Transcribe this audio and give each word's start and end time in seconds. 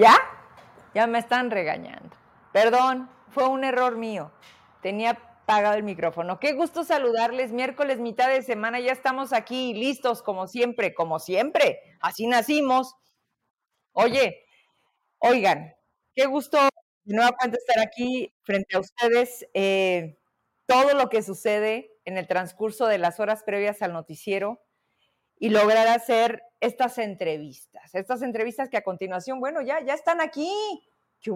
¿Ya? 0.00 0.16
Ya 0.94 1.06
me 1.06 1.18
están 1.18 1.50
regañando. 1.50 2.16
Perdón, 2.54 3.10
fue 3.28 3.46
un 3.48 3.64
error 3.64 3.98
mío. 3.98 4.32
Tenía 4.80 5.10
apagado 5.10 5.74
el 5.74 5.82
micrófono. 5.82 6.40
Qué 6.40 6.54
gusto 6.54 6.84
saludarles. 6.84 7.52
Miércoles, 7.52 7.98
mitad 7.98 8.30
de 8.30 8.40
semana, 8.40 8.80
ya 8.80 8.92
estamos 8.92 9.34
aquí 9.34 9.74
listos 9.74 10.22
como 10.22 10.46
siempre, 10.46 10.94
como 10.94 11.18
siempre. 11.18 11.80
Así 12.00 12.26
nacimos. 12.26 12.94
Oye, 13.92 14.46
oigan, 15.18 15.74
qué 16.14 16.24
gusto 16.24 16.56
de 17.04 17.14
nuevo 17.14 17.36
estar 17.42 17.84
aquí 17.84 18.34
frente 18.40 18.76
a 18.76 18.80
ustedes. 18.80 19.46
Eh, 19.52 20.18
todo 20.64 20.94
lo 20.94 21.10
que 21.10 21.22
sucede 21.22 21.92
en 22.06 22.16
el 22.16 22.26
transcurso 22.26 22.86
de 22.86 22.96
las 22.96 23.20
horas 23.20 23.42
previas 23.44 23.82
al 23.82 23.92
noticiero 23.92 24.62
y 25.38 25.50
lograr 25.50 25.88
hacer 25.88 26.42
estas 26.60 26.98
entrevistas. 26.98 27.94
Estas 27.94 28.22
entrevistas 28.22 28.68
que 28.68 28.76
a 28.76 28.82
continuación, 28.82 29.40
bueno, 29.40 29.62
ya, 29.62 29.80
ya 29.80 29.94
están 29.94 30.20
aquí. 30.20 30.52
¿Qué 31.20 31.30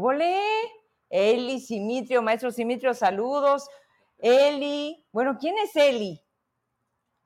Eli, 1.11 1.61
Simitrio, 1.61 2.23
maestro 2.23 2.51
Simitrio, 2.51 2.95
saludos. 2.95 3.69
Eli, 4.19 5.07
bueno, 5.13 5.37
¿quién 5.39 5.57
es 5.59 5.75
Eli? 5.77 6.21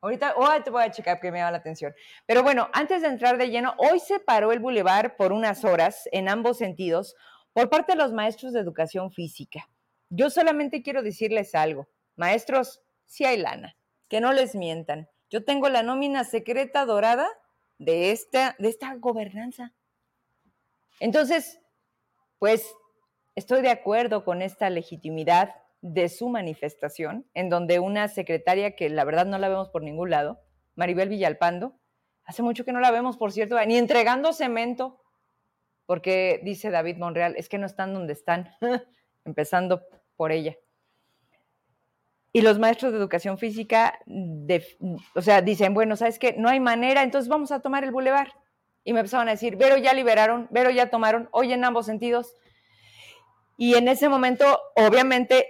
Ahorita, 0.00 0.34
oh, 0.36 0.62
te 0.62 0.70
voy 0.70 0.84
a 0.84 0.91
checar 0.91 1.19
que 1.20 1.32
me 1.32 1.38
llama 1.38 1.52
la 1.52 1.58
atención. 1.58 1.92
Pero 2.26 2.42
bueno, 2.42 2.69
antes 2.72 3.02
de 3.02 3.08
entrar 3.08 3.36
de 3.36 3.50
lleno, 3.50 3.74
hoy 3.78 3.98
se 3.98 4.20
paró 4.20 4.52
el 4.52 4.60
bulevar 4.60 5.16
por 5.16 5.32
unas 5.32 5.64
horas 5.64 6.08
en 6.12 6.28
ambos 6.28 6.58
sentidos 6.58 7.16
por 7.52 7.69
parte 7.69 7.92
de 7.92 7.98
los 7.98 8.12
maestros 8.12 8.52
de 8.52 8.60
educación 8.60 9.10
física. 9.10 9.69
Yo 10.10 10.30
solamente 10.30 10.82
quiero 10.82 11.02
decirles 11.02 11.54
algo. 11.54 11.88
Maestros, 12.14 12.82
si 13.06 13.24
hay 13.24 13.38
lana, 13.38 13.76
que 14.08 14.20
no 14.20 14.32
les 14.32 14.54
mientan. 14.54 15.08
Yo 15.30 15.44
tengo 15.44 15.69
la 15.69 15.82
nómina 15.82 16.24
secreta 16.24 16.84
dorada 16.84 17.28
de 17.78 18.10
esta, 18.10 18.56
de 18.58 18.68
esta 18.68 18.94
gobernanza. 18.96 19.72
Entonces, 21.00 21.60
pues 22.38 22.74
estoy 23.34 23.62
de 23.62 23.70
acuerdo 23.70 24.24
con 24.24 24.42
esta 24.42 24.68
legitimidad 24.70 25.54
de 25.80 26.08
su 26.08 26.28
manifestación, 26.28 27.26
en 27.34 27.48
donde 27.48 27.78
una 27.78 28.08
secretaria 28.08 28.74
que 28.74 28.88
la 28.88 29.04
verdad 29.04 29.26
no 29.26 29.38
la 29.38 29.48
vemos 29.48 29.68
por 29.68 29.82
ningún 29.82 30.10
lado, 30.10 30.40
Maribel 30.74 31.08
Villalpando, 31.08 31.78
hace 32.24 32.42
mucho 32.42 32.64
que 32.64 32.72
no 32.72 32.80
la 32.80 32.90
vemos, 32.90 33.16
por 33.16 33.32
cierto, 33.32 33.56
ni 33.64 33.76
entregando 33.76 34.32
cemento, 34.32 35.00
porque 35.86 36.40
dice 36.44 36.70
David 36.70 36.96
Monreal, 36.98 37.34
es 37.36 37.48
que 37.48 37.58
no 37.58 37.66
están 37.66 37.94
donde 37.94 38.12
están, 38.12 38.50
empezando 39.24 39.82
por 40.16 40.32
ella. 40.32 40.56
Y 42.32 42.42
los 42.42 42.58
maestros 42.58 42.92
de 42.92 42.98
educación 42.98 43.38
física, 43.38 43.98
o 45.14 45.22
sea, 45.22 45.41
dicen, 45.41 45.75
bueno, 45.75 45.97
¿sabes 45.97 46.19
qué? 46.19 46.34
No 46.36 46.48
hay 46.48 46.60
manera, 46.60 47.03
entonces 47.03 47.28
vamos 47.28 47.53
a 47.53 47.60
tomar 47.60 47.84
el 47.84 47.91
bulevar. 47.91 48.34
Y 48.84 48.92
me 48.92 49.00
empezaron 49.00 49.28
a 49.28 49.32
decir, 49.32 49.56
pero 49.58 49.76
ya 49.76 49.92
liberaron, 49.94 50.48
pero 50.53 50.70
ya 50.70 50.91
tomaron, 50.91 51.28
hoy 51.32 51.53
en 51.53 51.64
ambos 51.64 51.86
sentidos. 51.86 52.36
Y 53.56 53.75
en 53.75 53.88
ese 53.88 54.08
momento, 54.08 54.60
obviamente, 54.76 55.47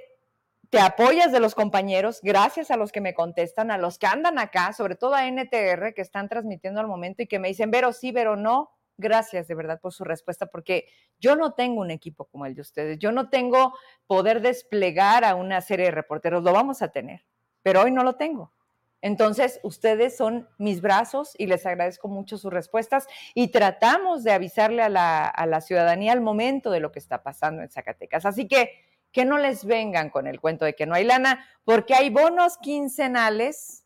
te 0.70 0.80
apoyas 0.80 1.32
de 1.32 1.41
los 1.41 1.54
compañeros, 1.54 2.20
gracias 2.22 2.70
a 2.70 2.76
los 2.76 2.92
que 2.92 3.00
me 3.00 3.14
contestan, 3.14 3.70
a 3.70 3.78
los 3.78 3.98
que 3.98 4.06
andan 4.06 4.38
acá, 4.38 4.72
sobre 4.72 4.97
todo 4.97 5.14
a 5.14 5.26
NTR, 5.26 5.94
que 5.94 6.03
están 6.03 6.28
transmitiendo 6.28 6.80
al 6.80 6.86
momento 6.86 7.22
y 7.22 7.26
que 7.26 7.38
me 7.38 7.48
dicen, 7.48 7.70
Vero, 7.70 7.92
sí, 7.92 8.12
pero 8.12 8.36
no. 8.36 8.70
Gracias 8.98 9.48
de 9.48 9.54
verdad 9.54 9.81
por 9.81 9.92
su 9.92 10.04
respuesta, 10.04 10.47
porque 10.47 10.86
yo 11.19 11.36
no 11.36 11.53
tengo 11.54 11.81
un 11.81 11.91
equipo 11.91 12.25
como 12.26 12.47
el 12.47 12.54
de 12.54 12.62
ustedes, 12.62 12.98
yo 12.98 13.12
no 13.12 13.31
tengo 13.31 13.72
poder 14.06 14.41
desplegar 14.41 15.25
a 15.25 15.36
una 15.36 15.60
serie 15.60 15.86
de 15.86 15.92
reporteros, 15.92 16.42
lo 16.42 16.53
vamos 16.53 16.82
a 16.82 16.88
tener, 16.88 17.25
pero 17.62 17.82
hoy 17.82 17.92
no 17.92 18.03
lo 18.03 18.16
tengo. 18.16 18.53
Entonces, 19.00 19.60
ustedes 19.62 20.16
son 20.16 20.48
mis 20.59 20.81
brazos 20.81 21.34
y 21.38 21.47
les 21.47 21.64
agradezco 21.64 22.09
mucho 22.09 22.36
sus 22.36 22.53
respuestas 22.53 23.06
y 23.32 23.48
tratamos 23.48 24.25
de 24.25 24.32
avisarle 24.32 24.82
a 24.82 24.88
la, 24.88 25.28
a 25.28 25.47
la 25.47 25.60
ciudadanía 25.60 26.12
al 26.12 26.20
momento 26.20 26.72
de 26.72 26.80
lo 26.80 26.91
que 26.91 26.98
está 26.98 27.22
pasando 27.22 27.62
en 27.62 27.70
Zacatecas. 27.70 28.26
Así 28.26 28.48
que 28.48 28.72
que 29.12 29.25
no 29.25 29.38
les 29.38 29.65
vengan 29.65 30.10
con 30.10 30.26
el 30.26 30.41
cuento 30.41 30.65
de 30.65 30.75
que 30.75 30.86
no 30.86 30.94
hay 30.94 31.04
lana, 31.04 31.47
porque 31.65 31.94
hay 31.94 32.10
bonos 32.10 32.59
quincenales 32.59 33.84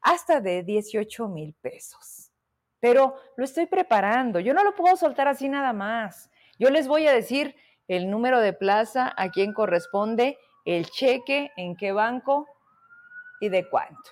hasta 0.00 0.40
de 0.40 0.62
18 0.62 1.28
mil 1.28 1.54
pesos. 1.54 2.29
Pero 2.80 3.14
lo 3.36 3.44
estoy 3.44 3.66
preparando, 3.66 4.40
yo 4.40 4.54
no 4.54 4.64
lo 4.64 4.74
puedo 4.74 4.96
soltar 4.96 5.28
así 5.28 5.48
nada 5.48 5.72
más. 5.72 6.30
Yo 6.58 6.70
les 6.70 6.88
voy 6.88 7.06
a 7.06 7.12
decir 7.12 7.54
el 7.88 8.10
número 8.10 8.40
de 8.40 8.52
plaza, 8.52 9.12
a 9.16 9.30
quién 9.30 9.52
corresponde, 9.52 10.38
el 10.64 10.90
cheque, 10.90 11.52
en 11.56 11.76
qué 11.76 11.92
banco 11.92 12.46
y 13.40 13.48
de 13.48 13.68
cuánto. 13.68 14.10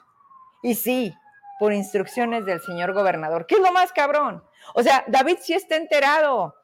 Y 0.62 0.74
sí, 0.74 1.14
por 1.58 1.72
instrucciones 1.72 2.44
del 2.44 2.60
señor 2.60 2.92
gobernador, 2.92 3.46
¿qué 3.46 3.56
es 3.56 3.60
lo 3.60 3.72
más 3.72 3.92
cabrón? 3.92 4.42
O 4.74 4.82
sea, 4.82 5.04
David 5.08 5.38
sí 5.40 5.54
está 5.54 5.76
enterado. 5.76 6.54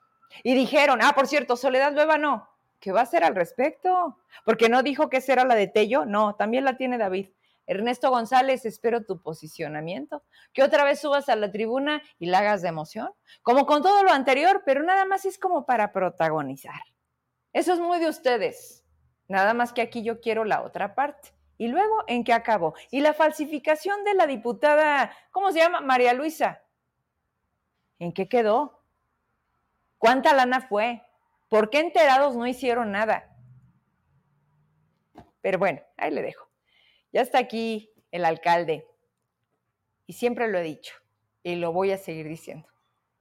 Y 0.43 0.55
dijeron, 0.55 1.01
ah, 1.03 1.13
por 1.15 1.27
cierto, 1.27 1.57
Soledad 1.57 1.93
Nueva 1.93 2.19
no. 2.19 2.49
¿qué 2.85 2.93
va 2.93 3.01
a 3.01 3.05
hacer 3.05 3.25
al 3.25 3.35
respecto? 3.35 4.19
Porque 4.45 4.69
no 4.69 4.83
dijo 4.83 5.09
que 5.09 5.17
esa 5.17 5.33
era 5.33 5.47
la 5.47 5.55
de 5.55 5.69
Tello, 5.69 6.05
no, 6.05 6.35
también 6.35 6.67
la 6.67 6.77
tiene 6.77 6.99
David. 6.99 7.31
Ernesto 7.67 8.11
González, 8.11 8.65
espero 8.67 9.05
tu 9.05 9.21
posicionamiento. 9.21 10.23
Que 10.53 10.63
otra 10.63 10.85
vez 10.85 11.01
subas 11.01 11.29
a 11.29 11.37
la 11.37 11.51
tribuna 11.51 12.03
y 12.19 12.27
la 12.27 12.41
hagas 12.41 12.63
de 12.63 12.69
emoción, 12.69 13.11
como 13.43 13.67
con 13.67 13.83
todo 13.83 14.03
lo 14.03 14.11
anterior, 14.11 14.63
pero 14.65 14.83
nada 14.83 15.05
más 15.05 15.25
es 15.25 15.39
como 15.39 15.65
para 15.65 15.93
protagonizar. 15.93 16.83
Eso 17.53 17.73
es 17.73 17.81
muy 17.81 17.99
de 18.01 18.09
ustedes. 18.09 18.85
Nada 19.29 19.55
más 19.55 19.73
que 19.73 19.83
aquí 19.83 20.03
yo 20.03 20.21
quiero 20.21 20.45
la 20.45 20.63
otra 20.63 20.95
parte. 20.95 21.31
Y 21.57 21.69
luego, 21.69 22.05
¿en 22.09 22.25
qué 22.25 22.33
acabó? 22.33 22.75
Y 22.91 23.01
la 23.01 23.15
falsificación 23.15 24.05
de 24.05 24.15
la 24.15 24.27
diputada, 24.27 25.13
¿cómo 25.31 25.53
se 25.53 25.61
llama? 25.61 25.81
María 25.81 26.13
Luisa. 26.13 26.63
¿En 27.99 28.13
qué 28.13 28.29
quedó? 28.29 28.83
¿Cuánta 29.99 30.35
lana 30.35 30.61
fue? 30.61 31.03
¿Por 31.49 31.71
qué 31.71 31.79
enterados 31.79 32.37
no 32.37 32.47
hicieron 32.47 32.91
nada? 32.91 33.31
Pero 35.41 35.59
bueno, 35.59 35.81
ahí 35.97 36.11
le 36.11 36.23
dejo. 36.23 36.49
Ya 37.15 37.23
está 37.23 37.39
aquí 37.39 37.93
el 38.11 38.25
alcalde. 38.25 38.89
Y 40.07 40.15
siempre 40.15 40.49
lo 40.49 40.59
he 40.59 40.63
dicho 40.63 40.97
y 41.45 41.55
lo 41.55 41.73
voy 41.73 41.93
a 41.93 41.97
seguir 41.97 42.29
diciendo. 42.29 42.69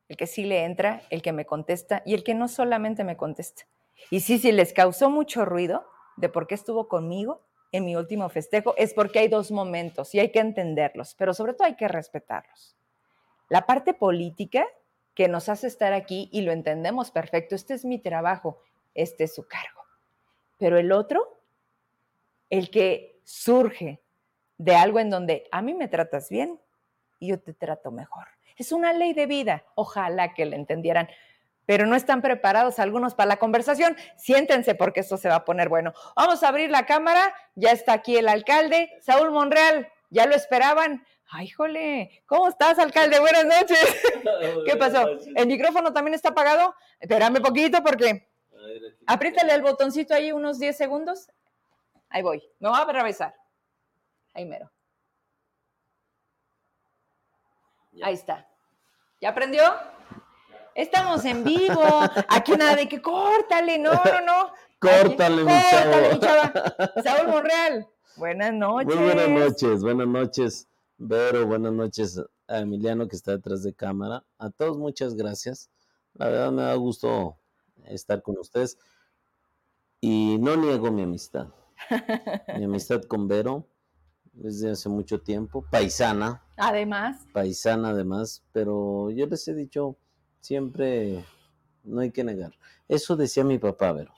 El 0.09 0.18
que 0.18 0.26
sí 0.26 0.44
le 0.46 0.66
entra, 0.66 1.04
el 1.12 1.22
que 1.22 1.31
me 1.31 1.46
contesta 1.46 2.02
y 2.04 2.16
el 2.16 2.24
que 2.24 2.34
no 2.34 2.48
solamente 2.48 3.04
me 3.04 3.16
contesta. 3.16 3.64
Y 4.09 4.22
sí, 4.22 4.40
si 4.40 4.52
les 4.52 4.74
causó 4.74 5.12
mucho 5.12 5.46
ruido 5.46 5.86
de 6.18 6.28
por 6.28 6.48
qué 6.48 6.56
estuvo 6.56 6.88
conmigo 6.88 7.46
en 7.72 7.86
mi 7.86 7.96
último 7.96 8.28
festejo, 8.30 8.74
es 8.78 8.96
porque 8.96 9.20
hay 9.20 9.28
dos 9.28 9.52
momentos 9.52 10.14
y 10.16 10.20
hay 10.20 10.31
que 10.31 10.40
entenderlos, 10.40 11.14
pero 11.14 11.36
sobre 11.36 11.54
todo 11.54 11.68
hay 11.68 11.75
que 11.75 11.88
respetarlos. 11.88 12.75
La 13.48 13.68
parte 13.68 13.94
política 13.94 14.66
que 15.14 15.28
nos 15.28 15.50
hace 15.50 15.68
estar 15.68 15.94
aquí 15.94 16.30
y 16.31 16.42
lo 16.42 16.52
entendemos 16.52 17.12
perfecto. 17.12 17.54
Este 17.54 17.75
es 17.75 17.86
mi 17.86 18.00
trabajo, 18.00 18.60
este 18.95 19.25
es 19.25 19.36
su 19.36 19.48
cargo. 19.48 19.84
Pero 20.57 20.80
el 20.80 20.92
otro, 20.92 21.40
el 22.50 22.72
que 22.72 23.12
surge 23.24 24.02
de 24.58 24.75
algo 24.75 25.00
en 25.00 25.10
donde 25.10 25.48
a 25.52 25.62
mí 25.62 25.74
me 25.74 25.88
tratas 25.88 26.30
bien 26.30 26.60
y 27.20 27.30
yo 27.30 27.40
te 27.40 27.54
trato 27.54 27.92
mejor. 27.92 28.28
Es 28.58 28.72
una 28.72 28.94
ley 28.94 29.14
de 29.14 29.25
vida. 29.25 29.66
Ojalá 29.75 30.34
que 30.34 30.46
lo 30.46 30.56
entendieran. 30.56 31.10
Pero 31.66 31.86
no 31.86 31.96
están 31.96 32.22
preparados 32.22 32.80
algunos 32.80 33.16
para 33.16 33.30
la 33.30 33.38
conversación. 33.38 33.96
Siéntense 34.18 34.75
porque 34.75 35.00
esto 35.00 35.18
se 35.18 35.30
va 35.30 35.36
a 35.36 35.46
poner 35.46 35.70
bueno. 35.70 35.94
Vamos 36.16 36.44
a 36.44 36.50
abrir 36.50 36.70
la 36.70 36.86
cámara. 36.86 37.34
Ya 37.56 37.72
está 37.72 37.94
aquí 37.94 38.18
el 38.18 38.28
alcalde, 38.28 38.92
Saúl 39.00 39.31
Monreal. 39.31 39.88
¿Ya 40.10 40.26
lo 40.26 40.36
esperaban? 40.36 41.06
Ay, 41.31 41.50
jole, 41.50 42.22
¿cómo 42.28 42.48
estás, 42.48 42.78
alcalde? 42.78 43.19
Buenas 43.19 43.46
noches. 43.46 43.80
¿Qué 44.68 44.76
pasó? 44.76 45.08
¿El 45.36 45.48
micrófono 45.48 45.92
también 45.92 46.14
está 46.14 46.30
apagado? 46.30 46.76
Espérame 47.00 47.42
poquito 47.42 47.81
porque... 47.84 48.28
Apriétale 49.08 49.54
el 49.54 49.62
botoncito 49.62 50.14
ahí 50.14 50.31
unos 50.31 50.60
10 50.60 50.78
segundos. 50.78 51.30
Ahí 52.13 52.21
voy. 52.21 52.44
Me 52.60 52.69
voy 52.69 52.77
a 52.77 52.83
atravesar. 52.83 53.33
Ahí 54.36 54.45
mero. 54.45 54.71
Ahí 58.04 58.13
está. 58.13 58.48
¿Ya 59.19 59.30
aprendió? 59.30 59.63
Estamos 60.75 61.25
en 61.25 61.44
vivo. 61.44 61.81
Aquí 62.30 62.51
nada 62.51 62.75
de 62.75 62.88
que 62.88 63.01
córtale. 63.01 63.80
No, 63.80 63.94
no, 63.94 64.21
no. 64.21 64.51
Córtale, 64.80 65.44
mi 65.44 65.51
Córtale, 65.51 66.13
mi 66.13 66.19
chava. 66.19 66.54
Saúl 67.04 67.27
Monreal. 67.30 67.88
Buenas 68.18 68.54
noches. 68.54 68.95
Muy 68.95 69.06
buenas 69.06 69.30
noches, 69.30 69.81
buenas 69.81 70.07
noches. 70.07 70.68
Vero, 70.98 71.48
buenas 71.48 71.74
noches 71.74 72.21
a 72.48 72.59
Emiliano 72.59 73.07
que 73.07 73.16
está 73.16 73.31
detrás 73.31 73.63
de 73.63 73.74
cámara. 73.74 74.24
A 74.38 74.51
todos 74.51 74.77
muchas 74.77 75.16
gracias. 75.16 75.71
La 76.13 76.27
verdad 76.27 76.51
me 76.51 76.62
da 76.62 76.75
gusto 76.75 77.39
estar 77.86 78.21
con 78.21 78.38
ustedes. 78.38 78.77
Y 80.00 80.38
no 80.39 80.57
niego 80.57 80.92
mi 80.92 81.04
amistad. 81.04 81.48
mi 82.57 82.63
amistad 82.65 83.03
con 83.03 83.27
Vero 83.27 83.68
desde 84.31 84.71
hace 84.71 84.89
mucho 84.89 85.21
tiempo, 85.21 85.65
paisana. 85.69 86.44
Además. 86.57 87.25
Paisana 87.33 87.89
además, 87.89 88.44
pero 88.51 89.12
yo 89.12 89.27
les 89.27 89.47
he 89.47 89.53
dicho 89.53 89.95
siempre, 90.39 91.24
no 91.83 92.01
hay 92.01 92.12
que 92.12 92.24
negar. 92.24 92.53
Eso 92.88 93.15
decía 93.15 93.44
mi 93.44 93.59
papá, 93.59 93.91
Vero. 93.91 94.13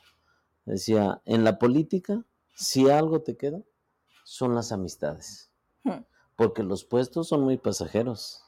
Decía, 0.65 1.21
en 1.25 1.43
la 1.43 1.59
política, 1.59 2.23
si 2.53 2.89
algo 2.89 3.21
te 3.21 3.35
queda, 3.35 3.61
son 4.23 4.55
las 4.55 4.71
amistades. 4.71 5.51
Hmm 5.83 6.01
porque 6.35 6.63
los 6.63 6.83
puestos 6.83 7.27
son 7.27 7.41
muy 7.41 7.57
pasajeros. 7.57 8.41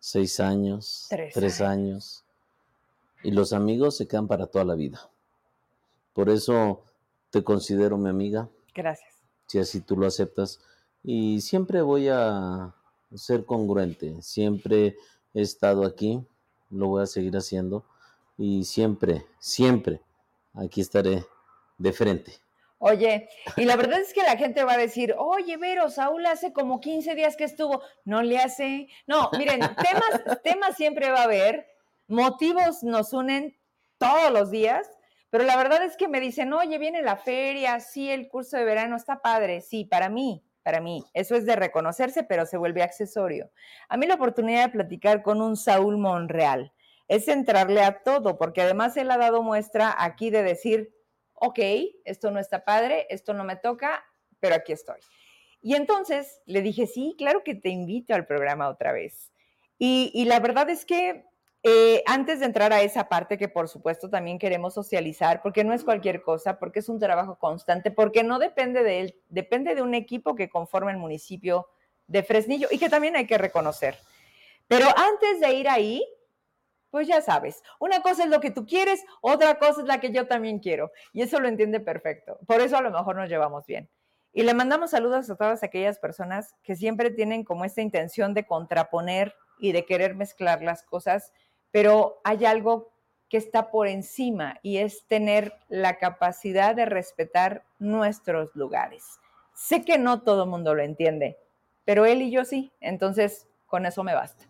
Seis 0.00 0.38
años, 0.38 1.08
tres, 1.08 1.60
años. 1.60 2.24
Y 3.24 3.32
los 3.32 3.52
amigos 3.52 3.96
se 3.96 4.06
quedan 4.06 4.28
para 4.28 4.46
toda 4.46 4.64
la 4.64 4.74
vida. 4.74 5.10
Por 6.12 6.30
eso 6.30 6.84
te 7.30 7.42
considero 7.42 7.98
mi 7.98 8.08
amiga. 8.08 8.48
Gracias. 8.78 9.12
Si 9.48 9.58
así 9.58 9.80
tú 9.80 9.96
lo 9.96 10.06
aceptas. 10.06 10.60
Y 11.02 11.40
siempre 11.40 11.82
voy 11.82 12.08
a 12.08 12.72
ser 13.12 13.44
congruente. 13.44 14.22
Siempre 14.22 14.96
he 15.34 15.42
estado 15.42 15.84
aquí. 15.84 16.24
Lo 16.70 16.86
voy 16.86 17.02
a 17.02 17.06
seguir 17.06 17.36
haciendo. 17.36 17.84
Y 18.36 18.62
siempre, 18.64 19.26
siempre 19.40 20.00
aquí 20.54 20.80
estaré 20.80 21.24
de 21.76 21.92
frente. 21.92 22.32
Oye, 22.78 23.28
y 23.56 23.64
la 23.64 23.74
verdad 23.74 23.98
es 23.98 24.14
que 24.14 24.22
la 24.22 24.36
gente 24.36 24.62
va 24.62 24.74
a 24.74 24.78
decir, 24.78 25.12
oye, 25.18 25.56
Vero, 25.56 25.90
Saúl 25.90 26.24
hace 26.26 26.52
como 26.52 26.80
15 26.80 27.16
días 27.16 27.34
que 27.34 27.42
estuvo, 27.42 27.82
no 28.04 28.22
le 28.22 28.38
hace. 28.38 28.88
No, 29.08 29.30
miren, 29.36 29.58
temas, 29.82 30.40
temas 30.44 30.76
siempre 30.76 31.10
va 31.10 31.22
a 31.22 31.24
haber, 31.24 31.66
motivos 32.06 32.84
nos 32.84 33.12
unen 33.12 33.58
todos 33.98 34.30
los 34.30 34.52
días, 34.52 34.88
pero 35.30 35.44
la 35.44 35.56
verdad 35.56 35.82
es 35.84 35.96
que 35.96 36.08
me 36.08 36.20
dicen, 36.20 36.52
oye, 36.52 36.78
viene 36.78 37.02
la 37.02 37.16
feria, 37.16 37.80
sí, 37.80 38.10
el 38.10 38.28
curso 38.28 38.56
de 38.56 38.64
verano 38.64 38.96
está 38.96 39.20
padre, 39.20 39.60
sí, 39.60 39.84
para 39.84 40.08
mí, 40.08 40.44
para 40.62 40.80
mí. 40.80 41.04
Eso 41.14 41.34
es 41.34 41.46
de 41.46 41.56
reconocerse, 41.56 42.22
pero 42.24 42.46
se 42.46 42.56
vuelve 42.56 42.82
accesorio. 42.82 43.50
A 43.88 43.96
mí 43.96 44.06
la 44.06 44.14
oportunidad 44.14 44.66
de 44.66 44.72
platicar 44.72 45.22
con 45.22 45.40
un 45.42 45.56
Saúl 45.56 45.98
Monreal 45.98 46.72
es 47.08 47.28
entrarle 47.28 47.82
a 47.82 48.02
todo, 48.02 48.38
porque 48.38 48.62
además 48.62 48.96
él 48.96 49.10
ha 49.10 49.18
dado 49.18 49.42
muestra 49.42 49.94
aquí 49.98 50.30
de 50.30 50.42
decir, 50.42 50.94
ok, 51.34 51.58
esto 52.04 52.30
no 52.30 52.38
está 52.38 52.64
padre, 52.64 53.06
esto 53.10 53.32
no 53.34 53.44
me 53.44 53.56
toca, 53.56 54.04
pero 54.40 54.54
aquí 54.54 54.72
estoy. 54.72 55.00
Y 55.60 55.74
entonces 55.74 56.40
le 56.46 56.62
dije, 56.62 56.86
sí, 56.86 57.14
claro 57.18 57.42
que 57.44 57.54
te 57.54 57.70
invito 57.70 58.14
al 58.14 58.26
programa 58.26 58.68
otra 58.68 58.92
vez. 58.92 59.32
Y, 59.80 60.24
la 60.24 60.40
verdad 60.40 60.68
es 60.70 60.84
que 60.84 61.24
eh, 61.62 62.02
antes 62.06 62.40
de 62.40 62.46
entrar 62.46 62.72
a 62.72 62.82
esa 62.82 63.08
parte 63.08 63.36
que 63.36 63.48
por 63.48 63.68
supuesto 63.68 64.08
también 64.08 64.38
queremos 64.38 64.74
socializar, 64.74 65.42
porque 65.42 65.64
no 65.64 65.72
es 65.72 65.84
cualquier 65.84 66.22
cosa, 66.22 66.58
porque 66.58 66.78
es 66.78 66.88
un 66.88 66.98
trabajo 67.00 67.38
constante, 67.38 67.90
porque 67.90 68.22
no 68.22 68.38
depende 68.38 68.82
de 68.82 69.00
él, 69.00 69.16
depende 69.28 69.74
de 69.74 69.82
un 69.82 69.94
equipo 69.94 70.34
que 70.36 70.48
conforma 70.48 70.90
el 70.90 70.98
municipio 70.98 71.68
de 72.06 72.22
Fresnillo 72.22 72.68
y 72.70 72.78
que 72.78 72.88
también 72.88 73.16
hay 73.16 73.26
que 73.26 73.38
reconocer. 73.38 73.98
Pero 74.68 74.86
antes 74.86 75.40
de 75.40 75.52
ir 75.54 75.68
ahí, 75.68 76.06
pues 76.90 77.06
ya 77.06 77.20
sabes, 77.20 77.62
una 77.80 78.00
cosa 78.02 78.24
es 78.24 78.30
lo 78.30 78.40
que 78.40 78.50
tú 78.50 78.66
quieres, 78.66 79.04
otra 79.20 79.58
cosa 79.58 79.80
es 79.80 79.86
la 79.86 80.00
que 80.00 80.10
yo 80.10 80.26
también 80.26 80.58
quiero. 80.58 80.90
Y 81.12 81.22
eso 81.22 81.40
lo 81.40 81.48
entiende 81.48 81.80
perfecto. 81.80 82.38
Por 82.46 82.60
eso 82.60 82.76
a 82.76 82.82
lo 82.82 82.90
mejor 82.90 83.16
nos 83.16 83.28
llevamos 83.28 83.66
bien. 83.66 83.90
Y 84.32 84.42
le 84.42 84.54
mandamos 84.54 84.90
saludos 84.90 85.28
a 85.30 85.36
todas 85.36 85.62
aquellas 85.62 85.98
personas 85.98 86.54
que 86.62 86.76
siempre 86.76 87.10
tienen 87.10 87.44
como 87.44 87.64
esta 87.64 87.82
intención 87.82 88.34
de 88.34 88.46
contraponer 88.46 89.34
y 89.58 89.72
de 89.72 89.84
querer 89.84 90.14
mezclar 90.14 90.62
las 90.62 90.82
cosas, 90.82 91.32
pero 91.70 92.20
hay 92.24 92.44
algo 92.44 92.92
que 93.28 93.36
está 93.36 93.70
por 93.70 93.88
encima 93.88 94.58
y 94.62 94.78
es 94.78 95.06
tener 95.06 95.54
la 95.68 95.98
capacidad 95.98 96.74
de 96.74 96.86
respetar 96.86 97.64
nuestros 97.78 98.54
lugares. 98.54 99.04
Sé 99.54 99.84
que 99.84 99.98
no 99.98 100.22
todo 100.22 100.44
el 100.44 100.50
mundo 100.50 100.74
lo 100.74 100.82
entiende, 100.82 101.36
pero 101.84 102.06
él 102.06 102.22
y 102.22 102.30
yo 102.30 102.44
sí, 102.44 102.72
entonces 102.80 103.46
con 103.66 103.86
eso 103.86 104.02
me 104.02 104.14
basta. 104.14 104.46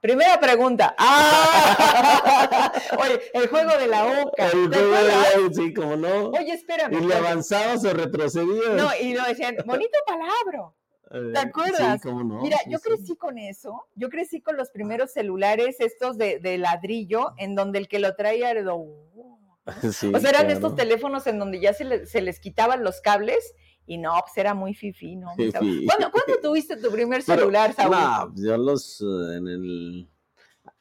Primera 0.00 0.38
pregunta. 0.38 0.94
¡Ah! 0.96 2.72
Oye, 2.98 3.20
el 3.34 3.48
juego 3.48 3.76
de 3.76 3.88
la 3.88 4.06
oca. 4.06 4.46
El 4.46 4.68
juego 4.68 4.94
de 4.94 5.08
la 5.08 5.20
oca, 5.20 5.54
sí, 5.54 5.74
como 5.74 5.96
no. 5.96 6.28
Oye, 6.28 6.52
espérame. 6.52 6.92
Y 6.92 7.00
le 7.00 7.14
avanzabas 7.14 7.84
o 7.84 7.92
retrocedías. 7.92 8.74
No, 8.74 8.90
y 9.00 9.14
lo 9.14 9.24
decían, 9.24 9.56
bonito 9.66 9.98
palabra. 10.06 10.72
Eh, 11.10 11.30
¿Te 11.32 11.38
acuerdas? 11.38 12.00
Sí, 12.02 12.08
cómo 12.08 12.22
no. 12.24 12.42
Mira, 12.42 12.58
Sí, 12.64 12.70
yo 12.70 12.78
sí. 12.78 12.84
crecí 12.88 13.16
con 13.16 13.38
eso. 13.38 13.86
Yo 13.94 14.08
crecí 14.10 14.40
con 14.42 14.56
los 14.56 14.70
primeros 14.70 15.12
celulares, 15.12 15.76
estos 15.80 16.18
de, 16.18 16.38
de 16.38 16.58
ladrillo, 16.58 17.32
en 17.38 17.54
donde 17.54 17.78
el 17.78 17.88
que 17.88 17.98
lo 17.98 18.14
traía 18.14 18.50
era. 18.50 18.62
Sí, 19.92 20.10
O 20.14 20.18
sea, 20.18 20.30
eran 20.30 20.42
claro. 20.46 20.48
estos 20.50 20.74
teléfonos 20.76 21.26
en 21.26 21.38
donde 21.38 21.60
ya 21.60 21.74
se, 21.74 21.84
le- 21.84 22.06
se 22.06 22.22
les 22.22 22.40
quitaban 22.40 22.82
los 22.84 23.00
cables 23.02 23.54
y 23.86 23.98
no, 23.98 24.12
pues 24.20 24.36
era 24.38 24.54
muy 24.54 24.74
fifí, 24.74 25.16
¿no? 25.16 25.28
¿Cuándo, 25.36 26.10
cuándo 26.10 26.38
tuviste 26.42 26.76
tu 26.76 26.90
primer 26.90 27.22
Pero, 27.26 27.40
celular, 27.40 27.74
Saúl? 27.74 27.90
No, 27.96 28.32
yo 28.36 28.56
los, 28.56 29.00
eh, 29.02 29.36
en 29.36 29.48
el, 29.48 30.08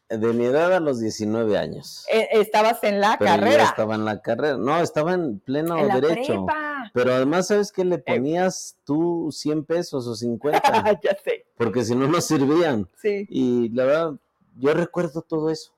de 0.10 0.28
mi 0.34 0.46
edad 0.46 0.74
a 0.74 0.80
los 0.80 1.00
19 1.02 1.58
años. 1.58 2.06
Eh, 2.12 2.30
estabas 2.32 2.82
en 2.86 3.02
la 3.02 3.18
Pero 3.20 3.32
yo 3.32 3.40
carrera. 3.42 3.64
estaba 3.66 3.96
en 3.96 4.06
la 4.06 4.22
carrera. 4.22 4.58
No, 4.58 4.80
estaba 4.80 5.14
en 5.14 5.40
pleno 5.40 5.78
en 5.78 5.88
la 5.90 6.00
derecho. 6.00 6.46
prepa. 6.46 6.67
Pero 6.94 7.14
además, 7.14 7.48
¿sabes 7.48 7.72
qué? 7.72 7.84
Le 7.86 7.98
ponías 7.98 8.78
tú 8.84 9.30
100 9.32 9.66
pesos 9.66 10.08
o 10.08 10.16
50, 10.16 10.62
ya 11.04 11.18
sé, 11.24 11.46
porque 11.58 11.84
si 11.84 11.96
no, 11.96 12.08
no 12.08 12.20
servían. 12.22 12.90
sí. 12.98 13.26
Y 13.30 13.70
la 13.70 13.86
verdad, 13.86 14.14
yo 14.56 14.74
recuerdo 14.74 15.22
todo 15.22 15.50
eso. 15.50 15.74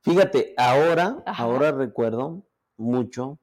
Fíjate, 0.00 0.54
ahora, 0.56 1.22
Ajá. 1.26 1.42
ahora 1.44 1.70
recuerdo 1.70 2.42
mucho, 2.76 3.38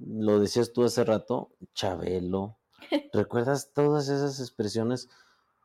lo 0.00 0.40
decías 0.40 0.72
tú 0.72 0.84
hace 0.84 1.04
rato, 1.04 1.52
Chabelo. 1.74 2.58
¿Recuerdas 3.12 3.72
todas 3.72 4.08
esas 4.08 4.40
expresiones 4.40 5.08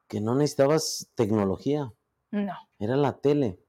que 0.07 0.21
no 0.21 0.36
necesitabas 0.36 1.09
tecnología? 1.15 1.92
No, 2.30 2.53
Era 2.80 2.95
la 2.95 3.18
tele. 3.18 3.59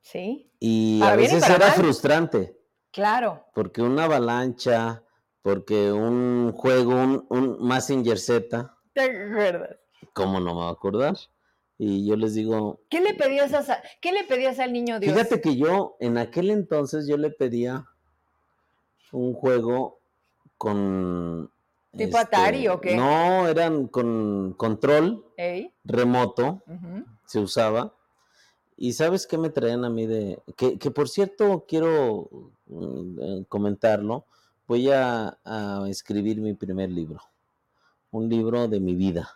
sí, 0.00 0.50
Y 0.58 0.98
Para 1.00 1.12
a 1.12 1.16
veces 1.16 1.48
era 1.48 1.68
mal. 1.68 1.72
frustrante, 1.76 2.58
claro. 2.90 3.44
porque 3.54 3.80
una 3.80 4.04
avalancha, 4.04 5.03
porque 5.44 5.92
un 5.92 6.52
juego, 6.52 6.94
un, 6.94 7.26
un 7.28 7.58
Mazinger 7.60 8.18
Z, 8.18 8.74
¿Te 8.94 9.02
acuerdas? 9.02 9.76
¿cómo 10.14 10.40
no 10.40 10.54
me 10.54 10.60
va 10.62 10.68
a 10.68 10.72
acordar? 10.72 11.18
Y 11.76 12.06
yo 12.06 12.16
les 12.16 12.32
digo, 12.32 12.80
¿Qué 12.88 13.02
le 13.02 13.12
pedías, 13.12 13.52
a, 13.52 13.82
¿qué 14.00 14.12
le 14.12 14.24
pedías 14.24 14.58
al 14.58 14.72
niño 14.72 14.98
Dios? 14.98 15.12
Fíjate 15.12 15.42
que 15.42 15.56
yo 15.56 15.96
en 16.00 16.16
aquel 16.16 16.50
entonces 16.50 17.06
yo 17.06 17.18
le 17.18 17.28
pedía 17.28 17.84
un 19.12 19.34
juego 19.34 20.00
con 20.56 21.50
este, 21.92 22.06
¿Tipo 22.06 22.16
Atari 22.16 22.68
o 22.68 22.80
qué? 22.80 22.96
No, 22.96 23.46
eran 23.46 23.88
con 23.88 24.54
control 24.54 25.26
Ey, 25.36 25.74
remoto, 25.84 26.62
se 27.26 27.38
usaba. 27.38 27.94
Y 28.78 28.94
sabes 28.94 29.26
qué 29.26 29.36
me 29.36 29.50
traían 29.50 29.84
a 29.84 29.90
mí 29.90 30.06
de 30.06 30.42
que, 30.56 30.78
que 30.78 30.90
por 30.90 31.10
cierto 31.10 31.66
quiero 31.68 32.30
mm, 32.66 33.18
eh, 33.20 33.44
comentarlo. 33.46 34.24
Voy 34.66 34.90
a, 34.90 35.38
a 35.44 35.84
escribir 35.88 36.40
mi 36.40 36.54
primer 36.54 36.90
libro, 36.90 37.20
un 38.10 38.28
libro 38.28 38.66
de 38.68 38.80
mi 38.80 38.94
vida. 38.94 39.28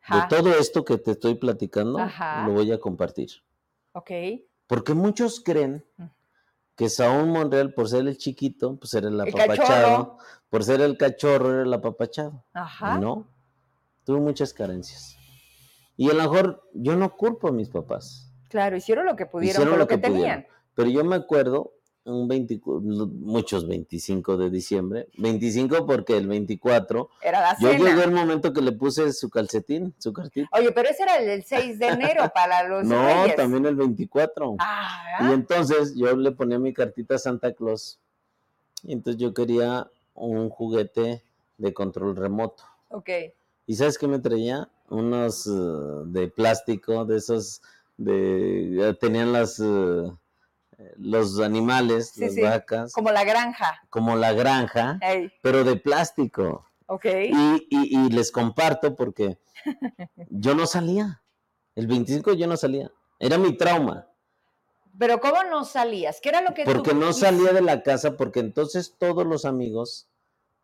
Ja, 0.00 0.22
De 0.28 0.36
todo 0.36 0.50
esto 0.58 0.84
que 0.84 0.98
te 0.98 1.12
estoy 1.12 1.36
platicando, 1.36 1.98
Ajá. 2.00 2.44
lo 2.46 2.54
voy 2.54 2.72
a 2.72 2.78
compartir. 2.78 3.30
Ok. 3.92 4.10
Porque 4.66 4.94
muchos 4.94 5.40
creen 5.40 5.84
Mm. 5.96 6.04
que 6.74 6.88
Saúl 6.88 7.26
Monreal, 7.28 7.72
por 7.74 7.88
ser 7.88 8.08
el 8.08 8.16
chiquito, 8.18 8.76
pues 8.76 8.92
era 8.94 9.08
el 9.08 9.14
El 9.14 9.20
apapachado. 9.20 9.56
cachorro. 9.56 10.18
Por 10.50 10.64
ser 10.64 10.80
el 10.80 10.96
cachorro, 10.96 11.50
era 11.52 11.62
el 11.62 11.72
apapachado. 11.72 12.44
Ajá. 12.52 12.98
No, 12.98 13.28
tuve 14.04 14.18
muchas 14.20 14.52
carencias. 14.52 15.16
Y 15.96 16.10
a 16.10 16.14
lo 16.14 16.22
mejor 16.22 16.68
yo 16.72 16.96
no 16.96 17.14
culpo 17.16 17.48
a 17.48 17.52
mis 17.52 17.68
papás, 17.68 18.28
Claro, 18.48 18.76
hicieron 18.76 19.06
lo 19.06 19.14
que 19.16 19.24
pudieron 19.26 19.50
Hicieron 19.62 19.72
con 19.74 19.78
lo 19.78 19.84
lo 19.84 19.88
que, 19.88 20.00
que 20.00 20.08
pudieron. 20.08 20.42
tenían. 20.42 20.46
pero 20.74 20.88
yo 20.90 21.04
me 21.04 21.16
acuerdo 21.16 21.72
un 22.04 22.26
20 22.26 22.60
muchos 22.64 23.66
25 23.68 24.36
de 24.36 24.50
diciembre, 24.50 25.08
25 25.18 25.86
porque 25.86 26.16
el 26.16 26.26
24, 26.26 27.08
Era 27.22 27.40
la 27.40 27.56
yo 27.60 27.72
llegó 27.72 28.02
el 28.02 28.10
momento 28.10 28.52
que 28.52 28.60
le 28.60 28.72
puse 28.72 29.12
su 29.12 29.30
calcetín, 29.30 29.94
su 29.98 30.12
cartita. 30.12 30.48
Oye, 30.52 30.72
pero 30.72 30.88
ese 30.88 31.04
era 31.04 31.16
el 31.18 31.26
del 31.26 31.44
6 31.44 31.78
de 31.78 31.86
enero 31.86 32.24
para 32.34 32.66
los 32.68 32.84
No, 32.84 33.04
reyes. 33.04 33.36
también 33.36 33.66
el 33.66 33.76
24. 33.76 34.56
Ah, 34.58 35.18
Y 35.28 35.32
entonces 35.32 35.94
yo 35.96 36.16
le 36.16 36.32
ponía 36.32 36.58
mi 36.58 36.72
cartita 36.72 37.14
a 37.14 37.18
Santa 37.18 37.52
Claus. 37.52 37.98
Y 38.82 38.92
entonces 38.94 39.20
yo 39.22 39.32
quería 39.32 39.88
un 40.14 40.48
juguete 40.50 41.22
de 41.58 41.72
control 41.72 42.16
remoto. 42.16 42.64
ok. 42.88 43.08
¿Y 43.64 43.76
sabes 43.76 43.96
qué 43.96 44.08
me 44.08 44.18
traía? 44.18 44.68
Unos 44.90 45.46
eh, 45.46 45.50
de 46.06 46.26
plástico, 46.28 47.04
de 47.04 47.16
esos, 47.18 47.62
de, 47.96 48.88
eh, 48.90 48.94
tenían 49.00 49.32
las, 49.32 49.60
eh, 49.60 50.12
los 50.96 51.40
animales, 51.40 52.10
Sí, 52.14 52.20
las 52.22 52.34
sí, 52.34 52.40
vacas, 52.42 52.92
como... 52.92 53.08
Como 53.08 53.14
la 53.14 53.24
granja. 53.24 53.82
la 54.16 54.32
granja, 54.32 54.98
Ey, 55.02 55.32
pero 55.42 55.64
de 55.64 55.76
plástico. 55.76 56.66
ok. 56.86 57.04
Y, 57.04 57.66
y- 57.70 58.06
y 58.06 58.10
les 58.10 58.30
comparto 58.32 58.94
porque 58.96 59.38
yo 60.30 60.54
no 60.54 60.66
salía. 60.66 61.22
El 61.74 61.86
25 61.86 62.34
yo 62.34 62.46
no 62.46 62.56
salía. 62.56 62.90
Era 63.18 63.38
mi 63.38 63.56
trauma. 63.56 64.06
Pero 64.98 65.20
¿cómo 65.20 65.42
no 65.44 65.64
salías? 65.64 66.20
¿Qué 66.20 66.28
era 66.28 66.42
lo 66.42 66.52
que 66.52 66.64
tú 66.64 66.72
Porque 66.72 66.92
no 66.94 67.12
salía 67.14 67.52
de 67.52 67.62
la 67.62 67.82
casa, 67.82 68.16
porque 68.16 68.40
entonces 68.40 68.94
todos 68.98 69.26
los 69.26 69.44
amigos, 69.46 70.08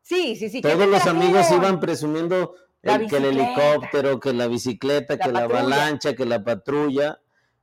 Sí, 0.03 0.37
sí, 0.37 0.49
sí. 0.51 0.61
¿qué 0.63 0.69
todos 0.71 0.87
los 0.87 1.07
amigos 1.07 1.51
iban 1.51 1.81
presumiendo 1.81 2.55
el- 2.83 3.09
que 3.09 3.17
el 3.17 3.25
helicóptero, 3.27 4.21
que 4.21 4.33
la 4.33 4.47
bicicleta, 4.47 5.17
La 5.17 5.25
que 5.25 5.33
la 5.33 5.41
avalancha, 5.45 6.15
que 6.15 6.25
la 6.27 6.45
patrulla. 6.45 7.21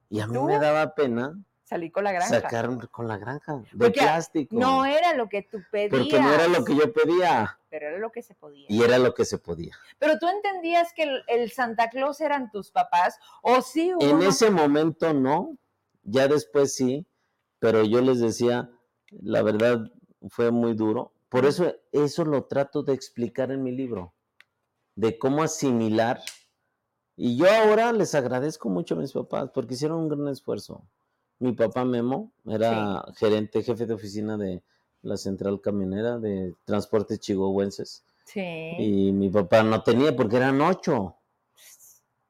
Y 0.09 0.19
a 0.19 0.27
mí 0.27 0.33
¿Tú? 0.33 0.43
me 0.45 0.59
daba 0.59 0.93
pena 0.95 1.37
Salí 1.65 1.89
con 1.89 2.03
la 2.03 2.11
granja. 2.11 2.41
sacar 2.41 2.69
con 2.91 3.07
la 3.07 3.17
granja 3.17 3.57
de 3.57 3.67
Porque 3.77 3.99
plástico. 3.99 4.55
No 4.55 4.85
era 4.85 5.13
lo 5.15 5.27
que 5.27 5.41
tú 5.41 5.59
pedías. 5.71 5.89
porque 5.91 6.19
no 6.21 6.31
era 6.31 6.47
lo 6.47 6.63
que 6.63 6.75
yo 6.75 6.93
pedía 6.93 7.59
Pero 7.71 7.87
era 7.87 7.97
lo 7.97 8.11
que 8.11 8.21
se 8.21 8.35
podía. 8.35 8.65
y 8.69 8.83
era 8.83 8.99
lo 8.99 9.13
que 9.15 9.25
se 9.25 9.39
podía. 9.39 9.75
Pero 9.97 10.19
tú 10.19 10.27
entendías 10.29 10.93
que 10.93 11.03
el, 11.03 11.23
el 11.27 11.51
Santa 11.51 11.89
Claus 11.89 12.21
eran 12.21 12.51
tus 12.51 12.69
papás, 12.69 13.17
o 13.41 13.61
sí 13.63 13.93
hubo 13.95 14.01
En 14.03 14.17
una- 14.17 14.27
ese 14.29 14.51
momento 14.51 15.11
no, 15.13 15.57
ya 16.03 16.27
después 16.27 16.75
sí, 16.75 17.07
pero 17.57 17.83
yo 17.83 17.99
les 18.01 18.19
decía, 18.19 18.69
la 19.09 19.41
verdad 19.41 19.91
fue 20.29 20.51
muy 20.51 20.75
duro. 20.75 21.13
Por 21.29 21.45
eso 21.47 21.73
eso 21.91 22.25
lo 22.25 22.45
trato 22.45 22.83
de 22.83 22.93
explicar 22.93 23.51
en 23.51 23.63
mi 23.63 23.71
libro, 23.71 24.13
de 24.93 25.17
cómo 25.17 25.41
asimilar. 25.41 26.19
Y 27.17 27.37
yo 27.37 27.47
ahora 27.51 27.91
les 27.91 28.13
agradezco 28.13 28.69
mucho 28.69 28.93
a 28.93 28.97
mis 28.99 29.13
papás 29.13 29.49
porque 29.51 29.73
hicieron 29.73 29.97
un 29.97 30.09
gran 30.09 30.27
esfuerzo. 30.27 30.87
Mi 31.39 31.51
papá 31.53 31.83
Memo 31.85 32.31
era 32.47 33.03
gerente, 33.17 33.61
jefe 33.63 33.85
de 33.85 33.93
oficina 33.93 34.37
de 34.37 34.61
la 35.01 35.17
central 35.17 35.61
camionera 35.61 36.17
de 36.17 36.53
transportes 36.65 37.19
chihuahuenses. 37.19 38.03
Sí. 38.25 38.41
Y 38.41 39.11
mi 39.11 39.29
papá 39.29 39.63
no 39.63 39.83
tenía 39.83 40.15
porque 40.15 40.37
eran 40.37 40.61
ocho. 40.61 41.15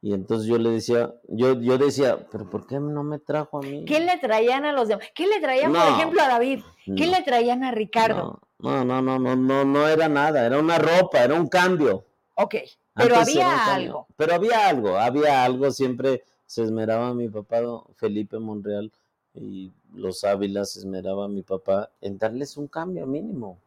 Y 0.02 0.14
entonces 0.14 0.48
yo 0.48 0.58
le 0.60 0.70
decía, 0.70 1.14
yo, 1.28 1.60
yo 1.60 1.78
decía, 1.80 2.28
pero 2.32 2.48
¿por 2.50 2.68
qué 2.68 2.80
no 2.80 3.04
me 3.04 3.18
trajo 3.18 3.58
a 3.58 3.62
mí? 3.62 3.86
¿Qué 3.86 4.00
le 4.00 4.18
traían 4.20 4.64
a 4.66 4.72
los 4.72 4.88
demás? 4.88 5.08
¿Qué 5.16 5.26
le 5.26 5.40
traían, 5.40 5.72
por 5.74 5.82
ejemplo, 5.82 6.22
a 6.22 6.28
David? 6.28 6.62
¿Qué 6.86 7.06
No. 7.08 7.12
le 7.18 7.24
traían 7.24 7.64
a 7.64 7.72
Ricardo? 7.72 8.40
No, 8.60 8.86
no, 8.86 9.02
no, 9.02 9.18
no, 9.18 9.36
no, 9.36 9.66
no 9.66 9.88
era 9.88 10.08
nada, 10.08 10.46
era 10.46 10.60
una 10.60 10.78
ropa, 10.78 11.24
era 11.24 11.34
un 11.34 11.48
cambio. 11.48 12.06
Ok, 12.36 12.56
pero 12.94 13.16
Antes 13.16 13.30
había 13.36 13.74
algo. 13.74 14.08
Pero 14.16 14.36
había 14.36 14.68
algo, 14.68 14.96
había 14.98 15.44
algo, 15.44 15.72
siempre 15.72 16.24
se 16.46 16.64
esmeraba 16.64 17.14
mi 17.14 17.30
papá 17.30 17.62
Felipe 17.96 18.40
Monreal 18.40 18.92
y 19.34 19.72
los 19.94 20.24
Ávila 20.24 20.64
se 20.66 20.80
esmeraba 20.80 21.28
mi 21.28 21.42
papá 21.42 21.92
en 22.02 22.18
darles 22.18 22.58
un 22.58 22.68
cambio 22.68 23.06
mínimo. 23.06 23.60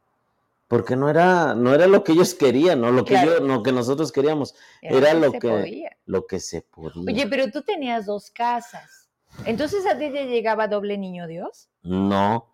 Porque 0.67 0.97
no 0.97 1.09
era, 1.09 1.55
no 1.55 1.73
era 1.75 1.87
lo 1.87 2.05
que 2.05 2.13
ellos 2.13 2.35
querían, 2.35 2.81
no 2.83 2.91
lo 2.93 3.05
que 3.05 3.15
Claro. 3.15 3.39
yo, 3.39 3.47
lo 3.47 3.63
que 3.63 3.73
nosotros 3.73 4.13
queríamos, 4.13 4.55
Era 4.83 5.15
lo 5.15 5.33
que- 5.33 5.41
podía. 5.49 5.97
lo 6.05 6.27
que 6.27 6.41
se 6.41 6.61
podía. 6.63 7.11
Oye, 7.11 7.27
pero 7.27 7.51
tú 7.51 7.63
tenías 7.63 8.05
dos 8.07 8.31
casas. 8.31 9.09
Entonces 9.47 9.87
a 9.87 9.99
ti 9.99 10.11
te 10.11 10.27
llegaba 10.27 10.69
doble 10.69 10.99
niño 10.99 11.27
Dios. 11.27 11.69
No, 11.83 12.47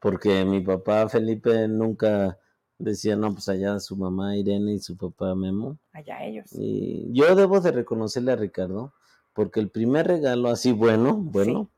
porque 0.00 0.44
mi 0.44 0.60
papá 0.60 1.08
Felipe 1.08 1.66
nunca 1.68 2.38
decía, 2.78 3.16
no, 3.16 3.32
pues 3.32 3.48
allá 3.48 3.78
su 3.80 3.96
mamá 3.96 4.36
Irene 4.36 4.74
y 4.74 4.78
su 4.78 4.96
papá 4.96 5.34
Memo. 5.34 5.78
Allá 5.92 6.24
ellos. 6.24 6.46
Y 6.52 7.10
yo 7.12 7.34
debo 7.36 7.60
de 7.60 7.70
reconocerle 7.72 8.32
a 8.32 8.36
Ricardo, 8.36 8.92
porque 9.32 9.60
el 9.60 9.70
primer 9.70 10.06
regalo 10.06 10.48
así 10.50 10.72
bueno, 10.72 11.14
bueno, 11.16 11.70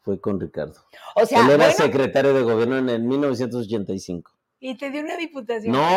fue 0.00 0.20
con 0.20 0.40
Ricardo. 0.40 0.74
O 1.14 1.26
sea, 1.26 1.40
Él 1.40 1.50
era 1.50 1.66
bueno, 1.66 1.72
secretario 1.74 2.34
de 2.34 2.42
gobierno 2.42 2.78
en 2.78 2.88
el 2.88 3.02
1985. 3.02 4.32
y 4.60 4.76
te 4.76 4.90
dio 4.90 5.02
una 5.02 5.16
diputación. 5.16 5.72
No. 5.72 5.80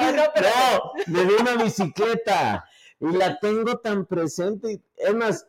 Ah, 0.00 0.12
no, 0.14 0.22
pero 0.34 0.48
No, 1.06 1.12
me 1.12 1.24
dio 1.24 1.40
una 1.40 1.56
bicicleta 1.62 2.64
y 3.00 3.06
la 3.16 3.38
tengo 3.38 3.78
tan 3.78 4.06
presente. 4.06 4.80
Es 4.96 5.14
más, 5.14 5.46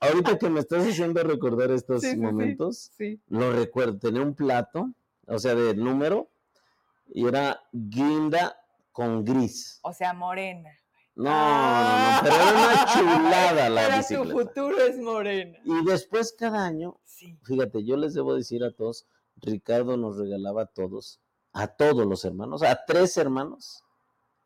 ahorita 0.00 0.38
que 0.38 0.48
me 0.50 0.60
estás 0.60 0.86
haciendo 0.86 1.22
recordar 1.22 1.70
estos 1.70 2.02
Sí, 2.02 2.08
sí, 2.10 2.14
sí. 2.14 2.20
momentos, 2.20 2.90
sí. 2.96 3.20
lo 3.28 3.52
recuerdo, 3.52 3.98
tenía 3.98 4.22
un 4.22 4.34
plato, 4.34 4.90
o 5.26 5.38
sea, 5.38 5.54
de 5.54 5.74
número, 5.74 6.28
y 7.12 7.26
era 7.26 7.60
guinda 7.72 8.58
con 8.92 9.24
gris. 9.24 9.78
O 9.82 9.92
sea, 9.92 10.12
morena. 10.12 10.70
No, 11.16 11.30
no, 11.30 12.12
no, 12.12 12.20
pero 12.22 12.34
era 12.36 12.52
una 12.52 12.86
chulada 12.92 13.68
la 13.70 13.88
tu 13.90 13.96
bicicleta. 13.96 14.32
futuro 14.32 14.78
es 14.82 14.98
morena. 14.98 15.58
Y 15.64 15.84
después 15.86 16.34
cada 16.38 16.64
año, 16.64 17.00
Sí. 17.04 17.38
fíjate, 17.42 17.84
yo 17.84 17.96
les 17.96 18.12
debo 18.14 18.34
decir 18.34 18.62
a 18.64 18.70
todos, 18.72 19.06
Ricardo 19.36 19.96
nos 19.96 20.18
regalaba 20.18 20.62
a 20.62 20.66
todos, 20.66 21.20
a 21.52 21.68
todos 21.68 22.06
los 22.06 22.24
hermanos, 22.26 22.62
a 22.62 22.84
tres 22.86 23.16
hermanos, 23.16 23.82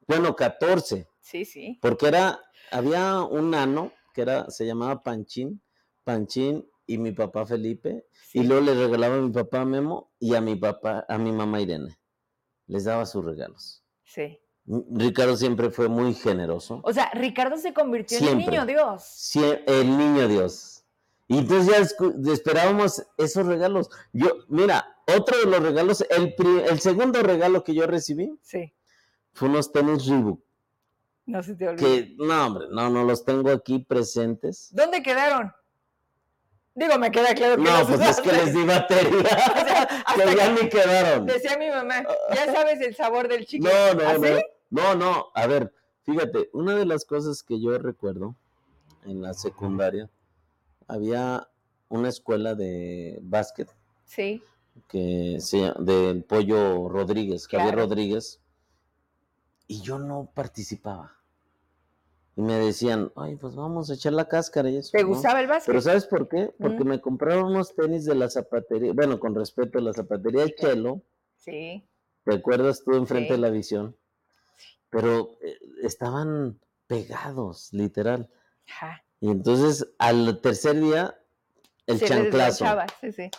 bueno, 0.06 0.36
14, 0.36 1.08
Sí, 1.20 1.44
sí. 1.44 1.78
porque 1.82 2.06
era, 2.06 2.40
había 2.70 3.20
un 3.22 3.50
nano 3.50 3.92
que 4.14 4.22
era, 4.22 4.48
se 4.50 4.64
llamaba 4.64 5.02
Panchín, 5.02 5.60
Panchín 6.04 6.68
y 6.86 6.98
mi 6.98 7.10
papá 7.12 7.46
Felipe, 7.46 8.06
y 8.32 8.44
luego 8.44 8.62
le 8.66 8.74
regalaba 8.74 9.16
a 9.16 9.20
mi 9.20 9.30
papá 9.32 9.64
Memo 9.64 10.12
y 10.20 10.34
a 10.36 10.40
mi 10.40 10.54
papá, 10.56 11.04
a 11.08 11.18
mi 11.18 11.32
mamá 11.32 11.60
Irene. 11.60 11.98
Les 12.66 12.84
daba 12.84 13.06
sus 13.06 13.24
regalos. 13.24 13.84
Sí. 14.04 14.40
Ricardo 14.92 15.36
siempre 15.36 15.70
fue 15.70 15.88
muy 15.88 16.14
generoso. 16.14 16.80
O 16.84 16.92
sea, 16.92 17.10
Ricardo 17.14 17.56
se 17.56 17.72
convirtió 17.72 18.18
en 18.18 18.28
el 18.28 18.38
niño 18.38 18.66
Dios. 18.66 19.32
El 19.66 19.98
niño 19.98 20.28
Dios. 20.28 20.84
Y 21.26 21.38
entonces 21.38 21.94
ya 22.18 22.32
esperábamos 22.32 23.04
esos 23.16 23.46
regalos. 23.46 23.90
Yo, 24.12 24.28
mira, 24.48 24.96
otro 25.16 25.38
de 25.38 25.46
los 25.46 25.60
regalos, 25.62 26.04
el, 26.10 26.80
segundo 26.80 27.22
regalo 27.22 27.64
que 27.64 27.74
yo 27.74 27.86
recibí 27.86 28.36
Sí. 28.42 28.72
fue 29.32 29.48
unos 29.48 29.72
tenis 29.72 30.06
Reebok. 30.06 30.40
No 31.26 31.42
se 31.42 31.54
te 31.54 31.68
olvide. 31.68 31.84
Que, 32.08 32.14
no, 32.18 32.46
hombre, 32.46 32.66
no, 32.70 32.90
no 32.90 33.04
los 33.04 33.24
tengo 33.24 33.50
aquí 33.50 33.78
presentes. 33.80 34.68
¿Dónde 34.72 35.02
quedaron? 35.02 35.52
Digo, 36.74 36.98
me 36.98 37.10
queda 37.10 37.34
claro 37.34 37.56
que 37.56 37.62
No, 37.62 37.78
los 37.78 37.88
pues 37.88 38.00
es 38.00 38.20
que 38.20 38.32
les 38.32 38.54
di 38.54 38.64
batería. 38.64 39.22
sea, 39.28 39.82
hasta 40.06 40.24
que 40.24 40.36
ya 40.36 40.54
que- 40.54 40.62
ni 40.62 40.68
quedaron. 40.68 41.26
Decía 41.26 41.56
mi 41.58 41.68
mamá, 41.68 42.04
ya 42.34 42.52
sabes 42.52 42.80
el 42.80 42.94
sabor 42.94 43.28
del 43.28 43.46
chicle. 43.46 43.70
No, 43.70 43.94
no, 43.94 44.08
¿Así? 44.08 44.20
no. 44.20 44.40
No, 44.70 44.94
no. 44.94 45.26
A 45.34 45.46
ver, 45.46 45.72
fíjate, 46.04 46.50
una 46.52 46.74
de 46.76 46.86
las 46.86 47.04
cosas 47.04 47.42
que 47.42 47.60
yo 47.60 47.76
recuerdo 47.78 48.34
en 49.04 49.20
la 49.22 49.34
secundaria, 49.34 50.08
había 50.86 51.48
una 51.88 52.08
escuela 52.08 52.54
de 52.54 53.18
básquet 53.22 53.68
Sí. 54.04 54.42
que 54.88 55.38
se 55.40 55.72
del 55.78 56.22
Pollo 56.24 56.88
Rodríguez, 56.88 57.46
Javier 57.48 57.74
Claro. 57.74 57.88
Rodríguez, 57.88 58.40
y 59.66 59.80
yo 59.82 59.98
no 59.98 60.30
participaba. 60.34 61.16
Y 62.36 62.42
me 62.42 62.54
decían, 62.54 63.12
ay, 63.16 63.36
pues 63.36 63.54
vamos 63.56 63.90
a 63.90 63.94
echar 63.94 64.12
la 64.12 64.26
cáscara 64.28 64.70
y 64.70 64.76
eso. 64.76 64.90
¿Te 64.92 65.02
¿no? 65.02 65.08
gustaba 65.08 65.40
el 65.40 65.46
básquet? 65.48 65.66
Pero 65.66 65.80
¿sabes 65.80 66.06
por 66.06 66.28
qué? 66.28 66.52
Porque 66.58 66.84
Mm. 66.84 66.88
me 66.88 67.00
compraron 67.00 67.44
unos 67.46 67.74
tenis 67.74 68.04
de 68.04 68.14
la 68.14 68.30
zapatería, 68.30 68.92
bueno, 68.92 69.18
con 69.20 69.34
respeto 69.34 69.78
a 69.78 69.82
la 69.82 69.92
zapatería 69.92 70.44
de 70.44 70.54
Chelo, 70.54 71.02
Sí. 71.36 71.84
¿recuerdas 72.24 72.82
tú 72.84 72.94
enfrente 72.94 73.28
Sí. 73.28 73.32
de 73.32 73.38
la 73.38 73.50
visión? 73.50 73.96
Pero 74.90 75.37
eh, 75.42 75.59
estaban 75.82 76.59
pegados, 76.87 77.68
literal. 77.73 78.28
Ajá. 78.68 79.02
Y 79.20 79.30
entonces 79.30 79.87
al 79.99 80.40
tercer 80.40 80.80
día, 80.80 81.16
el 81.87 81.99
Se 81.99 82.06
chanclazo. 82.06 82.64
desmanchaba, 82.64 82.87
sí, 83.00 83.12
sí. 83.12 83.30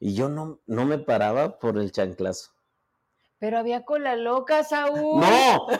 Y 0.00 0.14
yo 0.14 0.28
no, 0.28 0.60
no 0.66 0.84
me 0.84 0.98
paraba 0.98 1.58
por 1.58 1.78
el 1.78 1.90
chanclazo. 1.92 2.50
Pero 3.38 3.58
había 3.58 3.84
cola 3.84 4.16
loca, 4.16 4.64
Saúl. 4.64 5.20
¡No! 5.20 5.66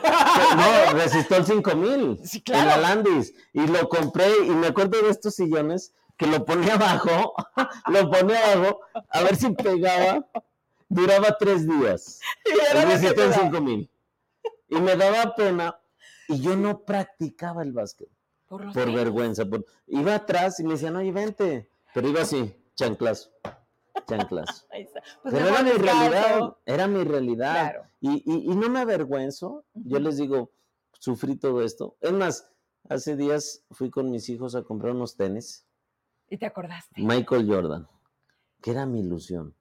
No, 0.55 0.93
resistó 0.93 1.35
el 1.37 1.45
5000 1.45 2.19
Sí, 2.23 2.37
en 2.37 2.43
claro. 2.43 2.67
la 2.69 2.77
Landis. 2.77 3.33
Y 3.53 3.65
lo 3.67 3.89
compré 3.89 4.27
y 4.45 4.49
me 4.51 4.67
acuerdo 4.67 5.01
de 5.01 5.09
estos 5.09 5.35
sillones 5.35 5.93
que 6.17 6.27
lo 6.27 6.45
ponía 6.45 6.73
abajo, 6.75 7.33
lo 7.87 8.09
ponía 8.09 8.53
abajo, 8.53 8.79
a 9.09 9.21
ver 9.23 9.35
si 9.35 9.49
pegaba. 9.51 10.25
Duraba 10.89 11.35
tres 11.37 11.67
días. 11.67 12.19
Y 12.45 12.77
El 12.77 12.83
resistó 12.87 13.23
el 13.23 13.29
daba. 13.31 13.41
5000. 13.43 13.89
Y 14.69 14.75
me 14.79 14.95
daba 14.95 15.35
pena 15.35 15.79
y 16.27 16.39
yo 16.41 16.55
no 16.55 16.83
practicaba 16.83 17.63
el 17.63 17.71
básquet 17.71 18.09
Por, 18.47 18.71
por 18.73 18.91
vergüenza. 18.93 19.45
por- 19.45 19.65
Iba 19.87 20.15
atrás 20.15 20.59
y 20.59 20.63
me 20.63 20.73
decían, 20.73 20.95
oye, 20.95 21.11
vente. 21.11 21.69
Pero 21.93 22.09
iba 22.09 22.21
así, 22.21 22.53
chanclazo, 22.75 23.31
chanclazo. 24.05 24.65
Ahí 24.71 24.83
está. 24.83 25.01
Pues 25.21 25.33
Pero 25.33 25.47
era 25.47 25.63
mi 25.63 25.71
realidad, 25.71 26.57
era 26.65 26.87
mi 26.87 27.03
realidad. 27.03 27.51
Claro. 27.53 27.83
Y, 28.01 28.23
y- 28.25 28.51
y 28.51 28.55
no 28.55 28.69
me 28.69 28.79
avergüenzo, 28.79 29.63
yo 29.73 29.99
les 29.99 30.17
digo, 30.17 30.51
sufrí 30.99 31.37
todo 31.37 31.63
esto. 31.63 31.95
Es 32.01 32.11
más, 32.11 32.49
hace 32.89 33.15
días 33.15 33.63
fui 33.71 33.89
con 33.89 34.11
mis 34.11 34.29
hijos 34.29 34.55
a 34.55 34.63
comprar 34.63 34.93
unos 34.93 35.15
tenis, 35.15 35.65
Y 36.29 36.37
te 36.37 36.45
acordaste. 36.45 37.01
Michael 37.01 37.47
Jordan, 37.49 37.87
que 38.61 38.71
era 38.71 38.85
mi 38.85 38.99
ilusión. 38.99 39.55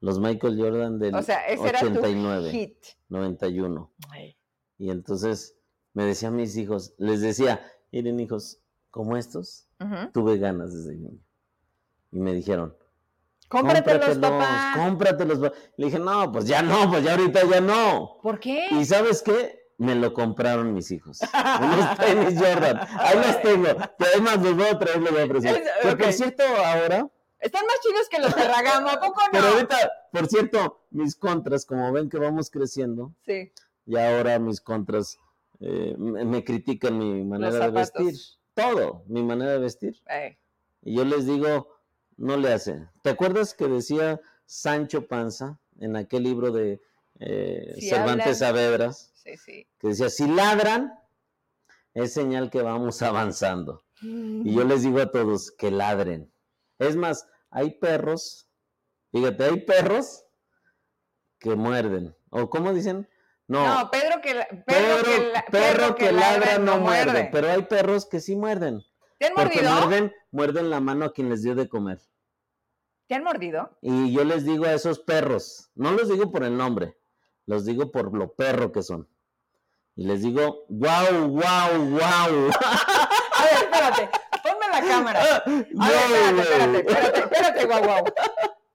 Los 0.00 0.18
Michael 0.18 0.58
Jordan 0.60 0.98
del 0.98 1.14
O 1.14 1.22
sea, 1.22 1.46
ese 1.46 1.68
era 1.68 1.78
tu 1.80 1.86
89, 1.86 2.50
hit. 2.50 2.76
91. 3.08 3.90
Ay, 4.10 4.36
Y 4.82 4.90
entonces 4.90 5.54
me 5.94 6.04
decían 6.04 6.34
mis 6.34 6.56
hijos, 6.56 6.92
les 6.98 7.20
decía, 7.20 7.64
miren 7.92 8.18
hijos, 8.18 8.58
como 8.90 9.16
estos, 9.16 9.68
tuve 10.12 10.38
ganas 10.38 10.74
desde 10.74 10.96
niño. 10.96 11.20
Y 12.10 12.18
me 12.18 12.34
dijeron, 12.34 12.76
Cómpratelos, 13.46 14.18
papá. 14.18 14.72
cómpratelos. 14.76 15.38
pa-". 15.38 15.52
Le 15.76 15.86
dije, 15.86 16.00
no, 16.00 16.32
pues 16.32 16.46
ya 16.46 16.62
no, 16.62 16.90
pues 16.90 17.04
ya 17.04 17.12
ahorita 17.12 17.44
ya 17.48 17.60
no. 17.60 18.18
¿Por 18.24 18.40
qué? 18.40 18.66
¿Y 18.72 18.84
sabes 18.84 19.22
qué? 19.22 19.60
Me 19.78 19.94
lo 19.94 20.12
compraron 20.14 20.74
mis 20.74 20.90
hijos. 20.90 21.20
Unos 21.60 21.96
tenis 21.98 22.34
Jordan. 22.40 22.78
Ahí 22.98 23.16
los 23.18 23.40
tengo. 23.40 23.68
Además 24.00 24.42
los 24.42 24.56
voy 24.56 24.66
a 24.66 24.78
traer, 24.80 25.00
los 25.00 25.12
voy 25.12 25.20
a 25.20 25.24
ofrecer. 25.26 25.62
Es- 25.62 25.70
Que 25.82 25.88
ok. 25.90 25.98
por 26.00 26.12
cierto, 26.12 26.42
ahora, 26.42 27.08
Están 27.38 27.66
más 27.66 27.76
chidos 27.82 28.08
que 28.08 28.18
los 28.18 28.34
Ferragamo, 28.34 28.88
¿a 28.88 28.98
poco 29.00 29.20
no? 29.26 29.28
pero 29.32 29.46
ahorita, 29.46 29.76
por 30.12 30.26
cierto, 30.26 30.86
mis 30.90 31.14
contras, 31.14 31.64
como 31.66 31.92
ven 31.92 32.08
que 32.08 32.18
vamos 32.18 32.50
creciendo, 32.50 33.12
Sí. 33.24 33.52
Y 33.86 33.96
ahora 33.96 34.38
mis 34.38 34.60
contras 34.60 35.18
eh, 35.60 35.94
me, 35.98 36.24
me 36.24 36.44
critican 36.44 36.98
mi 36.98 37.24
manera 37.24 37.66
de 37.66 37.70
vestir. 37.70 38.14
Todo, 38.54 39.04
mi 39.06 39.22
manera 39.22 39.52
de 39.52 39.58
vestir. 39.58 40.02
Ay, 40.06 40.36
Y 40.82 40.96
yo 40.96 41.04
les 41.04 41.26
digo, 41.26 41.68
no 42.16 42.36
le 42.36 42.52
hace. 42.52 42.88
¿Te 43.02 43.10
acuerdas 43.10 43.54
que 43.54 43.68
decía 43.68 44.20
Sancho 44.44 45.06
Panza 45.06 45.58
en 45.78 45.96
aquel 45.96 46.24
libro 46.24 46.50
de 46.52 46.80
eh, 47.20 47.74
Si 47.78 47.88
Cervantes 47.88 48.38
Saavedras? 48.38 49.12
sí, 49.14 49.36
sí. 49.36 49.66
que 49.78 49.88
decía, 49.88 50.10
si 50.10 50.26
ladran, 50.26 50.92
es 51.94 52.12
señal 52.12 52.50
que 52.50 52.62
vamos 52.62 53.00
avanzando. 53.02 53.84
Y 54.02 54.52
yo 54.52 54.64
les 54.64 54.82
digo 54.82 55.00
a 55.00 55.12
todos 55.12 55.52
que 55.52 55.70
ladren. 55.70 56.32
Es 56.80 56.96
más, 56.96 57.28
hay 57.50 57.70
perros, 57.78 58.48
fíjate, 59.12 59.44
hay 59.44 59.60
perros 59.60 60.24
que 61.38 61.54
muerden. 61.54 62.16
¿O 62.30 62.50
cómo 62.50 62.74
dicen? 62.74 63.08
No, 63.52 63.80
No, 63.80 63.90
Pedro 63.90 64.20
que, 64.22 64.34
perro, 64.64 65.02
perro, 65.50 65.94
que, 65.94 66.10
la- 66.10 66.10
que 66.10 66.12
ladra 66.12 66.58
no 66.58 66.78
muerde. 66.78 67.28
Pero 67.30 67.50
hay 67.50 67.62
perros 67.62 68.06
que 68.06 68.18
sí 68.20 68.34
muerden. 68.34 68.82
¿Te 69.18 69.26
han 69.26 69.34
Porque 69.34 69.60
mordido? 69.62 69.86
muerden, 69.86 70.12
muerden 70.30 70.70
la 70.70 70.80
mano 70.80 71.04
a 71.04 71.12
quien 71.12 71.28
les 71.28 71.42
dio 71.42 71.54
de 71.54 71.68
comer. 71.68 72.00
¿Te 73.08 73.14
han 73.14 73.24
mordido? 73.24 73.76
Y 73.82 74.10
yo 74.12 74.24
les 74.24 74.46
digo 74.46 74.64
a 74.64 74.72
esos 74.72 75.00
perros, 75.00 75.70
no 75.74 75.92
los 75.92 76.08
digo 76.08 76.30
por 76.32 76.44
el 76.44 76.56
nombre, 76.56 76.96
los 77.44 77.66
digo 77.66 77.92
por 77.92 78.16
lo 78.16 78.32
perro 78.32 78.72
que 78.72 78.82
son. 78.82 79.06
Y 79.96 80.06
les 80.06 80.22
digo, 80.22 80.64
wow, 80.70 81.28
wow, 81.28 81.90
wow. 81.90 82.00
A 82.00 83.44
ver, 83.44 83.54
espérate, 83.64 84.08
ponme 84.42 84.66
la 84.72 84.80
cámara. 84.80 85.20
A 85.20 85.44
ver, 85.46 85.66
espérate, 85.68 86.40
espérate, 86.40 86.78
espérate, 86.78 87.18
espérate, 87.20 87.66
guau, 87.66 87.82
guau. 87.84 88.04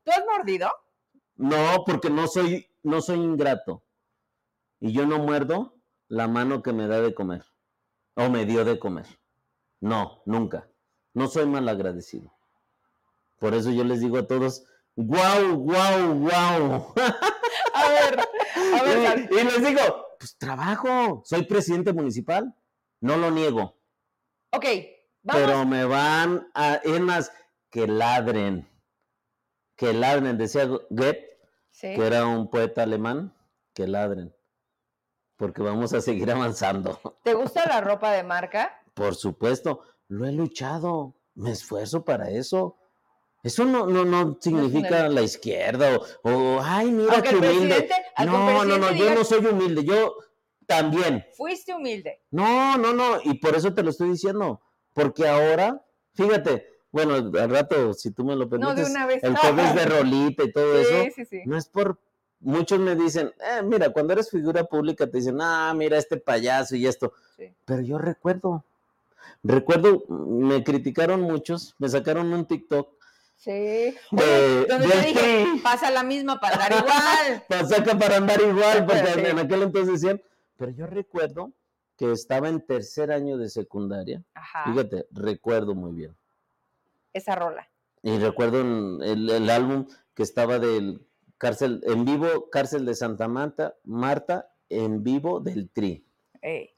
¿Tú 0.03 0.11
has 0.11 0.23
mordido? 0.37 0.69
No, 1.37 1.83
porque 1.83 2.11
no 2.11 2.27
soy, 2.27 2.69
no 2.83 3.01
soy 3.01 3.17
ingrato. 3.17 3.81
Y 4.79 4.91
yo 4.93 5.05
no 5.05 5.19
muerdo 5.19 5.75
la 6.07 6.27
mano 6.27 6.61
que 6.61 6.73
me 6.73 6.87
da 6.87 7.01
de 7.01 7.13
comer. 7.13 7.43
O 8.15 8.29
me 8.29 8.45
dio 8.45 8.65
de 8.65 8.79
comer. 8.79 9.05
No, 9.79 10.21
nunca. 10.25 10.69
No 11.13 11.27
soy 11.27 11.45
mal 11.45 11.67
agradecido. 11.69 12.33
Por 13.39 13.53
eso 13.53 13.71
yo 13.71 13.83
les 13.83 13.99
digo 14.01 14.17
a 14.17 14.27
todos, 14.27 14.65
wow, 14.95 15.55
wow, 15.55 16.13
wow. 16.13 16.93
A 17.73 17.89
ver, 17.89 18.19
a 18.79 18.83
ver, 18.83 19.29
y, 19.31 19.35
y 19.35 19.43
les 19.43 19.63
digo, 19.63 19.79
pues 20.19 20.35
trabajo, 20.37 21.21
soy 21.23 21.43
presidente 21.43 21.93
municipal, 21.93 22.55
no 22.99 23.17
lo 23.17 23.29
niego, 23.29 23.77
ok, 24.51 24.65
vamos. 25.21 25.41
pero 25.43 25.65
me 25.65 25.85
van 25.85 26.47
a, 26.55 26.75
es 26.83 26.99
más, 26.99 27.31
que 27.69 27.85
ladren, 27.85 28.67
que 29.75 29.93
ladren, 29.93 30.37
decía 30.37 30.65
Goethe, 30.65 31.25
Sí. 31.69 31.93
que 31.95 32.07
era 32.07 32.25
un 32.25 32.49
poeta 32.49 32.81
alemán, 32.81 33.35
que 33.75 33.85
ladren, 33.85 34.33
porque 35.37 35.61
vamos 35.61 35.93
a 35.93 36.01
seguir 36.01 36.29
avanzando. 36.31 36.99
¿Te 37.23 37.33
gusta 37.33 37.65
la 37.67 37.81
ropa 37.81 38.11
de 38.11 38.23
marca? 38.23 38.81
Por 38.93 39.15
supuesto, 39.15 39.81
lo 40.07 40.25
he 40.25 40.31
luchado, 40.31 41.15
me 41.35 41.51
esfuerzo 41.51 42.03
para 42.03 42.29
eso. 42.29 42.75
Eso 43.43 43.63
no, 43.63 43.85
no, 43.85 44.03
no 44.03 44.37
significa 44.41 45.07
la 45.07 45.21
izquierda 45.21 45.95
o, 46.23 46.29
o, 46.29 46.59
ay, 46.61 46.91
mira 46.91 47.13
Aunque 47.13 47.29
qué 47.29 47.35
humilde. 47.37 47.89
No, 48.25 48.65
no, 48.65 48.77
no, 48.77 48.91
yo 48.93 49.13
no 49.15 49.23
soy 49.23 49.45
humilde, 49.45 49.85
yo 49.85 50.15
también. 50.65 51.23
Fuiste 51.37 51.73
humilde. 51.73 52.19
No, 52.31 52.77
no, 52.77 52.93
no, 52.93 53.19
y 53.23 53.35
por 53.35 53.55
eso 53.55 53.73
te 53.73 53.83
lo 53.83 53.91
estoy 53.91 54.09
diciendo, 54.09 54.59
porque 54.93 55.27
ahora, 55.27 55.85
fíjate, 56.15 56.65
bueno, 56.91 57.13
al 57.13 57.49
rato, 57.49 57.93
si 57.93 58.11
tú 58.11 58.25
me 58.25 58.35
lo 58.35 58.45
No, 58.45 58.49
permites, 58.49 58.75
de 58.85 58.91
una 58.91 59.05
vez. 59.05 59.23
el 59.23 59.37
jueves 59.37 59.75
de 59.75 59.85
rolita 59.97 60.43
y 60.43 60.51
todo 60.51 60.79
eso, 60.79 61.03
Sí, 61.03 61.11
sí, 61.15 61.25
sí. 61.25 61.41
no 61.45 61.55
es 61.57 61.69
por, 61.69 61.99
muchos 62.39 62.79
me 62.79 62.95
dicen, 62.95 63.31
eh, 63.39 63.61
mira, 63.63 63.89
cuando 63.91 64.13
eres 64.13 64.29
figura 64.29 64.63
pública 64.63 65.07
te 65.09 65.17
dicen, 65.17 65.37
ah, 65.41 65.73
mira 65.75 65.97
este 65.97 66.17
payaso 66.17 66.75
y 66.75 66.85
esto, 66.87 67.13
Sí. 67.35 67.53
pero 67.65 67.81
yo 67.81 67.97
recuerdo, 67.97 68.63
recuerdo, 69.43 70.03
me 70.09 70.63
criticaron 70.63 71.21
muchos, 71.21 71.75
me 71.79 71.89
sacaron 71.89 72.31
un 72.33 72.45
TikTok 72.45 72.89
Sí. 73.35 73.51
de, 73.51 74.65
Donde 74.67 74.87
de- 74.87 74.93
te 74.93 75.07
dije, 75.07 75.45
pasa 75.63 75.91
la 75.91 76.03
misma 76.03 76.39
para 76.39 76.57
dar 76.57 76.71
igual. 76.71 77.43
para 77.49 77.65
saca 77.65 77.97
para 77.97 78.17
andar 78.17 78.41
igual, 78.41 78.85
porque 78.85 79.05
Sí. 79.13 79.19
en 79.25 79.39
aquel 79.39 79.61
entonces 79.63 80.01
decían, 80.01 80.21
pero 80.57 80.71
yo 80.71 80.87
recuerdo 80.87 81.51
que 81.97 82.11
estaba 82.11 82.49
en 82.49 82.61
tercer 82.65 83.11
año 83.11 83.37
de 83.37 83.49
secundaria, 83.49 84.23
Ajá. 84.35 84.65
fíjate, 84.71 85.05
recuerdo 85.11 85.73
muy 85.75 85.93
bien. 85.93 86.15
Esa 87.13 87.35
rola. 87.35 87.67
Y 88.03 88.17
recuerdo 88.19 88.61
el, 88.61 89.29
el 89.29 89.49
álbum 89.49 89.87
que 90.13 90.21
estaba 90.23 90.59
del 90.59 91.01
cárcel, 91.37 91.81
en 91.85 92.05
vivo, 92.05 92.49
cárcel 92.49 92.85
de 92.85 92.95
Santa 92.95 93.27
Marta, 93.27 93.75
Marta, 93.83 94.51
en 94.69 95.03
vivo 95.03 95.39
del 95.39 95.69
Tri. 95.69 96.05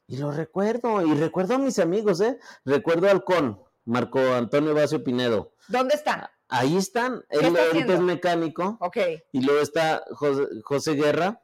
Y 0.06 0.16
lo 0.16 0.32
recuerdo, 0.32 1.06
y 1.06 1.14
recuerdo 1.14 1.54
a 1.54 1.58
mis 1.58 1.78
amigos, 1.78 2.20
¿eh? 2.20 2.38
Recuerdo 2.64 3.06
a 3.06 3.10
Halcón, 3.10 3.62
Marco 3.84 4.18
Antonio 4.18 4.74
Vacio 4.74 5.04
Pinedo. 5.04 5.54
¿Dónde 5.68 5.94
están? 5.94 6.26
Ahí 6.48 6.76
están, 6.76 7.22
¿Qué 7.30 7.38
él 7.38 7.46
está 7.46 7.66
ahorita 7.66 7.94
es 7.94 8.00
mecánico, 8.00 8.76
Ok. 8.80 8.96
y 9.32 9.40
luego 9.42 9.60
está 9.60 10.02
José, 10.10 10.42
José 10.64 10.94
Guerra, 10.94 11.40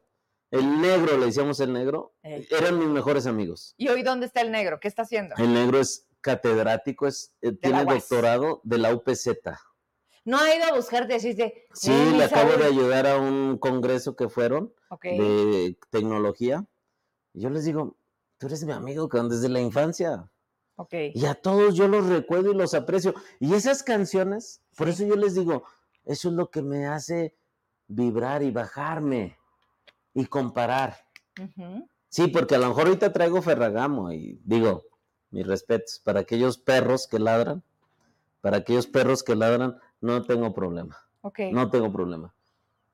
el 0.51 0.81
negro, 0.81 1.17
le 1.19 1.27
decíamos 1.27 1.61
el 1.61 1.73
negro, 1.73 2.15
eran 2.23 2.79
mis 2.79 2.89
mejores 2.89 3.27
amigos. 3.27 3.75
¿Y 3.77 3.89
hoy 3.89 4.03
dónde 4.03 4.27
está 4.27 4.41
el 4.41 4.51
negro? 4.51 4.81
¿Qué 4.81 4.89
está 4.89 5.03
haciendo? 5.03 5.37
El 5.39 5.55
negro 5.55 5.79
es 5.79 6.09
catedrático, 6.21 7.07
es, 7.07 7.33
eh, 7.41 7.53
tiene 7.53 7.85
doctorado 7.85 8.61
de 8.65 8.79
la 8.79 8.93
UPZ. 8.93 9.29
No 10.27 10.39
ha 10.39 10.55
ido 10.55 10.65
a 10.67 10.75
buscarte, 10.75 11.15
decirte. 11.15 11.67
Sí, 11.73 11.91
"Uy, 11.91 12.19
le 12.19 12.25
acabo 12.25 12.51
Saúl". 12.51 12.61
de 12.61 12.67
ayudar 12.67 13.07
a 13.07 13.17
un 13.17 13.57
congreso 13.59 14.17
que 14.17 14.29
fueron 14.29 14.75
de 15.03 15.79
tecnología. 15.91 16.67
Y 17.33 17.43
yo 17.43 17.51
les 17.51 17.65
digo, 17.65 17.97
tú 18.37 18.49
eres 18.49 18.65
mi 18.65 18.73
amigo 18.73 19.09
desde 19.09 19.49
la 19.49 19.61
infancia. 19.61 20.29
Ok. 20.75 20.95
Y 21.15 21.25
a 21.27 21.35
todos 21.35 21.77
yo 21.77 21.87
los 21.87 22.07
recuerdo 22.07 22.51
y 22.51 22.55
los 22.57 22.75
aprecio. 22.75 23.15
Y 23.39 23.55
esas 23.55 23.83
canciones, 23.85 24.63
por 24.77 24.89
eso 24.89 25.07
yo 25.07 25.15
les 25.15 25.35
digo, 25.37 25.63
eso 26.05 26.29
es 26.29 26.35
lo 26.35 26.51
que 26.51 26.61
me 26.61 26.87
hace 26.87 27.35
vibrar 27.87 28.43
y 28.43 28.51
bajarme 28.51 29.39
y 30.13 30.27
comparar. 30.27 31.07
Sí, 32.09 32.27
porque 32.29 32.57
a 32.57 32.59
lo 32.59 32.69
mejor 32.69 32.87
ahorita 32.89 33.13
traigo 33.13 33.41
Ferragamo 33.43 34.13
y 34.13 34.41
digo, 34.45 34.83
mis 35.31 35.47
respetos, 35.47 36.01
para 36.03 36.21
aquellos 36.21 36.59
perros 36.59 37.07
que 37.07 37.19
ladran, 37.21 37.63
para 38.41 38.59
aquellos 38.59 38.87
perros 38.87 39.23
que 39.23 39.37
ladran, 39.37 39.79
no 40.07 40.23
tengo 40.23 40.55
problema. 40.55 40.97
Ok. 41.23 41.41
No 41.53 41.71
tengo 41.71 41.93
problema. 41.93 42.35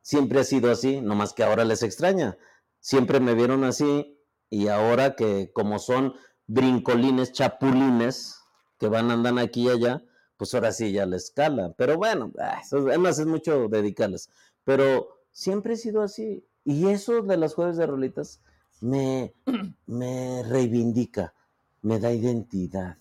Siempre 0.01 0.41
ha 0.41 0.45
sido 0.45 0.71
así, 0.71 1.01
nomás 1.01 1.33
que 1.33 1.45
ahora 1.45 1.65
les 1.65 1.83
extraña. 1.83 2.37
Siempre 2.81 3.21
me 3.21 3.35
vieron 3.35 3.63
así 3.65 4.19
y 4.51 4.69
ahora 4.69 5.15
que 5.15 5.53
como 5.53 5.79
son 5.79 6.15
brincolines, 6.47 7.33
chapulines, 7.33 8.41
que 8.79 8.89
van, 8.89 9.11
andan 9.11 9.39
aquí 9.39 9.65
y 9.65 9.69
allá, 9.69 10.03
pues 10.37 10.55
ahora 10.55 10.73
sí 10.73 10.91
ya 10.91 11.07
les 11.07 11.31
cala. 11.31 11.73
Pero 11.77 11.97
bueno, 11.97 12.33
ah, 12.41 12.61
además 12.73 13.19
es 13.19 13.27
mucho 13.27 13.69
dedicarles. 13.69 14.29
Pero 14.65 15.21
siempre 15.31 15.75
he 15.75 15.77
sido 15.77 16.03
así. 16.03 16.45
Y 16.65 16.89
eso 16.89 17.23
de 17.23 17.37
las 17.37 17.55
jueves 17.55 17.77
de 17.77 17.87
rolitas 17.87 18.41
me, 18.81 19.35
me 19.87 20.43
reivindica, 20.43 21.35
me 21.83 22.01
da 22.01 22.13
identidad. 22.13 22.97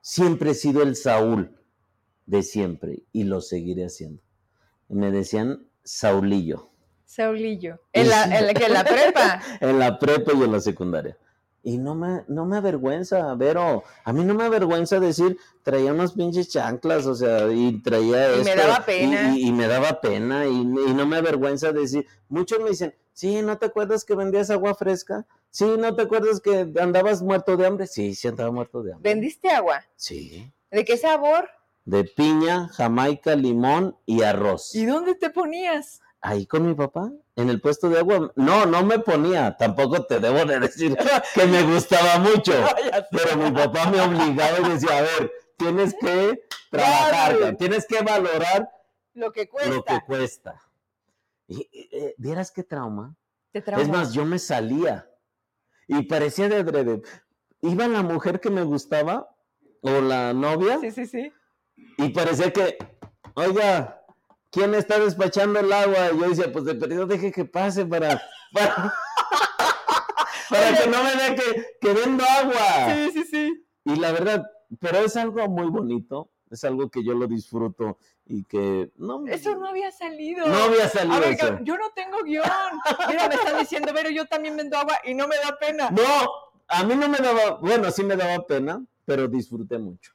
Siempre 0.00 0.50
he 0.50 0.54
sido 0.54 0.82
el 0.82 0.96
Saúl 0.96 1.61
de 2.32 2.42
siempre 2.42 3.02
y 3.12 3.24
lo 3.24 3.42
seguiré 3.42 3.84
haciendo. 3.84 4.22
Me 4.88 5.10
decían 5.10 5.68
Saulillo 5.84 6.70
Saulillo. 7.04 7.78
En 7.92 8.08
la, 8.08 8.24
en 8.24 8.46
la, 8.46 8.54
que 8.54 8.64
en 8.64 8.72
la 8.72 8.84
prepa. 8.84 9.42
en 9.60 9.78
la 9.78 9.98
prepa 9.98 10.32
y 10.32 10.42
en 10.42 10.52
la 10.52 10.60
secundaria. 10.60 11.18
Y 11.62 11.76
no 11.76 11.94
me, 11.94 12.24
no 12.26 12.46
me 12.46 12.56
avergüenza, 12.56 13.34
Vero. 13.34 13.84
A 14.04 14.12
mí 14.14 14.24
no 14.24 14.32
me 14.32 14.44
avergüenza 14.44 14.98
decir, 14.98 15.36
traía 15.62 15.92
unas 15.92 16.14
pinches 16.14 16.48
chanclas, 16.48 17.04
o 17.04 17.14
sea, 17.14 17.52
y 17.52 17.82
traía 17.82 18.34
Y 18.34 18.44
me 18.44 18.52
esto, 18.52 18.66
daba 18.66 18.86
pena. 18.86 19.36
Y, 19.36 19.48
y 19.48 19.52
me 19.52 19.68
daba 19.68 20.00
pena, 20.00 20.46
y, 20.46 20.56
y 20.60 20.94
no 20.94 21.06
me 21.06 21.18
avergüenza 21.18 21.70
decir. 21.70 22.06
Muchos 22.30 22.60
me 22.60 22.70
dicen, 22.70 22.94
sí, 23.12 23.42
¿no 23.42 23.58
te 23.58 23.66
acuerdas 23.66 24.06
que 24.06 24.14
vendías 24.14 24.48
agua 24.48 24.74
fresca? 24.74 25.26
Sí, 25.50 25.66
¿no 25.78 25.94
te 25.94 26.02
acuerdas 26.02 26.40
que 26.40 26.72
andabas 26.80 27.20
muerto 27.20 27.58
de 27.58 27.66
hambre? 27.66 27.86
Sí, 27.86 28.14
sí 28.14 28.26
andaba 28.26 28.50
muerto 28.50 28.82
de 28.82 28.94
hambre. 28.94 29.10
¿Vendiste 29.10 29.50
agua? 29.50 29.84
Sí. 29.96 30.50
¿De 30.70 30.82
qué 30.86 30.96
sabor? 30.96 31.50
De 31.84 32.04
piña, 32.04 32.68
jamaica, 32.68 33.34
limón 33.34 33.96
y 34.06 34.22
arroz. 34.22 34.74
¿Y 34.74 34.86
dónde 34.86 35.14
te 35.14 35.30
ponías? 35.30 36.00
Ahí 36.20 36.46
con 36.46 36.64
mi 36.66 36.74
papá, 36.74 37.10
en 37.34 37.50
el 37.50 37.60
puesto 37.60 37.88
de 37.88 37.98
agua. 37.98 38.32
No, 38.36 38.66
no 38.66 38.84
me 38.84 39.00
ponía. 39.00 39.56
Tampoco 39.56 40.04
te 40.04 40.20
debo 40.20 40.44
de 40.44 40.60
decir 40.60 40.96
que 41.34 41.46
me 41.46 41.62
gustaba 41.64 42.18
mucho. 42.20 42.52
Pero 43.10 43.36
mi 43.36 43.50
papá 43.50 43.90
me 43.90 44.00
obligaba 44.00 44.60
y 44.60 44.70
decía, 44.70 44.98
a 44.98 45.02
ver, 45.02 45.32
tienes 45.56 45.94
que 46.00 46.44
trabajar, 46.70 47.56
tienes 47.56 47.86
que 47.86 48.00
valorar 48.02 48.70
Lo 49.14 49.32
que 49.32 49.48
cuesta. 49.48 49.70
lo 49.74 49.84
que 49.84 50.00
cuesta. 50.06 50.62
Y, 51.48 51.68
y, 51.72 51.88
eh, 51.90 52.14
¿Vieras 52.18 52.52
qué 52.52 52.62
trauma? 52.62 53.16
Te. 53.50 53.62
Es 53.78 53.88
más, 53.88 54.12
yo 54.12 54.24
me 54.24 54.38
salía 54.38 55.10
y 55.88 56.02
parecía 56.02 56.48
de 56.48 56.56
adrede. 56.56 57.02
Iba 57.60 57.88
la 57.88 58.02
mujer 58.02 58.40
que 58.40 58.48
me 58.50 58.62
gustaba 58.62 59.34
o 59.82 60.00
la 60.00 60.32
novia 60.32 60.78
Sí, 60.80 60.90
sí, 60.92 61.06
sí. 61.06 61.32
Y 61.98 62.08
parecía 62.10 62.52
que, 62.52 62.78
oiga, 63.34 64.02
¿quién 64.50 64.74
está 64.74 64.98
despachando 64.98 65.60
el 65.60 65.72
agua? 65.72 66.10
Y 66.12 66.18
yo 66.20 66.28
decía, 66.28 66.52
pues 66.52 66.64
de 66.64 66.74
perdido 66.74 67.06
deje 67.06 67.32
que 67.32 67.44
pase 67.44 67.84
para, 67.86 68.20
para, 68.52 68.92
para 70.50 70.78
que 70.78 70.88
no 70.90 71.02
me 71.02 71.16
vea 71.16 71.34
que, 71.34 71.66
que 71.80 71.92
vendo 71.92 72.24
agua. 72.24 72.94
Sí, 72.94 73.10
sí, 73.12 73.24
sí. 73.24 73.66
Y 73.84 73.96
la 73.96 74.12
verdad, 74.12 74.44
pero 74.80 74.98
es 74.98 75.16
algo 75.16 75.46
muy 75.48 75.68
bonito, 75.68 76.30
es 76.50 76.64
algo 76.64 76.90
que 76.90 77.02
yo 77.02 77.14
lo 77.14 77.26
disfruto 77.26 77.98
y 78.26 78.44
que 78.44 78.90
no, 78.96 79.26
Eso 79.26 79.56
no 79.56 79.66
había 79.68 79.90
salido. 79.90 80.46
no 80.46 80.56
había 80.56 80.88
salido 80.88 81.16
A 81.16 81.20
ver, 81.20 81.32
eso. 81.32 81.58
yo 81.62 81.76
no 81.76 81.90
tengo 81.94 82.22
guion. 82.22 82.44
Mira, 83.08 83.28
me 83.28 83.34
están 83.34 83.58
diciendo, 83.58 83.92
pero 83.94 84.10
yo 84.10 84.26
también 84.26 84.56
vendo 84.56 84.76
agua 84.78 84.98
y 85.04 85.14
no 85.14 85.26
me 85.26 85.36
da 85.36 85.58
pena. 85.58 85.90
No, 85.90 86.02
a 86.68 86.84
mí 86.84 86.94
no 86.94 87.08
me 87.08 87.18
daba, 87.18 87.56
bueno, 87.60 87.90
sí 87.90 88.04
me 88.04 88.16
daba 88.16 88.46
pena, 88.46 88.84
pero 89.04 89.26
disfruté 89.28 89.78
mucho. 89.78 90.12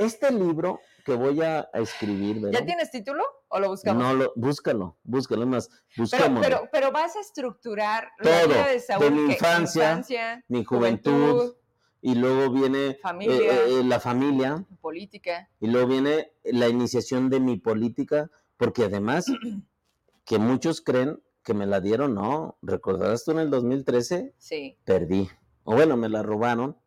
Este 0.00 0.30
libro, 0.32 0.80
que 1.04 1.12
voy 1.14 1.42
a, 1.42 1.68
escribir, 1.74 2.40
¿verdad? 2.40 2.60
¿Ya 2.60 2.64
tienes 2.64 2.90
título 2.90 3.22
o 3.48 3.60
lo 3.60 3.68
buscamos? 3.68 4.02
No, 4.02 4.14
lo, 4.14 4.32
búscalo, 4.34 4.96
búscalo, 5.04 5.46
más, 5.46 5.68
pero, 6.10 6.40
pero, 6.40 6.68
pero 6.72 6.90
vas 6.90 7.16
a 7.16 7.20
estructurar 7.20 8.08
la 8.18 8.40
Todo, 8.40 8.48
vida 8.48 8.66
de 8.68 8.72
de 8.72 8.80
Saúl. 8.80 9.10
mi 9.12 9.26
que- 9.26 9.32
infancia, 9.34 9.90
infancia, 9.90 10.44
Mi 10.48 10.64
juventud, 10.64 11.54
y 12.00 12.14
luego 12.14 12.50
viene 12.50 12.98
Familia. 13.02 13.36
eh, 13.66 13.80
eh, 13.80 13.84
la 13.84 14.00
familia, 14.00 14.64
política. 14.80 15.50
y 15.60 15.66
luego 15.66 15.88
viene 15.88 16.32
la 16.44 16.68
iniciación 16.68 17.28
de 17.28 17.40
mi 17.40 17.58
política, 17.58 18.30
porque 18.56 18.84
además, 18.84 19.26
que 20.24 20.38
muchos 20.38 20.80
creen 20.80 21.22
que 21.44 21.52
me 21.52 21.66
la 21.66 21.80
dieron, 21.82 22.14
no, 22.14 22.56
recordarás 22.62 23.24
tú 23.24 23.32
en 23.32 23.38
el 23.40 23.50
2013, 23.50 24.32
Sí. 24.38 24.78
perdí, 24.84 25.28
o 25.64 25.74
bueno, 25.74 25.98
me 25.98 26.08
la 26.08 26.22
robaron, 26.22 26.78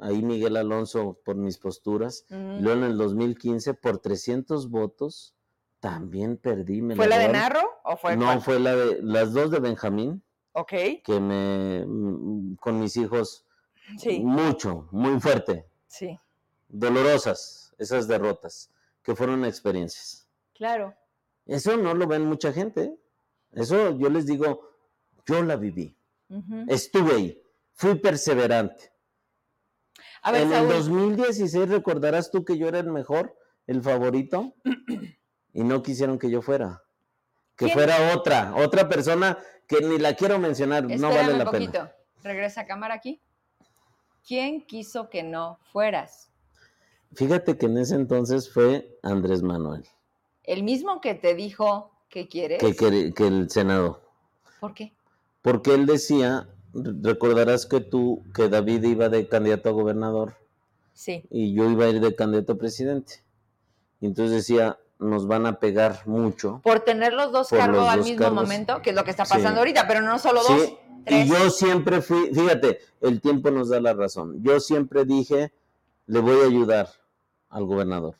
ahí 0.00 0.22
Miguel 0.22 0.56
Alonso 0.56 1.18
por 1.24 1.36
mis 1.36 1.58
posturas, 1.58 2.24
y 2.30 2.60
luego 2.60 2.78
en 2.78 2.84
el 2.84 2.98
2015 2.98 3.74
por 3.74 3.98
300 3.98 4.68
votos, 4.70 5.34
también 5.80 6.36
perdí. 6.36 6.82
Me 6.82 6.96
¿Fue 6.96 7.06
la 7.08 7.18
de. 7.18 7.28
Narro 7.28 7.62
o 7.84 7.96
fue 7.96 8.16
No, 8.16 8.26
cuál? 8.26 8.40
fue 8.42 8.60
la 8.60 8.76
de 8.76 9.02
las 9.02 9.32
dos 9.32 9.50
de 9.50 9.60
Benjamín, 9.60 10.22
Ok, 10.52 10.72
que 11.04 11.20
me 11.20 11.84
mm, 11.86 12.56
con 12.56 12.80
mis 12.80 12.96
hijos 12.96 13.44
sí, 13.96 14.20
mucho, 14.20 14.88
muy 14.90 15.20
fuerte, 15.20 15.66
sí, 15.86 16.18
dolorosas 16.68 17.72
esas 17.78 18.06
derrotas, 18.08 18.70
que 19.02 19.14
fueron 19.14 19.44
experiencias. 19.44 20.26
claro. 20.54 20.94
Eso 21.46 21.76
no 21.76 21.94
lo 21.94 22.06
ven 22.06 22.26
mucha 22.26 22.52
gente. 22.52 22.82
¿eh? 22.84 22.96
Eso 23.52 23.96
yo 23.98 24.08
les 24.08 24.26
digo, 24.26 24.70
yo 25.26 25.42
la 25.42 25.56
viví, 25.56 25.96
estuve 26.68 27.12
ahí, 27.14 27.42
fui 27.72 27.96
perseverante. 27.96 28.92
A 30.22 30.32
ver, 30.32 30.42
en 30.42 30.50
Saúl, 30.50 30.70
el 30.72 30.76
2016 30.78 31.68
recordarás 31.68 32.30
tú 32.30 32.44
que 32.44 32.58
yo 32.58 32.68
era 32.68 32.78
el 32.78 32.90
mejor, 32.90 33.36
el 33.66 33.82
favorito, 33.82 34.54
y 35.52 35.64
no 35.64 35.82
quisieron 35.82 36.18
que 36.18 36.30
yo 36.30 36.42
fuera. 36.42 36.82
Que 37.56 37.66
¿Quién? 37.66 37.76
fuera 37.76 38.14
otra, 38.14 38.54
otra 38.56 38.88
persona 38.88 39.38
que 39.66 39.80
ni 39.80 39.98
la 39.98 40.14
quiero 40.14 40.38
mencionar, 40.38 40.84
no 40.84 40.90
espérame 40.90 41.14
vale 41.14 41.32
un 41.32 41.38
la 41.38 41.44
poquito. 41.44 41.72
pena. 41.72 41.92
Regresa 42.22 42.62
a 42.62 42.66
cámara 42.66 42.94
aquí. 42.94 43.20
¿Quién 44.26 44.66
quiso 44.66 45.08
que 45.08 45.22
no 45.22 45.58
fueras? 45.72 46.30
Fíjate 47.14 47.56
que 47.58 47.66
en 47.66 47.78
ese 47.78 47.94
entonces 47.96 48.52
fue 48.52 48.98
Andrés 49.02 49.42
Manuel, 49.42 49.84
El 50.44 50.62
mismo 50.62 51.00
que 51.00 51.14
te 51.14 51.34
dijo 51.34 51.90
que 52.08 52.28
quieres. 52.28 52.58
que, 52.60 52.74
que- 52.76 53.12
que 53.14 53.26
el 53.26 53.50
senador. 53.50 54.02
¿Por 54.60 54.74
qué? 54.74 54.94
Porque 55.42 55.74
él 55.74 55.86
decía, 55.86 56.48
recordarás 56.74 57.66
que 57.66 57.80
tú, 57.80 58.22
que 58.34 58.48
David 58.48 58.84
iba 58.84 59.08
de 59.08 59.28
candidato 59.28 59.68
a 59.68 59.72
gobernador 59.72 60.34
Sí. 60.92 61.24
y 61.30 61.54
yo 61.54 61.70
iba 61.70 61.84
a 61.86 61.88
ir 61.88 62.00
de 62.00 62.14
candidato 62.14 62.52
a 62.52 62.58
presidente. 62.58 63.24
Y 64.00 64.06
entonces 64.06 64.36
decía, 64.36 64.78
nos 64.98 65.26
van 65.26 65.46
a 65.46 65.58
pegar 65.60 66.06
mucho. 66.06 66.60
Por 66.62 66.80
tener 66.80 67.12
los 67.14 67.32
dos 67.32 67.48
cargos 67.48 67.88
al 67.88 68.02
mismo 68.02 68.18
cargos. 68.18 68.42
momento, 68.42 68.82
que 68.82 68.90
es 68.90 68.96
lo 68.96 69.04
que 69.04 69.10
está 69.10 69.24
Sí. 69.24 69.34
pasando 69.34 69.60
ahorita, 69.60 69.86
pero 69.88 70.02
no 70.02 70.18
solo 70.18 70.40
dos, 70.42 70.60
Sí, 70.62 70.76
tres. 71.06 71.26
y 71.26 71.30
yo 71.30 71.50
siempre 71.50 72.02
fui, 72.02 72.30
fíjate, 72.34 72.78
el 73.00 73.20
tiempo 73.20 73.50
nos 73.50 73.70
da 73.70 73.80
la 73.80 73.94
razón. 73.94 74.42
Yo 74.42 74.60
siempre 74.60 75.04
dije, 75.04 75.52
le 76.06 76.20
voy 76.20 76.40
a 76.42 76.46
ayudar 76.46 76.88
al 77.48 77.64
gobernador. 77.64 78.16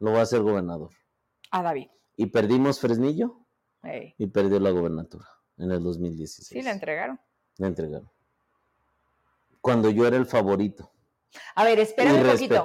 Lo 0.00 0.10
voy 0.10 0.20
a 0.20 0.22
hacer 0.22 0.40
gobernador. 0.42 0.90
A 1.50 1.62
David. 1.62 1.88
Y 2.16 2.26
perdimos 2.26 2.80
Fresnillo 2.80 3.36
Ey. 3.82 4.14
y 4.18 4.26
perdió 4.26 4.58
la 4.60 4.70
gobernatura 4.70 5.26
en 5.56 5.70
el 5.70 5.82
2016. 5.82 6.48
Sí, 6.48 6.62
la 6.62 6.72
entregaron. 6.72 7.20
La 7.58 7.66
entregaron. 7.66 8.08
Cuando 9.60 9.90
yo 9.90 10.06
era 10.06 10.16
el 10.16 10.26
favorito. 10.26 10.90
A 11.54 11.64
ver, 11.64 11.78
y 11.78 11.82
espérame 11.82 12.22
un 12.22 12.30
poquito. 12.30 12.64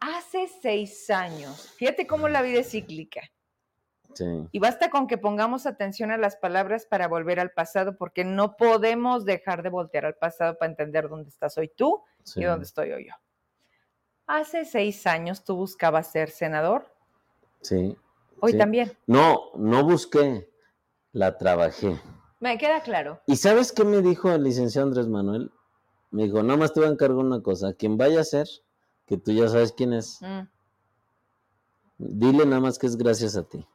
Hace 0.00 0.48
seis 0.60 1.08
años, 1.08 1.70
fíjate 1.76 2.06
cómo 2.06 2.28
la 2.28 2.42
vida 2.42 2.60
es 2.60 2.70
cíclica. 2.70 3.22
Sí. 4.12 4.24
Y 4.52 4.58
basta 4.58 4.90
con 4.90 5.06
que 5.06 5.16
pongamos 5.18 5.66
atención 5.66 6.10
a 6.10 6.18
las 6.18 6.36
palabras 6.36 6.86
para 6.86 7.08
volver 7.08 7.40
al 7.40 7.50
pasado, 7.52 7.96
porque 7.96 8.24
no 8.24 8.56
podemos 8.56 9.24
dejar 9.24 9.62
de 9.62 9.70
voltear 9.70 10.04
al 10.04 10.14
pasado 10.14 10.56
para 10.58 10.70
entender 10.70 11.08
dónde 11.08 11.30
estás 11.30 11.56
hoy 11.58 11.68
tú 11.74 12.02
sí. 12.22 12.40
y 12.40 12.44
dónde 12.44 12.64
estoy 12.66 12.92
hoy 12.92 13.06
yo. 13.08 13.14
Hace 14.26 14.64
seis 14.66 15.06
años 15.06 15.42
tú 15.44 15.56
buscabas 15.56 16.12
ser 16.12 16.30
senador, 16.30 16.92
Sí. 17.60 17.96
hoy 18.40 18.52
Sí. 18.52 18.58
también. 18.58 18.96
No, 19.06 19.50
no 19.56 19.82
busqué, 19.84 20.48
la 21.12 21.36
trabajé. 21.36 21.98
Me 22.44 22.58
queda 22.58 22.82
claro. 22.82 23.22
¿Y 23.26 23.36
sabes 23.36 23.72
qué 23.72 23.84
me 23.84 24.02
dijo 24.02 24.30
el 24.30 24.42
licenciado 24.44 24.86
Andrés 24.88 25.08
Manuel? 25.08 25.50
Me 26.10 26.24
dijo, 26.24 26.42
nada 26.42 26.58
más 26.58 26.74
te 26.74 26.80
voy 26.80 26.90
a 26.90 26.92
encargar 26.92 27.16
una 27.16 27.40
cosa, 27.42 27.72
quien 27.72 27.96
vaya 27.96 28.20
a 28.20 28.24
ser, 28.24 28.46
que 29.06 29.16
tú 29.16 29.32
ya 29.32 29.48
sabes 29.48 29.72
quién 29.72 29.94
es, 29.94 30.18
Mm, 30.20 30.42
dile 31.96 32.44
nada 32.44 32.60
más 32.60 32.78
que 32.78 32.86
es 32.86 32.98
gracias 32.98 33.34
a 33.38 33.44
ti, 33.44 33.66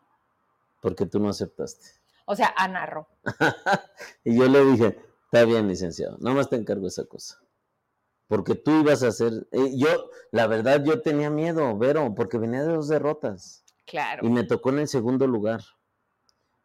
porque 0.82 1.08
tú 1.08 1.20
no 1.20 1.30
aceptaste. 1.30 1.84
O 2.26 2.36
sea, 2.36 2.54
a 2.56 2.68
Narro. 2.68 3.08
Y 4.24 4.38
yo 4.38 4.48
le 4.48 4.64
dije, 4.66 5.00
está 5.26 5.46
bien, 5.46 5.68
licenciado, 5.68 6.18
nada 6.20 6.36
más 6.36 6.48
te 6.48 6.56
encargo 6.56 6.86
esa 6.86 7.06
cosa. 7.06 7.40
Porque 8.28 8.54
tú 8.54 8.82
ibas 8.82 9.02
a 9.02 9.08
hacer, 9.08 9.48
eh, 9.52 9.72
yo, 9.78 10.12
la 10.30 10.46
verdad, 10.46 10.84
yo 10.84 11.02
tenía 11.02 11.32
miedo, 11.32 11.76
Vero, 11.76 12.14
porque 12.14 12.38
venía 12.38 12.62
de 12.62 12.74
dos 12.76 12.88
derrotas 12.88 13.64
Claro. 13.88 14.24
y 14.24 14.30
me 14.30 14.44
tocó 14.44 14.70
en 14.70 14.78
el 14.78 14.88
segundo 14.88 15.26
lugar. 15.26 15.62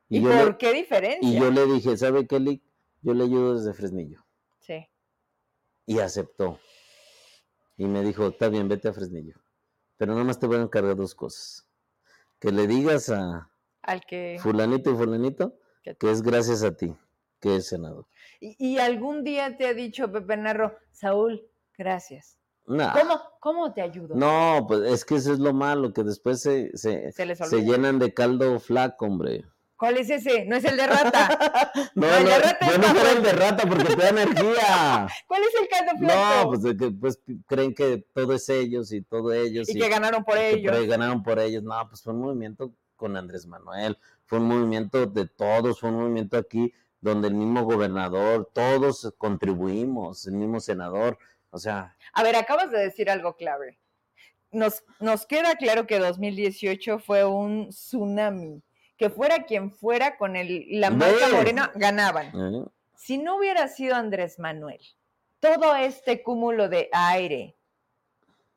¿Y, 0.09 0.21
por 0.21 0.31
le- 0.31 0.57
qué 0.59 0.73
diferencia? 0.73 1.29
Y 1.29 1.38
yo 1.40 1.51
le 1.51 1.67
dije, 1.67 1.97
¿sabe 1.97 2.27
qué, 2.27 2.38
Lick? 2.40 2.62
Yo 3.03 3.14
le 3.14 3.25
ayudo 3.25 3.55
desde 3.57 3.73
Fresnillo. 3.75 4.25
Sí. 4.61 4.87
Y 5.87 5.99
aceptó. 5.99 6.59
Y 7.77 7.87
me 7.87 8.03
dijo, 8.03 8.29
está 8.29 8.49
bien, 8.49 8.69
vete 8.69 8.88
a 8.88 8.93
Fresnillo. 8.93 9.37
Pero 9.97 10.12
nada 10.12 10.25
más 10.25 10.38
te 10.38 10.47
voy 10.47 10.59
a 10.59 10.62
encargar 10.62 10.97
dos 10.97 11.14
cosas. 11.14 11.67
Que 12.38 12.51
le 12.53 12.67
digas 12.67 13.11
a 13.11 13.51
Al 13.83 14.05
que. 14.05 14.38
fulanito 14.40 14.90
y 14.90 14.97
fulanito 14.97 15.59
que- 15.83 15.95
que 15.97 16.11
es 16.11 16.23
gracias 16.23 16.62
a 16.62 16.77
ti, 16.77 16.95
que 17.40 17.57
es 17.57 17.69
senador. 17.69 18.07
Y, 18.40 18.57
y 18.59 18.79
algún 18.79 19.25
día 19.25 19.57
te 19.57 19.67
ha 19.67 19.75
dicho 19.75 20.11
Pepe 20.11 20.37
Narro, 20.37 20.77
Saúl, 20.93 21.47
gracias. 21.77 22.38
Nah. 22.67 22.93
¿Cómo, 22.99 23.21
¿Cómo 23.40 23.73
te 23.75 23.83
ayudo? 23.83 24.14
No, 24.14 24.64
pues 24.67 24.81
es 24.90 25.05
que 25.05 25.17
eso 25.17 25.33
es 25.33 25.38
lo 25.38 25.53
malo, 25.53 25.93
que 25.93 26.03
después 26.03 26.40
se, 26.40 26.75
se, 26.77 27.12
Se 27.12 27.35
se 27.37 27.62
llenan 27.62 27.99
de 27.99 28.14
caldo 28.14 28.59
flaco, 28.59 29.05
hombre. 29.07 29.45
¿Cuál 29.85 29.99
es 29.99 30.09
ese? 30.09 30.47
No 30.47 30.57
es 30.57 30.64
el 30.64 30.79
de 30.79 30.87
rata. 30.87 31.70
No, 31.94 32.07
No, 32.07 32.16
el 32.16 32.25
de 32.25 32.38
rata 32.38 32.66
es 32.68 32.79
no 32.79 32.85
fuera 32.85 33.11
el 33.12 33.23
de 33.23 33.33
rata 33.33 33.68
porque 33.68 33.85
te 33.85 33.97
da 33.97 34.09
energía. 34.09 35.07
¿Cuál 35.27 35.42
es 35.42 35.61
el 35.61 35.68
caldo 35.68 35.92
No, 36.01 36.49
pues 36.49 36.62
de 36.62 36.75
que 36.75 36.90
pues 36.90 37.20
creen 37.47 37.75
que 37.75 37.99
todo 38.14 38.33
es 38.33 38.49
ellos 38.49 38.90
y 38.92 39.03
todo 39.03 39.31
ellos. 39.35 39.68
y 39.68 39.79
que 39.79 39.87
ganaron 39.90 40.25
por 40.25 40.38
ellos. 40.38 40.75
ahí 40.75 40.87
ganaron 40.87 41.23
por 41.23 41.38
ellos. 41.38 41.62
No, 41.62 41.87
pues 41.87 42.01
fue 42.01 42.14
un 42.14 42.20
movimiento 42.20 42.73
con 42.97 43.14
Andrés 43.14 43.47
Manuel, 43.47 43.99
fue 44.25 44.38
un 44.38 44.49
movimiento 44.49 45.05
de 45.05 45.27
todos, 45.27 45.79
fue 45.79 45.90
un 45.90 45.97
movimiento 45.97 46.38
aquí 46.38 46.73
donde 47.03 47.29
el 47.29 47.35
mismo 47.35 47.64
gobernador, 47.64 48.51
todos 48.55 49.12
contribuimos, 49.18 50.27
el 50.27 50.37
mismo 50.37 50.61
senador, 50.61 51.18
o 51.51 51.59
sea, 51.59 51.94
A 52.14 52.23
ver, 52.23 52.37
acabas 52.37 52.70
de 52.70 52.79
decir 52.79 53.11
algo 53.11 53.37
clave. 53.37 53.79
Nos, 54.51 54.83
nos 54.99 55.27
queda 55.27 55.57
claro 55.57 55.87
que 55.87 55.99
2018 55.99 57.01
fue 57.01 57.27
un 57.27 57.68
tsunami. 57.68 58.62
Que 58.96 59.11
fuera 59.11 59.44
quien 59.44 59.70
fuera 59.72 60.16
con 60.16 60.37
el, 60.37 60.66
la 60.80 60.90
marca 60.90 61.28
morena, 61.28 61.72
ganaban. 61.74 62.70
Si 62.96 63.18
no 63.18 63.37
hubiera 63.37 63.68
sido 63.68 63.96
Andrés 63.96 64.38
Manuel, 64.38 64.80
todo 65.40 65.74
este 65.74 66.22
cúmulo 66.22 66.68
de 66.68 66.88
aire, 66.92 67.57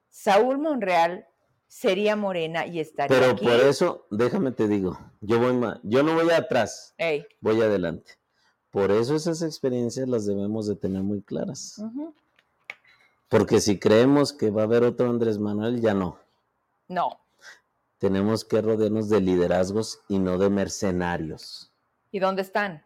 Saúl 0.09 0.57
Monreal 0.59 1.25
sería 1.67 2.15
morena 2.15 2.65
y 2.65 2.79
estaría 2.79 3.17
pero 3.17 3.31
aquí. 3.33 3.45
por 3.45 3.55
eso, 3.55 4.05
déjame 4.09 4.51
te 4.51 4.67
digo, 4.67 4.97
yo 5.21 5.39
voy 5.39 5.53
ma- 5.53 5.79
yo 5.83 6.01
no 6.03 6.13
voy 6.15 6.29
atrás, 6.31 6.93
Ey, 6.97 7.25
voy 7.41 7.61
adelante. 7.61 8.11
Por 8.71 8.91
eso 8.91 9.15
esas 9.15 9.41
experiencias 9.41 10.07
las 10.07 10.25
debemos 10.25 10.67
de 10.67 10.75
tener 10.75 11.01
muy 11.01 11.21
claras. 11.21 11.81
Porque 13.27 13.59
si 13.59 13.79
creemos 13.79 14.33
que 14.33 14.51
va 14.51 14.61
a 14.61 14.65
haber 14.65 14.83
otro 14.83 15.09
Andrés 15.09 15.39
Manuel, 15.39 15.81
ya 15.81 15.93
no. 15.93 16.19
No. 16.87 17.19
Tenemos 17.97 18.45
que 18.45 18.61
rodearnos 18.61 19.09
de 19.09 19.21
liderazgos 19.21 20.01
y 20.07 20.19
no 20.19 20.37
de 20.37 20.49
mercenarios. 20.49 21.71
¿Y 22.11 22.19
dónde 22.19 22.43
están? 22.43 22.83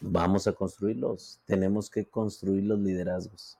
Vamos 0.00 0.46
a 0.46 0.52
construirlos. 0.52 1.40
Tenemos 1.46 1.90
que 1.90 2.08
construir 2.08 2.64
los 2.64 2.78
liderazgos. 2.78 3.58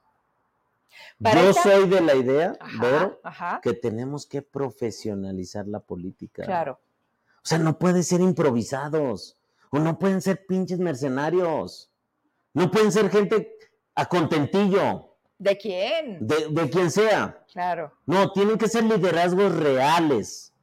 Para 1.21 1.43
Yo 1.43 1.53
soy 1.53 1.87
de 1.89 2.01
la 2.01 2.15
idea, 2.15 2.57
Ajá, 2.59 2.81
Vero, 2.81 3.19
ajá. 3.23 3.59
que 3.61 3.73
tenemos 3.73 4.25
que 4.25 4.41
profesionalizar 4.41 5.67
la 5.67 5.79
política. 5.79 6.43
Claro. 6.43 6.79
O 7.37 7.47
sea, 7.47 7.57
no 7.57 7.77
pueden 7.79 8.03
ser 8.03 8.21
improvisados. 8.21 9.37
O 9.71 9.79
no 9.79 9.99
pueden 9.99 10.21
ser 10.21 10.45
pinches 10.45 10.79
mercenarios. 10.79 11.91
No 12.53 12.71
pueden 12.71 12.91
ser 12.91 13.09
gente 13.09 13.55
a 13.95 14.05
contentillo, 14.07 15.08
¿De 15.39 15.57
quién? 15.57 16.17
de, 16.19 16.49
de 16.49 16.69
quien 16.69 16.91
sea. 16.91 17.43
Claro. 17.51 17.93
No, 18.05 18.31
tienen 18.33 18.57
que 18.57 18.67
ser 18.67 18.83
liderazgos 18.83 19.55
reales 19.55 20.53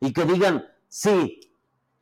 y 0.00 0.12
que 0.12 0.24
digan, 0.24 0.64
sí, 0.88 1.40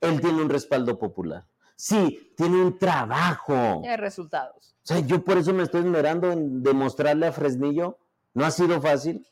él 0.01 0.21
tiene 0.21 0.43
un 0.43 0.51
respaldo 0.51 0.99
popular. 0.99 1.47
Sí, 1.75 2.35
tiene 2.37 2.62
un 2.62 2.79
trabajo. 2.79 3.83
Hay 3.85 3.97
resultados. 3.97 4.77
O 4.83 4.87
sea, 4.88 4.99
yo 5.01 5.25
por 5.25 5.38
eso 5.38 5.55
me 5.55 5.62
estoy 5.62 5.81
esmerando 5.81 6.31
en 6.31 6.62
demostrarle 6.62 7.27
a 7.27 7.33
Fresnillo, 7.33 7.99
no 8.35 8.45
ha 8.45 8.51
sido 8.51 8.81
fácil, 8.81 9.27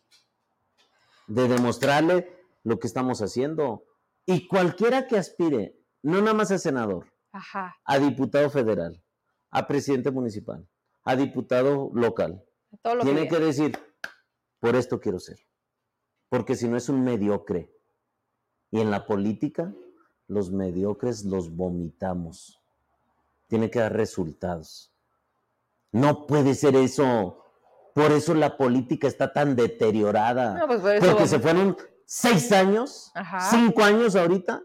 de 1.26 1.48
demostrarle 1.48 2.30
lo 2.64 2.78
que 2.78 2.86
estamos 2.86 3.20
haciendo. 3.20 3.84
Y 4.24 4.46
cualquiera 4.48 5.06
que 5.06 5.18
aspire, 5.18 5.76
no 6.02 6.20
nada 6.20 6.34
más 6.34 6.50
a 6.50 6.58
senador, 6.58 7.06
Ajá. 7.32 7.76
a 7.84 7.98
diputado 7.98 8.48
federal, 8.48 9.02
a 9.50 9.66
presidente 9.66 10.10
municipal, 10.10 10.66
a 11.04 11.14
diputado 11.16 11.90
local, 11.94 12.42
Todo 12.82 12.96
lo 12.96 13.02
tiene 13.02 13.22
que, 13.22 13.36
que 13.36 13.40
decir, 13.40 13.78
por 14.60 14.76
esto 14.76 15.00
quiero 15.00 15.18
ser. 15.18 15.38
Porque 16.28 16.56
si 16.56 16.68
no 16.68 16.76
es 16.76 16.88
un 16.88 17.02
mediocre. 17.02 17.72
Y 18.70 18.80
en 18.80 18.90
la 18.90 19.06
política, 19.06 19.72
los 20.26 20.50
mediocres 20.50 21.24
los 21.24 21.54
vomitamos. 21.54 22.60
Tiene 23.46 23.70
que 23.70 23.78
dar 23.78 23.92
resultados. 23.92 24.92
No 25.92 26.26
puede 26.26 26.54
ser 26.54 26.76
eso. 26.76 27.42
Por 27.94 28.12
eso 28.12 28.34
la 28.34 28.56
política 28.56 29.06
está 29.06 29.32
tan 29.32 29.56
deteriorada. 29.56 30.58
No, 30.58 30.66
pues 30.66 30.80
por 30.80 30.94
eso 30.94 31.06
Porque 31.06 31.28
se 31.28 31.38
fueron 31.38 31.76
seis 32.04 32.52
años, 32.52 33.10
Ajá. 33.14 33.50
cinco 33.50 33.82
años 33.82 34.14
ahorita, 34.16 34.62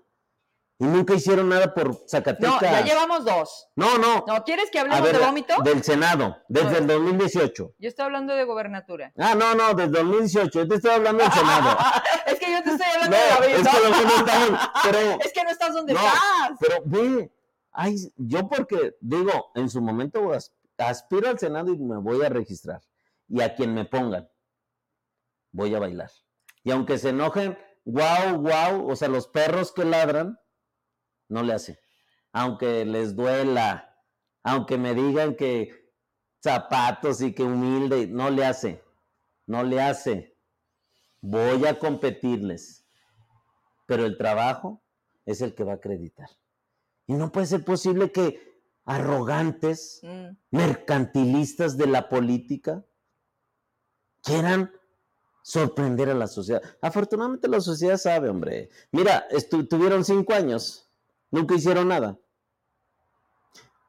y 0.82 0.86
nunca 0.86 1.14
hicieron 1.14 1.48
nada 1.48 1.74
por 1.76 1.96
Zacatecas. 2.10 2.56
No, 2.56 2.60
ya 2.60 2.82
llevamos 2.84 3.24
dos. 3.24 3.68
No, 3.76 4.00
no. 4.00 4.24
¿No 4.26 4.44
quieres 4.44 4.72
que 4.72 4.80
hablemos 4.80 5.04
ver, 5.04 5.20
de 5.20 5.24
vómito? 5.26 5.54
Del 5.64 5.84
Senado, 5.84 6.38
desde 6.48 6.72
No. 6.72 6.78
el 6.80 6.88
2018. 6.88 7.76
Yo 7.78 7.88
estoy 7.88 8.06
hablando 8.06 8.34
de 8.34 8.44
gobernatura. 8.46 9.14
Ah, 9.18 9.36
no, 9.36 9.54
no, 9.54 9.76
desde 9.76 9.92
2018. 9.92 10.60
Yo 10.62 10.68
te 10.68 10.76
estoy 10.76 10.92
hablando 10.92 11.24
del 11.24 11.32
Senado. 11.32 11.78
es 12.26 12.40
que 12.40 12.52
yo 12.52 12.64
te 12.64 12.70
estoy 12.72 12.88
No, 12.88 12.94
hablando 12.94 13.18
de 13.18 13.52
es 13.52 13.58
que 13.58 13.64
dos 13.64 14.18
están, 14.18 14.60
pero, 14.84 15.00
Es 15.24 15.34
que 15.34 15.44
no 15.44 15.50
estás 15.52 15.74
donde 15.76 15.94
No. 15.94 16.00
estás. 16.00 16.58
pero 16.60 16.76
ve, 16.86 17.32
ay, 17.74 17.96
yo 18.18 18.50
porque 18.50 18.96
digo, 19.02 19.52
en 19.54 19.70
su 19.70 19.82
momento 19.82 20.34
as- 20.34 20.52
aspiro 20.80 21.30
al 21.30 21.38
Senado 21.38 21.72
y 21.72 21.78
me 21.78 21.98
voy 21.98 22.26
a 22.26 22.30
registrar. 22.30 22.82
Y 23.28 23.42
a 23.42 23.54
quien 23.54 23.76
me 23.76 23.86
pongan, 23.86 24.28
voy 25.52 25.76
a 25.76 25.80
bailar. 25.80 26.10
Y 26.64 26.72
aunque 26.72 26.98
se 26.98 27.10
enojen, 27.10 27.58
guau, 27.86 28.38
guau, 28.42 28.90
o 28.90 28.96
sea, 28.96 29.08
los 29.10 29.28
perros 29.28 29.72
que 29.72 29.86
ladran, 29.86 30.40
no 31.32 31.44
le 31.44 31.54
hace. 31.54 31.80
Aunque 32.32 32.86
les 32.86 33.16
duela, 33.16 33.96
aunque 34.44 34.78
me 34.78 34.94
digan 34.94 35.36
que 35.36 35.92
zapatos 36.44 37.22
y 37.22 37.34
que 37.34 37.44
humilde, 37.44 38.08
no 38.08 38.30
le 38.30 38.46
hace. 38.46 38.84
No 39.48 39.64
le 39.64 39.82
hace. 39.82 40.38
Voy 41.22 41.66
a 41.66 41.78
competirles. 41.78 42.86
Pero 43.86 44.06
el 44.06 44.18
trabajo 44.18 44.82
es 45.26 45.42
el 45.42 45.54
que 45.56 45.64
va 45.64 45.74
a 45.74 45.76
acreditar. 45.76 46.30
Y 47.08 47.14
no 47.14 47.32
puede 47.32 47.48
ser 47.48 47.66
posible 47.66 48.12
que 48.12 48.52
arrogantes, 48.86 50.00
Mm, 50.04 50.38
mercantilistas 50.52 51.78
de 51.78 51.88
la 51.88 52.10
política 52.10 52.86
quieran 54.24 54.72
sorprender 55.44 56.10
a 56.10 56.14
la 56.14 56.28
sociedad. 56.28 56.62
Afortunadamente 56.82 57.48
la 57.48 57.62
sociedad 57.62 57.98
sabe, 57.98 58.30
hombre. 58.30 58.70
Mira, 58.92 59.28
tuvieron 59.70 60.06
cinco 60.06 60.34
años, 60.34 60.91
nunca 61.32 61.56
hicieron 61.56 61.88
nada. 61.88 62.18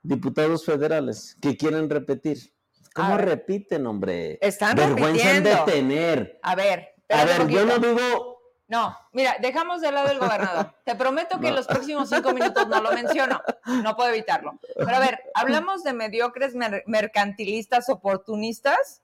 Diputados 0.02 0.64
federales 0.64 1.36
que 1.40 1.56
quieren 1.56 1.88
repetir. 1.88 2.52
¿Cómo 2.94 3.16
ver. 3.16 3.24
repiten, 3.26 3.86
hombre? 3.86 4.38
Están 4.40 4.76
Vergüenza 4.76 5.30
en 5.30 5.44
repitiendo. 5.44 5.64
detener. 5.64 6.40
A 6.42 6.54
ver, 6.54 6.94
A 7.08 7.24
ver, 7.24 7.46
yo 7.48 7.64
no 7.64 7.78
digo 7.78 8.38
No, 8.68 8.96
mira, 9.12 9.36
dejamos 9.40 9.80
de 9.80 9.92
lado 9.92 10.08
el 10.10 10.18
gobernador. 10.18 10.74
Te 10.84 10.94
prometo 10.96 11.38
que 11.40 11.48
en 11.48 11.54
los 11.54 11.66
próximos 11.66 12.08
cinco 12.10 12.32
minutos 12.32 12.66
no 12.68 12.80
lo 12.82 12.92
menciono. 12.92 13.40
No 13.66 13.94
puedo 13.96 14.10
evitarlo. 14.10 14.58
Pero 14.76 14.90
a 14.96 14.98
ver, 14.98 15.20
¿hablamos 15.34 15.84
de 15.84 15.92
mediocres 15.92 16.54
mer- 16.54 16.82
mercantilistas 16.86 17.88
oportunistas? 17.88 19.02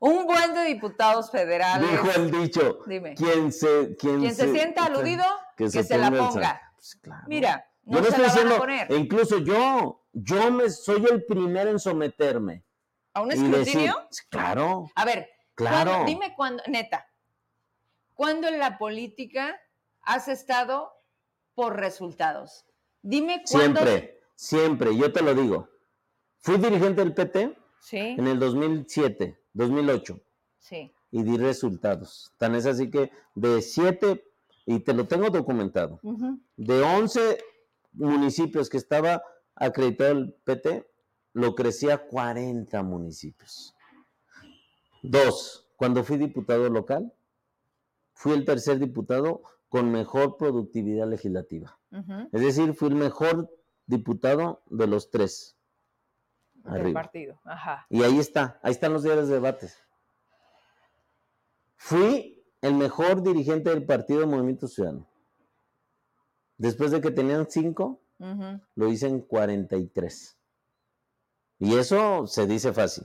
Un 0.00 0.24
buen 0.26 0.54
de 0.54 0.62
diputados 0.64 1.30
federales. 1.30 1.90
Dijo 1.90 2.10
el 2.16 2.30
dicho. 2.30 2.78
Dime. 2.86 3.14
Quien 3.14 3.52
se, 3.52 3.96
quien 3.96 4.20
Quien 4.20 4.34
se 4.34 4.52
sienta 4.52 4.84
aludido, 4.84 5.24
que 5.58 5.70
se 5.84 5.98
la 5.98 6.10
ponga. 6.10 6.72
Pues 6.76 6.94
claro. 6.96 7.24
Mira, 7.28 7.66
Yo 7.82 7.92
no 7.92 7.98
no 8.00 8.04
se 8.04 8.10
estoy 8.10 8.22
la 8.22 8.28
van 8.28 8.30
a 8.30 8.34
diciendo, 8.34 8.58
poner. 8.58 8.92
e 8.92 8.96
incluso 8.96 9.38
yo, 9.38 10.04
yo 10.12 10.50
me 10.52 10.70
soy 10.70 11.04
el 11.10 11.24
primero 11.24 11.70
en 11.70 11.78
someterme. 11.78 12.64
¿A 13.14 13.22
un 13.22 13.28
decir, 13.30 13.46
escrutinio? 13.54 14.08
claro, 14.30 14.90
A 14.94 15.04
ver, 15.04 15.28
claro. 15.54 15.90
¿cuándo- 15.90 16.06
dime 16.06 16.34
cuándo, 16.36 16.62
neta, 16.68 17.06
¿cuándo 18.14 18.48
en 18.48 18.58
la 18.58 18.78
política 18.78 19.58
has 20.02 20.28
estado 20.28 20.92
por 21.54 21.76
resultados? 21.76 22.64
Dime 23.02 23.42
cuándo. 23.50 23.80
Siempre, 23.80 24.20
siempre, 24.36 24.96
yo 24.96 25.12
te 25.12 25.22
lo 25.22 25.34
digo. 25.34 25.68
Fui 26.40 26.56
dirigente 26.58 27.00
del 27.02 27.14
PT 27.14 27.56
Sí, 27.80 27.98
en 27.98 28.26
el 28.26 28.38
2007, 28.38 29.40
2008 29.52 30.20
sí. 30.58 30.94
y 31.10 31.22
di 31.22 31.36
resultados. 31.36 32.32
Tan 32.38 32.54
es 32.54 32.66
así 32.66 32.90
que 32.90 33.10
de 33.34 33.62
siete, 33.62 34.27
y 34.70 34.80
te 34.80 34.92
lo 34.92 35.06
tengo 35.06 35.30
documentado, 35.30 35.98
de 36.56 36.82
11 36.82 37.38
municipios 37.94 38.68
que 38.68 38.76
estaba 38.76 39.22
acreditado 39.54 40.10
el 40.12 40.34
PT, 40.44 40.86
lo 41.32 41.54
crecía 41.54 41.94
a 41.94 42.06
40 42.06 42.82
municipios. 42.82 43.74
Dos, 45.02 45.66
cuando 45.76 46.04
fui 46.04 46.18
diputado 46.18 46.68
local, 46.68 47.10
fui 48.12 48.32
el 48.34 48.44
tercer 48.44 48.78
diputado 48.78 49.40
con 49.70 49.90
mejor 49.90 50.36
productividad 50.36 51.08
legislativa. 51.08 51.78
Es 52.30 52.42
decir, 52.42 52.74
fui 52.74 52.88
el 52.88 52.96
mejor 52.96 53.50
diputado 53.86 54.60
de 54.66 54.86
los 54.86 55.10
tres. 55.10 55.56
del 56.52 56.74
Arriba. 56.82 57.00
partido. 57.00 57.40
Ajá. 57.44 57.86
Y 57.88 58.02
ahí 58.02 58.18
está, 58.18 58.60
ahí 58.62 58.72
están 58.72 58.92
los 58.92 59.02
días 59.02 59.16
de 59.16 59.32
debates. 59.32 59.78
Fui 61.76 62.37
el 62.62 62.74
mejor 62.74 63.22
dirigente 63.22 63.70
del 63.70 63.84
partido 63.86 64.26
Movimiento 64.26 64.66
Ciudadano. 64.68 65.06
Después 66.56 66.90
de 66.90 67.00
que 67.00 67.10
tenían 67.10 67.46
cinco, 67.48 68.00
Ujú. 68.18 68.60
lo 68.74 68.88
hice 68.88 69.06
en 69.06 69.20
43. 69.20 70.36
Y 71.60 71.76
eso 71.76 72.26
se 72.26 72.46
dice 72.46 72.72
fácil. 72.72 73.04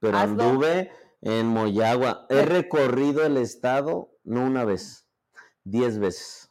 Pero 0.00 0.18
Hazlo. 0.18 0.42
anduve 0.42 0.90
en 1.20 1.46
Moyagua. 1.46 2.26
He 2.28 2.44
recorrido 2.44 3.24
el 3.24 3.36
estado 3.36 4.10
no 4.24 4.44
una 4.44 4.64
vez, 4.64 5.06
diez 5.64 5.98
veces. 5.98 6.50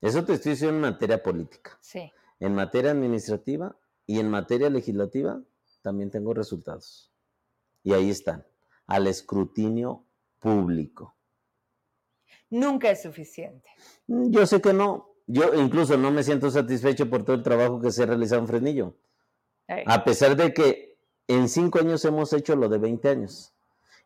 Eso 0.00 0.24
te 0.24 0.34
estoy 0.34 0.52
diciendo 0.52 0.76
en 0.76 0.82
materia 0.82 1.22
política. 1.22 1.78
Sí. 1.80 2.12
En 2.40 2.54
materia 2.54 2.90
administrativa 2.90 3.76
y 4.06 4.18
en 4.20 4.28
materia 4.28 4.68
legislativa 4.68 5.40
también 5.82 6.10
tengo 6.10 6.34
resultados. 6.34 7.10
Y 7.82 7.92
ahí 7.94 8.10
están, 8.10 8.46
al 8.86 9.06
escrutinio 9.06 10.03
público. 10.44 11.16
Nunca 12.50 12.90
es 12.90 13.02
suficiente. 13.02 13.68
Mm, 14.06 14.30
Yo 14.30 14.46
sé 14.46 14.60
que 14.60 14.72
no. 14.72 15.10
Yo 15.26 15.54
incluso 15.54 15.96
no 15.96 16.10
me 16.10 16.22
siento 16.22 16.50
satisfecho 16.50 17.08
por 17.08 17.24
todo 17.24 17.34
el 17.36 17.42
trabajo 17.42 17.80
que 17.80 17.90
se 17.90 18.02
ha 18.02 18.06
realizado 18.06 18.42
en 18.42 18.46
Fresnillo. 18.48 18.94
A 19.86 20.04
pesar 20.04 20.36
de 20.36 20.52
que 20.52 20.98
en 21.26 21.48
cinco 21.48 21.78
años 21.78 22.04
hemos 22.04 22.32
hecho 22.34 22.54
lo 22.54 22.68
de 22.68 22.76
20 22.76 23.08
años. 23.08 23.54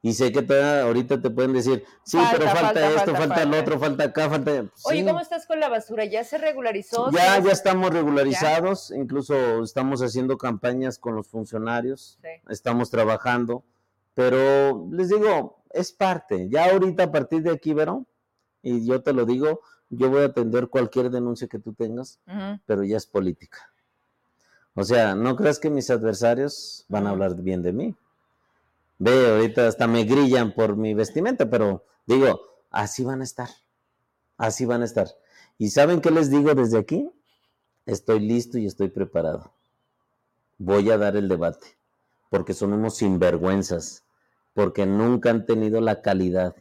Y 0.01 0.13
sé 0.13 0.31
que 0.31 0.43
todavía 0.43 0.83
ahorita 0.85 1.21
te 1.21 1.29
pueden 1.29 1.55
decir, 1.55 1.85
sí, 2.05 2.17
Falta, 2.19 2.33
pero 2.39 2.45
falta, 2.51 2.63
falta, 2.67 2.89
esto, 2.91 3.15
falta, 3.17 3.35
falta. 3.35 3.61
otro, 3.61 3.79
falta 3.81 4.05
acá, 4.05 4.31
falta... 4.31 4.53
Oye, 4.85 5.01
Sí. 5.01 5.05
¿cómo 5.05 5.19
estás 5.19 5.45
con 5.45 5.59
la 5.59 5.69
basura? 5.69 6.05
¿Ya 6.05 6.23
se 6.23 6.39
regularizó? 6.39 7.11
Ya, 7.11 7.41
ya 7.41 7.51
estamos 7.51 7.91
regularizados, 7.93 8.93
incluso 8.93 9.65
estamos 9.65 10.01
haciendo 10.01 10.39
campañas 10.39 11.01
con 11.01 11.17
los 11.17 11.27
funcionarios, 11.27 12.17
Sí. 12.23 12.29
estamos 12.49 12.91
trabajando, 12.91 13.65
pero 14.19 14.89
les 14.91 15.11
digo, 15.11 15.63
es 15.71 15.93
parte. 15.93 16.49
Ya 16.51 16.73
ahorita 16.73 17.05
a 17.05 17.13
partir 17.13 17.41
de 17.41 17.53
aquí, 17.53 17.73
Vero, 17.73 18.05
y 18.65 18.85
yo 18.85 19.01
te 19.01 19.13
lo 19.13 19.25
digo, 19.25 19.61
yo 19.91 20.11
voy 20.11 20.23
a 20.23 20.27
atender 20.27 20.67
cualquier 20.67 21.09
denuncia 21.09 21.47
que 21.47 21.61
tú 21.61 21.73
tengas, 21.73 22.19
pero 22.67 22.83
ya 22.83 22.97
es 22.97 23.07
política. 23.07 23.71
O 24.75 24.83
sea, 24.83 25.15
no 25.15 25.37
creas 25.37 25.61
que 25.61 25.71
mis 25.71 25.89
adversarios 25.91 26.85
van 26.89 27.07
a 27.07 27.11
hablar 27.11 27.37
bien 27.37 27.63
de 27.63 27.73
mí. 27.73 27.95
Ve, 28.99 29.37
ahorita 29.37 29.69
hasta 29.69 29.87
me 29.87 30.03
grillan 30.03 30.53
por 30.53 30.77
mi 30.77 30.95
vestimenta, 30.95 31.49
pero 31.49 31.85
digo, 32.05 32.41
así 32.73 33.05
van 33.05 33.21
a 33.21 33.25
estar. 33.25 33.51
Así 34.37 34.67
van 34.67 34.83
a 34.83 34.87
estar. 34.87 35.07
¿Y 35.59 35.71
saben 35.71 36.01
qué 36.01 36.11
les 36.11 36.29
digo 36.29 36.53
desde 36.57 36.79
aquí? 36.79 37.09
Estoy 37.87 38.19
listo 38.19 38.59
y 38.59 38.67
estoy 38.67 38.89
preparado. 38.89 39.53
Voy 40.59 40.91
a 40.91 40.99
dar 40.99 41.15
el 41.15 41.29
debate, 41.29 41.79
porque 42.31 42.53
son 42.53 42.73
unos 42.73 42.97
sinvergüenzas, 42.97 44.03
porque 44.59 44.87
nunca 44.87 45.31
han 45.31 45.47
tenido 45.47 45.81
la 45.81 46.03
calidad 46.03 46.57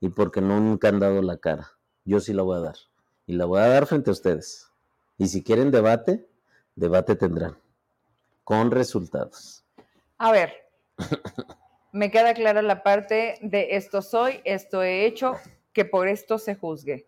y 0.00 0.08
porque 0.08 0.40
nunca 0.40 0.88
han 0.88 0.98
dado 0.98 1.22
la 1.22 1.36
cara. 1.36 1.70
Yo 2.04 2.18
sí 2.18 2.32
la 2.32 2.42
voy 2.42 2.56
a 2.56 2.62
dar. 2.62 2.74
Y 3.26 3.34
la 3.34 3.44
voy 3.44 3.60
a 3.60 3.68
dar 3.68 3.86
frente 3.86 4.10
a 4.10 4.12
ustedes. 4.12 4.72
Y 5.18 5.28
si 5.28 5.44
quieren 5.44 5.70
debate, 5.70 6.26
debate 6.74 7.14
tendrán. 7.14 7.56
Con 8.42 8.72
resultados. 8.72 9.64
A 10.18 10.32
ver, 10.32 10.52
me 11.92 12.10
queda 12.10 12.34
clara 12.34 12.60
la 12.60 12.82
parte 12.82 13.38
de 13.40 13.76
esto 13.76 14.02
soy, 14.02 14.40
esto 14.42 14.82
he 14.82 15.06
hecho, 15.06 15.36
que 15.72 15.84
por 15.84 16.08
esto 16.08 16.38
se 16.38 16.56
juzgue. 16.56 17.06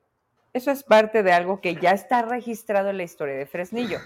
Eso 0.53 0.71
es 0.71 0.85
parte 0.85 1.25
de 1.25 1.33
algo 1.33 1.61
que 1.61 1.75
ya 1.75 1.91
está 1.91 2.23
registrado 2.23 2.91
en 2.91 2.99
la 2.99 3.03
historia 3.03 3.35
de 3.35 3.47
Fresnillo. 3.47 3.99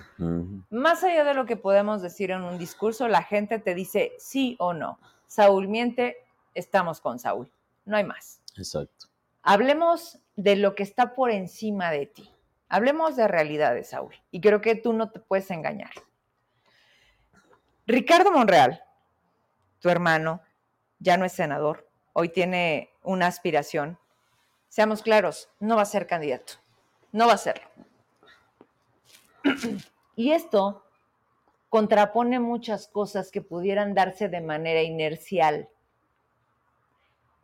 Más 0.71 1.05
allá 1.05 1.25
de 1.25 1.35
lo 1.35 1.45
que 1.45 1.57
podemos 1.57 2.01
decir 2.01 2.31
en 2.31 2.45
un 2.45 2.57
discurso, 2.57 3.09
la 3.09 3.25
gente 3.25 3.59
te 3.59 3.75
dice 3.75 4.13
sí 4.17 4.57
o 4.59 4.73
no. 4.73 4.99
Saúl 5.29 5.69
miente, 5.69 6.17
estamos 6.55 7.01
con 7.01 7.19
Saúl. 7.21 7.53
no 7.85 7.97
hay 7.97 8.05
más. 8.05 8.41
Exacto. 8.57 9.07
Hablemos 9.43 10.19
de 10.37 10.57
lo 10.57 10.75
que 10.75 10.83
está 10.83 11.15
por 11.15 11.31
encima 11.31 11.91
de 11.91 12.07
ti. 12.07 12.35
Hablemos 12.69 13.17
de 13.17 13.29
realidades, 13.29 13.91
Saúl. 13.91 14.15
Y 14.31 14.41
creo 14.41 14.61
que 14.61 14.75
tú 14.75 14.93
no 14.93 15.11
te 15.11 15.21
puedes 15.21 15.51
engañar. 15.51 15.93
Ricardo 17.87 18.31
Monreal, 18.31 18.83
tu 19.79 19.89
hermano, 19.89 20.43
ya 20.99 21.17
no 21.17 21.25
es 21.25 21.33
senador, 21.33 21.89
hoy 22.13 22.29
tiene 22.29 22.91
una 23.03 23.27
aspiración. 23.27 23.99
Seamos 24.69 25.03
claros, 25.03 25.49
no 25.61 25.77
va 25.77 25.83
a 25.83 25.87
ser 25.87 26.07
candidato. 26.07 26.55
No 27.13 27.27
va 27.27 27.35
a 27.35 27.39
serlo. 27.39 27.69
Y 30.17 30.33
esto 30.33 30.85
contrapone 31.69 32.41
muchas 32.41 32.89
cosas 32.89 33.31
que 33.31 33.43
pudieran 33.43 33.95
darse 33.95 34.29
de 34.29 34.41
manera 34.41 34.83
inercial 34.83 35.69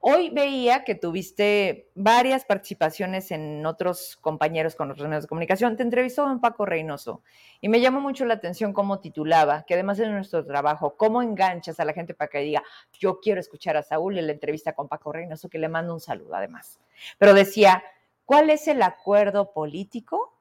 Hoy 0.07 0.29
veía 0.29 0.85
que 0.85 0.95
tuviste 0.95 1.89
varias 1.95 2.45
participaciones 2.45 3.31
en 3.31 3.65
otros 3.65 4.19
compañeros 4.21 4.75
con 4.75 4.91
otros 4.91 5.09
medios 5.09 5.25
de 5.25 5.29
comunicación. 5.29 5.79
Te 5.79 5.83
entrevistó 5.83 6.27
don 6.27 6.43
Paco 6.43 6.67
Reynoso 6.67 7.23
y 7.63 7.71
me 7.71 7.81
llamó 7.81 8.03
mucho 8.03 8.27
la 8.27 8.35
atención 8.35 8.75
cómo 8.75 9.01
titulaba, 9.01 9.63
que 9.63 9.73
además 9.73 9.97
de 9.97 10.07
nuestro 10.11 10.45
trabajo, 10.45 10.99
cómo 10.99 11.23
enganchas 11.23 11.81
a 11.81 11.87
la 11.87 11.95
gente 11.95 12.13
para 12.13 12.29
que 12.29 12.41
diga, 12.41 12.63
yo 12.93 13.19
quiero 13.19 13.41
escuchar 13.41 13.79
a 13.79 13.83
Saúl 13.83 14.19
en 14.19 14.27
la 14.27 14.35
entrevista 14.35 14.75
con 14.75 14.89
Paco 14.89 15.11
Reynoso, 15.11 15.49
que 15.49 15.57
le 15.57 15.71
mando 15.71 15.95
un 15.95 16.01
saludo 16.01 16.35
además. 16.35 16.79
Pero 17.17 17.33
decía, 17.33 17.83
¿cuál 18.27 18.51
es 18.51 18.69
el 18.69 18.83
acuerdo 18.83 19.55
político 19.55 20.34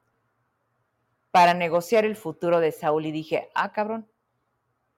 para 1.34 1.52
negociar 1.52 2.04
el 2.04 2.14
futuro 2.14 2.60
de 2.60 2.70
Saúl? 2.70 3.06
Y 3.06 3.10
dije, 3.10 3.50
ah, 3.56 3.72
cabrón. 3.72 4.06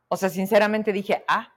O 0.09 0.19
sea, 0.19 0.29
sinceramente 0.29 0.93
dije, 0.93 1.25
ah, 1.29 1.55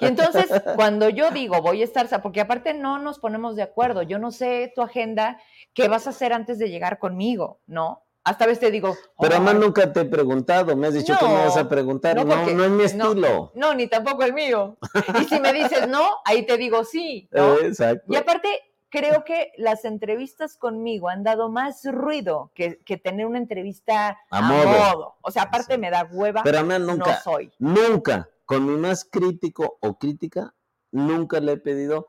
y 0.00 0.04
entonces, 0.04 0.46
cuando 0.76 1.08
yo 1.08 1.32
digo 1.32 1.60
voy 1.62 1.82
a 1.82 1.84
estar, 1.84 2.08
porque 2.22 2.40
aparte 2.40 2.74
no 2.74 3.00
nos 3.00 3.18
ponemos 3.18 3.56
de 3.56 3.62
acuerdo, 3.62 4.02
yo 4.02 4.20
no 4.20 4.30
sé 4.30 4.72
tu 4.72 4.82
agenda, 4.82 5.40
qué 5.74 5.88
vas 5.88 6.06
a 6.06 6.10
hacer 6.10 6.32
antes 6.32 6.60
de 6.60 6.70
llegar 6.70 7.00
conmigo, 7.00 7.58
¿no? 7.66 8.04
Hasta 8.22 8.44
a 8.44 8.46
veces 8.46 8.60
te 8.60 8.70
digo. 8.70 8.96
Pero 9.18 9.34
además 9.34 9.56
nunca 9.56 9.92
te 9.92 10.02
he 10.02 10.04
preguntado, 10.04 10.76
me 10.76 10.86
has 10.86 10.94
dicho 10.94 11.16
que 11.18 11.26
me 11.26 11.34
vas 11.34 11.56
a 11.56 11.68
preguntar. 11.68 12.14
No, 12.14 12.24
no, 12.24 12.64
es 12.64 12.70
mi 12.70 12.84
estilo. 12.84 13.50
No, 13.56 13.74
ni 13.74 13.88
tampoco 13.88 14.22
el 14.22 14.32
mío. 14.32 14.76
Y 15.20 15.24
si 15.24 15.40
me 15.40 15.52
dices 15.52 15.88
no, 15.88 16.06
ahí 16.24 16.46
te 16.46 16.56
digo 16.56 16.84
sí. 16.84 17.28
¿no? 17.32 17.58
Exacto. 17.62 18.04
Y 18.12 18.14
aparte, 18.14 18.48
creo 18.90 19.24
que 19.24 19.52
las 19.56 19.84
entrevistas 19.84 20.56
conmigo 20.56 21.08
han 21.08 21.22
dado 21.22 21.50
más 21.50 21.84
ruido 21.84 22.52
que, 22.54 22.78
tener 23.02 23.26
una 23.26 23.38
entrevista 23.38 24.18
a, 24.30 24.42
modo. 24.42 25.16
O 25.22 25.30
sea, 25.30 25.44
aparte 25.44 25.78
me 25.78 25.90
da 25.90 26.08
hueva. 26.10 26.42
Pero 26.42 26.58
a 26.58 26.62
nunca. 26.62 27.12
No 27.12 27.20
soy. 27.22 27.52
Nunca 27.58 28.28
con 28.48 28.64
mi 28.64 28.78
más 28.78 29.04
crítico 29.04 29.76
o 29.82 29.98
crítica, 29.98 30.54
nunca 30.90 31.38
le 31.38 31.52
he 31.52 31.56
pedido, 31.58 32.08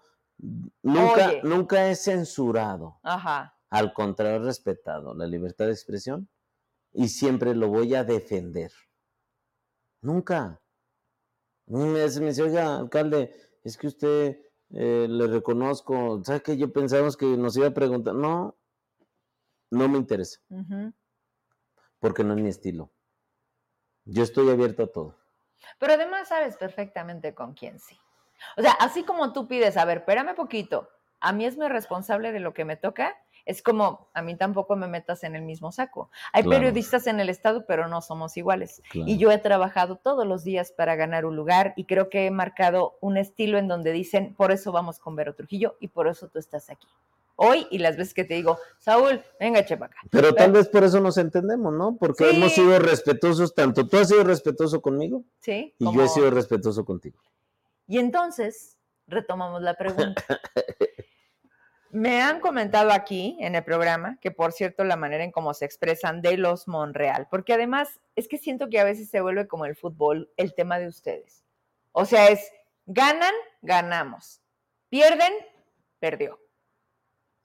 nunca, 0.81 1.33
nunca 1.43 1.89
he 1.89 1.95
censurado. 1.97 2.97
Ajá. 3.03 3.57
Al 3.69 3.91
contrario, 3.91 4.37
he 4.37 4.45
respetado 4.45 5.13
la 5.13 5.27
libertad 5.27 5.65
de 5.65 5.73
expresión 5.73 6.29
y 6.93 7.09
siempre 7.09 7.53
lo 7.55 7.67
voy 7.67 7.93
a 7.93 8.05
defender. 8.05 8.71
Nunca. 10.01 10.61
Me, 11.65 12.07
dice, 12.07 12.41
oiga, 12.41 12.77
alcalde, 12.77 13.35
es 13.65 13.77
que 13.77 13.87
usted 13.87 14.39
eh, 14.71 15.07
le 15.09 15.27
reconozco, 15.27 16.21
¿sabe 16.23 16.41
que 16.41 16.57
yo 16.57 16.71
pensamos 16.71 17.17
que 17.17 17.25
nos 17.25 17.57
iba 17.57 17.67
a 17.67 17.73
preguntar? 17.73 18.13
No, 18.13 18.55
no 19.71 19.87
me 19.89 19.97
interesa. 19.97 20.39
Porque 21.99 22.23
no 22.23 22.33
es 22.33 22.41
mi 22.41 22.49
estilo. 22.49 22.91
Yo 24.05 24.23
estoy 24.23 24.49
abierto 24.49 24.83
a 24.83 24.87
todo. 24.87 25.15
Pero 25.77 25.93
además 25.93 26.29
sabes 26.29 26.55
perfectamente 26.57 27.33
con 27.33 27.53
quién 27.53 27.79
sí. 27.79 27.97
O 28.57 28.61
sea, 28.61 28.71
así 28.71 29.03
como 29.03 29.33
tú 29.33 29.47
pides, 29.47 29.75
a 29.77 29.85
ver, 29.85 29.99
espérame 29.99 30.35
poquito, 30.35 30.89
a 31.19 31.33
mí 31.33 31.45
es 31.45 31.57
muy 31.57 31.67
responsable 31.67 32.31
de 32.31 32.39
lo 32.39 32.53
que 32.53 32.65
me 32.65 32.77
toca, 32.77 33.17
es 33.49 33.63
como 33.63 34.09
a 34.13 34.21
mí 34.21 34.35
tampoco 34.35 34.75
me 34.75 34.87
metas 34.87 35.23
en 35.23 35.35
el 35.35 35.41
mismo 35.41 35.71
saco. 35.71 36.11
Hay 36.33 36.43
periodistas 36.43 37.07
en 37.07 37.19
el 37.19 37.29
Estado, 37.29 37.65
pero 37.65 37.87
no 37.87 37.99
somos 37.99 38.37
iguales. 38.37 38.83
Y 38.93 39.17
yo 39.17 39.31
he 39.31 39.39
trabajado 39.39 39.95
todos 39.95 40.27
los 40.27 40.43
días 40.43 40.71
para 40.71 40.95
ganar 40.95 41.25
un 41.25 41.35
lugar 41.35 41.73
y 41.75 41.85
creo 41.85 42.09
que 42.09 42.27
he 42.27 42.31
marcado 42.31 42.99
un 43.01 43.17
estilo 43.17 43.57
en 43.57 43.67
donde 43.67 43.91
dicen, 43.91 44.35
por 44.35 44.51
eso 44.51 44.71
vamos 44.71 44.99
con 44.99 45.15
Vero 45.15 45.33
Trujillo 45.33 45.77
y 45.79 45.87
por 45.87 46.07
eso 46.07 46.27
tú 46.27 46.37
estás 46.37 46.69
aquí 46.69 46.87
hoy 47.41 47.65
y 47.71 47.79
las 47.79 47.95
veces 47.95 48.13
que 48.13 48.25
te 48.25 48.33
digo, 48.33 48.59
Saúl, 48.77 49.23
venga, 49.39 49.65
chepaca. 49.65 49.97
Pero 50.11 50.35
tal 50.35 50.51
vez 50.51 50.67
por 50.67 50.83
eso 50.83 50.99
nos 50.99 51.17
entendemos, 51.17 51.73
¿no? 51.73 51.95
Porque 51.95 52.29
hemos 52.29 52.51
sido 52.51 52.77
respetuosos, 52.79 53.55
tanto 53.55 53.87
tú 53.87 53.97
has 53.97 54.09
sido 54.09 54.25
respetuoso 54.25 54.81
conmigo 54.81 55.23
sí, 55.39 55.73
y 55.79 55.85
yo 55.85 56.03
he 56.03 56.09
sido 56.09 56.29
respetuoso 56.29 56.83
contigo. 56.83 57.17
Y 57.87 57.97
entonces, 57.97 58.77
retomamos 59.07 59.61
la 59.61 59.73
pregunta. 59.73 60.23
Me 61.91 62.21
han 62.21 62.39
comentado 62.39 62.91
aquí 62.91 63.37
en 63.39 63.55
el 63.55 63.63
programa 63.63 64.17
que, 64.21 64.31
por 64.31 64.51
cierto, 64.51 64.83
la 64.83 64.95
manera 64.95 65.23
en 65.23 65.31
cómo 65.31 65.53
se 65.53 65.65
expresan 65.65 66.21
de 66.21 66.37
los 66.37 66.67
Monreal, 66.67 67.27
porque 67.31 67.53
además 67.53 67.99
es 68.15 68.27
que 68.27 68.37
siento 68.37 68.69
que 68.69 68.79
a 68.79 68.83
veces 68.83 69.09
se 69.09 69.21
vuelve 69.21 69.47
como 69.47 69.65
el 69.65 69.75
fútbol 69.75 70.31
el 70.37 70.53
tema 70.53 70.77
de 70.77 70.87
ustedes. 70.87 71.43
O 71.91 72.05
sea, 72.05 72.27
es 72.27 72.51
ganan, 72.85 73.33
ganamos, 73.61 74.41
pierden, 74.89 75.33
perdió 75.99 76.39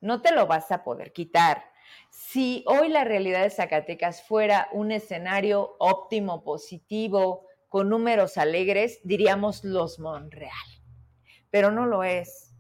no 0.05 0.21
te 0.21 0.33
lo 0.33 0.47
vas 0.47 0.71
a 0.71 0.85
poder 0.85 1.13
quitar. 1.13 1.65
Si 2.11 2.63
hoy 2.67 2.91
la 2.91 3.05
realidad 3.05 3.43
de 3.43 3.49
Zacatecas 3.49 4.23
fuera 4.23 4.69
un 4.73 4.93
escenario 4.93 5.77
óptimo, 5.79 6.45
positivo, 6.45 7.47
con 7.71 7.89
números 7.89 8.37
alegres, 8.37 9.01
diríamos 9.03 9.65
los 9.65 9.99
Monreal. 9.99 10.53
Pero 11.51 11.71
no 11.71 11.87
lo 11.87 12.05
es. 12.05 12.54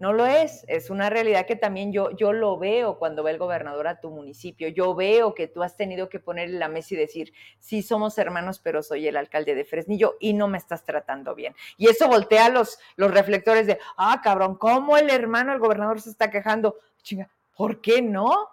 No 0.00 0.12
lo 0.12 0.26
es. 0.26 0.64
Es 0.68 0.90
una 0.90 1.08
realidad 1.08 1.46
que 1.46 1.56
también 1.56 1.92
yo, 1.92 2.10
yo 2.10 2.32
lo 2.32 2.58
veo 2.58 2.98
cuando 2.98 3.22
va 3.22 3.30
el 3.30 3.38
gobernador 3.38 3.86
a 3.86 4.00
tu 4.00 4.10
municipio. 4.10 4.68
Yo 4.68 4.94
veo 4.94 5.34
que 5.34 5.46
tú 5.46 5.62
has 5.62 5.76
tenido 5.76 6.08
que 6.08 6.18
ponerle 6.18 6.58
la 6.58 6.68
mesa 6.68 6.94
y 6.94 6.98
decir, 6.98 7.32
sí, 7.58 7.82
somos 7.82 8.18
hermanos, 8.18 8.58
pero 8.58 8.82
soy 8.82 9.06
el 9.06 9.16
alcalde 9.16 9.54
de 9.54 9.64
Fresnillo 9.64 10.16
y 10.20 10.32
no 10.32 10.48
me 10.48 10.58
estás 10.58 10.84
tratando 10.84 11.34
bien. 11.34 11.54
Y 11.76 11.88
eso 11.88 12.08
voltea 12.08 12.48
los, 12.48 12.78
los 12.96 13.12
reflectores 13.12 13.66
de, 13.66 13.78
ah, 13.96 14.20
cabrón, 14.22 14.56
¿cómo 14.56 14.96
el 14.96 15.10
hermano 15.10 15.52
del 15.52 15.60
gobernador 15.60 16.00
se 16.00 16.10
está 16.10 16.30
quejando? 16.30 16.76
Chinga, 17.02 17.30
¿por 17.56 17.80
qué 17.80 18.02
no? 18.02 18.48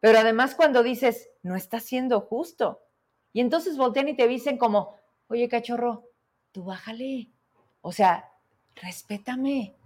Pero 0.00 0.18
además 0.18 0.54
cuando 0.54 0.82
dices, 0.82 1.30
no 1.42 1.54
está 1.54 1.80
siendo 1.80 2.20
justo. 2.20 2.80
Y 3.32 3.40
entonces 3.40 3.76
voltean 3.76 4.08
y 4.08 4.16
te 4.16 4.26
dicen 4.26 4.56
como, 4.56 4.96
oye, 5.28 5.48
cachorro, 5.48 6.04
tú 6.52 6.64
bájale. 6.64 7.28
O 7.82 7.92
sea, 7.92 8.32
respétame 8.74 9.77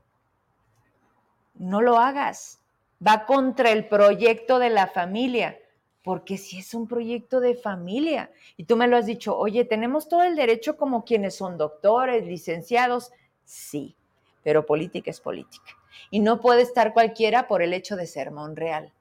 no 1.54 1.80
lo 1.80 1.98
hagas. 1.98 2.60
Va 3.04 3.26
contra 3.26 3.70
el 3.70 3.88
proyecto 3.88 4.58
de 4.58 4.70
la 4.70 4.86
familia, 4.86 5.58
porque 6.02 6.36
si 6.38 6.58
es 6.58 6.74
un 6.74 6.86
proyecto 6.86 7.40
de 7.40 7.54
familia, 7.54 8.30
y 8.56 8.64
tú 8.64 8.76
me 8.76 8.88
lo 8.88 8.96
has 8.96 9.06
dicho, 9.06 9.36
oye, 9.36 9.64
tenemos 9.64 10.08
todo 10.08 10.22
el 10.22 10.36
derecho 10.36 10.76
como 10.76 11.04
quienes 11.04 11.36
son 11.36 11.58
doctores, 11.58 12.26
licenciados, 12.26 13.12
sí, 13.44 13.96
pero 14.42 14.66
política 14.66 15.10
es 15.10 15.20
política. 15.20 15.76
Y 16.10 16.20
no 16.20 16.40
puede 16.40 16.62
estar 16.62 16.92
cualquiera 16.92 17.48
por 17.48 17.62
el 17.62 17.72
hecho 17.72 17.96
de 17.96 18.06
ser 18.06 18.30
Monreal. 18.30 18.92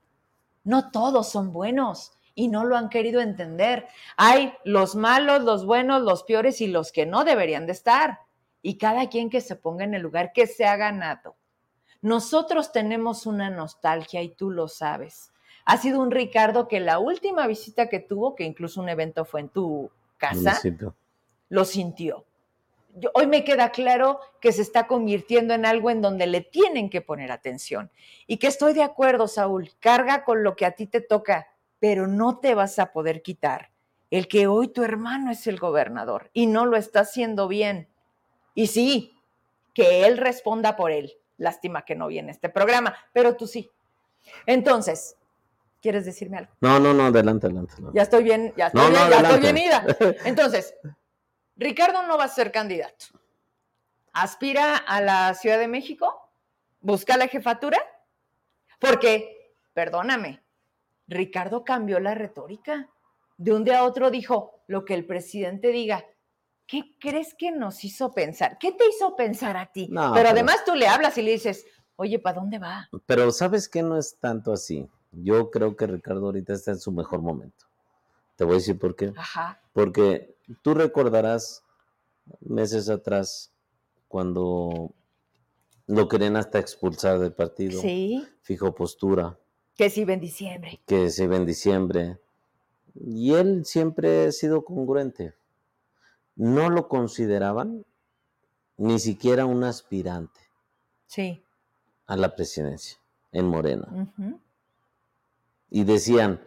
No 0.63 0.91
todos 0.91 1.29
son 1.29 1.51
buenos 1.51 2.13
y 2.35 2.47
no 2.47 2.65
lo 2.65 2.77
han 2.77 2.89
querido 2.89 3.21
entender. 3.21 3.87
Hay 4.17 4.53
los 4.63 4.95
malos, 4.95 5.43
los 5.43 5.65
buenos, 5.65 6.01
los 6.03 6.23
peores 6.23 6.61
y 6.61 6.67
los 6.67 6.91
que 6.91 7.05
no 7.05 7.23
deberían 7.23 7.65
de 7.65 7.71
estar. 7.73 8.19
Y 8.61 8.77
cada 8.77 9.09
quien 9.09 9.29
que 9.29 9.41
se 9.41 9.55
ponga 9.55 9.83
en 9.83 9.95
el 9.95 10.03
lugar 10.03 10.31
que 10.33 10.45
se 10.45 10.65
ha 10.65 10.75
ganado. 10.75 11.35
Nosotros 12.01 12.71
tenemos 12.71 13.25
una 13.25 13.49
nostalgia 13.49 14.21
y 14.21 14.29
tú 14.29 14.49
lo 14.49 14.67
sabes. 14.67 15.31
Ha 15.65 15.77
sido 15.77 16.01
un 16.01 16.11
Ricardo 16.11 16.67
que 16.67 16.79
la 16.79 16.99
última 16.99 17.47
visita 17.47 17.89
que 17.89 17.99
tuvo, 17.99 18.35
que 18.35 18.43
incluso 18.43 18.81
un 18.81 18.89
evento 18.89 19.25
fue 19.25 19.41
en 19.41 19.49
tu 19.49 19.91
casa, 20.17 20.59
lo 21.49 21.65
sintió. 21.65 22.25
hoy 23.13 23.27
me 23.27 23.43
queda 23.43 23.69
claro 23.71 24.19
que 24.39 24.51
se 24.51 24.61
está 24.61 24.87
convirtiendo 24.87 25.53
en 25.53 25.65
algo 25.65 25.89
en 25.89 26.01
donde 26.01 26.27
le 26.27 26.41
tienen 26.41 26.89
que 26.89 27.01
poner 27.01 27.31
atención. 27.31 27.91
Y 28.27 28.37
que 28.37 28.47
estoy 28.47 28.73
de 28.73 28.83
acuerdo, 28.83 29.27
Saúl, 29.27 29.71
carga 29.79 30.23
con 30.23 30.43
lo 30.43 30.55
que 30.55 30.65
a 30.65 30.71
ti 30.71 30.87
te 30.87 31.01
toca, 31.01 31.47
pero 31.79 32.07
no 32.07 32.39
te 32.39 32.55
vas 32.55 32.79
a 32.79 32.91
poder 32.91 33.21
quitar 33.21 33.71
el 34.11 34.27
que 34.27 34.45
hoy 34.45 34.67
tu 34.67 34.83
hermano 34.83 35.31
es 35.31 35.47
el 35.47 35.57
gobernador 35.57 36.29
y 36.33 36.45
no 36.45 36.65
lo 36.65 36.75
está 36.77 36.99
haciendo 36.99 37.47
bien. 37.47 37.87
Y 38.53 38.67
sí, 38.67 39.17
que 39.73 40.05
él 40.05 40.17
responda 40.17 40.75
por 40.75 40.91
él, 40.91 41.13
Lástima 41.41 41.83
que 41.83 41.95
no 41.95 42.07
viene 42.07 42.31
este 42.31 42.49
programa, 42.49 42.95
pero 43.11 43.35
tú 43.35 43.47
sí. 43.47 43.67
Entonces, 44.45 45.17
¿quieres 45.81 46.05
decirme 46.05 46.37
algo? 46.37 46.51
No, 46.61 46.79
no, 46.79 46.93
no, 46.93 47.05
adelante, 47.05 47.47
adelante. 47.47 47.73
Ya 47.95 48.03
estoy 48.03 48.23
bien, 48.23 48.53
ya 48.55 48.67
estoy 48.67 48.91
bien, 48.91 49.09
ya 49.09 49.19
estoy 49.21 49.39
bien 49.39 49.57
ida. 49.57 49.85
Entonces, 50.25 50.75
Ricardo 51.55 52.03
no 52.03 52.15
va 52.15 52.25
a 52.25 52.27
ser 52.27 52.51
candidato. 52.51 53.05
¿Aspira 54.13 54.77
a 54.77 55.01
la 55.01 55.33
Ciudad 55.33 55.57
de 55.57 55.67
México? 55.67 56.29
¿Busca 56.79 57.17
la 57.17 57.27
jefatura? 57.27 57.79
Porque, 58.77 59.55
perdóname, 59.73 60.43
Ricardo 61.07 61.63
cambió 61.63 61.99
la 61.99 62.13
retórica. 62.13 62.87
De 63.37 63.51
un 63.51 63.63
día 63.63 63.79
a 63.79 63.85
otro 63.85 64.11
dijo, 64.11 64.61
lo 64.67 64.85
que 64.85 64.93
el 64.93 65.07
presidente 65.07 65.69
diga, 65.69 66.05
¿qué 66.71 66.95
crees 66.99 67.35
que 67.37 67.51
nos 67.51 67.83
hizo 67.83 68.13
pensar? 68.13 68.57
¿Qué 68.57 68.71
te 68.71 68.87
hizo 68.87 69.15
pensar 69.17 69.57
a 69.57 69.71
ti? 69.71 69.89
pero, 70.13 70.29
además 70.29 70.63
tú 70.65 70.73
le 70.73 70.87
hablas 70.87 71.17
y 71.17 71.21
le 71.21 71.31
dices, 71.31 71.65
Oye, 72.01 72.17
¿para 72.17 72.39
dónde 72.39 72.57
va? 72.57 72.89
Pero 73.05 73.29
¿sabes 73.31 73.69
qué? 73.69 73.83
No 73.83 73.95
es 73.95 74.17
tanto 74.19 74.51
así. 74.51 74.89
Yo 75.11 75.51
creo 75.51 75.75
que 75.75 75.85
Ricardo 75.85 76.25
ahorita 76.25 76.53
está 76.53 76.71
en 76.71 76.79
su 76.79 76.91
mejor 76.91 77.21
momento. 77.21 77.67
Te 78.35 78.43
voy 78.43 78.53
a 78.53 78.57
decir 78.57 78.79
por 78.79 78.95
qué. 78.95 79.13
Ajá. 79.15 79.61
Porque 79.71 80.35
tú 80.63 80.73
recordarás 80.73 81.63
meses 82.39 82.89
atrás 82.89 83.53
cuando 84.07 84.95
lo 85.85 86.07
querían 86.07 86.37
hasta 86.37 86.57
expulsar 86.57 87.19
del 87.19 87.33
partido. 87.33 87.79
Sí. 87.79 88.27
Fijó 88.41 88.73
postura. 88.73 89.37
Que 89.75 89.91
se 89.91 90.01
iba 90.01 90.13
en 90.13 90.21
diciembre. 90.21 90.81
Que 90.87 91.11
se 91.11 91.25
iba 91.25 91.35
en 91.35 91.45
diciembre. 91.45 92.17
Y 92.95 93.35
él 93.35 93.63
siempre 93.63 94.25
ha 94.25 94.31
sido 94.31 94.65
congruente. 94.65 95.35
No 96.35 96.69
lo 96.69 96.87
consideraban 96.87 97.85
ni 98.77 98.99
siquiera 98.99 99.45
un 99.45 99.63
aspirante 99.63 100.39
Sí. 101.07 101.43
a 102.07 102.15
la 102.15 102.35
presidencia 102.35 102.97
en 103.31 103.45
Morena. 103.47 104.11
Y 105.69 105.83
decían, 105.83 106.41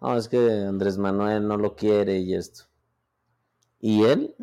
no, 0.00 0.16
es 0.16 0.28
que 0.28 0.38
Andrés 0.66 0.98
Manuel 0.98 1.46
no 1.46 1.56
lo 1.56 1.76
quiere 1.76 2.18
y 2.18 2.34
esto. 2.34 2.64
Y 3.80 4.04
él, 4.04 4.34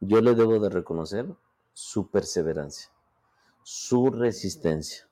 yo 0.00 0.20
le 0.20 0.34
debo 0.34 0.58
de 0.58 0.68
reconocer 0.68 1.26
su 1.72 2.10
perseverancia, 2.10 2.90
su 3.62 4.10
resistencia. 4.10 5.08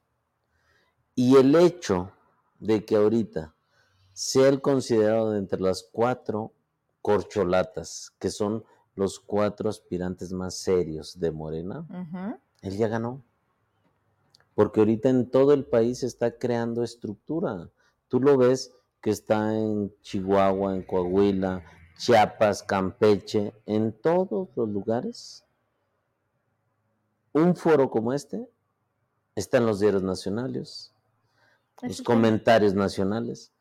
Y 1.15 1.37
el 1.37 1.55
hecho 1.55 2.13
de 2.59 2.85
que 2.85 2.97
ahorita 2.97 3.55
sea 4.13 4.49
el 4.49 4.61
considerado 4.61 5.31
de 5.31 5.39
entre 5.39 5.61
las 5.61 5.89
cuatro 5.93 6.53
corcholatas, 7.03 8.13
que 8.19 8.31
son 8.31 8.65
los 8.99 9.21
cuatro 9.21 9.71
aspirantes 9.71 10.33
más 10.33 10.57
serios 10.57 11.19
de 11.21 11.31
Morena, 11.31 11.87
él 12.63 12.77
ya 12.77 12.89
ganó. 12.89 13.23
Porque 14.55 14.81
ahorita 14.81 15.09
en 15.09 15.31
todo 15.31 15.55
el 15.55 15.65
país 15.65 16.01
se 16.01 16.07
está 16.07 16.37
creando 16.37 16.83
estructura. 16.83 17.71
Tú 18.09 18.19
lo 18.19 18.37
ves 18.37 18.75
que 19.01 19.11
está 19.11 19.57
en 19.57 19.95
Chihuahua, 20.03 20.75
en 20.75 20.83
Coahuila, 20.83 21.63
Chiapas, 21.97 22.65
Campeche, 22.65 23.55
en 23.67 23.93
todos 23.93 24.49
los 24.57 24.69
lugares. 24.69 25.45
Un 27.33 27.55
foro 27.55 27.89
como 27.89 28.13
este 28.13 28.51
está 29.37 29.59
en 29.59 29.67
los 29.67 29.79
diarios 29.79 30.03
nacionales, 30.03 30.93
los 31.81 32.03
comentarios 32.03 32.75
nacionales. 32.75 33.53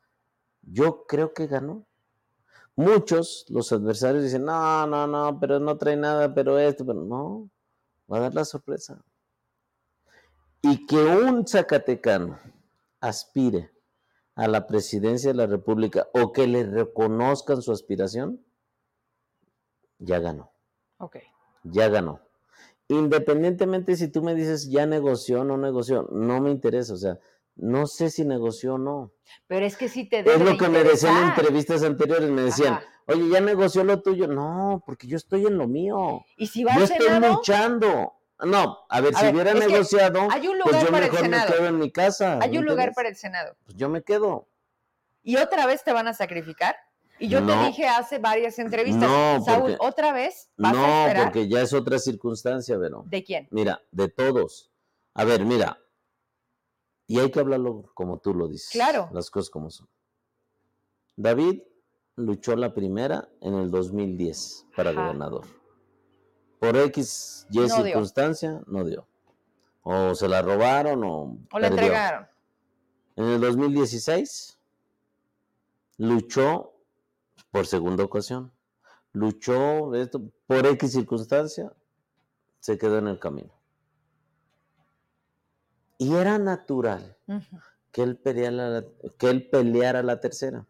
Yo 0.62 1.04
creo 1.06 1.32
que 1.32 1.46
ganó. 1.46 1.86
Muchos, 2.78 3.44
los 3.48 3.72
adversarios, 3.72 4.22
dicen, 4.22 4.44
no, 4.44 4.86
no, 4.86 5.08
no, 5.08 5.40
pero 5.40 5.58
no 5.58 5.76
trae 5.76 5.96
nada, 5.96 6.32
pero 6.32 6.60
esto, 6.60 6.86
pero 6.86 7.02
no, 7.02 7.50
va 8.10 8.18
a 8.18 8.20
dar 8.20 8.34
la 8.36 8.44
sorpresa. 8.44 9.04
Y 10.62 10.86
que 10.86 10.94
un 10.94 11.44
zacatecano 11.44 12.38
aspire 13.00 13.72
a 14.36 14.46
la 14.46 14.68
presidencia 14.68 15.30
de 15.30 15.36
la 15.36 15.48
República 15.48 16.06
o 16.14 16.32
que 16.32 16.46
le 16.46 16.62
reconozcan 16.62 17.62
su 17.62 17.72
aspiración, 17.72 18.46
ya 19.98 20.20
ganó, 20.20 20.52
Ok. 20.98 21.16
ya 21.64 21.88
ganó. 21.88 22.20
Independientemente 22.86 23.96
si 23.96 24.06
tú 24.06 24.22
me 24.22 24.36
dices 24.36 24.70
ya 24.70 24.86
negoció 24.86 25.40
o 25.40 25.44
no 25.44 25.56
negoció, 25.58 26.08
no 26.12 26.40
me 26.40 26.52
interesa, 26.52 26.94
o 26.94 26.96
sea, 26.96 27.18
no 27.58 27.86
sé 27.86 28.10
si 28.10 28.24
negoció 28.24 28.74
o 28.74 28.78
no. 28.78 29.12
Pero 29.46 29.66
es 29.66 29.76
que 29.76 29.88
sí 29.88 30.04
te 30.08 30.20
Es 30.20 30.24
debe 30.24 30.38
lo 30.44 30.50
de 30.52 30.56
que 30.56 30.68
me 30.68 30.82
decían 30.82 31.16
en 31.16 31.24
entrevistas 31.30 31.82
anteriores, 31.82 32.30
me 32.30 32.42
decían, 32.42 32.74
Ajá. 32.74 32.84
oye, 33.06 33.28
ya 33.28 33.40
negoció 33.40 33.84
lo 33.84 34.00
tuyo. 34.00 34.26
No, 34.26 34.82
porque 34.86 35.06
yo 35.06 35.16
estoy 35.16 35.46
en 35.46 35.58
lo 35.58 35.68
mío. 35.68 36.24
Y 36.36 36.46
si 36.46 36.64
va 36.64 36.72
Yo 36.74 36.78
al 36.78 36.84
estoy 36.84 37.06
Senado, 37.06 37.34
luchando. 37.34 38.12
No, 38.44 38.78
a 38.88 39.00
ver, 39.00 39.14
A 39.16 39.18
si 39.18 39.24
ver, 39.26 39.34
hubiera 39.34 39.50
es 39.52 39.58
negociado, 39.58 40.28
hay 40.30 40.46
un 40.46 40.58
pues 40.60 40.72
lugar 40.72 40.84
yo 40.84 40.90
para 40.92 41.06
el 41.06 41.10
mejor 41.12 41.28
me 41.28 41.36
Senado. 41.36 41.52
quedo 41.54 41.66
en 41.66 41.78
mi 41.78 41.90
casa. 41.90 42.38
hay 42.40 42.50
¿me 42.52 42.58
un 42.60 42.66
lugar 42.66 42.92
para 42.94 43.08
el 43.08 43.16
Senado. 43.16 43.56
Pues 43.64 43.76
yo 43.76 43.88
me 43.88 44.02
quedo. 44.02 44.46
Y 45.24 45.36
otra 45.36 45.66
vez 45.66 45.82
te 45.82 45.92
van 45.92 46.06
a 46.08 46.14
sacrificar. 46.14 46.76
Y 47.18 47.26
yo 47.26 47.40
No. 47.40 47.52
te 47.60 47.66
dije 47.66 47.88
hace 47.88 48.18
varias 48.20 48.60
entrevistas, 48.60 49.02
No, 49.10 49.44
Saúl, 49.44 49.72
porque- 49.72 49.76
otra 49.80 50.12
vez 50.12 50.50
vas 50.56 50.72
No, 50.72 51.22
porque 51.24 51.48
ya 51.48 51.62
es 51.62 51.72
otra 51.72 51.98
circunstancia, 51.98 52.76
Vero. 52.78 53.02
¿De 53.06 53.24
quién? 53.24 53.48
Mira, 53.50 53.82
de 53.90 54.08
todos. 54.08 54.70
A 55.14 55.24
ver, 55.24 55.44
mira. 55.44 55.80
Y 57.08 57.18
hay 57.18 57.30
que 57.30 57.40
hablarlo 57.40 57.90
como 57.94 58.18
tú 58.18 58.32
lo 58.34 58.46
dices. 58.48 58.70
Claro. 58.70 59.08
Las 59.12 59.30
cosas 59.30 59.50
como 59.50 59.70
son. 59.70 59.88
David 61.16 61.62
luchó 62.16 62.54
la 62.54 62.72
primera 62.74 63.28
en 63.40 63.54
el 63.54 63.70
2010 63.70 64.66
para 64.76 64.90
Ajá. 64.90 65.02
gobernador. 65.02 65.46
Por 66.60 66.76
X, 66.76 67.46
Y 67.50 67.58
No 67.58 67.64
dio. 67.64 67.76
circunstancia, 67.84 68.60
no 68.66 68.84
dio. 68.84 69.06
O 69.82 70.14
se 70.14 70.28
la 70.28 70.42
robaron 70.42 71.02
o. 71.02 71.22
¿O 71.22 71.38
perdió. 71.50 71.68
entregaron? 71.70 72.26
En 73.16 73.24
el 73.24 73.40
2016 73.40 74.58
luchó 75.96 76.72
por 77.50 77.66
segunda 77.66 78.04
ocasión. 78.04 78.52
Luchó 79.12 79.94
esto, 79.94 80.20
por 80.46 80.66
X 80.66 80.92
circunstancia, 80.92 81.72
se 82.60 82.76
quedó 82.76 82.98
en 82.98 83.08
el 83.08 83.18
camino. 83.18 83.52
Y 85.98 86.14
era 86.14 86.38
natural 86.38 87.16
que 87.90 88.02
él 88.02 88.16
peleara 88.16 88.70
la, 88.70 88.84
que 89.18 89.28
él 89.28 89.48
peleara 89.48 90.02
la 90.02 90.20
tercera. 90.20 90.66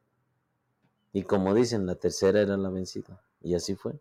Y 1.13 1.23
como 1.23 1.55
dicen, 1.55 1.87
la 1.87 1.95
tercera 1.95 2.41
era 2.41 2.57
la 2.57 2.71
vencida. 2.71 3.21
Y 3.43 3.55
así 3.55 3.75
fue. 3.75 3.99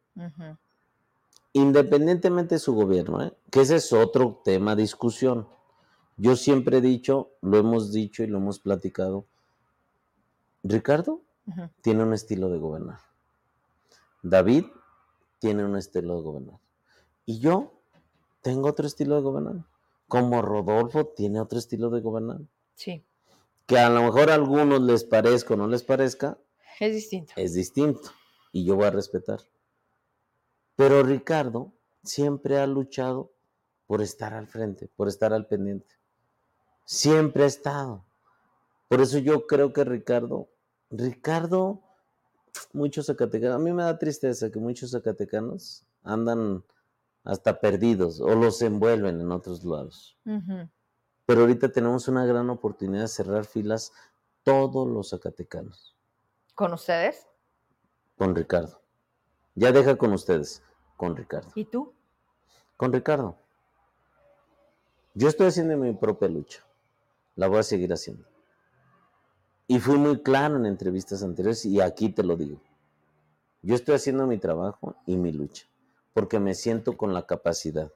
Independientemente 1.54 2.56
de 2.56 2.60
su 2.60 2.74
gobierno, 2.74 3.24
¿eh? 3.24 3.34
que 3.52 3.62
ese 3.62 3.78
es 3.78 3.92
otro 3.94 4.42
tema 4.44 4.76
de 4.76 4.84
discusión. 4.84 5.48
Yo 6.16 6.36
siempre 6.36 6.78
he 6.78 6.82
dicho, 6.82 7.32
lo 7.42 7.58
hemos 7.58 7.92
dicho 7.92 8.24
y 8.24 8.28
lo 8.28 8.38
hemos 8.38 8.60
platicado, 8.60 9.26
Ricardo 10.64 11.22
tiene 11.82 12.04
un 12.04 12.14
estilo 12.14 12.50
de 12.50 12.58
gobernar. 12.58 13.00
David 14.22 14.66
tiene 15.40 15.64
un 15.64 15.78
estilo 15.78 16.18
de 16.18 16.22
gobernar. 16.22 16.60
Y 17.26 17.40
yo 17.40 17.74
tengo 18.42 18.70
otro 18.70 18.88
estilo 18.88 19.16
de 19.16 19.22
gobernar. 19.22 19.66
Como 20.08 20.42
Rodolfo 20.42 21.08
tiene 21.08 21.40
otro 21.42 21.60
estilo 21.60 21.90
de 21.90 22.02
gobernar. 22.02 22.40
Sí, 22.76 23.04
Que 23.66 23.78
a 23.80 23.90
lo 23.90 24.04
mejor 24.04 24.30
a 24.30 24.36
algunos 24.36 24.82
les 24.82 25.04
parezca 25.04 25.54
o 25.56 25.58
no 25.58 25.68
les 25.68 25.84
parezca, 25.84 26.38
es 26.80 26.94
distinto. 26.94 27.34
es 27.36 27.54
distinto. 27.54 28.12
Y 28.52 28.64
yo 28.66 28.76
voy 28.76 28.86
a 28.86 28.92
respetar. 28.92 29.40
Pero 30.76 31.04
Ricardo 31.04 31.74
siempre 32.04 32.60
ha 32.60 32.68
luchado 32.68 33.32
por 33.88 34.02
estar 34.02 34.34
al 34.34 34.48
frente, 34.48 34.88
por 34.96 35.08
estar 35.08 35.34
al 35.34 35.48
pendiente. 35.48 35.96
Siempre 36.86 37.44
ha 37.44 37.48
estado. 37.48 38.06
Por 38.88 39.02
eso 39.02 39.18
yo 39.18 39.48
creo 39.48 39.74
que 39.74 39.84
Ricardo, 39.84 40.48
Ricardo, 40.90 41.82
muchos 42.74 43.08
zacatecanos, 43.08 43.56
a 43.56 43.60
mí 43.60 43.74
me 43.74 43.84
da 43.84 43.98
tristeza 44.00 44.50
que 44.52 44.60
muchos 44.60 44.92
zacatecanos 44.92 45.84
andan 46.04 46.64
hasta 47.28 47.60
perdidos 47.60 48.22
o 48.22 48.34
los 48.36 48.62
envuelven 48.62 49.20
en 49.20 49.32
otros 49.32 49.64
lados. 49.66 50.18
Pero 51.26 51.42
ahorita 51.42 51.70
tenemos 51.74 52.08
una 52.08 52.26
gran 52.26 52.50
oportunidad 52.50 53.02
de 53.02 53.08
cerrar 53.10 53.44
filas 53.46 53.92
todos 54.44 54.88
los 54.88 55.10
zacatecanos 55.10 55.94
¿Con 56.56 56.72
ustedes? 56.74 57.28
con 58.16 58.34
Ricardo. 58.34 58.82
Ya 59.56 59.72
deja 59.72 59.96
con 59.98 60.14
ustedes, 60.14 60.64
con 60.96 61.16
Ricardo. 61.16 61.52
¿Y 61.54 61.66
tú? 61.66 61.94
Con 62.78 62.92
Ricardo. 62.94 63.36
Yo 65.14 65.28
estoy 65.28 65.48
haciendo 65.48 65.76
mi 65.78 65.94
propia 65.94 66.28
lucha. 66.30 66.64
La 67.36 67.48
voy 67.48 67.60
a 67.60 67.64
seguir 67.64 67.92
haciendo. 67.94 68.26
Y 69.68 69.80
fui 69.80 69.98
muy 69.98 70.24
claro 70.24 70.56
en 70.56 70.66
entrevistas 70.66 71.22
anteriores 71.24 71.66
y 71.66 71.82
aquí 71.82 72.10
te 72.10 72.24
lo 72.24 72.38
digo. 72.38 72.60
Yo 73.62 73.76
estoy 73.76 73.96
haciendo 73.96 74.26
mi 74.26 74.38
trabajo 74.38 74.96
y 75.06 75.18
mi 75.18 75.32
lucha, 75.34 75.68
porque 76.18 76.40
me 76.40 76.56
siento 76.56 76.98
con 76.98 77.14
la 77.14 77.28
capacidad, 77.28 77.94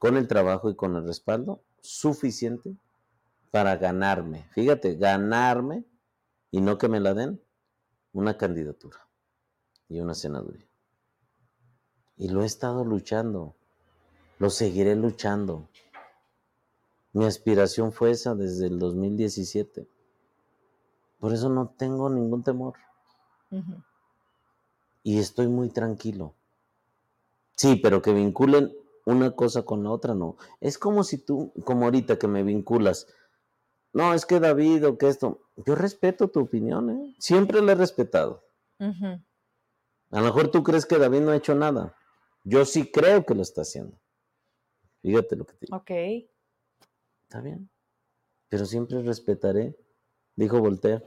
con 0.00 0.16
el 0.16 0.26
trabajo 0.26 0.70
y 0.70 0.74
con 0.74 0.96
el 0.96 1.06
respaldo 1.06 1.62
suficiente 1.80 2.76
para 3.52 3.76
ganarme. 3.76 4.48
Fíjate, 4.50 4.96
ganarme 4.96 5.84
y 6.50 6.60
no 6.60 6.78
que 6.78 6.88
me 6.88 6.98
la 6.98 7.14
den 7.14 7.40
una 8.12 8.36
candidatura 8.36 8.98
y 9.88 10.00
una 10.00 10.14
senaduría. 10.14 10.66
Y 12.16 12.28
lo 12.28 12.42
he 12.42 12.44
estado 12.44 12.84
luchando. 12.84 13.54
Lo 14.40 14.50
seguiré 14.50 14.96
luchando. 14.96 15.68
Mi 17.12 17.24
aspiración 17.24 17.92
fue 17.92 18.10
esa 18.10 18.34
desde 18.34 18.66
el 18.66 18.80
2017. 18.80 19.86
Por 21.20 21.32
eso 21.32 21.48
no 21.48 21.68
tengo 21.68 22.10
ningún 22.10 22.42
temor. 22.42 22.74
Y 25.04 25.20
estoy 25.20 25.46
muy 25.46 25.68
tranquilo. 25.68 26.34
Sí, 27.62 27.76
pero 27.76 28.02
que 28.02 28.12
vinculen 28.12 28.76
una 29.06 29.36
cosa 29.36 29.62
con 29.62 29.84
la 29.84 29.92
otra, 29.92 30.16
no. 30.16 30.36
Es 30.60 30.78
como 30.78 31.04
si 31.04 31.18
tú, 31.18 31.52
como 31.64 31.84
ahorita 31.84 32.18
que 32.18 32.26
me 32.26 32.42
vinculas. 32.42 33.06
No, 33.92 34.14
es 34.14 34.26
que 34.26 34.40
David 34.40 34.84
o 34.84 34.98
que 34.98 35.06
esto. 35.06 35.42
Yo 35.64 35.76
respeto 35.76 36.26
tu 36.26 36.40
opinión, 36.40 36.90
¿eh? 36.90 37.14
Siempre 37.20 37.62
la 37.62 37.70
he 37.70 37.74
respetado. 37.76 38.42
A 38.80 40.18
lo 40.18 40.22
mejor 40.24 40.50
tú 40.50 40.64
crees 40.64 40.86
que 40.86 40.98
David 40.98 41.20
no 41.20 41.30
ha 41.30 41.36
hecho 41.36 41.54
nada. 41.54 41.96
Yo 42.42 42.64
sí 42.64 42.90
creo 42.90 43.24
que 43.24 43.36
lo 43.36 43.42
está 43.42 43.60
haciendo. 43.62 43.96
Fíjate 45.00 45.36
lo 45.36 45.44
que 45.44 45.52
te 45.52 45.66
digo. 45.66 45.76
Ok. 45.76 45.90
Está 47.22 47.40
bien. 47.42 47.70
Pero 48.48 48.66
siempre 48.66 49.00
respetaré, 49.02 49.78
dijo 50.34 50.58
Voltaire, 50.58 51.04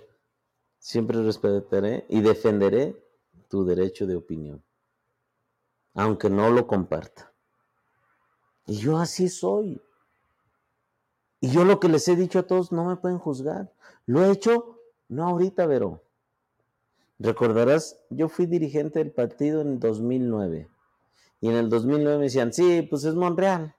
siempre 0.80 1.22
respetaré 1.22 2.06
y 2.08 2.22
defenderé 2.22 2.96
tu 3.50 3.66
derecho 3.66 4.08
de 4.08 4.16
opinión, 4.16 4.64
aunque 5.96 6.30
no 6.30 6.52
lo 6.52 6.68
comparta. 6.68 7.34
Y 8.68 8.78
yo 8.78 8.98
así 8.98 9.28
soy. 9.28 9.82
Y 11.40 11.50
yo 11.50 11.66
lo 11.66 11.80
que 11.80 11.90
les 11.90 12.08
he 12.08 12.16
dicho 12.16 12.40
a 12.40 12.44
todos, 12.44 12.72
no 12.72 12.86
me 12.86 12.96
pueden 12.96 13.18
juzgar. 13.18 13.74
Lo 14.06 14.24
he 14.24 14.32
hecho, 14.32 14.80
no 15.08 15.28
ahorita, 15.28 15.68
pero 15.68 16.06
Recordarás, 17.18 17.98
yo 18.10 18.28
fui 18.28 18.46
dirigente 18.46 19.00
del 19.00 19.12
partido 19.12 19.62
en 19.62 19.80
2009. 19.80 20.70
Y 21.40 21.48
en 21.48 21.56
el 21.56 21.70
2009 21.70 22.18
me 22.18 22.24
decían, 22.26 22.52
sí, 22.52 22.82
pues 22.90 23.04
es 23.06 23.16
Monreal. 23.16 23.76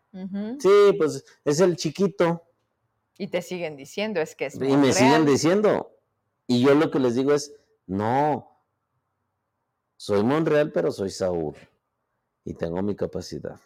Sí, 0.59 0.95
pues 0.97 1.25
es 1.45 1.61
el 1.61 1.77
chiquito. 1.77 2.43
Y 3.19 3.29
te 3.29 3.43
siguen 3.43 3.77
diciendo, 3.77 4.21
es 4.21 4.35
que 4.35 4.47
es 4.47 4.55
Monreal. 4.55 4.79
Y 4.79 4.87
me 4.87 4.93
siguen 4.93 5.27
diciendo. 5.27 5.93
Y 6.47 6.63
yo 6.63 6.75
lo 6.75 6.91
que 6.91 6.99
les 6.99 7.15
digo 7.15 7.35
es, 7.35 7.55
no, 7.87 8.51
soy 9.97 10.23
Monreal, 10.23 10.73
pero 10.73 10.91
soy 10.91 11.11
Saúl. 11.11 11.55
Y 12.47 12.55
tengo 12.55 12.81
mi 12.81 12.97
capacidad. 12.97 13.61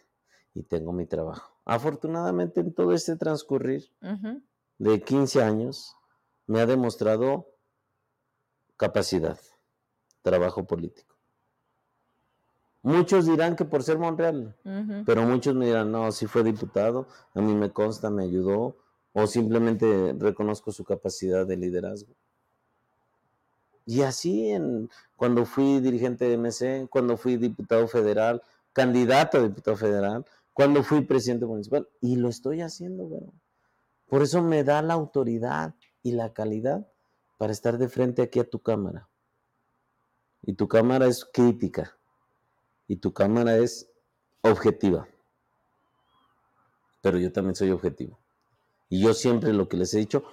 Y 0.53 0.63
tengo 0.63 0.91
mi 0.91 1.05
trabajo. 1.05 1.55
Afortunadamente 1.63 2.59
en 2.59 2.73
todo 2.73 2.91
este 2.91 3.15
transcurrir 3.15 3.89
de 4.77 5.01
15 5.01 5.41
años, 5.41 5.95
me 6.47 6.59
ha 6.59 6.65
demostrado 6.65 7.47
capacidad 8.75 9.39
trabajo 10.23 10.65
político. 10.65 11.15
Muchos 12.83 13.27
dirán 13.27 13.55
que 13.55 13.63
por 13.63 13.83
ser 13.83 13.99
Monreal, 13.99 14.55
pero 15.05 15.21
muchos 15.21 15.53
me 15.53 15.67
dirán, 15.67 15.91
no, 15.91 16.11
si 16.11 16.25
fue 16.25 16.43
diputado, 16.43 17.07
a 17.35 17.41
mí 17.41 17.53
me 17.53 17.69
consta, 17.69 18.09
me 18.09 18.23
ayudó, 18.23 18.75
o 19.13 19.27
simplemente 19.27 20.15
reconozco 20.17 20.71
su 20.71 20.83
capacidad 20.83 21.45
de 21.45 21.57
liderazgo. 21.57 22.15
Y 23.85 24.01
así 24.01 24.49
en, 24.49 24.89
cuando 25.15 25.45
fui 25.45 25.79
dirigente 25.79 26.25
de 26.25 26.37
MC, 26.37 26.87
cuando 26.89 27.17
fui 27.17 27.37
diputado 27.37 27.87
federal, 27.87 28.41
candidato 28.73 29.37
a 29.37 29.43
diputado 29.43 29.77
federal, 29.77 30.25
cuando 30.53 30.83
fui 30.83 31.01
presidente 31.01 31.45
municipal, 31.45 31.87
y 32.01 32.15
lo 32.15 32.29
estoy 32.29 32.61
haciendo, 32.61 33.05
bueno. 33.05 33.33
Por 34.07 34.21
eso 34.21 34.41
me 34.41 34.63
da 34.63 34.81
la 34.81 34.93
autoridad 34.93 35.75
y 36.03 36.11
la 36.11 36.33
calidad 36.33 36.87
para 37.37 37.53
estar 37.53 37.77
de 37.77 37.87
frente 37.87 38.21
aquí 38.21 38.39
a 38.39 38.49
tu 38.49 38.59
cámara 38.59 39.07
y 40.43 40.53
tu 40.53 40.67
cámara 40.67 41.07
es 41.07 41.25
crítica 41.25 41.97
y 42.87 42.97
tu 42.97 43.13
cámara 43.13 43.57
es 43.57 43.89
objetiva. 44.41 45.07
Pero 47.01 47.17
yo 47.17 47.31
también 47.31 47.55
soy 47.55 47.71
objetivo. 47.71 48.19
Y 48.89 49.01
yo 49.01 49.13
siempre 49.13 49.53
lo 49.53 49.67
que 49.67 49.77
les 49.77 49.93
he 49.93 49.99
dicho, 49.99 50.23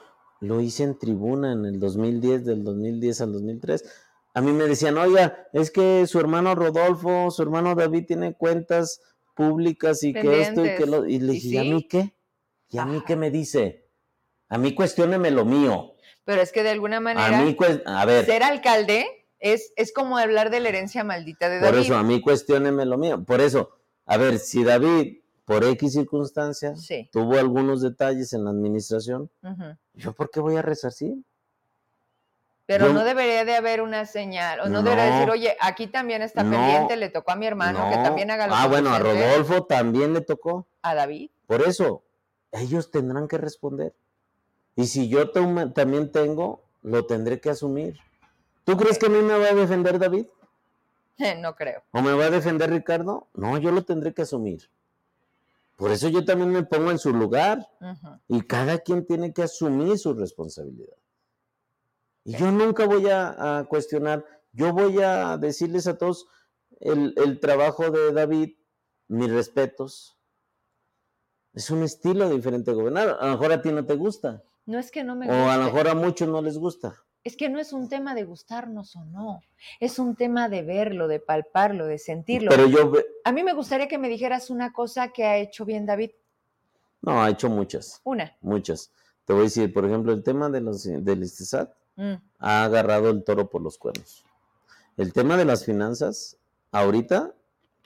lo 0.41 0.61
hice 0.61 0.82
en 0.82 0.99
tribuna 0.99 1.53
en 1.53 1.64
el 1.64 1.78
2010, 1.78 2.45
del 2.45 2.64
2010 2.64 3.20
al 3.20 3.32
2003. 3.32 3.84
A 4.39 4.41
mí 4.41 4.53
me 4.53 4.66
decían, 4.66 4.97
oiga, 4.99 5.49
es 5.53 5.72
que 5.72 6.07
su 6.07 6.20
hermano 6.20 6.55
Rodolfo, 6.55 7.28
su 7.32 7.43
hermano 7.43 7.74
David 7.74 8.05
tiene 8.07 8.34
cuentas 8.34 9.01
públicas 9.34 10.05
y 10.05 10.12
que 10.12 10.43
esto 10.43 10.64
y 10.64 10.76
que 10.76 10.86
lo... 10.86 11.05
Y 11.07 11.18
le 11.18 11.32
dije, 11.32 11.49
¿y 11.49 11.59
a 11.59 11.64
mí 11.64 11.89
qué? 11.89 12.14
¿Y 12.68 12.78
a 12.78 12.84
mí 12.84 13.03
qué 13.05 13.16
me 13.16 13.32
dice? 13.32 13.89
A 14.49 14.57
mí 14.57 14.76
cuestióneme 14.76 15.32
lo 15.32 15.45
mío. 15.45 15.97
Pero 16.24 16.41
es 16.41 16.53
que 16.53 16.62
de 16.62 16.70
alguna 16.70 17.01
manera, 17.01 17.41
a, 17.41 17.43
mí, 17.43 17.57
a 17.84 18.05
ver, 18.05 18.26
ser 18.26 18.45
alcalde 18.45 19.26
es, 19.41 19.72
es 19.74 19.93
como 19.93 20.18
hablar 20.18 20.51
de 20.51 20.61
la 20.61 20.68
herencia 20.68 21.03
maldita 21.03 21.49
de 21.49 21.59
David. 21.59 21.68
Por 21.70 21.78
eso, 21.80 21.97
a 21.97 22.05
mí 22.05 22.20
cuestioneme 22.20 22.84
lo 22.86 22.97
mío. 22.97 23.24
Por 23.24 23.41
eso, 23.41 23.70
a 24.07 24.18
ver, 24.18 24.39
si 24.39 24.62
David, 24.62 25.18
por 25.47 25.64
X 25.64 25.95
circunstancias, 25.95 26.86
tuvo 27.11 27.39
algunos 27.39 27.82
detalles 27.82 28.32
en 28.34 28.45
la 28.45 28.51
administración, 28.51 29.32
¿yo 29.95 30.12
por 30.12 30.30
qué 30.30 30.39
voy 30.39 30.55
a 30.55 30.62
resarcir? 30.62 31.24
Pero 32.69 32.93
no 32.93 33.03
debería 33.03 33.47
de 33.47 33.57
haber 33.57 33.81
una 33.81 34.05
señal, 34.05 34.61
o 34.61 34.69
no, 34.69 34.83
debería 34.83 35.07
decir, 35.07 35.31
oye, 35.31 35.57
aquí 35.59 35.87
también 35.87 36.21
está 36.21 36.43
pendiente, 36.43 36.99
le 36.99 37.09
tocó 37.09 37.31
a 37.31 37.35
mi 37.35 37.47
hermano 37.47 37.89
que 37.89 37.97
también 37.97 38.31
haga 38.31 38.47
lo 38.47 38.55
Ah, 38.55 38.66
bueno, 38.66 38.91
a 38.91 38.99
Rodolfo 38.99 39.64
también 39.64 40.12
le 40.12 40.21
tocó. 40.21 40.66
A 40.83 40.95
David. 40.95 41.31
Por 41.47 41.62
eso, 41.62 42.03
ellos 42.53 42.91
tendrán 42.91 43.27
que 43.27 43.39
responder. 43.39 43.95
Y 44.77 44.87
si 44.89 45.09
yo 45.09 45.31
también 45.31 46.12
tengo, 46.12 46.62
lo 46.83 47.07
tendré 47.07 47.41
que 47.41 47.49
asumir. 47.49 47.99
¿Tú 48.64 48.77
crees 48.77 48.99
que 48.99 49.07
a 49.07 49.09
mí 49.09 49.23
me 49.23 49.39
va 49.39 49.47
a 49.47 49.55
defender 49.55 49.99
David? 49.99 50.27
No 51.39 51.57
creo. 51.57 51.83
¿O 51.93 52.03
me 52.03 52.12
va 52.12 52.27
a 52.27 52.31
defender 52.31 52.69
Ricardo? 52.69 53.29
No, 53.33 53.57
yo 53.57 53.73
lo 53.73 53.83
tendré 53.87 54.12
que 54.12 54.21
asumir. 54.23 54.69
Por 55.77 55.91
eso 55.91 56.11
yo 56.11 56.23
también 56.23 56.51
me 56.51 56.64
pongo 56.64 56.91
en 56.91 56.99
su 56.99 57.14
lugar. 57.14 57.66
Y 58.29 58.43
cada 58.43 58.81
quien 58.81 59.07
tiene 59.07 59.33
que 59.33 59.45
asumir 59.45 59.99
su 59.99 60.12
responsabilidad. 60.12 60.97
Y 62.29 62.37
yo 62.37 62.53
nunca 62.53 62.85
voy 62.85 63.09
a, 63.09 63.64
cuestionar, 63.70 64.22
yo 64.53 64.74
voy 64.74 65.01
a 65.01 65.39
decirles 65.39 65.87
a 65.87 65.97
todos 65.97 66.26
el, 66.79 67.14
el, 67.16 67.41
trabajo 67.41 67.91
de 67.91 68.12
David, 68.12 68.51
mis 69.07 69.31
respetos. 69.31 70.18
Es 71.55 71.70
un 71.70 71.83
estilo 71.83 72.29
diferente 72.29 72.70
de 72.70 72.76
gobernar. 72.76 73.16
A 73.18 73.24
lo 73.29 73.33
mejor 73.33 73.53
a 73.53 73.62
ti 73.62 73.72
no 73.72 73.87
te 73.87 73.95
gusta. 73.95 74.43
No 74.66 74.79
es 74.79 74.91
que 74.91 75.05
no 75.05 75.16
me. 75.16 75.26
O 75.26 75.49
a 75.49 75.57
lo 75.57 75.64
mejor 75.64 75.89
a 75.89 75.95
muchos 75.95 76.29
no 76.29 76.43
les 76.43 76.59
gusta 76.59 77.03
es 77.24 77.37
que 77.37 77.49
no 77.49 77.59
es 77.59 77.72
un 77.72 77.89
tema 77.89 78.14
de 78.14 78.24
gustarnos 78.24 78.97
o 78.97 79.05
no, 79.05 79.43
es 79.81 79.99
un 79.99 80.14
tema 80.16 80.49
de 80.49 80.62
verlo, 80.62 81.09
de 81.09 81.20
palparlo, 81.20 81.85
de 81.85 81.99
sentirlo. 81.99 82.51
Pero 82.51 82.68
yo... 82.68 82.93
A 83.24 83.33
mí 83.33 83.43
me 83.43 83.53
gustaría 83.53 83.87
que 83.87 83.99
me 83.99 84.09
dijeras 84.09 84.49
una 84.49 84.72
cosa 84.72 85.09
que 85.09 85.24
ha 85.24 85.37
hecho 85.37 85.66
bien 85.66 85.85
David. 85.85 86.12
No, 87.03 87.22
ha 87.22 87.29
hecho 87.29 87.51
muchas. 87.51 88.01
Una. 88.05 88.35
Muchas. 88.41 88.93
Te 89.26 89.35
voy 89.35 89.41
a 89.41 89.45
decir, 89.45 89.74
por 89.74 89.85
ejemplo, 89.85 90.12
el 90.12 90.22
tema 90.22 90.49
de 90.49 90.62
los, 90.62 90.85
del 90.85 91.22
ISTESAT 91.22 91.70
mm. 91.99 92.14
ha 92.38 92.64
agarrado 92.64 93.11
el 93.11 93.22
toro 93.24 93.51
por 93.51 93.61
los 93.61 93.76
cuernos. 93.76 94.24
El 94.96 95.12
tema 95.12 95.36
de 95.36 95.44
las 95.44 95.64
finanzas, 95.64 96.38
ahorita 96.72 97.34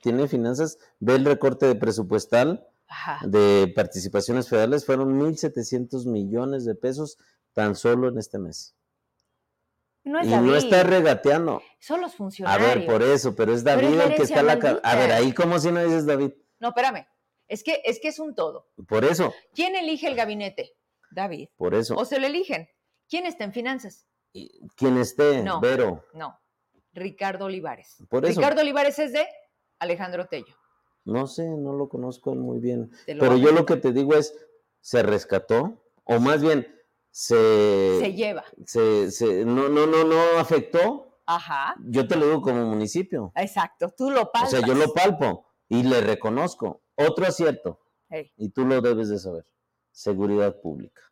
tiene 0.01 0.29
finanzas, 0.29 0.79
ve 1.01 1.17
el 1.17 1.25
recorte 1.25 1.67
de 1.67 1.75
presupuestal 1.75 2.67
de 3.23 3.73
participaciones 3.75 4.49
federales, 4.49 4.87
fueron 4.87 5.19
1.700 5.21 6.07
millones 6.07 6.65
de 6.65 6.75
pesos 6.75 7.19
tan 7.53 7.75
solo 7.75 8.09
en 8.09 8.19
este 8.19 8.39
mes. 8.39 8.75
No 10.05 10.21
es 10.21 10.27
y 10.27 10.31
David. 10.31 10.47
no 10.49 10.57
está 10.57 10.83
regateando. 10.83 11.63
Son 11.79 12.01
los 12.01 12.15
funcionarios. 12.15 12.71
A 12.71 12.75
ver, 12.75 12.87
por 12.87 13.03
eso, 13.03 13.35
pero 13.35 13.53
es 13.53 13.63
David 13.63 14.01
el 14.01 14.15
que 14.15 14.23
está 14.23 14.41
en 14.41 14.47
la 14.47 14.81
A 14.83 14.97
ver, 14.97 15.13
ahí 15.13 15.33
cómo 15.33 15.59
si 15.59 15.71
no 15.71 15.83
dices 15.83 16.07
David. 16.07 16.33
No, 16.59 16.69
espérame. 16.69 17.07
Es 17.47 17.63
que, 17.63 17.83
es 17.85 18.01
que 18.01 18.09
es 18.09 18.19
un 18.19 18.35
todo. 18.35 18.69
Por 18.89 19.05
eso. 19.05 19.33
¿Quién 19.55 19.77
elige 19.77 20.09
el 20.09 20.17
gabinete? 20.17 20.73
David. 21.11 21.51
Por 21.57 21.75
eso. 21.75 21.95
¿O 21.97 22.05
se 22.05 22.19
lo 22.19 22.27
eligen? 22.27 22.69
¿Quién 23.13 23.27
está 23.27 23.45
en 23.45 23.53
finanzas? 23.53 24.07
¿Quién 24.75 24.97
esté? 24.97 25.43
No, 25.43 25.61
Vero. 25.61 26.03
No. 26.15 26.41
Ricardo 26.95 27.45
Olivares. 27.45 28.03
Por 28.09 28.25
eso. 28.25 28.41
Ricardo 28.41 28.63
Olivares 28.63 28.99
es 28.99 29.13
de 29.13 29.27
Alejandro 29.81 30.29
Tello. 30.29 30.55
No 31.05 31.27
sé, 31.27 31.47
no 31.47 31.75
lo 31.75 31.91
conozco 31.91 32.35
muy 32.35 32.59
bien. 32.59 32.91
Pero 33.05 33.37
yo 33.37 33.53
lo 33.53 33.67
que 33.67 33.77
te 33.77 33.93
digo 33.93 34.15
es, 34.15 34.35
se 34.81 35.03
rescató, 35.03 35.85
o 36.05 36.21
más 36.21 36.41
bien, 36.41 36.67
se, 37.11 37.99
se 38.01 38.15
lleva. 38.15 38.45
Se, 38.65 39.11
se, 39.11 39.45
no, 39.45 39.69
no, 39.69 39.87
no, 39.87 40.05
no 40.05 40.39
afectó. 40.39 41.21
Ajá. 41.27 41.75
Yo 41.85 42.09
te 42.09 42.17
lo 42.17 42.25
digo 42.25 42.41
como 42.41 42.65
municipio. 42.65 43.31
Exacto, 43.35 43.91
tú 43.95 44.11
lo 44.11 44.33
palpas. 44.33 44.55
O 44.55 44.57
sea, 44.57 44.67
yo 44.67 44.73
lo 44.75 44.95
palpo 44.95 45.53
y 45.69 45.83
le 45.83 46.01
reconozco. 46.01 46.81
Otro 46.95 47.27
acierto. 47.27 47.79
Y 48.39 48.49
tú 48.49 48.65
lo 48.65 48.81
debes 48.81 49.11
de 49.11 49.19
saber. 49.19 49.45
Seguridad 49.91 50.59
pública. 50.63 51.12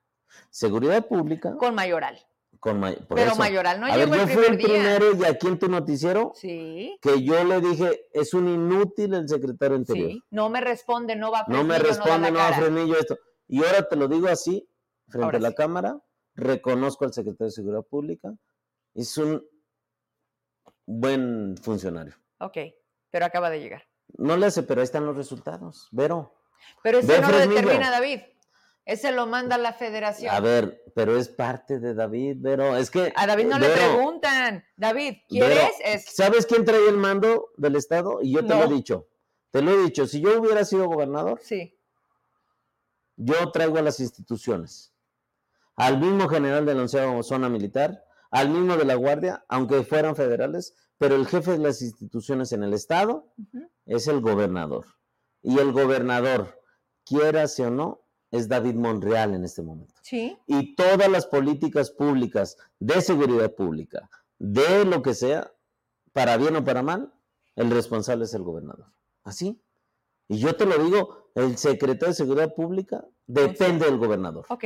Seguridad 0.50 1.06
pública. 1.06 1.56
Con 1.56 1.74
mayoral. 1.74 2.18
Con 2.60 2.78
Pero 3.08 3.36
mayoral 3.36 3.80
no 3.80 3.86
A 3.86 3.96
ver, 3.96 4.08
yo 4.10 4.28
fui 4.28 4.44
el 4.44 4.58
primero 4.58 5.14
y 5.14 5.24
aquí 5.24 5.46
en 5.46 5.58
tu 5.58 5.68
noticiero 5.68 6.32
sí. 6.34 6.98
que 7.00 7.22
yo 7.22 7.42
le 7.42 7.58
dije, 7.62 8.08
es 8.12 8.34
un 8.34 8.48
inútil 8.48 9.14
el 9.14 9.26
secretario 9.26 9.78
interior. 9.78 10.10
Sí. 10.10 10.22
No 10.30 10.50
me 10.50 10.60
responde, 10.60 11.16
no 11.16 11.30
va 11.30 11.40
a 11.40 11.44
No 11.48 11.64
me 11.64 11.78
responde, 11.78 12.30
no, 12.30 12.38
va 12.38 12.48
a 12.48 12.52
frenillo 12.52 12.98
esto. 12.98 13.18
Y 13.48 13.64
ahora 13.64 13.88
te 13.88 13.96
lo 13.96 14.08
digo 14.08 14.28
así, 14.28 14.68
frente 15.08 15.38
a 15.38 15.40
la 15.40 15.54
Cámara, 15.54 15.98
reconozco 16.34 17.06
al 17.06 17.14
secretario 17.14 17.46
de 17.46 17.52
Seguridad 17.52 17.82
Pública, 17.82 18.34
es 18.94 19.16
un 19.16 19.42
buen 20.84 21.56
funcionario. 21.56 22.14
Ok, 22.40 22.58
pero 23.10 23.24
acaba 23.24 23.48
de 23.48 23.60
llegar. 23.60 23.84
No 24.18 24.36
le 24.36 24.46
hace, 24.46 24.62
pero 24.64 24.82
ahí 24.82 24.84
están 24.84 25.06
los 25.06 25.16
resultados. 25.16 25.88
Vero. 25.92 26.34
Pero 26.82 26.98
ese 26.98 27.20
no 27.20 27.30
lo 27.30 27.38
determina 27.38 27.90
David. 27.90 28.20
Ese 28.84 29.12
lo 29.12 29.26
manda 29.26 29.58
la 29.58 29.72
federación. 29.72 30.34
A 30.34 30.40
ver, 30.40 30.82
pero 30.94 31.16
es 31.16 31.28
parte 31.28 31.78
de 31.78 31.94
David, 31.94 32.38
Vero. 32.40 32.76
Es 32.76 32.90
que. 32.90 33.12
A 33.14 33.26
David 33.26 33.46
no 33.46 33.58
le 33.58 33.68
preguntan. 33.68 34.64
David, 34.76 35.18
¿quieres? 35.28 35.72
¿Sabes 36.06 36.46
quién 36.46 36.64
trae 36.64 36.88
el 36.88 36.96
mando 36.96 37.50
del 37.56 37.76
Estado? 37.76 38.20
Y 38.22 38.32
yo 38.32 38.44
te 38.44 38.54
lo 38.54 38.64
he 38.64 38.68
dicho. 38.68 39.08
Te 39.50 39.62
lo 39.62 39.72
he 39.72 39.82
dicho. 39.84 40.06
Si 40.06 40.20
yo 40.20 40.40
hubiera 40.40 40.64
sido 40.64 40.86
gobernador, 40.86 41.40
sí. 41.42 41.78
yo 43.16 43.50
traigo 43.52 43.78
a 43.78 43.82
las 43.82 44.00
instituciones 44.00 44.90
al 45.80 45.98
mismo 45.98 46.28
general 46.28 46.66
de 46.66 46.74
la 46.74 46.82
onceava 46.82 47.22
zona 47.22 47.48
militar, 47.48 48.04
al 48.30 48.50
mismo 48.50 48.76
de 48.76 48.84
la 48.84 48.96
Guardia, 48.96 49.46
aunque 49.48 49.82
fueran 49.82 50.14
federales, 50.14 50.74
pero 50.98 51.16
el 51.16 51.26
jefe 51.26 51.52
de 51.52 51.58
las 51.58 51.80
instituciones 51.80 52.52
en 52.52 52.62
el 52.62 52.74
Estado 52.74 53.32
es 53.86 54.06
el 54.06 54.20
gobernador. 54.20 54.84
Y 55.42 55.58
el 55.58 55.72
gobernador, 55.72 56.60
quiera 57.06 57.46
o 57.58 57.70
no, 57.70 58.02
es 58.30 58.48
David 58.48 58.74
Monreal 58.74 59.34
en 59.34 59.44
este 59.44 59.62
momento. 59.62 59.94
Sí. 60.02 60.38
Y 60.46 60.74
todas 60.76 61.08
las 61.08 61.26
políticas 61.26 61.90
públicas 61.90 62.56
de 62.78 63.00
seguridad 63.00 63.52
pública, 63.54 64.08
de 64.38 64.84
lo 64.84 65.02
que 65.02 65.14
sea, 65.14 65.52
para 66.12 66.36
bien 66.36 66.56
o 66.56 66.64
para 66.64 66.82
mal, 66.82 67.12
el 67.56 67.70
responsable 67.70 68.24
es 68.24 68.34
el 68.34 68.42
gobernador. 68.42 68.86
Así. 69.24 69.60
Y 70.28 70.38
yo 70.38 70.54
te 70.56 70.64
lo 70.66 70.78
digo, 70.82 71.30
el 71.34 71.56
secretario 71.58 72.08
de 72.08 72.14
Seguridad 72.14 72.54
Pública 72.54 73.04
depende 73.26 73.84
del 73.86 73.98
gobernador. 73.98 74.46
Ok. 74.48 74.64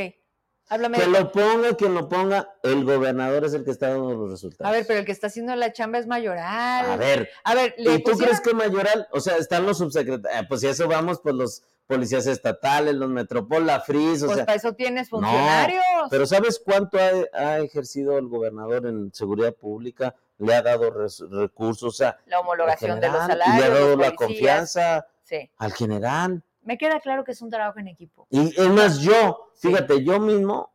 Háblame 0.69 0.97
Que 0.99 1.05
de- 1.05 1.11
lo 1.11 1.31
ponga, 1.33 1.75
quien 1.77 1.95
lo 1.95 2.09
ponga, 2.09 2.55
el 2.62 2.85
gobernador 2.85 3.45
es 3.45 3.53
el 3.55 3.65
que 3.65 3.71
está 3.71 3.89
dando 3.91 4.15
los 4.15 4.31
resultados. 4.31 4.67
A 4.71 4.73
ver, 4.75 4.87
pero 4.87 5.01
el 5.01 5.05
que 5.05 5.12
está 5.12 5.27
haciendo 5.27 5.55
la 5.57 5.73
chamba 5.73 5.99
es 5.99 6.07
mayoral. 6.07 6.91
A 6.91 6.97
ver, 6.97 7.29
A 7.45 7.55
ver, 7.55 7.75
le 7.77 7.95
¿y 7.95 7.99
tú 8.03 8.12
pusieron- 8.12 8.37
crees 8.37 8.41
que 8.41 8.55
Mayoral, 8.55 9.07
o 9.12 9.21
sea, 9.21 9.37
están 9.37 9.67
los 9.67 9.77
subsecretarios, 9.79 10.47
pues 10.49 10.62
si 10.62 10.67
eso 10.69 10.89
vamos, 10.89 11.21
pues 11.23 11.35
los 11.35 11.62
policías 11.87 12.26
estatales, 12.26 12.95
los 12.95 13.11
Metropol, 13.11 13.66
la 13.66 13.80
FRIS, 13.80 14.22
o 14.22 14.26
Pues 14.26 14.37
sea, 14.37 14.47
para 14.47 14.57
eso 14.57 14.72
tienes 14.72 15.12
No, 15.12 15.18
funcionarios. 15.20 15.82
pero 16.11 16.26
¿sabes 16.26 16.61
cuánto 16.64 16.99
ha, 16.99 17.11
ha 17.39 17.59
ejercido 17.61 18.16
el 18.18 18.26
gobernador 18.28 18.87
en 18.87 19.12
seguridad 19.12 19.55
pública? 19.55 20.14
Le 20.39 20.55
ha 20.55 20.62
dado 20.62 20.91
res- 20.91 21.22
recursos, 21.30 21.82
o 21.95 21.97
sea, 21.97 22.18
la 22.26 22.41
homologación 22.41 23.01
de 23.01 23.09
los 23.09 23.18
salarios. 23.18 23.57
y 23.57 23.59
le 23.59 23.64
ha 23.64 23.68
dado 23.70 23.97
la 23.97 24.14
confianza 24.14 25.07
Sí. 25.22 25.51
al 25.59 25.72
general. 25.72 26.43
Me 26.62 26.76
queda 26.78 26.99
claro 27.01 27.24
que 27.24 27.32
es 27.32 27.43
un 27.43 27.51
trabajo 27.51 27.78
en 27.78 27.89
equipo. 27.89 28.26
Y 28.30 28.49
es 28.61 28.68
más, 28.70 28.99
yo, 29.01 29.51
Sí. 29.55 29.68
fíjate, 29.68 30.03
yo 30.03 30.18
mismo 30.20 30.72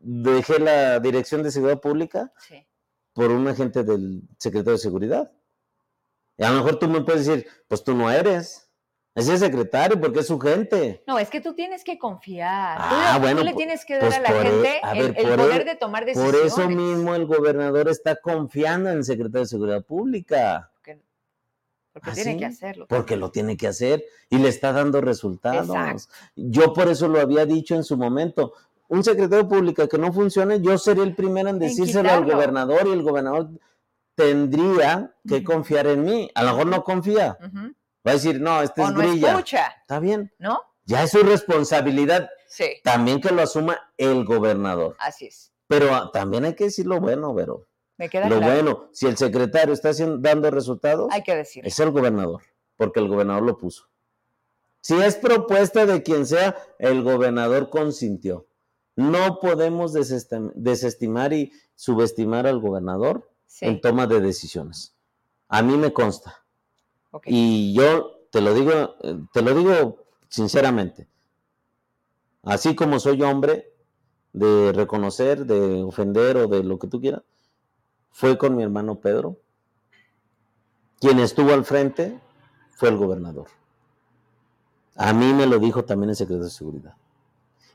dejé 0.00 0.58
la 0.58 0.98
dirección 1.00 1.42
de 1.42 1.50
seguridad 1.50 1.80
pública 1.80 2.32
Sí. 2.38 2.66
por 3.12 3.30
un 3.30 3.46
agente 3.46 3.84
del 3.84 4.22
secretario 4.38 4.72
de 4.72 4.78
seguridad. 4.78 5.30
Y 6.38 6.44
a 6.44 6.50
lo 6.50 6.56
mejor 6.56 6.78
tú 6.78 6.88
me 6.88 7.02
puedes 7.02 7.26
decir, 7.26 7.46
pues 7.68 7.84
tú 7.84 7.94
no 7.94 8.10
eres. 8.10 8.70
Es 9.14 9.28
el 9.28 9.36
secretario 9.38 10.00
porque 10.00 10.20
es 10.20 10.26
su 10.26 10.38
gente. 10.38 11.02
No, 11.06 11.18
es 11.18 11.28
que 11.28 11.42
tú 11.42 11.52
tienes 11.54 11.84
que 11.84 11.98
confiar. 11.98 12.78
Ah, 12.80 13.10
le- 13.12 13.16
tú, 13.18 13.22
bueno, 13.22 13.42
le 13.42 13.52
tienes 13.54 13.84
que 13.84 13.94
dar 13.98 14.04
pues 14.04 14.16
a 14.16 14.20
la 14.22 14.28
por 14.28 14.36
e- 14.38 14.50
gente 14.50 14.80
a 14.82 14.92
el, 14.92 15.02
ver, 15.12 15.14
el 15.20 15.28
por 15.28 15.36
poder 15.36 15.60
e- 15.60 15.64
de 15.64 15.76
tomar 15.76 16.04
Por 16.04 16.14
decisiones. 16.14 16.52
eso 16.52 16.68
mismo 16.70 17.14
el 17.14 17.26
gobernador 17.26 17.88
está 17.90 18.16
confiando 18.16 18.88
en 18.90 18.98
el 18.98 19.04
secretario 19.04 19.40
de 19.40 19.46
seguridad 19.46 19.84
pública. 19.84 20.70
Porque, 20.74 21.02
porque 21.92 22.10
¿Ah, 22.10 22.14
tiene 22.14 22.32
sí? 22.32 22.38
que 22.38 22.46
hacerlo. 22.46 22.86
Porque 22.88 23.16
lo 23.16 23.30
tiene 23.30 23.58
que 23.58 23.68
hacer 23.68 24.02
y 24.30 24.38
le 24.38 24.48
está 24.48 24.72
dando 24.72 25.02
resultados. 25.02 25.68
Exacto. 25.68 26.04
Yo 26.36 26.72
por 26.72 26.88
eso 26.88 27.06
lo 27.06 27.20
había 27.20 27.44
dicho 27.44 27.74
en 27.74 27.84
su 27.84 27.98
momento. 27.98 28.54
Un 28.88 29.04
secretario 29.04 29.46
público 29.46 29.86
que 29.88 29.98
no 29.98 30.10
funcione, 30.10 30.62
yo 30.62 30.78
sería 30.78 31.04
el 31.04 31.14
primero 31.14 31.50
en 31.50 31.56
En 31.56 31.60
decírselo 31.60 32.10
al 32.10 32.24
gobernador 32.24 32.86
y 32.86 32.92
el 32.92 33.02
gobernador 33.02 33.50
tendría 34.14 35.14
que 35.28 35.44
confiar 35.44 35.86
en 35.86 36.04
mí. 36.04 36.30
A 36.34 36.42
lo 36.44 36.50
mejor 36.52 36.66
no 36.66 36.82
confía. 36.84 37.36
Ujú. 37.40 37.74
Va 38.06 38.10
a 38.12 38.14
decir, 38.14 38.40
no, 38.40 38.60
este 38.62 38.80
O 38.82 38.84
es 38.88 38.92
no 38.92 38.98
grilla. 38.98 39.30
escucha, 39.30 39.66
Está 39.80 40.00
bien. 40.00 40.32
¿no? 40.38 40.60
Ya 40.84 41.04
es 41.04 41.10
su 41.12 41.22
responsabilidad 41.22 42.28
Sí, 42.48 42.66
también 42.82 43.20
que 43.20 43.30
lo 43.32 43.42
asuma 43.42 43.78
el 43.96 44.24
gobernador. 44.24 44.96
así 44.98 45.26
es. 45.26 45.52
Pero 45.68 45.94
ah, 45.94 46.10
también 46.12 46.44
hay 46.44 46.54
que 46.54 46.64
decir 46.64 46.86
lo 46.86 47.00
bueno, 47.00 47.32
Vero. 47.32 47.66
Me 47.96 48.08
queda 48.10 48.28
Lo 48.28 48.38
claro. 48.38 48.52
bueno, 48.52 48.88
si 48.92 49.06
el 49.06 49.16
secretario 49.16 49.72
está 49.72 49.90
haciendo, 49.90 50.18
dando 50.18 50.50
resultados, 50.50 51.08
Hay 51.12 51.22
que 51.22 51.36
decirlo. 51.36 51.68
es 51.68 51.78
el 51.78 51.90
gobernador, 51.92 52.42
porque 52.76 52.98
el 53.00 53.08
gobernador 53.08 53.42
lo 53.44 53.56
puso. 53.56 53.88
Si 54.80 54.94
es 55.00 55.14
propuesta 55.14 55.86
de 55.86 56.02
quien 56.02 56.26
sea, 56.26 56.56
el 56.80 57.02
gobernador 57.04 57.70
consintió. 57.70 58.46
No 58.96 59.38
podemos 59.40 59.94
desestim- 59.94 60.50
desestimar 60.54 61.32
y 61.32 61.52
subestimar 61.76 62.46
al 62.48 62.58
gobernador 62.60 63.30
Sí, 63.46 63.66
en 63.66 63.80
toma 63.80 64.06
de 64.06 64.20
decisiones. 64.20 64.94
A 65.48 65.62
mí 65.62 65.76
me 65.76 65.92
consta. 65.92 66.41
Y 67.26 67.74
yo 67.74 68.26
te 68.30 68.40
lo 68.40 68.54
digo, 68.54 68.96
te 69.32 69.42
lo 69.42 69.54
digo 69.54 70.04
sinceramente. 70.28 71.06
Así 72.42 72.74
como 72.74 72.98
soy 72.98 73.22
hombre 73.22 73.72
de 74.32 74.72
reconocer, 74.72 75.46
de 75.46 75.82
ofender 75.82 76.36
o 76.36 76.48
de 76.48 76.64
lo 76.64 76.78
que 76.78 76.88
tú 76.88 77.00
quieras, 77.00 77.22
fue 78.10 78.38
con 78.38 78.56
mi 78.56 78.62
hermano 78.62 79.00
Pedro. 79.00 79.38
Quien 81.00 81.18
estuvo 81.18 81.52
al 81.52 81.64
frente 81.64 82.20
fue 82.70 82.88
el 82.88 82.96
gobernador. 82.96 83.48
A 84.96 85.12
mí 85.12 85.32
me 85.32 85.46
lo 85.46 85.58
dijo 85.58 85.84
también 85.84 86.10
el 86.10 86.16
secretario 86.16 86.44
de 86.44 86.50
seguridad. 86.50 86.94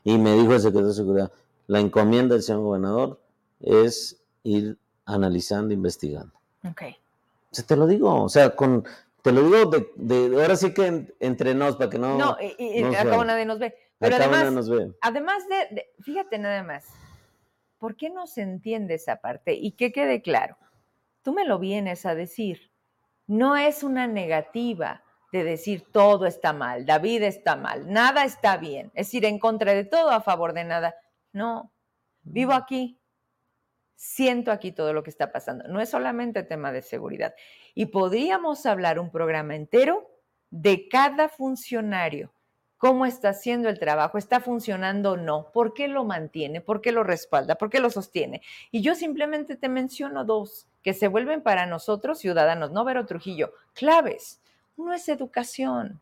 Y 0.04 0.18
me 0.18 0.34
dijo 0.34 0.54
el 0.54 0.60
secretario 0.60 0.88
de 0.88 0.94
seguridad, 0.94 1.32
la 1.66 1.80
encomienda 1.80 2.34
del 2.34 2.42
señor 2.42 2.62
gobernador 2.62 3.20
es 3.60 4.22
ir 4.42 4.78
analizando, 5.04 5.74
investigando. 5.74 6.32
Ok. 6.64 6.82
O 7.50 7.54
sea, 7.54 7.66
te 7.66 7.76
lo 7.76 7.86
digo, 7.86 8.22
o 8.22 8.28
sea, 8.28 8.54
con, 8.54 8.84
te 9.22 9.32
lo 9.32 9.42
digo 9.42 9.66
de, 9.70 9.90
de- 9.96 10.40
ahora 10.40 10.56
sí 10.56 10.72
que 10.72 10.86
en- 10.86 11.14
entre 11.20 11.54
nos, 11.54 11.76
para 11.76 11.90
que 11.90 11.98
no, 11.98 12.16
No, 12.16 12.36
y, 12.40 12.80
y- 12.80 12.84
acá 12.84 13.24
nadie 13.24 13.44
nos 13.44 13.58
ve. 13.58 13.74
Pero 13.98 14.14
acá 14.16 14.24
además, 14.24 14.40
nadie 14.44 14.54
nos 14.56 14.70
ve. 14.70 14.92
además 15.00 15.48
de, 15.48 15.74
de- 15.74 15.86
fíjate 16.02 16.38
nada 16.38 16.62
más, 16.62 16.86
¿por 17.78 17.96
qué 17.96 18.10
no 18.10 18.26
se 18.26 18.42
entiende 18.42 18.94
esa 18.94 19.16
parte? 19.16 19.54
Y 19.54 19.72
que 19.72 19.92
quede 19.92 20.22
claro, 20.22 20.56
tú 21.22 21.32
me 21.32 21.44
lo 21.44 21.58
vienes 21.58 22.06
a 22.06 22.14
decir, 22.14 22.70
no 23.26 23.56
es 23.56 23.82
una 23.82 24.06
negativa 24.06 25.02
de 25.32 25.44
decir 25.44 25.84
todo 25.92 26.24
está 26.24 26.52
mal, 26.54 26.86
David 26.86 27.22
está 27.24 27.54
mal, 27.56 27.92
nada 27.92 28.24
está 28.24 28.56
bien, 28.56 28.90
es 28.94 29.12
ir 29.12 29.24
en 29.26 29.38
contra 29.38 29.74
de 29.74 29.84
todo, 29.84 30.10
a 30.10 30.22
favor 30.22 30.54
de 30.54 30.64
nada. 30.64 30.94
No, 31.32 31.70
vivo 32.22 32.52
aquí, 32.54 32.98
siento 33.98 34.52
aquí 34.52 34.70
todo 34.70 34.92
lo 34.92 35.02
que 35.02 35.10
está 35.10 35.32
pasando. 35.32 35.66
No 35.66 35.80
es 35.80 35.90
solamente 35.90 36.44
tema 36.44 36.70
de 36.70 36.82
seguridad. 36.82 37.34
Y 37.74 37.86
podríamos 37.86 38.64
hablar 38.64 39.00
un 39.00 39.10
programa 39.10 39.56
entero 39.56 40.08
de 40.50 40.88
cada 40.88 41.28
funcionario, 41.28 42.32
cómo 42.76 43.06
está 43.06 43.30
haciendo 43.30 43.68
el 43.68 43.80
trabajo, 43.80 44.16
está 44.16 44.38
funcionando 44.38 45.12
o 45.12 45.16
no, 45.16 45.50
por 45.52 45.74
qué 45.74 45.88
lo 45.88 46.04
mantiene, 46.04 46.60
por 46.60 46.80
qué 46.80 46.92
lo 46.92 47.02
respalda, 47.02 47.56
por 47.56 47.70
qué 47.70 47.80
lo 47.80 47.90
sostiene. 47.90 48.40
Y 48.70 48.82
yo 48.82 48.94
simplemente 48.94 49.56
te 49.56 49.68
menciono 49.68 50.24
dos 50.24 50.68
que 50.84 50.94
se 50.94 51.08
vuelven 51.08 51.42
para 51.42 51.66
nosotros 51.66 52.20
ciudadanos, 52.20 52.70
no 52.70 52.84
Vero 52.84 53.04
Trujillo, 53.04 53.52
claves. 53.74 54.40
Uno 54.76 54.94
es 54.94 55.08
educación, 55.08 56.00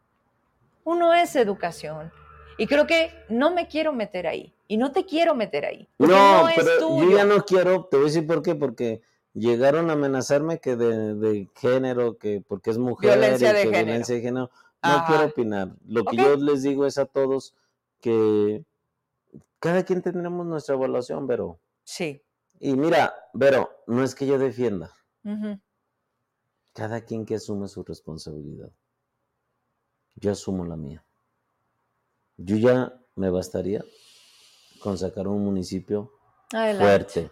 uno 0.84 1.14
es 1.14 1.34
educación. 1.34 2.12
Y 2.58 2.66
creo 2.66 2.86
que 2.86 3.10
no 3.28 3.52
me 3.54 3.68
quiero 3.68 3.92
meter 3.92 4.26
ahí. 4.26 4.52
Y 4.68 4.76
no 4.78 4.92
te 4.92 5.04
quiero 5.04 5.34
meter 5.34 5.64
ahí. 5.66 5.88
No, 5.98 6.06
No, 6.08 6.48
es 6.48 6.54
pero 6.56 6.78
tuyo. 6.78 7.10
yo 7.10 7.16
ya 7.16 7.24
no 7.24 7.44
quiero, 7.44 7.84
te 7.84 7.96
voy 7.96 8.06
a 8.06 8.08
decir 8.08 8.26
por 8.26 8.42
qué, 8.42 8.54
porque 8.54 9.02
llegaron 9.34 9.90
a 9.90 9.92
amenazarme 9.92 10.58
que 10.58 10.74
de, 10.76 11.14
de 11.14 11.48
género, 11.56 12.16
que 12.18 12.42
porque 12.46 12.70
es 12.70 12.78
mujer, 12.78 13.18
Violencia 13.18 13.50
y 13.50 13.52
de 13.52 13.58
que 13.58 13.66
género. 13.68 13.84
violencia 13.86 14.14
de 14.14 14.20
género. 14.22 14.50
No 14.82 14.90
Ajá. 14.90 15.06
quiero 15.06 15.24
opinar. 15.30 15.68
Lo 15.86 16.04
que 16.04 16.16
yo 16.16 16.36
les 16.36 16.62
digo 16.62 16.86
es 16.86 16.96
a 16.98 17.06
todos 17.06 17.54
que 18.00 18.64
cada 19.58 19.84
quien 19.84 20.02
tendremos 20.02 20.46
nuestra 20.46 20.74
evaluación, 20.74 21.26
Vero. 21.26 21.58
Sí. 21.84 22.22
Y 22.60 22.74
mira, 22.74 23.14
Vero, 23.34 23.70
no 23.86 24.02
es 24.02 24.14
que 24.14 24.26
yo 24.26 24.38
defienda, 24.38 24.92
cada 26.72 27.00
quien 27.02 27.24
que 27.26 27.34
asume 27.36 27.68
su 27.68 27.82
responsabilidad. 27.84 28.70
Yo 30.16 30.30
asumo 30.32 30.64
la 30.64 30.76
mía. 30.76 31.04
Yo 32.36 32.56
ya 32.56 32.98
me 33.14 33.30
bastaría 33.30 33.84
con 34.80 34.98
sacar 34.98 35.26
un 35.28 35.42
municipio 35.44 36.12
Adelante. 36.52 36.84
fuerte 36.84 37.30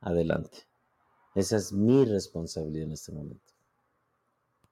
adelante. 0.00 0.58
Esa 1.34 1.56
es 1.56 1.72
mi 1.72 2.04
responsabilidad 2.04 2.86
en 2.86 2.92
este 2.92 3.12
momento. 3.12 3.52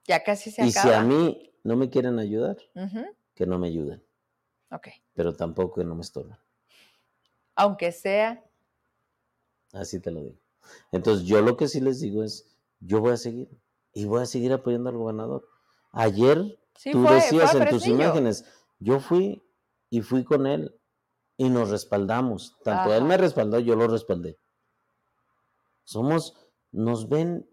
Ya 0.07 0.23
casi 0.23 0.51
se 0.51 0.65
Y 0.65 0.73
si 0.73 0.79
acaba. 0.79 0.99
a 1.01 1.05
mí 1.05 1.53
no 1.65 1.77
me 1.77 1.91
quieren 1.91 2.19
ayudar, 2.19 2.57
que 3.35 3.47
no 3.47 3.59
me 3.59 3.69
ayuden, 3.69 4.03
Ok. 4.71 4.89
pero 5.15 5.35
tampoco 5.35 5.81
que 5.81 5.85
no 5.85 5.95
me 5.95 6.03
estorben. 6.03 6.37
Aunque 7.55 7.93
sea. 7.93 8.43
Así 9.73 10.01
te 10.01 10.11
lo 10.11 10.23
digo. 10.23 10.37
Entonces, 10.93 11.27
yo 11.27 11.41
lo 11.41 11.57
que 11.57 11.69
sí 11.69 11.81
les 11.81 12.01
digo 12.01 12.23
es, 12.23 12.57
yo 12.81 13.01
voy 13.01 13.13
a 13.13 13.17
seguir 13.17 13.49
y 13.93 14.05
voy 14.07 14.23
a 14.23 14.27
seguir 14.27 14.53
apoyando 14.53 14.91
al 14.91 14.97
gobernador. 14.97 15.47
Ayer 15.93 16.59
Sí, 16.77 16.91
tú 16.93 17.03
fue, 17.05 17.15
decías 17.17 17.51
fue 17.53 17.63
en 17.63 17.69
tus 17.69 17.87
imágenes, 17.87 18.45
yo 18.83 19.01
fui 19.01 19.43
y 19.91 20.01
fui 20.03 20.25
con 20.25 20.47
él 20.47 20.75
y 21.37 21.49
nos 21.51 21.71
respaldamos. 21.71 22.57
Tanto 22.63 22.95
él 22.95 23.05
me 23.05 23.17
respaldó, 23.17 23.59
yo 23.59 23.75
lo 23.77 23.89
respaldé. 23.89 24.39
Somos, 25.85 26.37
nos 26.71 27.09
ven 27.09 27.49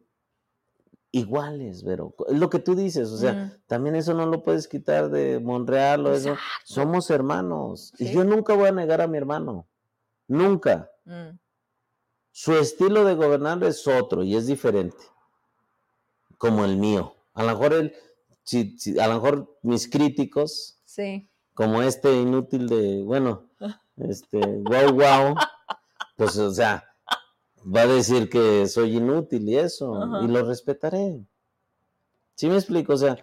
iguales, 1.11 1.83
pero 1.83 2.13
es 2.27 2.37
lo 2.37 2.49
que 2.49 2.59
tú 2.59 2.75
dices, 2.75 3.09
o 3.09 3.17
sea, 3.17 3.33
Mm. 3.33 3.51
también 3.65 3.95
eso 3.95 4.13
no 4.13 4.27
lo 4.27 4.43
puedes 4.43 4.67
quitar 4.67 5.09
de 5.09 5.39
Monreal 5.39 6.05
o 6.05 6.13
eso. 6.13 6.35
Somos 6.63 7.09
hermanos 7.09 7.93
y 7.97 8.11
yo 8.11 8.23
nunca 8.23 8.53
voy 8.53 8.67
a 8.69 8.71
negar 8.71 9.01
a 9.01 9.07
mi 9.07 9.17
hermano, 9.17 9.67
nunca. 10.27 10.91
Mm. 11.05 11.39
Su 12.31 12.53
estilo 12.53 13.03
de 13.05 13.15
gobernar 13.15 13.63
es 13.63 13.87
otro 13.87 14.23
y 14.23 14.35
es 14.35 14.45
diferente, 14.45 15.03
como 16.37 16.63
el 16.63 16.77
mío. 16.77 17.15
A 17.33 17.41
lo 17.43 17.49
mejor 17.49 17.73
él, 17.73 17.93
si, 18.43 18.77
si- 18.77 18.99
a 18.99 19.07
lo 19.07 19.15
mejor 19.15 19.57
mis 19.63 19.89
críticos, 19.89 20.78
Sí. 20.99 21.29
como 21.53 21.81
este 21.81 22.13
inútil 22.13 22.67
de, 22.67 23.03
bueno, 23.03 23.47
este, 23.97 24.39
guau 24.39 24.91
guau, 24.93 25.35
pues 26.17 26.37
o 26.37 26.51
sea, 26.51 26.83
va 27.63 27.81
a 27.81 27.87
decir 27.87 28.29
que 28.29 28.67
soy 28.67 28.97
inútil 28.97 29.47
y 29.47 29.57
eso, 29.57 29.95
Ajá. 29.95 30.21
y 30.23 30.27
lo 30.27 30.43
respetaré. 30.43 31.21
¿Sí 32.35 32.47
me 32.47 32.55
explico? 32.55 32.93
O 32.93 32.97
sea, 32.97 33.17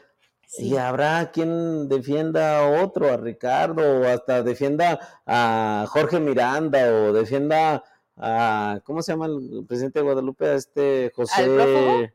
Y 0.58 0.76
habrá 0.76 1.32
quien 1.32 1.88
defienda 1.88 2.60
a 2.60 2.82
otro, 2.84 3.12
a 3.12 3.16
Ricardo, 3.16 4.00
o 4.00 4.04
hasta 4.04 4.42
defienda 4.42 4.98
a 5.26 5.84
Jorge 5.88 6.20
Miranda, 6.20 6.90
o 6.92 7.12
defienda 7.12 7.82
a, 8.16 8.80
¿cómo 8.84 9.02
se 9.02 9.12
llama 9.12 9.26
el 9.26 9.64
presidente 9.66 9.98
de 9.98 10.04
Guadalupe? 10.04 10.46
A 10.46 10.54
este 10.54 11.12
José. 11.14 12.14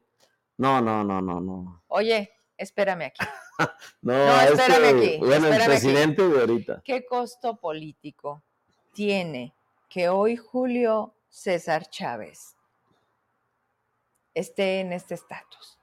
No, 0.58 0.82
no, 0.82 1.04
no, 1.04 1.22
no, 1.22 1.40
no. 1.42 1.84
Oye, 1.88 2.32
espérame 2.58 3.08
aquí. 3.08 3.26
no, 4.02 4.42
espérame 4.42 4.98
aquí. 4.98 5.18
Bueno, 5.18 5.48
el 5.48 5.64
presidente 5.64 6.28
de 6.28 6.40
ahorita. 6.40 6.82
¿Qué 6.84 7.06
costo 7.06 7.58
político 7.58 8.44
tiene 8.94 9.54
que 9.90 10.10
hoy 10.10 10.36
Julio 10.38 11.14
César 11.30 11.90
Chávez 11.90 12.56
esté 14.34 14.80
en 14.80 14.94
este 14.94 15.16
estatus? 15.16 15.80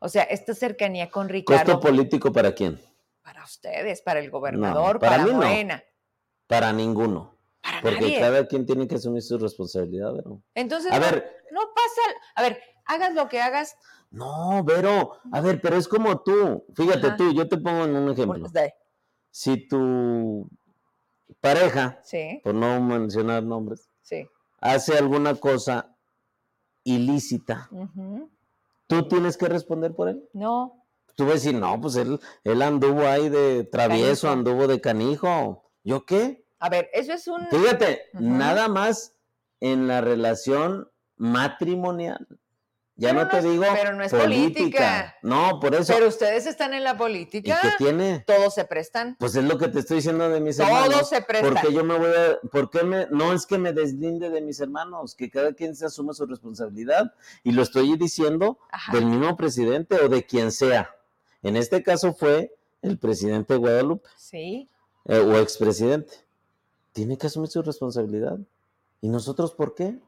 O 0.00 0.08
sea, 0.08 0.22
esta 0.24 0.54
cercanía 0.54 1.10
con 1.10 1.28
Ricardo. 1.28 1.64
¿Costo 1.64 1.80
político 1.80 2.32
para 2.32 2.54
quién? 2.54 2.80
Para 3.22 3.44
ustedes, 3.44 4.00
para 4.00 4.20
el 4.20 4.30
gobernador, 4.30 4.98
para, 4.98 5.26
Morena. 5.26 5.82
Para 6.46 6.72
ninguno. 6.72 7.36
porque 7.82 8.18
cada 8.18 8.46
quien 8.46 8.64
tiene 8.64 8.86
que 8.86 8.94
asumir 8.94 9.22
su 9.22 9.36
responsabilidad, 9.38 10.14
¿verdad? 10.14 10.36
Entonces, 10.54 10.92
a 10.92 10.98
ver, 10.98 11.44
no 11.50 11.60
pasa. 11.74 12.00
A 12.36 12.42
ver, 12.42 12.62
hagas 12.88 13.14
lo 13.14 13.28
que 13.28 13.40
hagas. 13.40 13.76
No, 14.10 14.64
Vero, 14.64 15.12
a 15.30 15.40
ver, 15.40 15.60
pero 15.60 15.76
es 15.76 15.86
como 15.86 16.20
tú. 16.22 16.64
Fíjate 16.74 17.12
tú, 17.12 17.32
yo 17.32 17.48
te 17.48 17.58
pongo 17.58 17.84
en 17.84 17.94
un 17.94 18.10
ejemplo. 18.10 18.48
si 19.30 19.68
tu 19.68 20.48
pareja, 21.40 22.00
por 22.42 22.54
no 22.54 22.80
mencionar 22.80 23.42
nombres, 23.44 23.88
hace 24.60 24.98
alguna 24.98 25.34
cosa 25.36 25.94
ilícita, 26.82 27.70
¿Tú 28.86 29.06
tienes 29.06 29.36
que 29.36 29.48
responder 29.48 29.94
por 29.94 30.08
él? 30.08 30.26
No. 30.32 30.82
Tú 31.14 31.24
vas 31.24 31.32
a 31.32 31.34
decir, 31.34 31.54
no, 31.54 31.78
pues 31.78 31.96
él, 31.96 32.18
él 32.42 32.62
anduvo 32.62 33.06
ahí 33.06 33.28
de 33.28 33.64
travieso, 33.64 34.30
anduvo 34.30 34.66
de 34.66 34.80
canijo. 34.80 35.70
¿Yo 35.84 36.06
qué? 36.06 36.46
A 36.58 36.70
ver, 36.70 36.88
eso 36.94 37.12
es 37.12 37.28
un... 37.28 37.46
Fíjate, 37.48 38.04
nada 38.14 38.68
más 38.68 39.14
en 39.60 39.88
la 39.88 40.00
relación 40.00 40.88
matrimonial. 41.16 42.26
Ya 42.98 43.12
no, 43.12 43.28
te 43.28 43.40
digo. 43.40 43.64
Pero 43.72 43.94
no 43.94 44.02
es 44.02 44.12
política. 44.12 45.16
No, 45.22 45.60
por 45.60 45.72
eso. 45.72 45.94
Pero 45.94 46.08
ustedes 46.08 46.46
están 46.46 46.74
en 46.74 46.82
la 46.82 46.96
política. 46.96 47.60
¿Y 47.62 47.68
qué 47.68 47.74
tiene? 47.78 48.24
Todos 48.26 48.54
se 48.54 48.64
prestan. 48.64 49.14
Pues 49.20 49.36
es 49.36 49.44
lo 49.44 49.56
que 49.56 49.68
te 49.68 49.78
estoy 49.78 49.98
diciendo 49.98 50.28
de 50.28 50.40
mis 50.40 50.56
Todos 50.56 50.68
hermanos. 50.68 50.94
Todos 50.94 51.08
se 51.08 51.22
prestan. 51.22 51.54
Porque 51.54 51.72
yo 51.72 51.84
me 51.84 51.96
voy 51.96 52.10
a. 52.10 52.40
¿Por 52.50 52.84
me.? 52.84 53.06
No 53.12 53.32
es 53.32 53.46
que 53.46 53.56
me 53.56 53.72
deslinde 53.72 54.30
de 54.30 54.40
mis 54.40 54.58
hermanos, 54.58 55.14
que 55.14 55.30
cada 55.30 55.52
quien 55.52 55.76
se 55.76 55.86
asuma 55.86 56.12
su 56.12 56.26
responsabilidad. 56.26 57.14
Y 57.44 57.52
lo 57.52 57.62
estoy 57.62 57.96
diciendo 57.96 58.58
del 58.92 59.06
mismo 59.06 59.36
presidente 59.36 59.94
o 60.00 60.08
de 60.08 60.26
quien 60.26 60.50
sea. 60.50 60.92
En 61.44 61.56
este 61.56 61.84
caso 61.84 62.12
fue 62.12 62.52
el 62.82 62.98
presidente 62.98 63.54
de 63.54 63.60
Guadalupe. 63.60 64.08
Sí. 64.16 64.68
Eh, 65.04 65.18
o 65.18 65.38
expresidente. 65.38 66.14
Tiene 66.90 67.16
que 67.16 67.28
asumir 67.28 67.48
su 67.48 67.62
responsabilidad. 67.62 68.38
¿Y 69.00 69.08
nosotros 69.08 69.52
por 69.52 69.76
qué? 69.76 70.00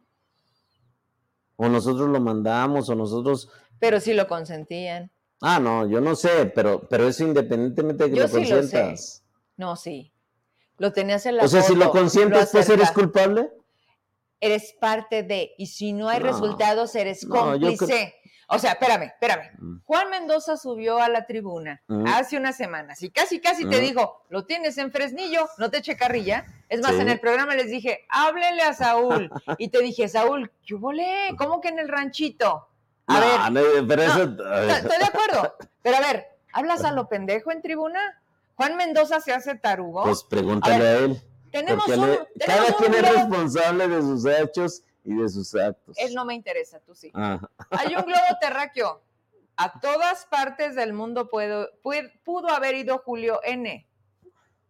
O 1.63 1.69
nosotros 1.69 2.09
lo 2.09 2.21
mandamos, 2.21 2.89
o 2.89 2.95
nosotros... 2.95 3.51
Pero 3.79 4.01
si 4.01 4.15
lo 4.15 4.27
consentían. 4.27 5.11
Ah, 5.43 5.61
no, 5.61 5.87
yo 5.87 6.01
no 6.01 6.17
sé, 6.17 6.51
pero, 6.55 6.89
pero 6.89 7.07
eso 7.07 7.23
independientemente 7.23 8.05
de 8.05 8.11
que 8.11 8.21
lo 8.21 8.31
consientas. 8.31 9.23
no, 9.57 9.77
sí. 9.77 10.11
Lo 10.79 10.91
tenías 10.95 11.27
en 11.27 11.37
la 11.37 11.45
O 11.45 11.49
sea, 11.49 11.61
si 11.61 11.75
lo 11.75 11.91
consientes, 11.91 12.49
pues 12.51 12.71
eres 12.71 12.91
culpable. 12.93 13.51
Eres 14.41 14.75
parte 14.81 15.23
de, 15.23 15.53
y 15.59 15.67
si 15.67 15.93
no 15.93 16.09
hay 16.09 16.19
resultados, 16.19 16.95
eres 16.95 17.27
cómplice. 17.27 18.15
O 18.53 18.59
sea, 18.59 18.73
espérame, 18.73 19.05
espérame. 19.05 19.81
Juan 19.85 20.11
Mendoza 20.11 20.57
subió 20.57 20.99
a 20.99 21.09
la 21.09 21.25
tribuna 21.25 21.81
hace 22.07 22.37
unas 22.37 22.57
semanas 22.57 23.01
y 23.01 23.11
casi, 23.11 23.41
casi 23.41 23.65
te 23.69 23.81
dijo, 23.81 24.25
lo 24.29 24.45
tienes 24.45 24.77
en 24.79 24.91
Fresnillo, 24.91 25.49
no 25.59 25.71
te 25.71 25.79
eche 25.79 25.97
carrilla. 25.97 26.45
Es 26.69 26.81
más, 26.81 26.95
en 26.95 27.09
el 27.09 27.21
programa 27.21 27.55
les 27.55 27.71
dije, 27.71 28.07
háblele 28.09 28.63
a 28.63 28.75
Saúl. 28.75 29.31
y 29.59 29.69
te 29.69 29.81
dije, 29.81 30.09
Saúl, 30.09 30.51
¿qué 30.67 30.75
volé? 30.75 31.29
¿Cómo 31.39 31.61
que 31.61 31.69
en 31.69 31.79
el 31.79 31.89
ranchito? 31.89 32.67
A 33.07 33.51
ver, 33.51 33.87
pero 33.87 34.03
eso... 34.03 34.23
estoy 34.23 34.99
de 34.99 35.05
acuerdo. 35.05 35.55
Pero 35.83 35.97
a 35.99 36.01
ver, 36.01 36.27
¿hablas 36.53 36.83
a 36.85 36.91
lo 36.91 37.09
pendejo 37.09 37.53
en 37.53 37.63
tribuna? 37.63 38.01
Juan 38.57 38.77
Mendoza 38.77 39.21
se 39.21 39.33
hace 39.33 39.55
tarugo. 39.55 40.03
Pues 40.03 40.25
pregúntale 40.25 40.85
a, 40.85 40.99
él. 40.99 41.23
Tenemos 41.53 41.87
un, 41.87 42.19
cada 42.45 42.73
quien 42.79 42.95
es 42.95 43.15
responsable 43.15 43.87
de 43.87 44.01
sus 44.01 44.27
hechos 44.27 44.83
y 45.05 45.15
de 45.15 45.29
sus 45.29 45.55
actos. 45.55 45.97
Él 45.99 46.15
no 46.15 46.25
me 46.25 46.35
interesa, 46.35 46.81
tú 46.81 46.95
sí. 46.95 47.11
Hay 47.15 47.95
un 47.95 48.03
globo 48.03 48.39
terráqueo. 48.41 49.03
A 49.57 49.79
todas 49.81 50.27
partes 50.27 50.75
del 50.75 50.93
mundo 50.93 51.29
puedo, 51.29 51.69
pudo 52.25 52.49
haber 52.49 52.77
ido 52.77 52.99
Julio 52.99 53.41
N. 53.45 53.87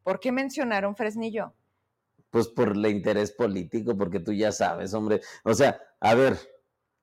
¿Por 0.03 0.19
qué 0.19 0.33
mencionaron 0.33 0.97
Fresnillo? 0.97 1.53
Pues 2.31 2.49
por 2.49 2.71
el 2.71 2.87
interés 2.87 3.33
político, 3.33 3.97
porque 3.97 4.21
tú 4.21 4.33
ya 4.33 4.51
sabes, 4.53 4.95
hombre. 4.95 5.21
O 5.45 5.55
sea, 5.55 5.81
a 6.01 6.15
ver, 6.15 6.39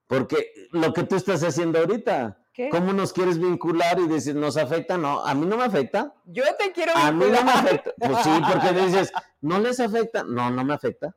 porque 0.08 0.68
lo 0.72 0.94
que 0.94 1.04
tú 1.04 1.16
estás 1.16 1.44
haciendo 1.44 1.80
ahorita, 1.80 2.38
¿cómo 2.72 2.94
nos 2.94 3.14
quieres 3.14 3.40
vincular 3.40 4.00
y 4.00 4.08
decir, 4.08 4.36
nos 4.36 4.58
afecta? 4.58 4.98
No, 4.98 5.26
a 5.26 5.34
mí 5.34 5.46
no 5.46 5.58
me 5.58 5.66
afecta. 5.66 6.14
Yo 6.26 6.44
te 6.58 6.72
quiero 6.72 6.94
vincular. 6.94 7.08
A 7.08 7.12
mí 7.12 7.26
no 7.26 7.44
me 7.44 7.52
afecta. 7.52 7.94
Pues 7.98 8.18
sí, 8.24 8.30
porque 8.52 8.82
dices, 8.86 9.14
¿no 9.42 9.60
les 9.60 9.80
afecta? 9.80 10.24
No, 10.24 10.50
no 10.50 10.64
me 10.64 10.74
afecta. 10.74 11.16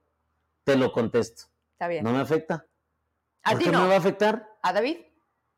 Te 0.65 0.77
lo 0.77 0.93
contesto. 0.93 1.50
Está 1.81 1.89
bien. 1.89 2.05
No 2.05 2.13
me 2.13 2.21
afecta. 2.21 2.67
¿A 3.43 3.53
¿Por 3.53 3.61
qué 3.63 3.73
no? 3.73 3.81
me 3.81 3.89
va 3.89 3.95
a 3.95 3.97
afectar? 3.97 4.47
¿A 4.61 4.75
David? 4.75 4.99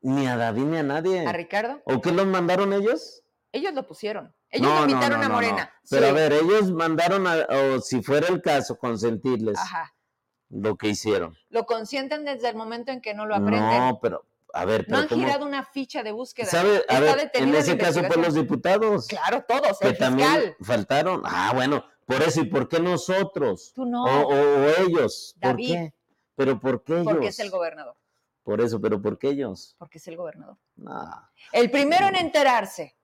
Ni 0.02 0.28
a 0.28 0.36
David 0.36 0.62
ni 0.66 0.76
a 0.76 0.84
nadie. 0.84 1.26
¿A 1.26 1.32
Ricardo? 1.32 1.82
¿O 1.84 2.00
qué 2.00 2.12
los 2.12 2.26
mandaron 2.26 2.72
ellos? 2.72 3.24
Ellos 3.50 3.74
lo 3.74 3.88
pusieron. 3.88 4.32
Ellos 4.48 4.72
lo 4.72 4.88
invitaron 4.88 5.20
a 5.20 5.28
Morena. 5.28 5.74
Pero 5.90 6.06
a 6.06 6.12
ver, 6.12 6.32
ellos 6.32 6.70
mandaron, 6.70 7.26
a, 7.26 7.44
o 7.50 7.80
si 7.80 8.04
fuera 8.04 8.28
el 8.28 8.40
caso, 8.40 8.78
consentirles 8.78 9.58
lo 10.48 10.76
que 10.76 10.90
hicieron. 10.90 11.36
Lo 11.48 11.66
consienten 11.66 12.24
desde 12.24 12.50
el 12.50 12.54
momento 12.54 12.92
en 12.92 13.00
que 13.00 13.14
no 13.14 13.26
lo 13.26 13.34
aprenden. 13.34 13.80
No, 13.80 13.98
pero, 14.00 14.24
a 14.52 14.64
ver, 14.64 14.84
pero 14.86 14.98
no 14.98 15.02
han 15.02 15.08
girado 15.08 15.44
una 15.44 15.64
ficha 15.64 16.04
de 16.04 16.12
búsqueda. 16.12 16.46
¿Sabe? 16.46 16.84
A 16.88 17.00
ver, 17.00 17.32
en 17.34 17.52
ese 17.52 17.76
caso 17.76 18.00
fue 18.04 18.22
los 18.22 18.34
diputados. 18.34 19.08
Claro, 19.08 19.44
todos. 19.48 19.76
Que 19.80 19.94
también 19.94 20.54
faltaron. 20.60 21.22
Ah, 21.24 21.50
bueno, 21.52 21.84
por 22.06 22.22
eso, 22.22 22.42
¿y 22.42 22.44
por 22.44 22.68
qué 22.68 22.78
nosotros? 22.78 23.72
Tú 23.74 23.86
no. 23.86 24.04
O, 24.04 24.68
ellos. 24.86 25.34
¿Por 25.40 25.56
qué? 25.56 25.92
¿Pero 26.34 26.58
por 26.58 26.82
qué 26.82 26.94
ellos? 26.94 27.04
Porque 27.04 27.28
es 27.28 27.38
el 27.38 27.50
gobernador. 27.50 27.96
Por 28.42 28.60
eso, 28.60 28.80
pero 28.80 29.00
¿por 29.00 29.18
qué 29.18 29.28
ellos? 29.28 29.76
Porque 29.78 29.98
es 29.98 30.08
el 30.08 30.16
gobernador. 30.16 30.56
El 31.52 31.70
primero 31.70 32.08
en 32.08 32.16
enterarse 32.16 32.96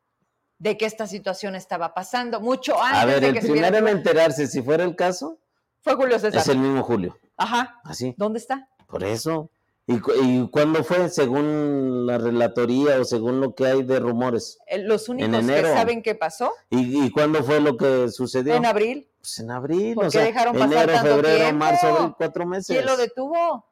de 0.59 0.76
que 0.76 0.87
esta 0.87 1.07
situación 1.07 1.55
estaba 1.55 1.95
pasando, 1.95 2.41
mucho 2.41 2.81
antes 2.83 3.03
a 3.03 3.07
ver, 3.07 3.20
de 3.20 3.29
el 3.29 3.39
primero 3.39 3.76
en 3.76 3.89
enterarse, 3.89 4.49
si 4.49 4.61
fuera 4.61 4.83
el 4.83 4.97
caso, 4.97 5.39
fue 5.81 5.95
Julio 5.95 6.18
César. 6.18 6.41
Es 6.41 6.49
el 6.49 6.59
mismo 6.59 6.83
Julio. 6.83 7.16
Ajá. 7.37 7.81
Así. 7.85 8.14
¿Dónde 8.16 8.41
está? 8.41 8.68
Por 8.89 9.05
eso. 9.05 9.51
¿Y, 9.87 10.01
¿Y, 10.20 10.49
cuándo 10.51 10.85
fue? 10.85 11.09
Según 11.09 12.05
la 12.05 12.18
relatoría 12.18 13.01
o 13.01 13.05
según 13.05 13.41
lo 13.41 13.55
que 13.55 13.66
hay 13.66 13.83
de 13.85 14.01
rumores. 14.01 14.59
Eh, 14.66 14.79
los 14.79 15.09
únicos 15.09 15.47
que 15.47 15.62
saben 15.62 16.03
qué 16.03 16.14
pasó. 16.14 16.53
¿Y, 16.68 17.07
¿Y, 17.07 17.11
cuándo 17.11 17.43
fue 17.43 17.61
lo 17.61 17.76
que 17.76 18.09
sucedió? 18.11 18.55
En 18.55 18.66
abril. 18.66 19.09
Pues 19.29 19.41
en 19.41 19.51
abril. 19.51 19.95
¿Por 19.95 20.07
o 20.07 20.11
sea, 20.11 20.24
dejaron 20.24 20.55
pasar 20.55 20.72
enero, 20.72 20.93
tanto 20.93 21.14
febrero, 21.16 21.39
tiempo? 21.39 21.59
marzo, 21.59 21.87
abril, 21.87 22.14
cuatro 22.16 22.47
meses. 22.47 22.76
¿Quién 22.76 22.87
lo 22.87 22.97
detuvo? 22.97 23.66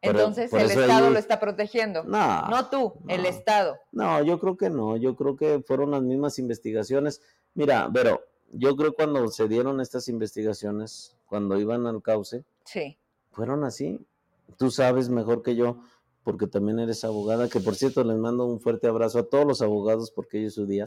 Entonces 0.00 0.52
el 0.52 0.70
Estado 0.70 1.10
lo 1.10 1.18
está 1.18 1.40
protegiendo. 1.40 2.02
No. 2.04 2.48
No 2.48 2.68
tú, 2.68 2.94
el 3.08 3.24
Estado. 3.24 3.78
No, 3.92 4.22
yo 4.22 4.38
creo 4.38 4.56
que 4.56 4.68
no. 4.68 4.96
Yo 4.96 5.16
creo 5.16 5.36
que 5.36 5.62
fueron 5.66 5.92
las 5.92 6.02
mismas 6.02 6.38
investigaciones. 6.38 7.22
Mira, 7.54 7.88
pero 7.92 8.22
yo 8.52 8.76
creo 8.76 8.94
cuando 8.94 9.26
se 9.28 9.48
dieron 9.48 9.80
estas 9.80 10.08
investigaciones, 10.08 11.16
cuando 11.26 11.58
iban 11.58 11.86
al 11.86 12.02
cauce, 12.02 12.44
sí. 12.64 12.98
fueron 13.30 13.64
así. 13.64 14.04
Tú 14.58 14.70
sabes 14.70 15.08
mejor 15.08 15.42
que 15.42 15.56
yo, 15.56 15.78
porque 16.22 16.46
también 16.46 16.80
eres 16.80 17.04
abogada, 17.04 17.48
que 17.48 17.60
por 17.60 17.76
cierto 17.76 18.04
les 18.04 18.18
mando 18.18 18.44
un 18.44 18.60
fuerte 18.60 18.88
abrazo 18.88 19.20
a 19.20 19.28
todos 19.28 19.46
los 19.46 19.62
abogados 19.62 20.10
porque 20.10 20.38
hoy 20.38 20.46
es 20.46 20.54
su 20.54 20.66
día. 20.66 20.86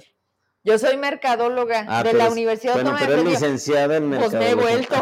Yo 0.63 0.77
soy 0.77 0.97
mercadóloga 0.97 1.85
Ah, 1.87 2.03
de 2.03 2.11
pero 2.11 2.17
la 2.25 2.31
Universidad 2.31 2.73
Bueno, 2.73 2.89
Autónoma 2.91 3.07
pero 3.13 3.23
de 3.23 3.29
licenciada 3.31 3.95
en 3.97 4.09
Pues 4.09 4.33
me 4.33 4.49
he 4.49 4.55
vuelto, 4.55 4.95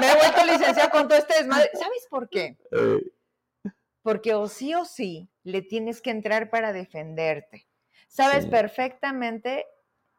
me 0.00 0.10
he 0.10 0.16
vuelto 0.16 0.44
licenciada 0.44 0.90
con 0.90 1.08
todo 1.08 1.18
este 1.18 1.34
desmadre. 1.38 1.70
¿Sabes 1.74 2.06
por 2.10 2.28
qué? 2.28 2.58
Porque 4.02 4.34
o 4.34 4.46
sí 4.48 4.74
o 4.74 4.84
sí 4.84 5.28
le 5.42 5.62
tienes 5.62 6.00
que 6.02 6.10
entrar 6.10 6.50
para 6.50 6.72
defenderte. 6.72 7.66
Sabes 8.08 8.44
Sí. 8.44 8.50
perfectamente 8.50 9.66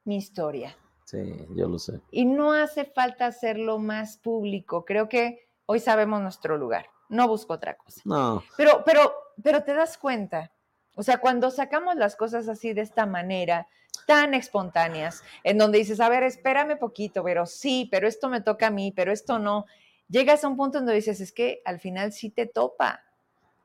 mi 0.03 0.17
historia. 0.17 0.75
sí, 1.05 1.17
yo 1.55 1.67
lo 1.69 1.79
sé. 1.79 2.01
Y 2.11 2.25
no 2.25 2.51
hace 2.53 2.83
falta 2.85 3.27
hacerlo 3.27 3.77
más 3.79 4.17
público. 4.17 4.83
Creo 4.83 5.07
que 5.07 5.47
hoy 5.67 5.79
sabemos 5.79 6.21
nuestro 6.21 6.57
lugar. 6.57 6.89
No 7.09 7.27
busco 7.29 7.53
otra 7.53 7.77
cosa. 7.77 8.01
No, 8.03 8.43
Pero, 8.57 8.83
pero, 8.83 9.13
pero 9.41 9.63
te 9.63 9.73
das 9.73 9.97
cuenta. 9.97 10.51
O 10.95 11.03
sea, 11.03 11.19
cuando 11.19 11.49
sacamos 11.51 11.95
las 11.95 12.15
cosas 12.17 12.49
así 12.49 12.73
de 12.73 12.81
esta 12.81 13.05
manera, 13.05 13.67
tan 14.05 14.33
espontáneas, 14.33 15.23
en 15.43 15.57
donde 15.57 15.79
dices, 15.79 15.99
a 15.99 16.09
ver, 16.09 16.23
espérame 16.23 16.77
poquito, 16.77 17.23
pero 17.23 17.45
sí, 17.45 17.87
pero 17.91 18.07
esto 18.07 18.29
me 18.29 18.41
toca 18.41 18.67
a 18.67 18.71
mí, 18.71 18.91
pero 18.91 19.11
esto 19.11 19.39
no. 19.39 19.65
Llegas 20.09 20.43
a 20.43 20.47
un 20.47 20.57
punto 20.57 20.77
donde 20.77 20.93
dices, 20.93 21.19
es 21.19 21.31
que 21.31 21.61
al 21.65 21.79
final 21.79 22.11
sí 22.13 22.29
te 22.29 22.45
topa. 22.45 23.03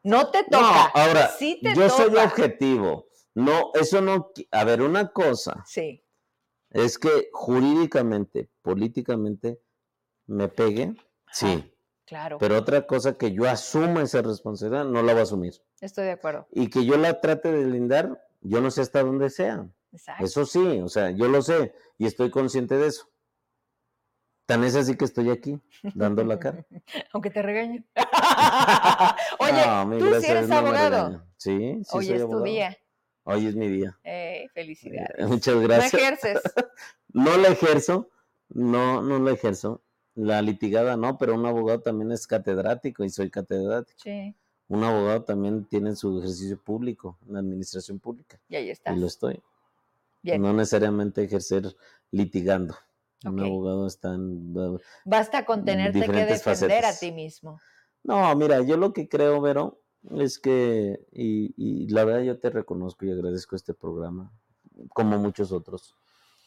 No 0.02 0.30
te 0.30 0.42
no, 0.50 0.58
toca. 0.58 0.84
ahora, 0.94 1.28
sí 1.28 1.60
te 1.62 1.74
yo 1.74 1.88
soy 1.88 2.10
topa. 2.10 2.24
objetivo. 2.24 3.06
No, 3.34 3.70
eso 3.74 4.00
no. 4.00 4.32
A 4.50 4.64
ver, 4.64 4.82
una 4.82 5.12
cosa. 5.12 5.62
Sí. 5.66 6.04
Es 6.70 6.98
que 6.98 7.28
jurídicamente, 7.32 8.48
políticamente, 8.62 9.60
me 10.26 10.48
pegue, 10.48 10.94
sí. 11.30 11.68
Claro. 12.04 12.38
Pero 12.38 12.58
otra 12.58 12.86
cosa 12.86 13.16
que 13.16 13.32
yo 13.32 13.48
asuma 13.48 14.02
esa 14.02 14.22
responsabilidad, 14.22 14.84
no 14.84 15.02
la 15.02 15.12
voy 15.12 15.20
a 15.20 15.22
asumir. 15.22 15.54
Estoy 15.80 16.04
de 16.04 16.10
acuerdo. 16.12 16.46
Y 16.50 16.68
que 16.68 16.84
yo 16.84 16.96
la 16.96 17.20
trate 17.20 17.50
de 17.52 17.64
lindar, 17.66 18.22
yo 18.40 18.60
no 18.60 18.70
sé 18.70 18.82
hasta 18.82 19.02
dónde 19.02 19.30
sea. 19.30 19.66
Exacto. 19.92 20.24
Eso 20.24 20.46
sí, 20.46 20.80
o 20.80 20.88
sea, 20.88 21.10
yo 21.10 21.28
lo 21.28 21.42
sé 21.42 21.74
y 21.98 22.06
estoy 22.06 22.30
consciente 22.30 22.76
de 22.76 22.86
eso. 22.88 23.08
Tan 24.46 24.64
es 24.64 24.74
así 24.74 24.96
que 24.96 25.04
estoy 25.04 25.30
aquí, 25.30 25.60
dando 25.94 26.24
la 26.24 26.38
cara. 26.38 26.66
Aunque 27.12 27.30
te 27.30 27.42
regañen. 27.42 27.86
Oye, 29.38 29.66
No, 29.66 29.98
tú 29.98 30.20
sí 30.20 30.26
eres 30.30 30.48
no 30.48 30.56
abogado. 30.56 31.24
Sí, 31.36 31.80
sí 31.84 31.96
Hoy 31.96 32.06
soy 32.06 32.16
es 32.16 32.22
tu 32.28 32.42
día. 32.42 32.76
Hoy 33.24 33.46
es 33.46 33.54
mi 33.54 33.68
día. 33.68 33.96
Eh, 34.02 34.48
felicidades. 34.52 35.28
Muchas 35.28 35.54
No 35.54 35.60
gracias. 35.62 35.94
ejerces. 35.94 36.40
No 37.14 37.36
la 37.36 37.48
ejerzo, 37.48 38.08
no, 38.48 39.02
no 39.02 39.18
la 39.18 39.32
ejerzo. 39.32 39.82
La 40.14 40.40
litigada 40.40 40.96
no, 40.96 41.18
pero 41.18 41.34
un 41.34 41.44
abogado 41.44 41.82
también 41.82 42.10
es 42.10 42.26
catedrático 42.26 43.04
y 43.04 43.10
soy 43.10 43.30
catedrático. 43.30 43.98
Sí. 44.02 44.34
Un 44.68 44.82
abogado 44.82 45.22
también 45.22 45.66
tiene 45.66 45.94
su 45.94 46.20
ejercicio 46.20 46.58
público, 46.58 47.18
en 47.26 47.34
la 47.34 47.40
administración 47.40 47.98
pública, 47.98 48.40
Y 48.48 48.56
ahí 48.56 48.70
está. 48.70 48.94
y 48.94 48.96
lo 48.98 49.06
estoy. 49.08 49.42
Bien. 50.22 50.40
No 50.40 50.52
necesariamente 50.52 51.22
ejercer 51.24 51.76
litigando. 52.10 52.76
Un 53.24 53.40
abogado 53.40 53.86
está 53.86 54.14
en... 54.14 54.54
Basta 55.04 55.44
con 55.44 55.64
tenerte 55.64 56.00
que 56.00 56.24
defender 56.24 56.84
a 56.84 56.96
ti 56.96 57.12
mismo. 57.12 57.60
No, 58.02 58.34
mira, 58.34 58.60
yo 58.62 58.76
lo 58.76 58.92
que 58.92 59.08
creo, 59.08 59.40
Vero, 59.40 59.80
es 60.10 60.38
que, 60.38 61.06
y, 61.12 61.54
y 61.56 61.88
la 61.88 62.04
verdad 62.04 62.22
yo 62.22 62.38
te 62.38 62.50
reconozco 62.50 63.04
y 63.06 63.12
agradezco 63.12 63.54
este 63.54 63.74
programa, 63.74 64.32
como 64.92 65.18
muchos 65.18 65.52
otros, 65.52 65.94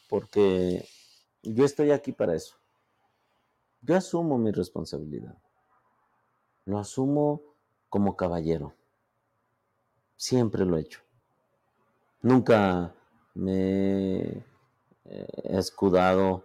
porque 0.10 0.86
yo 1.44 1.64
estoy 1.64 1.92
aquí 1.92 2.12
para 2.12 2.36
eso. 2.36 2.56
Yo 3.82 3.96
asumo 3.96 4.38
mi 4.38 4.52
responsabilidad. 4.52 5.38
Lo 6.66 6.80
asumo 6.80 7.42
como 7.88 8.18
caballero. 8.18 8.74
Siempre 10.16 10.66
lo 10.66 10.78
he 10.78 10.82
hecho. 10.82 11.02
Nunca 12.22 12.95
me 13.36 14.44
he 15.06 15.58
escudado, 15.58 16.44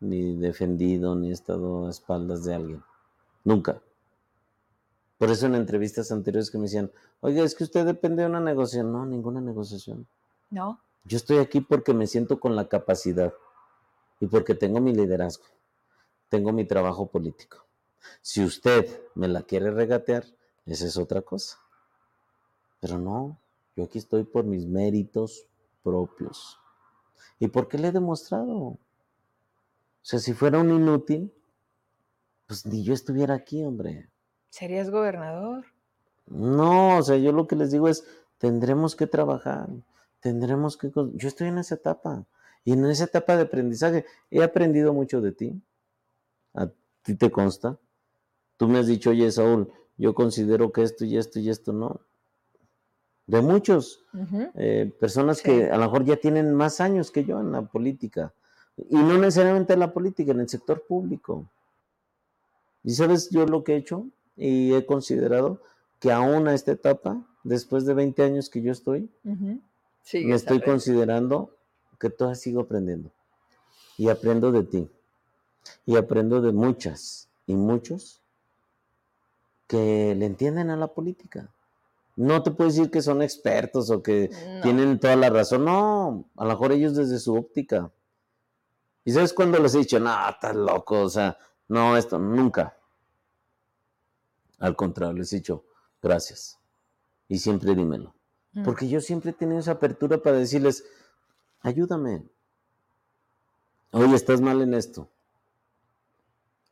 ni 0.00 0.36
defendido, 0.36 1.16
ni 1.16 1.30
he 1.30 1.32
estado 1.32 1.86
a 1.86 1.90
espaldas 1.90 2.44
de 2.44 2.54
alguien. 2.54 2.82
Nunca. 3.44 3.82
Por 5.18 5.30
eso 5.30 5.46
en 5.46 5.54
entrevistas 5.54 6.12
anteriores 6.12 6.50
que 6.50 6.58
me 6.58 6.64
decían, 6.64 6.92
oiga, 7.20 7.42
es 7.42 7.54
que 7.54 7.64
usted 7.64 7.86
depende 7.86 8.22
de 8.22 8.28
una 8.28 8.40
negociación. 8.40 8.92
No, 8.92 9.06
ninguna 9.06 9.40
negociación. 9.40 10.06
¿No? 10.50 10.78
Yo 11.04 11.16
estoy 11.16 11.38
aquí 11.38 11.60
porque 11.60 11.94
me 11.94 12.06
siento 12.06 12.38
con 12.38 12.54
la 12.54 12.68
capacidad 12.68 13.32
y 14.20 14.26
porque 14.26 14.54
tengo 14.54 14.80
mi 14.80 14.92
liderazgo, 14.92 15.44
tengo 16.28 16.52
mi 16.52 16.64
trabajo 16.64 17.06
político. 17.06 17.64
Si 18.22 18.44
usted 18.44 19.02
me 19.14 19.28
la 19.28 19.42
quiere 19.42 19.70
regatear, 19.70 20.24
esa 20.66 20.86
es 20.86 20.96
otra 20.96 21.22
cosa. 21.22 21.58
Pero 22.80 22.98
no, 22.98 23.38
yo 23.76 23.84
aquí 23.84 23.98
estoy 23.98 24.24
por 24.24 24.44
mis 24.44 24.66
méritos 24.66 25.46
propios. 25.86 26.58
¿Y 27.38 27.46
por 27.46 27.68
qué 27.68 27.78
le 27.78 27.88
he 27.88 27.92
demostrado? 27.92 28.56
O 28.56 28.78
sea, 30.02 30.18
si 30.18 30.32
fuera 30.32 30.58
un 30.58 30.72
inútil, 30.72 31.32
pues 32.48 32.66
ni 32.66 32.82
yo 32.82 32.92
estuviera 32.92 33.34
aquí, 33.34 33.62
hombre. 33.62 34.10
¿Serías 34.50 34.90
gobernador? 34.90 35.64
No, 36.26 36.98
o 36.98 37.02
sea, 37.02 37.16
yo 37.16 37.30
lo 37.30 37.46
que 37.46 37.54
les 37.54 37.70
digo 37.70 37.86
es, 37.86 38.04
tendremos 38.38 38.96
que 38.96 39.06
trabajar, 39.06 39.68
tendremos 40.18 40.76
que... 40.76 40.90
Yo 40.90 41.28
estoy 41.28 41.48
en 41.48 41.58
esa 41.58 41.76
etapa, 41.76 42.26
y 42.64 42.72
en 42.72 42.84
esa 42.86 43.04
etapa 43.04 43.36
de 43.36 43.44
aprendizaje 43.44 44.04
he 44.28 44.42
aprendido 44.42 44.92
mucho 44.92 45.20
de 45.20 45.30
ti. 45.30 45.62
A 46.52 46.68
ti 47.02 47.14
te 47.14 47.30
consta. 47.30 47.78
Tú 48.56 48.66
me 48.66 48.80
has 48.80 48.88
dicho, 48.88 49.10
oye, 49.10 49.30
Saúl, 49.30 49.70
yo 49.96 50.16
considero 50.16 50.72
que 50.72 50.82
esto 50.82 51.04
y 51.04 51.16
esto 51.16 51.38
y 51.38 51.48
esto 51.48 51.72
no. 51.72 52.00
De 53.26 53.40
muchos, 53.40 54.04
eh, 54.54 54.92
personas 55.00 55.38
Sí. 55.38 55.44
que 55.44 55.70
a 55.70 55.76
lo 55.76 55.84
mejor 55.84 56.04
ya 56.04 56.16
tienen 56.16 56.54
más 56.54 56.80
años 56.80 57.10
que 57.10 57.24
yo 57.24 57.40
en 57.40 57.52
la 57.52 57.62
política. 57.62 58.32
Y 58.90 58.96
no 58.96 59.18
necesariamente 59.18 59.72
en 59.72 59.80
la 59.80 59.92
política, 59.92 60.32
en 60.32 60.40
el 60.40 60.48
sector 60.48 60.82
público. 60.86 61.46
Y 62.84 62.92
sabes 62.92 63.30
yo 63.30 63.46
lo 63.46 63.64
que 63.64 63.72
he 63.74 63.76
hecho 63.76 64.06
y 64.36 64.74
he 64.74 64.86
considerado 64.86 65.60
que 65.98 66.12
aún 66.12 66.46
a 66.46 66.54
esta 66.54 66.72
etapa, 66.72 67.20
después 67.42 67.84
de 67.84 67.94
20 67.94 68.22
años 68.22 68.48
que 68.48 68.62
yo 68.62 68.70
estoy, 68.70 69.08
me 69.24 70.34
estoy 70.34 70.60
considerando 70.60 71.50
que 71.98 72.10
todavía 72.10 72.36
sigo 72.36 72.60
aprendiendo. 72.60 73.10
Y 73.98 74.08
aprendo 74.08 74.52
de 74.52 74.62
ti. 74.62 74.88
Y 75.84 75.96
aprendo 75.96 76.40
de 76.42 76.52
muchas 76.52 77.28
y 77.46 77.54
muchos 77.54 78.20
que 79.66 80.14
le 80.14 80.26
entienden 80.26 80.70
a 80.70 80.76
la 80.76 80.86
política. 80.88 81.48
No 82.16 82.42
te 82.42 82.50
puedo 82.50 82.70
decir 82.70 82.90
que 82.90 83.02
son 83.02 83.22
expertos 83.22 83.90
o 83.90 84.02
que 84.02 84.30
No. 84.56 84.60
tienen 84.62 84.98
toda 84.98 85.16
la 85.16 85.28
razón. 85.30 85.64
No, 85.64 86.30
a 86.36 86.44
lo 86.44 86.50
mejor 86.50 86.72
ellos 86.72 86.96
desde 86.96 87.18
su 87.18 87.34
óptica. 87.34 87.92
¿Y 89.04 89.12
sabes 89.12 89.32
cuándo 89.32 89.58
les 89.58 89.74
he 89.74 89.78
dicho, 89.78 90.00
no, 90.00 90.10
estás 90.28 90.56
loco? 90.56 91.02
O 91.02 91.08
sea, 91.10 91.38
no, 91.68 91.96
esto, 91.96 92.18
nunca. 92.18 92.76
Al 94.58 94.74
contrario, 94.74 95.14
les 95.14 95.32
he 95.32 95.36
dicho, 95.36 95.64
gracias. 96.02 96.58
Y 97.28 97.38
siempre 97.38 97.74
dímelo. 97.74 98.14
Mm. 98.52 98.64
Porque 98.64 98.88
yo 98.88 99.00
siempre 99.00 99.30
he 99.30 99.34
tenido 99.34 99.60
esa 99.60 99.72
apertura 99.72 100.18
para 100.18 100.38
decirles, 100.38 100.84
ayúdame. 101.60 102.24
Oye, 103.92 104.14
estás 104.16 104.40
mal 104.40 104.62
en 104.62 104.74
esto. 104.74 105.08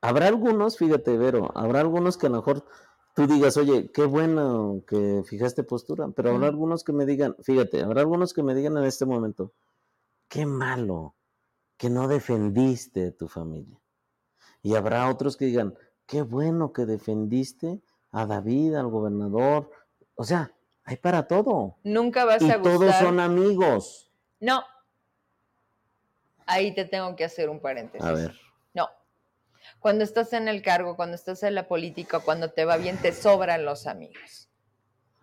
Habrá 0.01 0.27
algunos, 0.29 0.77
fíjate, 0.77 1.17
Vero, 1.17 1.51
habrá 1.55 1.81
algunos 1.81 2.17
que 2.19 2.27
a 2.27 2.31
lo 2.31 2.37
mejor 2.37 2.67
tú 3.15 3.27
digas, 3.27 3.57
oye, 3.57 3.91
qué 3.93 4.05
bueno 4.05 4.83
que 4.87 5.23
fijaste 5.25 5.63
postura, 5.63 6.09
pero 6.15 6.31
habrá 6.31 6.49
algunos 6.49 6.85
que 6.85 6.93
me 6.93 7.07
digan, 7.07 7.37
fíjate, 7.43 7.83
habrá 7.83 8.01
algunos 8.01 8.35
que 8.35 8.43
me 8.43 8.55
digan 8.55 8.77
en 8.77 8.85
este 8.85 9.07
momento, 9.07 9.53
qué 10.29 10.47
malo 10.47 11.15
que 11.77 11.91
no 11.91 12.09
defendiste 12.09 13.09
a 13.09 13.17
tu 13.17 13.29
familia. 13.29 13.81
Y 14.63 14.75
habrá 14.75 15.09
otros 15.09 15.37
que 15.37 15.47
digan, 15.47 15.75
qué 16.07 16.23
bueno 16.23 16.73
que 16.73 16.87
defendiste 16.87 17.83
a 18.11 18.27
David, 18.27 18.75
al 18.75 18.89
gobernador. 18.89 19.71
O 20.15 20.25
sea, 20.25 20.53
hay 20.85 20.97
para 20.97 21.27
todo. 21.27 21.77
Nunca 21.85 22.25
vas 22.25 22.43
Y 22.43 22.51
a 22.51 22.57
gustar. 22.59 22.79
todos 22.79 22.95
son 22.97 23.21
amigos. 23.21 24.11
No. 24.41 24.63
Ahí 26.47 26.75
te 26.75 26.85
tengo 26.85 27.15
que 27.17 27.25
hacer 27.25 27.49
un 27.49 27.61
paréntesis. 27.61 28.07
A 28.07 28.13
ver. 28.13 28.35
Cuando 29.79 30.05
estás 30.05 30.33
en 30.33 30.49
el 30.49 30.63
cargo, 30.63 30.97
cuando 30.97 31.15
estás 31.15 31.43
en 31.43 31.55
la 31.55 31.69
política, 31.69 32.21
cuando 32.21 32.51
te 32.51 32.65
va 32.65 32.77
bien, 32.77 32.97
te 32.97 33.13
sobran 33.13 33.65
los 33.65 33.87
amigos. 33.87 34.49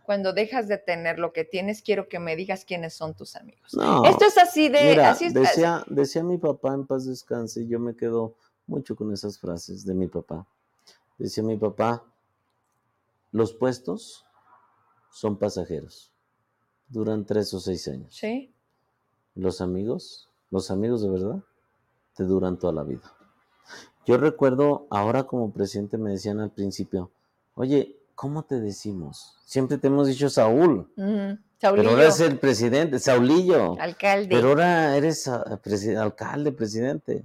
Cuando 0.03 0.33
dejas 0.33 0.67
de 0.67 0.77
tener 0.77 1.19
lo 1.19 1.31
que 1.31 1.45
tienes, 1.45 1.81
quiero 1.81 2.09
que 2.09 2.19
me 2.19 2.35
digas 2.35 2.65
quiénes 2.65 2.93
son 2.93 3.15
tus 3.15 3.35
amigos. 3.35 3.73
no. 3.73 4.03
Esto 4.05 4.25
es 4.25 4.37
así 4.37 4.67
de... 4.69 4.89
Mira, 4.89 5.11
así 5.11 5.25
es, 5.25 5.33
decía, 5.33 5.83
decía 5.87 6.23
mi 6.23 6.37
papá 6.37 6.73
en 6.73 6.85
paz 6.85 7.05
descanse, 7.05 7.61
y 7.61 7.67
yo 7.67 7.79
me 7.79 7.95
quedo 7.95 8.35
mucho 8.67 8.95
con 8.95 9.13
esas 9.13 9.39
frases 9.39 9.85
de 9.85 9.93
mi 9.93 10.07
papá. 10.07 10.47
Decía 11.17 11.43
mi 11.43 11.57
papá, 11.57 12.03
los 13.31 13.53
puestos 13.53 14.25
son 15.11 15.37
pasajeros, 15.37 16.11
duran 16.87 17.25
tres 17.25 17.53
o 17.53 17.59
seis 17.59 17.87
años. 17.87 18.15
Sí. 18.15 18.53
Los 19.35 19.61
amigos, 19.61 20.29
los 20.49 20.71
amigos 20.71 21.01
de 21.03 21.09
verdad, 21.09 21.43
te 22.15 22.23
duran 22.23 22.57
toda 22.57 22.73
la 22.73 22.83
vida. 22.83 23.13
Yo 24.05 24.17
recuerdo, 24.17 24.87
ahora 24.89 25.23
como 25.23 25.51
presidente 25.51 25.97
me 25.97 26.11
decían 26.11 26.39
al 26.39 26.49
principio, 26.51 27.11
oye, 27.55 27.95
¿cómo 28.15 28.43
te 28.43 28.59
decimos? 28.59 29.37
Siempre 29.45 29.77
te 29.77 29.87
hemos 29.87 30.07
dicho 30.07 30.29
Saúl, 30.29 30.89
Ujú. 30.97 30.97
pero 30.97 31.37
Saulillo, 31.59 31.89
ahora 31.91 32.07
es 32.07 32.19
el 32.19 32.39
presidente, 32.39 32.99
Saulillo. 32.99 33.79
alcalde. 33.79 34.27
Pero 34.35 34.49
ahora 34.49 34.97
eres 34.97 35.27
ah, 35.27 35.59
presi- 35.63 35.95
alcalde, 35.95 36.51
presidente. 36.51 37.23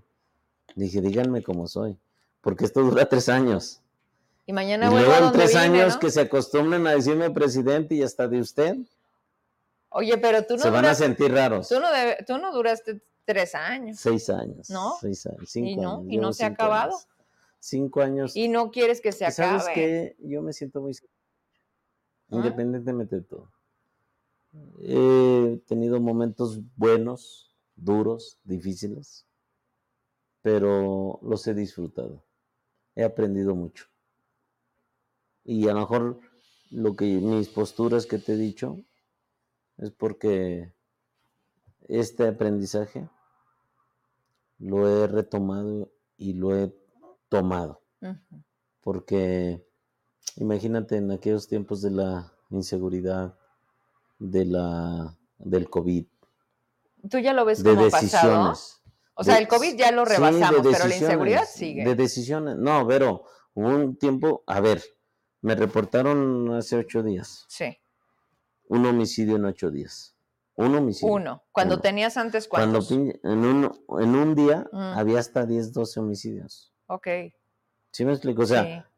Dije, 0.74 1.00
díganme 1.00 1.42
cómo 1.42 1.66
soy, 1.66 1.96
porque 2.42 2.66
esto 2.66 2.82
dura 2.82 3.08
tres 3.08 3.28
años. 3.30 3.80
y 4.46 4.50
Y 4.50 4.52
mañana 4.52 4.90
vuelvo 4.90 5.08
luego 5.10 5.26
en 5.28 5.32
tres 5.32 5.54
años 5.56 5.94
¿no? 5.94 6.00
que 6.00 6.10
se 6.10 6.20
acostumbren 6.20 6.86
a 6.86 6.90
decirme 6.90 7.30
presidente 7.30 7.94
y 7.94 8.02
hasta 8.02 8.28
de 8.28 8.40
usted, 8.40 8.76
Oye, 9.88 10.18
pero 10.18 10.44
tú 10.44 10.56
no, 10.56 10.62
se 10.62 10.68
van 10.68 10.84
a 10.84 10.94
sentir 10.94 11.32
raros. 11.32 11.68
tú, 11.70 11.80
no 11.80 11.90
debe- 11.90 12.22
tú 12.26 12.36
no 12.36 12.52
duraste 12.52 13.00
tres 13.26 13.54
años 13.54 13.98
Seis 14.00 14.30
años. 14.30 14.70
¿No? 14.70 14.94
Seis 15.00 15.26
años, 15.26 15.50
cinco 15.50 15.68
Y 15.68 15.76
no, 15.76 15.96
años. 15.98 16.06
y 16.08 16.16
no 16.16 16.32
se 16.32 16.44
ha 16.44 16.48
acabado. 16.48 16.92
años. 16.92 17.08
Cinco 17.60 18.00
años. 18.00 18.36
y 18.36 18.48
no 18.48 18.70
quieres 18.70 19.00
que 19.00 19.12
se 19.12 19.26
¿Y 19.26 19.30
¿Sabes 19.32 19.62
acabe. 19.64 19.74
qué? 19.74 20.16
Yo 20.20 20.40
me 20.42 20.52
siento 20.52 20.80
muy... 20.80 20.92
¿Ah? 20.94 22.36
Independientemente 22.36 23.16
de 23.16 23.22
todo. 23.22 23.52
He 24.80 25.60
tenido 25.66 26.00
momentos 26.00 26.60
buenos, 26.76 27.54
duros, 27.74 28.38
difíciles, 28.44 29.26
pero 30.40 31.18
los 31.22 31.46
he 31.46 31.54
disfrutado. 31.54 32.24
He 32.94 33.04
aprendido 33.04 33.54
mucho. 33.54 33.86
Y 35.44 35.68
a 35.68 35.74
lo 35.74 35.80
mejor 35.80 36.20
lo 36.70 36.96
que 36.96 37.04
mis 37.04 37.48
posturas 37.48 38.06
que 38.06 38.18
te 38.18 38.32
he 38.32 38.36
dicho, 38.36 38.78
es 39.76 39.90
porque 39.90 40.72
este 41.88 42.26
aprendizaje 42.26 43.08
lo 44.59 44.88
he 44.88 45.07
retomado 45.07 45.92
y 46.16 46.34
lo 46.34 46.57
he 46.57 46.74
tomado. 47.28 47.82
Porque 48.80 49.66
imagínate 50.36 50.96
en 50.96 51.11
aquellos 51.11 51.48
tiempos 51.48 51.82
de 51.82 51.90
la 51.90 52.32
inseguridad, 52.50 53.36
de 54.18 54.44
la, 54.44 55.16
del 55.38 55.68
COVID. 55.68 56.07
Tú 57.11 57.18
ya 57.18 57.32
lo 57.32 57.44
ves 57.44 57.62
como 57.62 57.84
decisiones. 57.84 58.82
O 59.14 59.24
sea, 59.24 59.38
el 59.38 59.48
COVID 59.48 59.76
ya 59.76 59.92
lo 59.92 60.04
rebasamos, 60.04 60.61
pero 60.62 60.88
la 60.88 60.96
inseguridad 60.96 61.44
sigue. 61.46 61.84
De 61.84 61.94
decisiones. 61.94 62.57
No, 62.57 62.86
pero 62.86 63.24
hubo 63.54 63.68
un 63.68 63.96
tiempo, 63.96 64.44
a 64.46 64.61
ver, 64.61 64.82
me 65.40 65.54
reportaron 65.54 66.52
hace 66.52 66.76
ocho 66.76 67.02
días. 67.02 67.46
Sí. 67.48 67.78
Un 68.68 68.84
homicidio 68.84 69.36
en 69.36 69.46
ocho 69.46 69.70
días. 69.70 70.15
Un 70.57 70.74
homicidio. 70.74 71.12
Uno. 71.12 71.44
Cuando 71.52 71.80
tenías 71.80 72.16
antes 72.16 72.48
cuántos? 72.48 72.88
Cuando 72.88 73.12
en 73.22 73.44
un, 73.44 74.00
en 74.00 74.14
un 74.14 74.34
día 74.34 74.66
mm. 74.72 74.76
había 74.76 75.18
hasta 75.18 75.44
10, 75.44 75.72
12 75.72 76.00
homicidios. 76.00 76.72
Ok. 76.86 77.09
¿Sí 77.92 78.04
me 78.04 78.12
explico? 78.12 78.42
O 78.42 78.46
sea, 78.46 78.90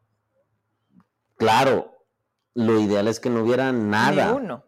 claro, 1.35 2.05
lo 2.53 2.79
ideal 2.79 3.07
es 3.07 3.19
que 3.19 3.29
no 3.29 3.43
hubiera 3.43 3.71
nada. 3.71 4.31
Ni 4.31 4.37
uno. 4.37 4.63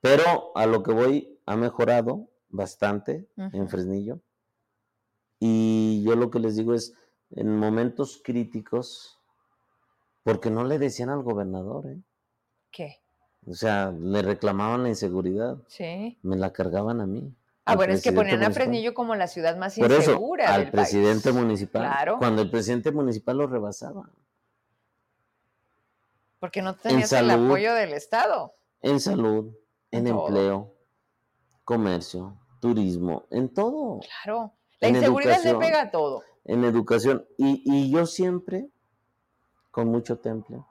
Pero 0.00 0.52
a 0.54 0.66
lo 0.66 0.82
que 0.82 0.92
voy 0.92 1.40
ha 1.46 1.56
mejorado 1.56 2.28
bastante 2.48 3.28
en 3.36 3.68
Fresnillo. 3.68 4.20
Y 5.40 6.02
yo 6.04 6.16
lo 6.16 6.30
que 6.30 6.38
les 6.38 6.56
digo 6.56 6.74
es, 6.74 6.94
en 7.30 7.56
momentos 7.56 8.20
críticos, 8.22 9.18
porque 10.22 10.50
no 10.50 10.64
le 10.64 10.78
decían 10.78 11.10
al 11.10 11.22
gobernador, 11.22 11.86
¿eh? 11.86 12.02
¿Qué? 12.70 13.03
O 13.46 13.54
sea, 13.54 13.92
le 13.92 14.22
reclamaban 14.22 14.82
la 14.82 14.88
inseguridad. 14.88 15.58
Sí. 15.66 16.18
Me 16.22 16.36
la 16.36 16.52
cargaban 16.52 17.00
a 17.00 17.06
mí. 17.06 17.34
Ah, 17.66 17.76
bueno, 17.76 17.94
es 17.94 18.02
que 18.02 18.12
ponían 18.12 18.42
a 18.42 18.50
Fresnillo 18.50 18.92
como 18.92 19.14
la 19.14 19.26
ciudad 19.26 19.56
más 19.56 19.78
Por 19.78 19.90
insegura 19.90 20.44
eso, 20.44 20.54
al 20.54 20.70
presidente 20.70 21.32
municipal. 21.32 21.82
Claro. 21.82 22.18
Cuando 22.18 22.42
el 22.42 22.50
presidente 22.50 22.92
municipal 22.92 23.38
lo 23.38 23.46
rebasaba. 23.46 24.10
Porque 26.38 26.60
no 26.60 26.76
tenías 26.76 27.10
el 27.12 27.30
apoyo 27.30 27.72
del 27.72 27.94
Estado. 27.94 28.54
En 28.82 29.00
salud, 29.00 29.54
en, 29.90 30.06
empleo, 30.06 30.74
comercio, 31.64 32.38
turismo, 32.60 33.24
en 33.30 33.48
todo. 33.48 34.00
Claro. 34.22 34.52
La 34.80 34.88
inseguridad 34.88 35.42
le 35.42 35.54
pega 35.54 35.82
a 35.82 35.90
todo. 35.90 36.22
En 36.44 36.64
educación. 36.64 37.26
Y, 37.38 37.62
y 37.64 37.90
yo 37.90 38.04
siempre, 38.04 38.68
con 39.70 39.88
mucho 39.88 40.18
temple, 40.18 40.62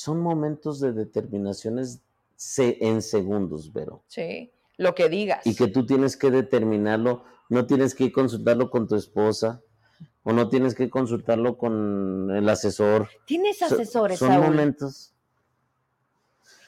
son 0.00 0.18
momentos 0.20 0.80
de 0.80 0.92
determinaciones 0.92 2.00
en 2.56 3.02
segundos, 3.02 3.70
Vero. 3.70 4.02
Sí, 4.06 4.50
lo 4.78 4.94
que 4.94 5.10
digas. 5.10 5.46
Y 5.46 5.54
que 5.54 5.68
tú 5.68 5.84
tienes 5.84 6.16
que 6.16 6.30
determinarlo, 6.30 7.24
no 7.50 7.66
tienes 7.66 7.94
que 7.94 8.10
consultarlo 8.10 8.70
con 8.70 8.88
tu 8.88 8.96
esposa 8.96 9.60
o 10.22 10.32
no 10.32 10.48
tienes 10.48 10.74
que 10.74 10.88
consultarlo 10.88 11.58
con 11.58 12.30
el 12.34 12.48
asesor. 12.48 13.10
¿Tienes 13.26 13.60
asesores, 13.60 14.18
Son 14.18 14.40
momentos. 14.40 15.12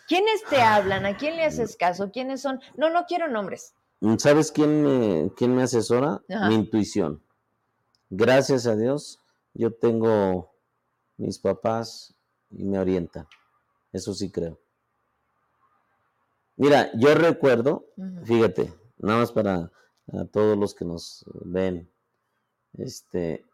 ¿Quiénes 0.07 0.45
te 0.51 0.61
hablan? 0.61 1.07
¿A 1.07 1.17
quién 1.17 1.37
le 1.37 1.45
haces 1.45 1.75
caso? 1.75 2.11
¿Quiénes 2.11 2.43
son? 2.43 2.61
No, 2.77 2.91
no 2.91 3.07
quiero 3.07 3.29
nombres. 3.29 3.73
¿Sabes 4.19 4.53
quién 4.53 4.83
me, 4.83 5.33
quién 5.37 5.57
me 5.57 5.63
asesora? 5.63 6.21
Mi 6.29 6.55
intuición. 6.55 7.23
Gracias 8.11 8.67
a 8.67 8.77
Dios, 8.77 9.21
yo 9.55 9.73
tengo 9.73 10.53
mis 11.17 11.39
papás 11.39 12.15
y 12.53 12.65
me 12.65 12.79
orientan. 12.79 13.27
Eso 13.93 14.15
sí 14.15 14.31
creo. 14.31 14.59
Mira, 16.57 16.91
yo 16.95 17.15
recuerdo, 17.15 17.87
fíjate, 18.25 18.73
nada 18.99 19.21
más 19.21 19.33
para 19.33 19.71
todos 20.31 20.57
los 20.57 20.75
que 20.75 20.85
nos 20.85 21.25
ven, 21.45 21.91
este, 22.75 23.45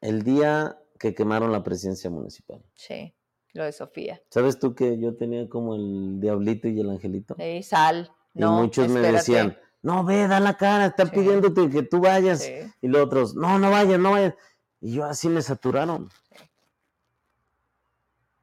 el 0.00 0.22
día 0.22 0.78
que 0.98 1.14
quemaron 1.14 1.52
la 1.52 1.62
presidencia 1.62 2.10
municipal. 2.10 2.62
Sí, 2.74 3.14
lo 3.52 3.64
de 3.64 3.72
Sofía. 3.72 4.22
¿Sabes 4.30 4.58
tú 4.58 4.74
que 4.74 4.98
yo 4.98 5.16
tenía 5.16 5.48
como 5.48 5.74
el 5.74 6.20
diablito 6.20 6.68
y 6.68 6.80
el 6.80 6.90
angelito? 6.90 7.34
Sí, 7.38 7.62
sal. 7.62 8.10
Y 8.34 8.44
muchos 8.44 8.88
me 8.88 9.00
decían, 9.00 9.56
no, 9.82 10.04
ve, 10.04 10.26
da 10.28 10.40
la 10.40 10.56
cara, 10.56 10.86
están 10.86 11.10
pidiéndote 11.10 11.68
que 11.70 11.82
tú 11.82 12.00
vayas. 12.00 12.48
Y 12.80 12.88
los 12.88 13.02
otros, 13.02 13.34
no, 13.34 13.58
no 13.58 13.70
vayas, 13.70 13.98
no 13.98 14.12
vayas. 14.12 14.34
Y 14.80 14.94
yo 14.94 15.04
así 15.04 15.28
me 15.28 15.42
saturaron. 15.42 16.08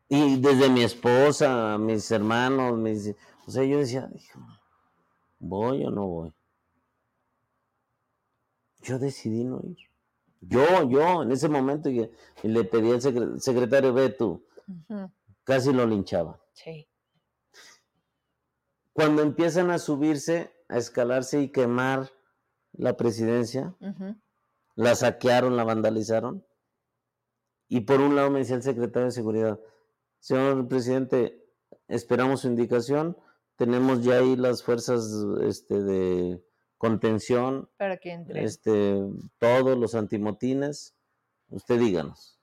Y 0.08 0.40
desde 0.40 0.70
mi 0.70 0.84
esposa, 0.84 1.78
mis 1.78 2.12
hermanos, 2.12 2.78
mis, 2.78 3.16
o 3.48 3.52
sea, 3.52 3.64
yo 3.64 3.80
decía, 3.80 4.10
¿voy 5.40 5.84
o 5.86 5.92
no 5.92 6.08
voy? 6.08 6.34
Yo 8.82 9.00
decidí 9.00 9.44
no 9.44 9.62
ir. 9.64 9.78
Yo, 10.42 10.88
yo, 10.90 11.24
en 11.24 11.32
ese 11.32 11.50
momento, 11.50 11.90
y, 11.90 12.10
le 12.44 12.64
pedí 12.66 12.92
al 12.92 13.42
secretario, 13.42 13.94
ve 13.94 14.10
tú, 14.10 14.46
casi 15.44 15.74
lo 15.74 15.88
linchaba. 15.88 16.40
Sí. 16.54 16.88
Cuando 18.94 19.24
empiezan 19.24 19.72
a 19.72 19.80
subirse, 19.80 20.54
a 20.70 20.78
escalarse 20.78 21.42
y 21.42 21.52
quemar 21.52 22.12
la 22.74 22.96
presidencia, 22.96 23.76
la 24.76 24.96
saquearon, 24.96 25.58
la 25.58 25.64
vandalizaron. 25.64 26.46
Y 27.68 27.82
por 27.82 28.02
un 28.02 28.16
lado 28.16 28.30
me 28.30 28.40
decía 28.40 28.56
el 28.56 28.64
secretario 28.64 29.06
de 29.06 29.12
Seguridad, 29.12 29.60
Señor 30.26 30.68
presidente, 30.68 31.40
esperamos 31.88 32.42
su 32.42 32.48
indicación. 32.48 33.16
Tenemos 33.58 34.04
ya 34.04 34.18
ahí 34.18 34.36
las 34.36 34.64
fuerzas 34.64 35.08
este, 35.44 35.84
de 35.84 36.44
contención. 36.80 37.70
Para 37.78 37.98
que 37.98 38.12
entre. 38.12 38.44
Este, 38.44 39.04
todos 39.38 39.78
los 39.78 39.94
antimotines. 39.94 40.96
Usted 41.50 41.78
díganos. 41.78 42.40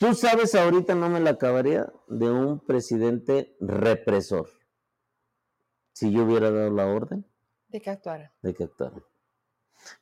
Tú 0.00 0.12
sabes, 0.14 0.56
ahorita 0.56 0.96
no 0.96 1.08
me 1.08 1.20
la 1.20 1.30
acabaría 1.30 1.92
de 2.08 2.28
un 2.28 2.58
presidente 2.58 3.56
represor. 3.60 4.50
Si 5.92 6.10
yo 6.10 6.24
hubiera 6.24 6.50
dado 6.50 6.70
la 6.72 6.86
orden. 6.88 7.24
De 7.68 7.80
que 7.80 7.90
actuara. 7.90 8.34
De 8.42 8.52
que 8.54 8.64
actuara. 8.64 9.00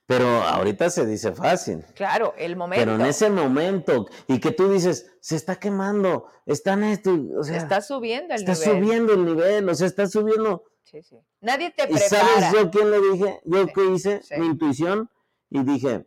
Pero 0.07 0.27
ahorita 0.43 0.89
se 0.91 1.05
dice 1.05 1.33
fácil. 1.33 1.85
Claro, 1.95 2.35
el 2.39 2.57
momento. 2.57 2.85
Pero 2.85 2.95
en 2.97 3.07
ese 3.07 3.29
momento, 3.29 4.07
y 4.29 4.39
que 4.39 4.53
tú 4.53 4.71
dices, 4.71 5.13
se 5.21 5.37
está 5.37 5.57
quemando, 5.57 6.29
están 6.47 6.85
esto, 6.85 7.17
o 7.37 7.43
sea. 7.43 7.57
Está 7.57 7.81
subiendo 7.81 8.35
el 8.35 8.41
nivel. 8.41 8.53
Está 8.53 8.71
subiendo 8.71 9.13
el 9.15 9.25
nivel, 9.25 9.69
o 9.69 9.75
sea, 9.75 9.87
está 9.87 10.07
subiendo. 10.07 10.65
Sí, 10.85 11.03
sí. 11.03 11.17
Nadie 11.41 11.71
te 11.71 11.87
prepara. 11.87 12.05
¿Y 12.05 12.09
sabes 12.09 12.53
yo 12.53 12.71
quién 12.71 12.91
le 12.91 13.01
dije? 13.01 13.41
Yo 13.45 13.67
qué 13.67 13.85
hice, 13.87 14.21
mi 14.39 14.47
intuición, 14.47 15.11
y 15.51 15.65
dije, 15.65 16.07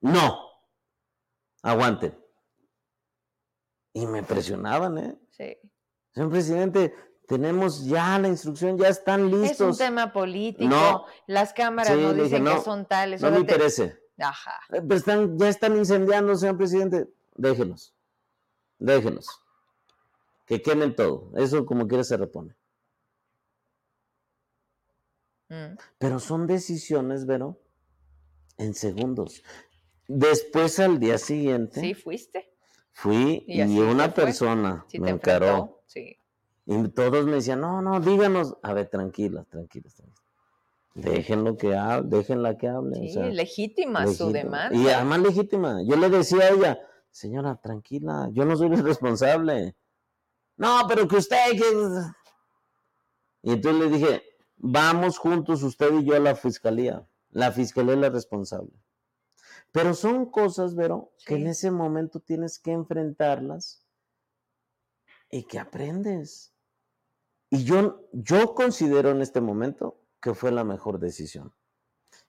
no, 0.00 0.38
aguanten. 1.62 2.18
Y 3.94 4.06
me 4.06 4.22
presionaban, 4.22 4.98
¿eh? 4.98 5.18
Sí. 5.30 5.56
Señor 6.12 6.30
presidente, 6.30 6.94
tenemos 7.26 7.84
ya 7.86 8.18
la 8.18 8.28
instrucción, 8.28 8.78
ya 8.78 8.88
están 8.88 9.30
listos. 9.30 9.60
Es 9.60 9.60
un 9.60 9.76
tema 9.76 10.12
político, 10.12 11.06
las 11.26 11.52
cámaras 11.52 11.96
no 11.96 12.12
dicen 12.12 12.44
que 12.44 12.60
son 12.60 12.86
tales. 12.86 13.22
No 13.22 13.30
me 13.30 13.38
interese. 13.38 13.98
Ajá. 14.18 14.60
Eh, 14.70 14.80
pero 14.80 14.94
están, 14.94 15.38
ya 15.38 15.48
están 15.48 15.76
incendiando, 15.76 16.36
señor 16.36 16.56
presidente. 16.56 17.08
Déjenos, 17.34 17.94
déjenos. 18.78 19.26
Que 20.46 20.60
quemen 20.60 20.94
todo. 20.94 21.32
Eso 21.36 21.64
como 21.64 21.88
quiera 21.88 22.04
se 22.04 22.16
repone. 22.16 22.54
Mm. 25.48 25.76
Pero 25.98 26.18
son 26.20 26.46
decisiones, 26.46 27.26
Vero, 27.26 27.60
en 28.58 28.74
segundos. 28.74 29.42
Después 30.06 30.78
al 30.80 30.98
día 31.00 31.18
siguiente. 31.18 31.80
Sí, 31.80 31.94
fuiste. 31.94 32.54
Fui 32.92 33.44
y, 33.48 33.60
una 33.78 34.14
persona 34.14 34.86
me 34.98 35.10
encaró. 35.10 35.82
Sí. 35.86 36.16
Y 36.66 36.88
todos 36.88 37.26
me 37.26 37.32
decían, 37.32 37.60
no, 37.60 37.82
no, 37.82 38.00
díganos. 38.00 38.56
A 38.62 38.72
ver, 38.72 38.88
tranquilas, 38.88 39.46
tranquilas, 39.48 40.02
Déjenlo 40.94 41.56
que 41.56 41.74
hable, 41.74 42.08
déjenla 42.08 42.56
que 42.56 42.68
hable. 42.68 43.08
Sí, 43.08 43.18
legítima, 43.18 44.06
su 44.06 44.30
demanda. 44.30 44.76
Y 44.76 44.88
además 44.88 45.20
legítima. 45.20 45.82
Yo 45.82 45.96
le 45.96 46.08
decía 46.08 46.44
a 46.44 46.48
ella, 46.50 46.78
señora, 47.10 47.60
tranquila, 47.60 48.28
yo 48.32 48.44
no 48.44 48.56
soy 48.56 48.68
el 48.68 48.84
responsable. 48.84 49.76
No, 50.56 50.82
pero 50.88 51.08
que 51.08 51.16
usted... 51.16 51.36
Que... 51.52 51.70
Y 53.42 53.52
entonces 53.54 53.80
le 53.80 53.96
dije, 53.98 54.22
vamos 54.56 55.18
juntos 55.18 55.64
usted 55.64 55.92
y 55.94 56.04
yo 56.04 56.14
a 56.14 56.20
la 56.20 56.36
fiscalía. 56.36 57.04
La 57.30 57.50
fiscalía 57.50 57.94
es 57.94 58.00
la 58.00 58.10
responsable. 58.10 58.72
Pero 59.72 59.94
son 59.94 60.30
cosas, 60.30 60.76
Vero, 60.76 61.12
que 61.26 61.34
en 61.34 61.48
ese 61.48 61.72
momento 61.72 62.20
tienes 62.20 62.60
que 62.60 62.70
enfrentarlas 62.70 63.84
y 65.28 65.42
que 65.42 65.58
aprendes. 65.58 66.53
Y 67.54 67.64
yo, 67.64 68.08
yo 68.12 68.54
considero 68.54 69.10
en 69.10 69.22
este 69.22 69.40
momento 69.40 70.00
que 70.20 70.34
fue 70.34 70.50
la 70.50 70.64
mejor 70.64 70.98
decisión 70.98 71.52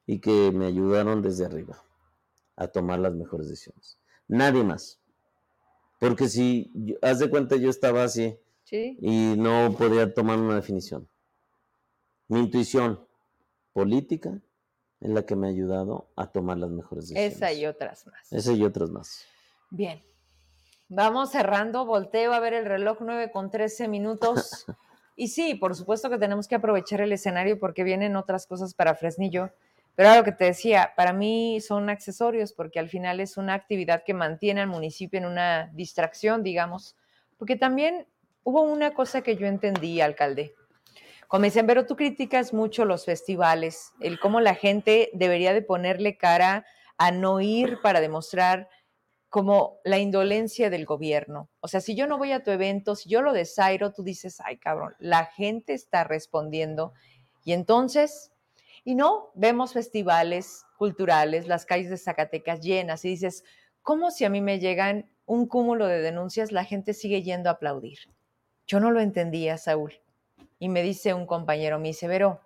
y 0.05 0.19
que 0.19 0.51
me 0.51 0.67
ayudaron 0.67 1.23
desde 1.23 1.45
arriba 1.45 1.84
a 2.55 2.67
tomar 2.67 2.99
las 2.99 3.15
mejores 3.15 3.49
decisiones. 3.49 3.97
Nadie 4.28 4.63
más. 4.63 4.99
Porque 5.99 6.30
si, 6.30 6.71
haz 7.01 7.17
de 7.17 7.30
cuenta, 7.32 7.55
yo 7.55 7.71
estaba 7.71 8.03
así 8.03 8.38
Sí. 8.65 8.97
Y 8.99 9.36
no 9.38 9.76
podía 9.78 10.13
tomar 10.13 10.39
una 10.39 10.55
definición. 10.55 11.07
Mi 12.28 12.39
intuición 12.39 13.07
política 13.73 14.41
es 14.99 15.09
la 15.09 15.23
que 15.23 15.36
me 15.36 15.47
ha 15.47 15.49
ayudado 15.51 16.09
a 16.15 16.32
tomar 16.32 16.57
las 16.57 16.71
mejores 16.71 17.09
decisiones. 17.09 17.36
Esa 17.36 17.53
y 17.53 17.65
otras 17.65 18.07
más. 18.07 18.34
Esa 18.34 18.53
y 18.53 18.63
otras 18.63 18.89
más. 18.89 19.26
Bien. 19.69 20.03
Vamos 20.88 21.32
cerrando. 21.32 21.86
Volteo 21.86 22.34
a 22.34 22.39
ver 22.39 22.53
el 22.53 22.65
reloj 22.65 22.97
9 23.01 23.32
con 23.32 23.49
13 23.49 23.88
minutos. 23.88 24.65
y 25.16 25.30
sí, 25.30 25.55
por 25.55 25.76
supuesto 25.76 26.09
que 26.09 26.18
tenemos 26.18 26.47
que 26.47 26.55
aprovechar 26.55 27.01
el 27.01 27.11
escenario 27.11 27.59
porque 27.59 27.84
vienen 27.84 28.16
otras 28.16 28.47
cosas 28.47 28.74
para 28.74 28.95
Fresnillo. 28.95 29.51
Pero 29.95 30.13
lo 30.13 30.24
que 30.26 30.34
te 30.34 30.45
decía, 30.45 30.91
para 30.97 31.13
mí 31.13 31.61
son 31.61 31.89
accesorios 31.89 32.51
porque 32.51 32.80
al 32.80 32.89
final 32.89 33.22
es 33.22 33.38
una 33.38 33.53
actividad 33.53 34.03
que 34.03 34.13
mantiene 34.13 34.61
al 34.61 34.68
municipio 34.68 35.18
en 35.18 35.26
una 35.26 35.72
distracción, 35.74 36.43
digamos. 36.43 36.97
Porque 37.38 37.55
también 37.55 38.05
hubo 38.43 38.61
una 38.61 38.93
cosa 38.93 39.22
que 39.22 39.38
yo 39.38 39.47
entendí, 39.47 40.01
alcalde. 40.01 40.53
Como 41.28 41.45
dicen, 41.45 41.66
pero 41.66 41.86
tú 41.86 41.95
criticas 41.95 42.53
mucho 42.53 42.86
los 42.86 43.05
festivales, 43.05 43.93
el 44.01 44.20
cómo 44.20 44.41
la 44.41 44.53
gente 44.53 45.09
debería 45.13 45.53
de 45.53 45.61
ponerle 45.61 46.18
cara 46.18 46.66
a 46.97 47.11
no 47.11 47.41
ir 47.41 47.80
para 47.82 48.01
demostrar 48.01 48.70
como 49.30 49.80
la 49.84 49.97
indolencia 49.97 50.69
del 50.69 50.86
gobierno. 50.86 51.49
O 51.59 51.67
sea, 51.67 51.82
si 51.82 51.95
yo 51.95 52.07
no 52.07 52.17
voy 52.17 52.32
a 52.32 52.43
tu 52.43 52.51
evento, 52.51 52.95
si 52.95 53.09
yo 53.09 53.21
lo 53.21 53.34
desairo, 53.34 53.91
tú 53.91 54.03
dices, 54.03 54.39
ay 54.43 54.57
cabrón, 54.57 54.95
la 54.99 55.26
gente 55.26 55.73
está 55.73 56.03
respondiendo. 56.03 56.93
Y 57.43 57.53
entonces, 57.53 58.32
y 58.84 58.95
no, 58.95 59.32
vemos 59.36 59.73
festivales 59.73 60.65
culturales, 60.78 61.47
las 61.47 61.65
calles 61.65 61.89
de 61.89 61.97
Zacatecas 61.97 62.61
llenas 62.61 63.03
y 63.05 63.09
dices, 63.09 63.43
¿cómo 63.82 64.11
si 64.11 64.26
a 64.26 64.30
mí 64.30 64.41
me 64.41 64.59
llegan 64.59 65.09
un 65.26 65.47
cúmulo 65.47 65.88
de 65.88 66.01
denuncias, 66.01 66.51
la 66.51 66.63
gente 66.63 66.93
sigue 66.93 67.23
yendo 67.23 67.49
a 67.49 67.53
aplaudir? 67.53 67.97
Yo 68.67 68.80
no 68.80 68.91
lo 68.91 68.99
entendía, 68.99 69.57
Saúl. 69.57 69.93
Y 70.59 70.69
me 70.69 70.82
dice 70.82 71.13
un 71.13 71.26
compañero, 71.26 71.80
me 71.80 71.89
dice, 71.89 72.07
Vero, 72.07 72.41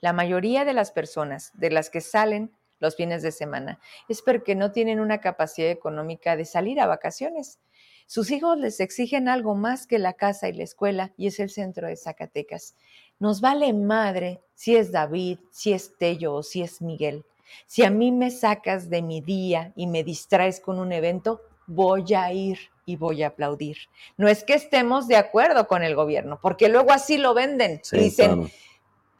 la 0.00 0.12
mayoría 0.12 0.64
de 0.64 0.74
las 0.74 0.92
personas 0.92 1.50
de 1.54 1.70
las 1.70 1.90
que 1.90 2.00
salen 2.00 2.52
los 2.80 2.96
fines 2.96 3.22
de 3.22 3.30
semana 3.30 3.78
es 4.08 4.22
porque 4.22 4.56
no 4.56 4.72
tienen 4.72 4.98
una 4.98 5.20
capacidad 5.20 5.70
económica 5.70 6.36
de 6.36 6.44
salir 6.44 6.80
a 6.80 6.86
vacaciones. 6.86 7.60
Sus 8.06 8.32
hijos 8.32 8.58
les 8.58 8.80
exigen 8.80 9.28
algo 9.28 9.54
más 9.54 9.86
que 9.86 10.00
la 10.00 10.14
casa 10.14 10.48
y 10.48 10.52
la 10.52 10.64
escuela 10.64 11.12
y 11.16 11.28
es 11.28 11.38
el 11.38 11.48
centro 11.48 11.86
de 11.86 11.96
Zacatecas. 11.96 12.74
Nos 13.20 13.40
vale 13.40 13.72
madre 13.72 14.40
si 14.54 14.74
es 14.74 14.90
David, 14.90 15.38
si 15.52 15.72
es 15.72 15.96
Tello 15.96 16.34
o 16.34 16.42
si 16.42 16.62
es 16.62 16.82
Miguel. 16.82 17.24
Si 17.66 17.84
a 17.84 17.90
mí 17.90 18.10
me 18.10 18.30
sacas 18.30 18.90
de 18.90 19.02
mi 19.02 19.20
día 19.20 19.72
y 19.76 19.86
me 19.86 20.02
distraes 20.02 20.58
con 20.58 20.80
un 20.80 20.92
evento, 20.92 21.40
voy 21.66 22.14
a 22.14 22.32
ir 22.32 22.58
y 22.84 22.96
voy 22.96 23.22
a 23.22 23.28
aplaudir. 23.28 23.76
No 24.16 24.26
es 24.26 24.42
que 24.42 24.54
estemos 24.54 25.06
de 25.06 25.16
acuerdo 25.16 25.68
con 25.68 25.84
el 25.84 25.94
gobierno, 25.94 26.40
porque 26.42 26.68
luego 26.68 26.90
así 26.90 27.16
lo 27.16 27.34
venden 27.34 27.80
y 27.92 27.98
dicen, 27.98 28.50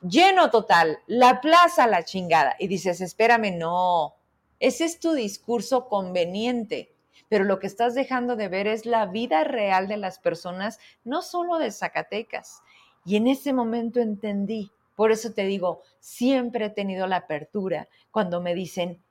lleno 0.03 0.51
total, 0.51 0.99
la 1.07 1.41
plaza 1.41 1.87
la 1.87 2.05
chingada. 2.05 2.57
Y 2.59 2.69
dices, 2.69 3.01
espérame, 3.01 3.57
no, 3.57 4.15
ese 4.59 4.85
es 4.85 5.01
tu 5.01 5.13
discurso 5.13 5.89
conveniente, 5.89 6.93
pero 7.29 7.45
lo 7.45 7.59
que 7.59 7.67
estás 7.67 7.95
dejando 7.95 8.37
de 8.37 8.49
ver 8.49 8.67
es 8.67 8.87
la 8.87 9.07
vida 9.07 9.45
real 9.45 9.89
de 9.89 9.97
las 9.97 10.19
personas, 10.19 10.79
no 11.05 11.23
solo 11.23 11.59
de 11.59 11.71
Zacatecas. 11.71 12.63
Y 13.05 13.17
en 13.17 13.27
ese 13.27 13.53
momento 13.53 14.01
entendí, 14.01 14.71
por 14.97 15.13
eso 15.13 15.33
te 15.33 15.45
digo, 15.45 15.83
siempre 16.01 16.67
he 16.67 16.71
tenido 16.71 17.07
la 17.07 17.17
apertura 17.17 17.89
cuando 18.11 18.41
me 18.41 18.55
dicen, 18.55 19.03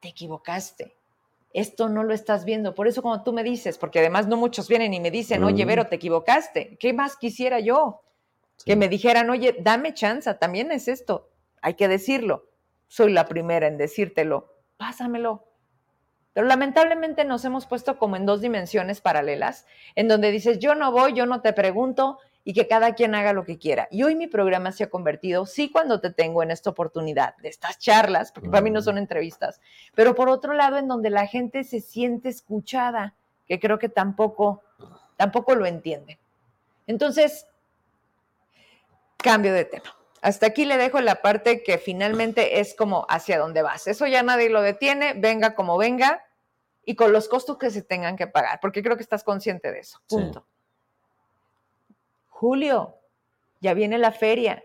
te 0.00 0.08
equivocaste, 0.08 0.96
esto 1.52 1.88
no 1.88 2.02
lo 2.02 2.14
estás 2.14 2.44
viendo. 2.44 2.74
Por 2.74 2.88
eso 2.88 3.02
cuando 3.02 3.22
tú 3.22 3.32
me 3.32 3.44
dices, 3.44 3.76
porque 3.76 3.98
además 3.98 4.26
no 4.26 4.36
muchos 4.36 4.68
vienen 4.68 4.94
y 4.94 5.00
me 5.00 5.10
dicen, 5.10 5.44
oye, 5.44 5.64
Vero, 5.64 5.86
te 5.86 5.96
equivocaste. 5.96 6.76
¿Qué 6.78 6.92
más 6.92 7.16
quisiera 7.16 7.60
yo? 7.60 8.00
Que 8.64 8.76
me 8.76 8.88
dijeran, 8.88 9.28
oye, 9.30 9.56
dame 9.60 9.94
chance, 9.94 10.32
también 10.34 10.70
es 10.70 10.88
esto. 10.88 11.30
Hay 11.60 11.74
que 11.74 11.88
decirlo. 11.88 12.48
Soy 12.86 13.12
la 13.12 13.26
primera 13.26 13.66
en 13.66 13.78
decírtelo. 13.78 14.54
Pásamelo. 14.76 15.44
Pero 16.32 16.46
lamentablemente 16.46 17.24
nos 17.24 17.44
hemos 17.44 17.66
puesto 17.66 17.98
como 17.98 18.16
en 18.16 18.26
dos 18.26 18.40
dimensiones 18.40 19.00
paralelas, 19.00 19.66
en 19.94 20.08
donde 20.08 20.30
dices, 20.30 20.58
yo 20.58 20.74
no 20.74 20.92
voy, 20.92 21.12
yo 21.12 21.26
no 21.26 21.42
te 21.42 21.52
pregunto, 21.52 22.18
y 22.44 22.54
que 22.54 22.66
cada 22.66 22.94
quien 22.94 23.14
haga 23.14 23.32
lo 23.32 23.44
que 23.44 23.58
quiera. 23.58 23.88
Y 23.90 24.02
hoy 24.02 24.16
mi 24.16 24.26
programa 24.26 24.72
se 24.72 24.84
ha 24.84 24.90
convertido, 24.90 25.46
sí, 25.46 25.70
cuando 25.70 26.00
te 26.00 26.10
tengo 26.10 26.42
en 26.42 26.50
esta 26.50 26.70
oportunidad 26.70 27.36
de 27.36 27.48
estas 27.48 27.78
charlas, 27.78 28.32
porque 28.32 28.48
para 28.48 28.62
mí 28.62 28.70
no 28.70 28.82
son 28.82 28.98
entrevistas, 28.98 29.60
pero 29.94 30.14
por 30.14 30.28
otro 30.28 30.54
lado, 30.54 30.78
en 30.78 30.88
donde 30.88 31.10
la 31.10 31.26
gente 31.26 31.64
se 31.64 31.80
siente 31.80 32.28
escuchada, 32.28 33.14
que 33.46 33.60
creo 33.60 33.78
que 33.78 33.88
tampoco, 33.88 34.62
tampoco 35.16 35.54
lo 35.54 35.66
entiende. 35.66 36.18
Entonces, 36.86 37.46
cambio 39.22 39.54
de 39.54 39.64
tema. 39.64 39.96
Hasta 40.20 40.46
aquí 40.46 40.64
le 40.64 40.76
dejo 40.76 41.00
la 41.00 41.22
parte 41.22 41.62
que 41.62 41.78
finalmente 41.78 42.60
es 42.60 42.74
como 42.74 43.06
hacia 43.08 43.38
dónde 43.38 43.62
vas. 43.62 43.86
Eso 43.86 44.06
ya 44.06 44.22
nadie 44.22 44.50
lo 44.50 44.62
detiene, 44.62 45.14
venga 45.14 45.54
como 45.54 45.78
venga 45.78 46.24
y 46.84 46.94
con 46.94 47.12
los 47.12 47.28
costos 47.28 47.58
que 47.58 47.70
se 47.70 47.82
tengan 47.82 48.16
que 48.16 48.26
pagar, 48.26 48.60
porque 48.60 48.82
creo 48.82 48.96
que 48.96 49.02
estás 49.02 49.24
consciente 49.24 49.72
de 49.72 49.80
eso. 49.80 50.00
Punto. 50.08 50.46
Julio, 52.28 52.98
ya 53.60 53.74
viene 53.74 53.98
la 53.98 54.12
feria. 54.12 54.64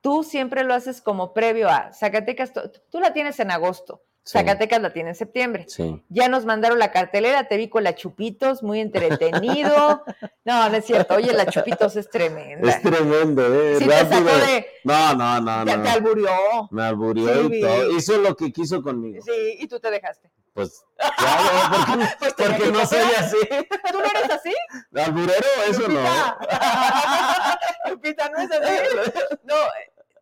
Tú 0.00 0.22
siempre 0.22 0.64
lo 0.64 0.74
haces 0.74 1.00
como 1.00 1.32
previo 1.32 1.68
a 1.68 1.92
Zacatecas, 1.92 2.52
tú 2.90 3.00
la 3.00 3.12
tienes 3.12 3.38
en 3.40 3.50
agosto. 3.50 4.02
Zacatecas 4.26 4.82
la 4.82 4.92
tiene 4.92 5.10
en 5.10 5.14
septiembre. 5.14 5.66
Ya 6.08 6.28
nos 6.28 6.44
mandaron 6.44 6.80
la 6.80 6.90
cartelera, 6.90 7.46
te 7.46 7.56
vi 7.56 7.68
con 7.68 7.84
la 7.84 7.94
Chupitos, 7.94 8.62
muy 8.62 8.80
entretenido. 8.80 10.02
no, 10.44 10.68
no 10.68 10.76
es 10.76 10.84
cierto. 10.84 11.14
Oye, 11.14 11.32
la 11.32 11.46
Chupitos 11.46 11.94
es 11.94 12.10
tremenda. 12.10 12.68
Es 12.68 12.82
tremendo, 12.82 13.54
¿eh? 13.54 13.76
Sí, 13.78 13.86
te 13.86 13.98
sacó 13.98 14.24
de, 14.24 14.66
no, 14.82 15.14
no, 15.14 15.40
no, 15.40 15.64
te, 15.64 15.76
no. 15.76 15.82
Te 15.84 15.88
alburió. 15.90 16.28
Me 16.72 16.82
alburió 16.82 17.44
y 17.44 17.60
todo. 17.60 17.96
Hizo 17.96 18.18
lo 18.18 18.36
que 18.36 18.52
quiso 18.52 18.82
conmigo. 18.82 19.22
Sí, 19.24 19.58
y 19.60 19.68
tú 19.68 19.78
te 19.78 19.90
dejaste. 19.92 20.28
Pues, 20.54 20.84
claro, 20.96 21.76
porque, 21.86 22.08
Pues 22.18 22.34
porque 22.34 22.72
no 22.72 22.86
soy 22.86 22.98
así. 23.18 23.36
¿Tú 23.92 23.98
no 23.98 24.04
eres 24.06 24.30
así? 24.30 24.54
Alburero, 24.94 25.46
eso 25.68 25.86
no. 25.86 26.00
Lupita, 27.90 28.28
no 28.30 28.38
es 28.38 28.50
así. 28.50 29.12
No, 29.44 29.54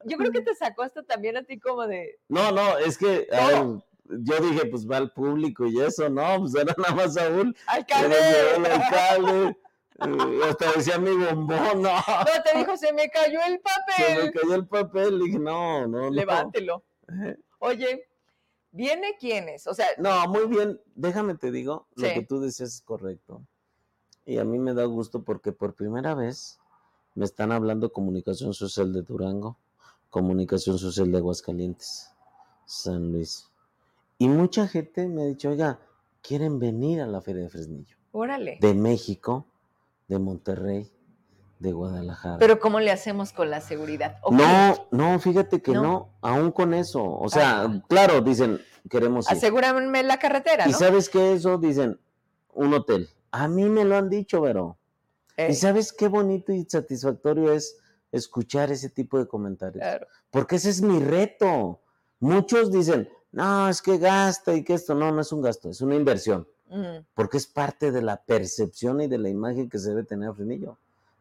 yo 0.04 0.18
creo 0.18 0.30
que 0.30 0.42
te 0.42 0.54
sacó 0.54 0.82
hasta 0.82 1.02
también 1.02 1.36
a 1.36 1.44
ti 1.44 1.58
como 1.58 1.86
de. 1.86 2.18
No, 2.28 2.52
no, 2.52 2.76
es 2.78 2.98
que, 2.98 3.28
a 3.32 3.46
ver, 3.46 3.62
yo 4.22 4.38
dije, 4.40 4.66
pues 4.66 4.88
va 4.88 4.98
al 4.98 5.12
público 5.12 5.66
y 5.66 5.80
eso, 5.80 6.08
no, 6.08 6.38
pues 6.40 6.54
era 6.54 6.74
nada 6.78 6.94
más 6.94 7.14
Saúl. 7.14 7.56
¡Alcalde! 7.66 8.16
El 8.56 8.66
alcalde. 8.66 9.58
eh, 10.00 10.40
hasta 10.48 10.72
decía 10.72 10.98
mi 10.98 11.10
bombón, 11.16 11.82
no. 11.82 11.94
No, 11.96 12.42
te 12.44 12.58
dijo, 12.58 12.76
se 12.76 12.92
me 12.92 13.08
cayó 13.10 13.38
el 13.46 13.60
Se 13.96 14.14
me 14.14 14.14
papel. 14.30 14.32
cayó 14.32 14.54
el 14.54 14.66
papel. 14.66 15.18
Dije, 15.20 15.38
no, 15.38 15.86
no, 15.86 16.02
no. 16.02 16.10
Levántelo. 16.10 16.82
Oye, 17.60 18.08
¿viene 18.72 19.16
quiénes? 19.18 19.66
O 19.66 19.74
sea, 19.74 19.86
No, 19.98 20.26
muy 20.28 20.46
bien. 20.46 20.80
Déjame 20.94 21.34
te 21.36 21.50
digo, 21.50 21.86
lo 21.96 22.08
que 22.08 22.22
tú 22.22 22.40
decías 22.40 22.74
es 22.74 22.80
correcto. 22.80 23.42
Y 24.26 24.38
a 24.38 24.44
mí 24.44 24.58
me 24.58 24.74
da 24.74 24.84
gusto 24.84 25.22
porque 25.22 25.52
por 25.52 25.74
primera 25.74 26.14
vez 26.14 26.58
me 27.14 27.24
están 27.24 27.52
hablando 27.52 27.92
Comunicación 27.92 28.54
Social 28.54 28.92
de 28.92 29.02
Durango, 29.02 29.58
Comunicación 30.10 30.78
Social 30.78 31.12
de 31.12 31.18
Aguascalientes, 31.18 32.10
San 32.64 33.12
Luis. 33.12 33.48
Y 34.18 34.28
mucha 34.28 34.68
gente 34.68 35.08
me 35.08 35.22
ha 35.22 35.26
dicho, 35.26 35.50
oiga, 35.50 35.78
quieren 36.22 36.58
venir 36.58 37.00
a 37.00 37.06
la 37.06 37.20
Feria 37.20 37.42
de 37.42 37.48
Fresnillo. 37.48 37.96
órale. 38.12 38.58
De 38.60 38.74
México, 38.74 39.46
de 40.08 40.18
Monterrey, 40.18 40.90
de 41.58 41.72
Guadalajara. 41.72 42.38
Pero 42.38 42.60
¿cómo 42.60 42.78
le 42.80 42.90
hacemos 42.90 43.32
con 43.32 43.50
la 43.50 43.60
seguridad? 43.60 44.18
No, 44.30 44.86
no, 44.90 45.18
fíjate 45.18 45.60
que 45.62 45.72
No. 45.72 45.82
no, 45.82 46.08
aún 46.20 46.52
con 46.52 46.74
eso. 46.74 47.04
O 47.04 47.28
sea, 47.28 47.62
Ay. 47.62 47.82
claro, 47.88 48.20
dicen, 48.20 48.60
queremos 48.88 49.30
ir. 49.30 49.36
Asegúrame 49.36 50.02
la 50.02 50.18
carretera, 50.18 50.68
¿Y 50.68 50.72
sabes 50.72 51.08
qué 51.08 51.32
eso? 51.32 51.58
Dicen, 51.58 51.98
un 52.52 52.72
hotel. 52.74 53.08
A 53.32 53.48
mí 53.48 53.64
me 53.64 53.84
lo 53.84 53.96
han 53.96 54.08
dicho, 54.08 54.40
Vero. 54.40 54.76
Eh, 55.36 55.48
¿Y 55.50 55.54
sabes 55.54 55.92
qué 55.92 56.06
bonito 56.06 56.52
y 56.52 56.64
satisfactorio 56.68 57.52
es 57.52 57.76
escuchar 58.12 58.70
ese 58.70 58.90
tipo 58.90 59.18
de 59.18 59.26
comentarios? 59.26 59.82
claro. 59.82 60.06
Porque 60.30 60.56
ese 60.56 60.70
es 60.70 60.82
mi 60.82 61.00
reto. 61.00 61.80
Muchos 62.20 62.70
dicen, 62.70 63.08
no, 63.34 63.68
es 63.68 63.82
que 63.82 63.98
gasta 63.98 64.54
y 64.54 64.62
que 64.64 64.74
esto. 64.74 64.94
No, 64.94 65.10
no 65.12 65.20
es 65.20 65.32
un 65.32 65.42
gasto, 65.42 65.68
es 65.70 65.80
una 65.80 65.94
inversión. 65.96 66.46
Porque 67.14 67.36
es 67.36 67.46
parte 67.46 67.92
de 67.92 68.02
la 68.02 68.16
percepción 68.24 69.00
y 69.00 69.06
de 69.06 69.18
la 69.18 69.28
imagen 69.28 69.68
que 69.68 69.78
se 69.78 69.90
debe 69.90 70.02
tener 70.02 70.30
a 70.30 70.34
Fresnillo. 70.34 70.76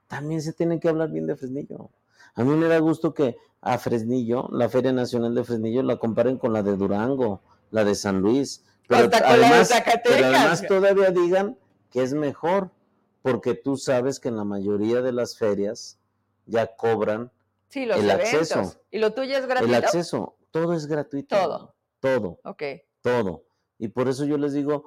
También 0.07 0.41
se 0.41 0.51
tiene 0.53 0.79
que 0.79 0.89
hablar 0.89 1.11
bien 1.11 1.27
de 1.27 1.35
Fresnillo. 1.35 1.89
A 2.33 2.43
mí 2.43 2.55
me 2.55 2.67
da 2.67 2.79
gusto 2.79 3.13
que 3.13 3.35
a 3.61 3.77
Fresnillo, 3.77 4.49
la 4.51 4.67
Feria 4.69 4.91
Nacional 4.91 5.35
de 5.35 5.43
Fresnillo, 5.43 5.83
la 5.83 5.97
comparen 5.97 6.39
con 6.39 6.53
la 6.53 6.63
de 6.63 6.75
Durango, 6.75 7.41
la 7.69 7.83
de 7.83 7.93
San 7.93 8.19
Luis. 8.21 8.63
Pero 8.87 9.03
Hasta 9.05 9.29
además, 9.29 9.71
pero 10.03 10.25
además 10.25 10.63
todavía 10.67 11.11
digan 11.11 11.55
que 11.91 12.01
es 12.01 12.13
mejor, 12.15 12.71
porque 13.21 13.53
tú 13.53 13.77
sabes 13.77 14.19
que 14.19 14.29
en 14.29 14.37
la 14.37 14.43
mayoría 14.45 15.01
de 15.01 15.11
las 15.11 15.37
ferias 15.37 15.99
ya 16.47 16.75
cobran 16.75 17.31
Sí, 17.69 17.85
los 17.85 17.97
El 17.99 18.09
eventos. 18.09 18.51
acceso. 18.51 18.81
¿Y 18.91 18.97
lo 18.99 19.13
tuyo 19.13 19.37
es 19.37 19.45
gratuito? 19.47 19.75
el 19.77 19.83
acceso. 19.83 20.35
Todo 20.51 20.73
es 20.73 20.85
gratuito. 20.87 21.35
Todo. 21.35 21.72
Todo, 22.03 22.37
Ok. 22.43 22.63
todo. 23.01 23.45
Y 23.79 23.87
por 23.87 24.09
eso 24.09 24.25
yo 24.25 24.37
les 24.37 24.51
digo, 24.51 24.83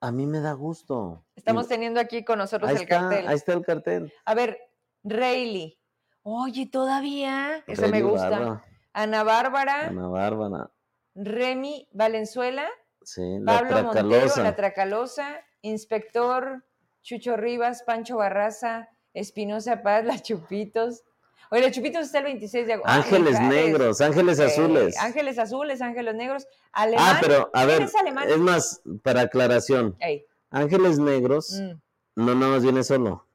a 0.00 0.12
mí 0.12 0.24
me 0.24 0.38
da 0.38 0.52
gusto. 0.52 1.24
Estamos 1.34 1.66
teniendo 1.66 1.98
aquí 1.98 2.24
con 2.24 2.38
nosotros 2.38 2.70
el 2.70 2.76
está, 2.76 3.00
cartel. 3.00 3.26
Ahí 3.26 3.34
está 3.34 3.52
el 3.54 3.64
cartel. 3.64 4.12
A 4.24 4.34
ver, 4.36 4.56
Rayleigh. 5.02 5.76
Oye, 6.22 6.66
todavía. 6.70 7.64
Eso 7.66 7.88
me 7.88 8.02
gusta. 8.02 8.62
Ana 8.92 9.24
Bárbara, 9.24 9.88
Ana 9.88 10.06
Bárbara. 10.06 10.70
Remy 11.16 11.88
Valenzuela, 11.92 12.68
Sí, 13.02 13.22
la 13.40 13.58
Pablo 13.60 13.82
Montero, 13.84 14.08
Tracalosa. 14.08 14.42
La 14.44 14.54
Tracalosa, 14.56 15.40
Inspector 15.62 16.64
Chucho 17.02 17.36
Rivas, 17.36 17.82
Pancho 17.82 18.16
Barraza, 18.18 18.88
Espinosa 19.12 19.82
Paz, 19.82 20.04
La 20.06 20.22
Chupitos. 20.22 21.02
Oye, 21.50 21.62
La 21.62 21.70
Chupitos 21.70 22.06
está 22.06 22.18
el 22.18 22.24
26 22.24 22.66
de 22.66 22.72
agosto. 22.74 22.90
Ah, 22.90 22.96
Ángeles 22.96 23.40
negros, 23.40 24.00
ángeles 24.00 24.38
Eh, 24.38 24.44
azules. 24.46 24.96
Ángeles 24.98 25.38
azules, 25.38 25.80
ángeles 25.80 26.14
negros. 26.14 26.46
Alemán. 26.72 27.04
ah, 27.16 27.18
pero 27.20 27.50
a 27.52 27.64
¿Quién 27.66 27.78
ver, 27.78 28.28
es 28.30 28.38
más, 28.38 28.80
para 29.02 29.22
aclaración, 29.22 29.96
Ey, 30.00 30.24
ángeles 30.50 30.98
negros 30.98 31.52
mm. 31.60 31.72
no 32.16 32.34
nada 32.34 32.52
más 32.52 32.62
viene 32.62 32.82
solo. 32.84 33.26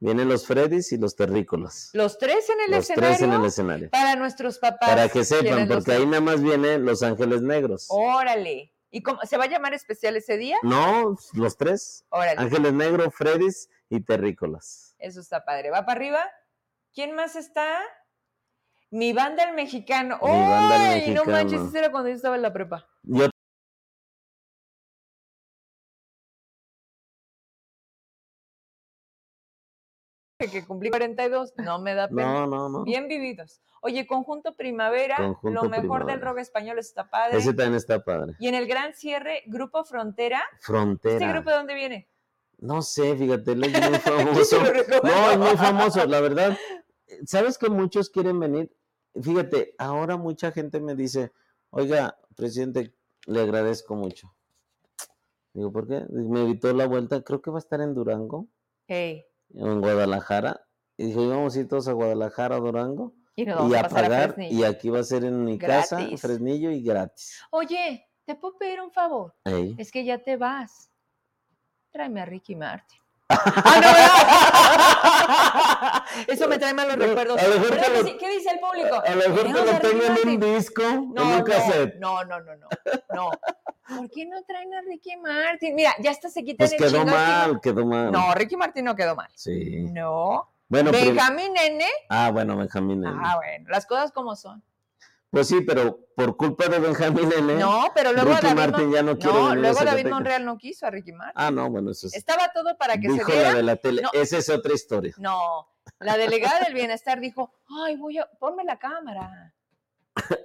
Vienen 0.00 0.28
los 0.28 0.46
Freddys 0.48 0.90
y 0.90 0.98
los 0.98 1.14
terrícolas. 1.14 1.90
Los 1.92 2.18
tres 2.18 2.50
en 2.50 2.60
el 2.62 2.70
Los 2.72 2.90
escenario. 2.90 3.08
tres 3.16 3.22
en 3.22 3.32
el 3.32 3.44
escenario. 3.44 3.90
Para 3.90 4.16
nuestros 4.16 4.58
papás. 4.58 4.88
Para 4.88 5.08
que 5.08 5.24
sepan, 5.24 5.68
los- 5.68 5.76
porque 5.76 5.92
ahí 5.92 6.04
nada 6.06 6.20
más 6.20 6.42
vienen 6.42 6.84
los 6.84 7.04
ángeles 7.04 7.40
negros. 7.42 7.86
Órale. 7.88 8.72
¿Y 8.90 9.02
cómo, 9.02 9.20
se 9.22 9.36
va 9.38 9.44
a 9.44 9.48
llamar 9.48 9.74
especial 9.74 10.16
ese 10.16 10.36
día? 10.36 10.56
No, 10.64 11.16
los 11.34 11.56
tres. 11.56 12.04
Órale. 12.10 12.34
Ángeles 12.40 12.72
negros, 12.72 13.14
Freddys 13.14 13.68
y 13.88 14.00
terrícolas. 14.00 14.96
Eso 14.98 15.20
está 15.20 15.44
padre. 15.44 15.70
¿Va 15.70 15.86
para 15.86 15.98
arriba? 16.00 16.20
¿Quién 16.94 17.14
más 17.14 17.36
está? 17.36 17.80
Mi 18.90 19.12
banda 19.12 19.44
el 19.44 19.54
mexicano. 19.54 20.18
Mi 20.22 20.28
banda 20.28 20.94
el 20.94 21.02
¡Ay! 21.04 21.14
No 21.14 21.24
manches, 21.24 21.62
ese 21.62 21.78
era 21.78 21.90
cuando 21.90 22.10
yo 22.10 22.16
estaba 22.16 22.36
en 22.36 22.42
la 22.42 22.52
prepa. 22.52 22.86
Yo 23.02 23.28
Que, 30.38 30.64
cumplí 30.66 30.90
42. 30.90 31.54
No 31.58 31.78
me 31.78 31.94
da 31.94 32.08
pena. 32.08 32.24
no, 32.24 32.46
no, 32.46 32.68
no. 32.68 32.84
Bien 32.84 33.06
vividos. 33.06 33.62
Oye, 33.80 34.06
Conjunto 34.06 34.54
Primavera, 34.54 35.16
Conjunto 35.16 35.62
lo 35.62 35.68
mejor 35.70 36.04
del 36.04 36.20
rock 36.20 36.38
español 36.38 36.78
está 36.78 37.08
padre. 37.08 37.38
Ese 37.38 37.54
también 37.54 37.74
está 37.74 38.04
padre. 38.04 38.34
Y 38.40 38.48
en 38.48 38.54
el 38.56 38.66
gran 38.66 38.92
cierre, 38.92 39.42
Grupo 39.46 39.84
Frontera. 39.84 40.42
Frontera. 40.60 41.14
¿Este 41.14 41.28
grupo 41.28 41.50
de 41.50 41.56
dónde 41.56 41.74
viene? 41.74 42.08
No 42.58 42.80
sé, 42.82 43.16
fíjate, 43.16 43.52
es 43.52 43.56
muy 43.56 43.70
famoso. 43.98 44.62
No, 45.02 45.30
es 45.30 45.38
muy 45.38 45.56
famoso, 45.56 46.06
la 46.06 46.20
verdad. 46.20 46.56
¿Sabes 47.26 47.58
que 47.58 47.68
muchos 47.68 48.10
quieren 48.10 48.38
venir? 48.40 48.74
Fíjate, 49.20 49.74
ahora 49.78 50.16
mucha 50.16 50.52
gente 50.52 50.80
me 50.80 50.94
dice, 50.94 51.32
oiga, 51.70 52.18
presidente, 52.34 52.94
le 53.26 53.40
agradezco 53.40 53.94
mucho. 53.94 54.34
Digo, 55.52 55.70
¿por 55.70 55.86
qué? 55.86 56.04
Me 56.10 56.40
invitó 56.40 56.72
la 56.72 56.86
vuelta, 56.86 57.22
creo 57.22 57.42
que 57.42 57.50
va 57.50 57.58
a 57.58 57.60
estar 57.60 57.80
en 57.80 57.94
Durango, 57.94 58.48
Ey, 58.86 59.26
o 59.54 59.66
en 59.66 59.80
Guadalajara. 59.80 60.66
Y 60.96 61.06
dijo, 61.06 61.28
vamos 61.28 61.54
a 61.56 61.60
ir 61.60 61.68
todos 61.68 61.88
a 61.88 61.92
Guadalajara, 61.92 62.56
a 62.56 62.60
Durango, 62.60 63.14
y 63.36 63.44
nos 63.44 63.56
vamos 63.56 63.72
y 63.72 63.74
a 63.74 63.80
a 63.80 63.88
pagar, 63.88 64.34
y 64.38 64.64
aquí 64.64 64.88
va 64.88 65.00
a 65.00 65.04
ser 65.04 65.24
en 65.24 65.44
mi 65.44 65.58
casa. 65.58 65.98
Fresnillo, 66.16 66.70
y 66.70 66.82
gratis. 66.82 67.38
Oye, 67.50 68.08
¿te 68.24 68.34
puedo 68.34 68.56
pedir 68.56 68.80
un 68.80 68.92
favor? 68.92 69.34
Es 69.76 69.90
que 69.90 70.04
ya 70.04 70.18
te 70.22 70.36
vas. 70.36 70.90
Tráeme 71.90 72.22
a 72.22 72.24
Ricky 72.24 72.56
Martin. 72.56 72.98
¡Ah, 73.28 73.80
no! 75.68 75.68
Eso 76.26 76.48
me 76.48 76.58
trae 76.58 76.74
malos 76.74 76.96
recuerdos. 76.96 77.38
a 77.40 77.46
lo 77.48 77.54
mejor 77.54 77.70
Pero 77.70 77.82
te 77.82 77.90
¿qué 78.04 78.12
lo- 78.12 78.18
¿Qué 78.18 78.30
dice 78.30 78.50
el 78.50 78.60
público? 78.60 79.02
A 79.04 79.10
lo 79.14 79.16
mejor 79.28 79.42
te 79.44 79.72
lo 79.72 79.78
tengo 79.80 80.04
en 80.22 80.28
un 80.28 80.40
disco, 80.40 80.82
en 80.82 81.12
No, 81.14 81.22
un 81.24 81.38
no, 81.38 81.44
cassette. 81.44 81.94
no, 82.00 82.24
no, 82.24 82.40
no, 82.40 82.56
no, 82.56 82.68
no. 83.14 83.30
¿Por 83.96 84.10
qué 84.10 84.24
no 84.26 84.42
traen 84.44 84.72
a 84.74 84.80
Ricky 84.82 85.16
Martin? 85.16 85.74
Mira, 85.74 85.94
ya 86.00 86.10
hasta 86.12 86.28
se 86.30 86.42
quitan 86.44 86.66
Pues 86.68 86.72
el 86.72 86.78
quedó 86.78 86.98
chingado 87.00 87.06
mal, 87.16 87.60
quedó 87.60 87.86
mal. 87.86 88.10
No, 88.12 88.32
Ricky 88.34 88.56
Martin 88.56 88.84
no 88.84 88.94
quedó 88.96 89.14
mal. 89.14 89.30
Sí. 89.34 89.82
No. 89.92 90.48
Bueno, 90.68 90.90
Benjamín 90.90 91.52
Nene. 91.52 91.86
Ah, 92.08 92.30
bueno, 92.32 92.56
Benjamín 92.56 93.00
Nene. 93.02 93.20
Ah, 93.22 93.36
bueno, 93.36 93.68
las 93.68 93.84
cosas 93.86 94.10
como 94.12 94.34
son. 94.36 94.62
Pues 95.30 95.48
sí, 95.48 95.60
pero 95.62 95.98
por 96.14 96.36
culpa 96.36 96.68
de 96.68 96.78
Benjamín 96.78 97.28
Nene, 97.28 97.54
No, 97.56 97.86
pero 97.94 98.12
luego 98.12 98.30
Ricky 98.30 98.42
David, 98.42 98.56
Martin 98.56 98.84
Mon- 98.84 98.94
ya 98.94 99.02
no 99.02 99.18
quiere 99.18 99.32
no, 99.32 99.44
venir 99.48 99.58
a 99.58 99.60
luego 99.72 99.84
David. 99.84 100.06
Monreal 100.08 100.44
no 100.44 100.58
quiso 100.58 100.86
a 100.86 100.90
Ricky 100.90 101.12
Martin. 101.12 101.34
Ah, 101.36 101.50
no, 101.50 101.68
bueno, 101.70 101.90
eso 101.90 102.06
es. 102.06 102.14
Estaba 102.14 102.50
todo 102.54 102.76
para 102.78 102.94
que 102.94 103.08
dijo 103.08 103.26
se 103.26 103.32
diera. 103.32 103.50
la 103.50 103.56
de 103.56 103.62
la 103.62 103.76
tele. 103.76 104.02
No. 104.02 104.10
Esa 104.14 104.38
es 104.38 104.48
otra 104.48 104.72
historia. 104.74 105.14
No, 105.18 105.68
la 106.02 106.16
delegada 106.16 106.60
del 106.60 106.74
bienestar 106.74 107.20
dijo, 107.20 107.52
ay, 107.84 107.96
voy 107.96 108.18
a, 108.18 108.26
ponme 108.38 108.64
la 108.64 108.78
cámara. 108.78 109.52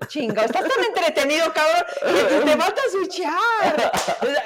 Chinga, 0.07 0.45
estás 0.45 0.61
tan 0.65 0.85
entretenido, 0.85 1.51
cabrón, 1.53 1.83
que 2.01 2.45
te 2.45 2.55
vas 2.55 2.69
a 2.69 2.89
switchar. 2.91 3.91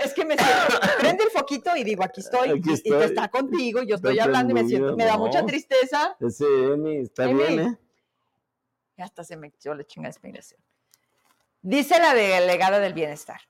Es 0.04 0.14
que 0.16 0.26
me 0.26 0.36
siento, 0.36 0.80
prende 1.00 1.24
el 1.26 1.30
foquito 1.30 1.76
y 1.76 1.84
digo, 1.84 2.04
aquí 2.04 2.22
estoy, 2.22 2.50
Aquí 2.50 2.62
y- 2.66 2.70
y, 2.72 2.74
estoy. 2.74 2.98
te 3.00 3.06
está 3.06 3.28
contigo, 3.28 3.84
yo 3.84 3.96
estoy 3.96 4.18
hablando 4.20 4.52
y 4.52 4.56
me 4.56 4.68
siento, 4.68 4.96
me 4.98 5.06
da 5.06 5.18
mucha 5.18 5.46
tristeza. 5.46 6.16
Ese 6.20 6.46
Emi 6.74 6.98
está 6.98 7.28
bien, 7.28 7.60
¿eh? 7.60 7.78
Y 8.98 9.02
hasta 9.04 9.24
se 9.24 9.38
me 9.38 9.48
echó 9.48 9.76
la 9.76 9.84
chingada 9.84 10.10
inspiración. 10.10 10.60
Dice 11.62 12.00
la 12.00 12.16
delegada 12.16 12.80
del 12.80 12.94
bienestar. 12.94 13.42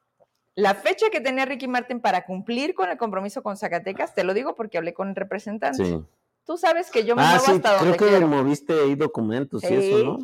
La 0.56 0.76
fecha 0.76 1.10
que 1.10 1.22
tenía 1.22 1.46
Ricky 1.46 1.70
Martin 1.70 2.02
para 2.02 2.26
cumplir 2.26 2.76
con 2.76 2.90
el 2.90 2.98
compromiso 2.98 3.42
con 3.42 3.56
Zacatecas, 3.56 4.14
te 4.14 4.26
lo 4.26 4.34
digo 4.34 4.56
porque 4.56 4.78
hablé 4.78 4.94
con 4.94 5.08
el 5.10 5.16
representante. 5.16 5.86
Sí. 5.86 6.04
Tú 6.46 6.58
sabes 6.58 6.90
que 6.92 7.06
yo 7.06 7.16
me 7.16 7.22
Ah, 7.24 7.30
muevo 7.32 7.46
sí, 7.46 7.52
hasta 7.52 7.70
creo 7.70 7.80
donde 7.80 7.98
que 7.98 8.08
quiero. 8.08 8.28
moviste 8.28 8.74
ahí 8.74 8.96
documentos 8.96 9.64
y 9.64 9.68
eso, 9.68 9.98
Sí. 9.98 10.04
¿no? 10.04 10.18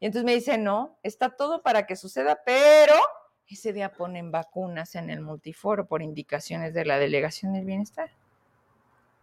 Y 0.00 0.06
entonces 0.06 0.24
me 0.24 0.34
dice, 0.34 0.58
no, 0.58 0.98
está 1.02 1.30
todo 1.30 1.62
para 1.62 1.86
que 1.86 1.96
suceda, 1.96 2.40
pero 2.44 2.94
ese 3.46 3.72
día 3.72 3.92
ponen 3.92 4.30
vacunas 4.32 4.94
en 4.96 5.08
el 5.10 5.20
multiforo 5.20 5.86
por 5.86 6.02
indicaciones 6.02 6.74
de 6.74 6.84
la 6.84 6.98
Delegación 6.98 7.52
del 7.52 7.64
Bienestar. 7.64 8.10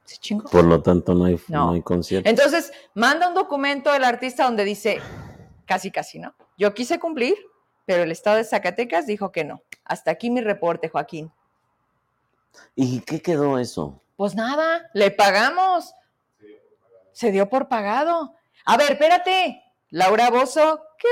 ¿Se 0.05 0.17
chingó? 0.17 0.49
Por 0.49 0.63
lo 0.63 0.81
tanto, 0.81 1.13
no 1.13 1.25
hay, 1.25 1.39
No. 1.49 1.65
no 1.67 1.71
hay 1.73 1.81
concierto. 1.81 2.27
Entonces, 2.29 2.71
manda 2.95 3.27
un 3.27 3.33
documento 3.35 3.93
el 3.93 4.03
artista 4.03 4.45
donde 4.45 4.63
dice, 4.63 4.99
casi, 5.65 5.91
casi, 5.91 6.17
¿no? 6.19 6.33
Yo 6.57 6.73
quise 6.73 6.99
cumplir, 6.99 7.35
pero 7.85 8.03
el 8.03 8.11
Estado 8.11 8.37
de 8.37 8.43
Zacatecas 8.45 9.05
dijo 9.05 9.31
que 9.31 9.43
no. 9.43 9.61
Hasta 9.83 10.11
aquí 10.11 10.29
mi 10.29 10.41
reporte, 10.41 10.89
Joaquín. 10.89 11.31
¿Y 12.75 13.01
qué 13.01 13.21
quedó 13.21 13.57
eso? 13.59 14.01
Pues 14.15 14.35
nada, 14.35 14.89
le 14.93 15.11
pagamos. 15.11 15.93
Se 17.21 17.31
dio 17.31 17.47
por 17.47 17.67
pagado. 17.67 18.33
A 18.65 18.77
ver, 18.77 18.93
espérate. 18.93 19.61
Laura 19.91 20.31
Bozo, 20.31 20.81
¿qué 20.97 21.07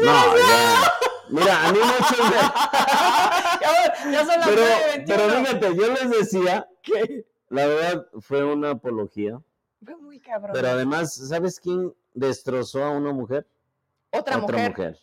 No, 0.00 0.12
pasa, 0.12 0.36
ya. 0.38 0.92
Mira, 1.28 1.66
a 1.66 1.72
mí 1.72 1.78
muchos 1.80 2.18
me... 2.30 2.36
ya, 4.12 4.24
son 4.24 4.38
las 4.38 4.48
pero, 4.48 4.62
9:21. 4.62 5.04
pero 5.08 5.30
fíjate, 5.30 5.76
yo 5.76 5.92
les 5.92 6.10
decía 6.10 6.68
que 6.84 7.26
la 7.48 7.66
verdad 7.66 8.06
fue 8.20 8.44
una 8.44 8.70
apología. 8.70 9.40
Fue 9.84 9.96
muy 9.96 10.20
cabrón. 10.20 10.52
Pero 10.54 10.68
además, 10.68 11.12
¿sabes 11.16 11.58
quién 11.58 11.92
destrozó 12.14 12.84
a 12.84 12.90
una 12.90 13.12
mujer? 13.12 13.44
Otra, 14.12 14.38
mujer. 14.38 15.00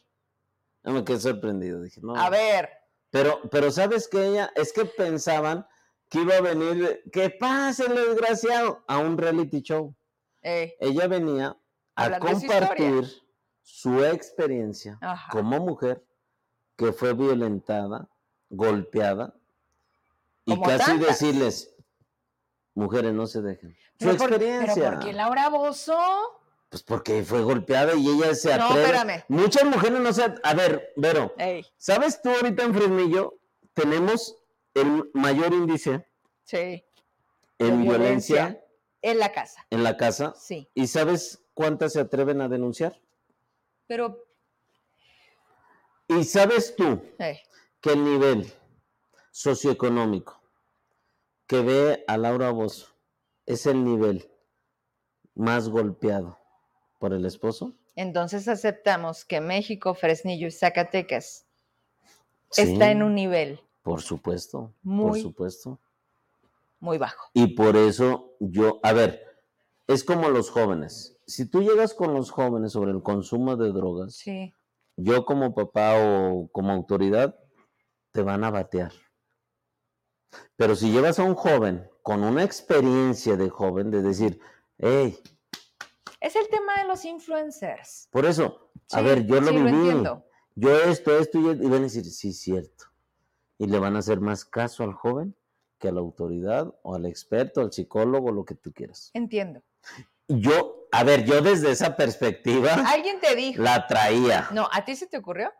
Yo 0.86 0.92
me 0.94 1.04
quedé 1.04 1.20
sorprendido. 1.20 1.82
Dije, 1.82 2.00
no. 2.02 2.16
A 2.16 2.30
ver, 2.30 2.70
Pero, 3.10 3.42
pero 3.52 3.70
¿sabes 3.70 4.08
que 4.08 4.26
ella? 4.26 4.50
Es 4.56 4.72
que 4.72 4.86
pensaban 4.86 5.68
que 6.08 6.22
iba 6.22 6.38
a 6.38 6.42
venir, 6.42 7.04
que 7.12 7.32
pase 7.32 7.88
el 7.88 7.96
desgraciado, 7.96 8.82
a 8.88 9.00
un 9.00 9.18
reality 9.18 9.62
show. 9.62 9.94
Ella 10.80 11.08
venía 11.08 11.58
a 11.96 12.06
su 12.16 12.20
compartir 12.20 13.06
su 13.64 14.04
experiencia 14.04 14.98
ajá. 15.02 15.32
como 15.32 15.60
mujer 15.60 16.04
que 16.76 16.92
fue 16.94 17.14
violentada, 17.14 18.08
golpeada, 18.50 19.34
y 20.46 20.60
casi 20.62 20.86
tantas. 20.86 21.08
decirles, 21.20 21.76
mujeres, 22.76 23.14
no 23.14 23.26
se 23.26 23.42
dejen. 23.42 23.76
Su 24.00 24.06
por- 24.06 24.16
experiencia. 24.16 24.74
Pero 24.76 24.92
¿por 24.98 25.00
qué 25.00 25.14
Laura 25.14 25.50
Bozo? 25.50 25.98
Pues 26.70 26.84
porque 26.84 27.24
fue 27.24 27.42
golpeada 27.42 27.96
y 27.96 28.08
ella 28.08 28.36
se 28.36 28.56
No, 28.58 28.66
atreve. 28.66 28.84
espérame. 28.84 29.24
Muchas 29.30 29.64
mujeres 29.64 30.00
no 30.00 30.12
se... 30.14 30.24
A 30.44 30.54
ver, 30.54 30.92
Vero, 30.98 31.34
Ey, 31.38 31.66
¿sabes 31.78 32.22
tú 32.22 32.30
ahorita 32.30 32.64
en 32.64 32.74
Fresnillo 32.76 33.40
tenemos 33.74 34.36
el 34.74 35.10
mayor 35.14 35.54
índice 35.54 36.06
sí. 36.44 36.84
en 37.60 37.82
violencia, 37.84 38.36
violencia. 38.46 38.65
En 39.06 39.20
la 39.20 39.32
casa, 39.32 39.64
en 39.70 39.84
la 39.84 39.98
casa? 39.98 40.34
sí. 40.36 40.68
¿Y 40.74 40.88
sabes 40.88 41.46
cuántas 41.54 41.94
se 41.94 42.00
atreven 42.00 42.42
a 42.42 42.48
denunciar? 42.50 43.00
Pero, 43.86 44.26
¿Y 46.08 46.24
sabes 46.24 46.76
tú 46.76 47.02
eh, 47.20 47.40
que 47.82 47.92
el 47.92 48.04
nivel 48.04 48.52
socioeconómico 49.32 50.42
que 51.46 51.62
ve 51.62 52.04
a 52.08 52.18
Laura 52.18 52.50
Bozo 52.50 52.88
es 53.46 53.68
el 53.68 53.84
nivel 53.84 54.28
más 55.36 55.70
golpeado 55.70 56.40
por 57.00 57.14
el 57.14 57.26
esposo? 57.28 57.74
entonces 57.96 58.48
aceptamos 58.48 59.24
que 59.24 59.40
México, 59.40 59.94
Fresnillo 59.94 60.48
y 60.48 60.52
Zacatecas 60.52 61.46
Sí, 62.50 62.62
está 62.64 62.90
en 62.92 63.04
un 63.04 63.14
nivel 63.14 63.60
Por 63.84 64.02
supuesto, 64.02 64.74
por 64.84 64.94
Muy- 65.12 65.22
supuesto. 65.22 65.80
Muy 66.80 66.98
bajo. 66.98 67.30
Y 67.34 67.56
por 67.56 67.76
eso 67.78 68.36
yo, 68.40 68.80
a 68.84 68.94
ver, 68.94 69.22
es 69.88 70.04
como 70.04 70.30
los 70.30 70.50
jóvenes. 70.50 71.18
Si 71.28 71.50
tú 71.50 71.62
llegas 71.62 71.94
con 71.94 72.14
los 72.14 72.32
jóvenes 72.32 72.72
sobre 72.74 72.92
el 72.92 73.02
consumo 73.02 73.56
de 73.56 73.72
drogas, 73.72 74.16
Sí. 74.16 74.54
yo 74.96 75.26
como 75.26 75.54
papá 75.56 75.94
o 75.98 76.48
como 76.52 76.72
autoridad, 76.72 77.38
te 78.12 78.22
van 78.22 78.44
a 78.44 78.52
batear. 78.52 78.92
Pero 80.56 80.76
si 80.76 80.92
llevas 80.92 81.20
a 81.20 81.24
un 81.24 81.36
joven 81.36 81.90
con 82.02 82.24
una 82.24 82.44
experiencia 82.44 83.36
de 83.38 83.50
joven, 83.50 83.90
de 83.92 84.02
decir, 84.02 84.40
hey, 84.78 85.18
Es 86.20 86.36
el 86.36 86.48
tema 86.50 86.76
de 86.82 86.88
los 86.88 87.04
influencers. 87.06 88.08
por 88.12 88.26
eso, 88.26 88.70
a 88.92 89.02
ver, 89.02 89.26
yo 89.26 89.40
lo 89.42 89.48
sí, 89.50 89.56
viví. 89.58 89.70
entiendo. 89.70 90.26
yo 90.56 90.76
esto, 90.84 91.18
esto, 91.18 91.40
y, 91.40 91.50
y 91.66 91.70
van 91.70 91.74
a 91.80 91.80
decir, 91.82 92.06
sí, 92.06 92.34
cierto. 92.34 92.86
Y 93.58 93.68
le 93.68 93.80
van 93.80 93.96
a 93.96 94.00
hacer 94.00 94.20
más 94.22 94.44
caso 94.46 94.84
al 94.84 94.94
joven 94.94 95.36
que 95.80 95.88
a 95.90 95.92
la 95.92 96.00
autoridad 96.00 96.74
o 96.84 96.96
al 96.96 97.06
experto, 97.06 97.62
al 97.62 97.72
psicólogo, 97.72 98.32
lo 98.32 98.46
que 98.46 98.56
tú 98.56 98.72
quieras. 98.74 99.12
Entiendo. 99.14 99.62
Yo, 100.28 100.88
a 100.92 101.04
ver, 101.04 101.24
yo 101.26 101.42
desde 101.42 101.72
esa 101.72 101.96
perspectiva 101.96 102.74
Alguien 102.88 103.20
te 103.20 103.36
dijo. 103.36 103.62
la 103.62 103.86
traía. 103.88 104.48
No, 104.52 104.68
¿a 104.72 104.84
ti 104.86 104.96
se 104.96 105.06
te 105.08 105.18
ocurrió? 105.18 105.52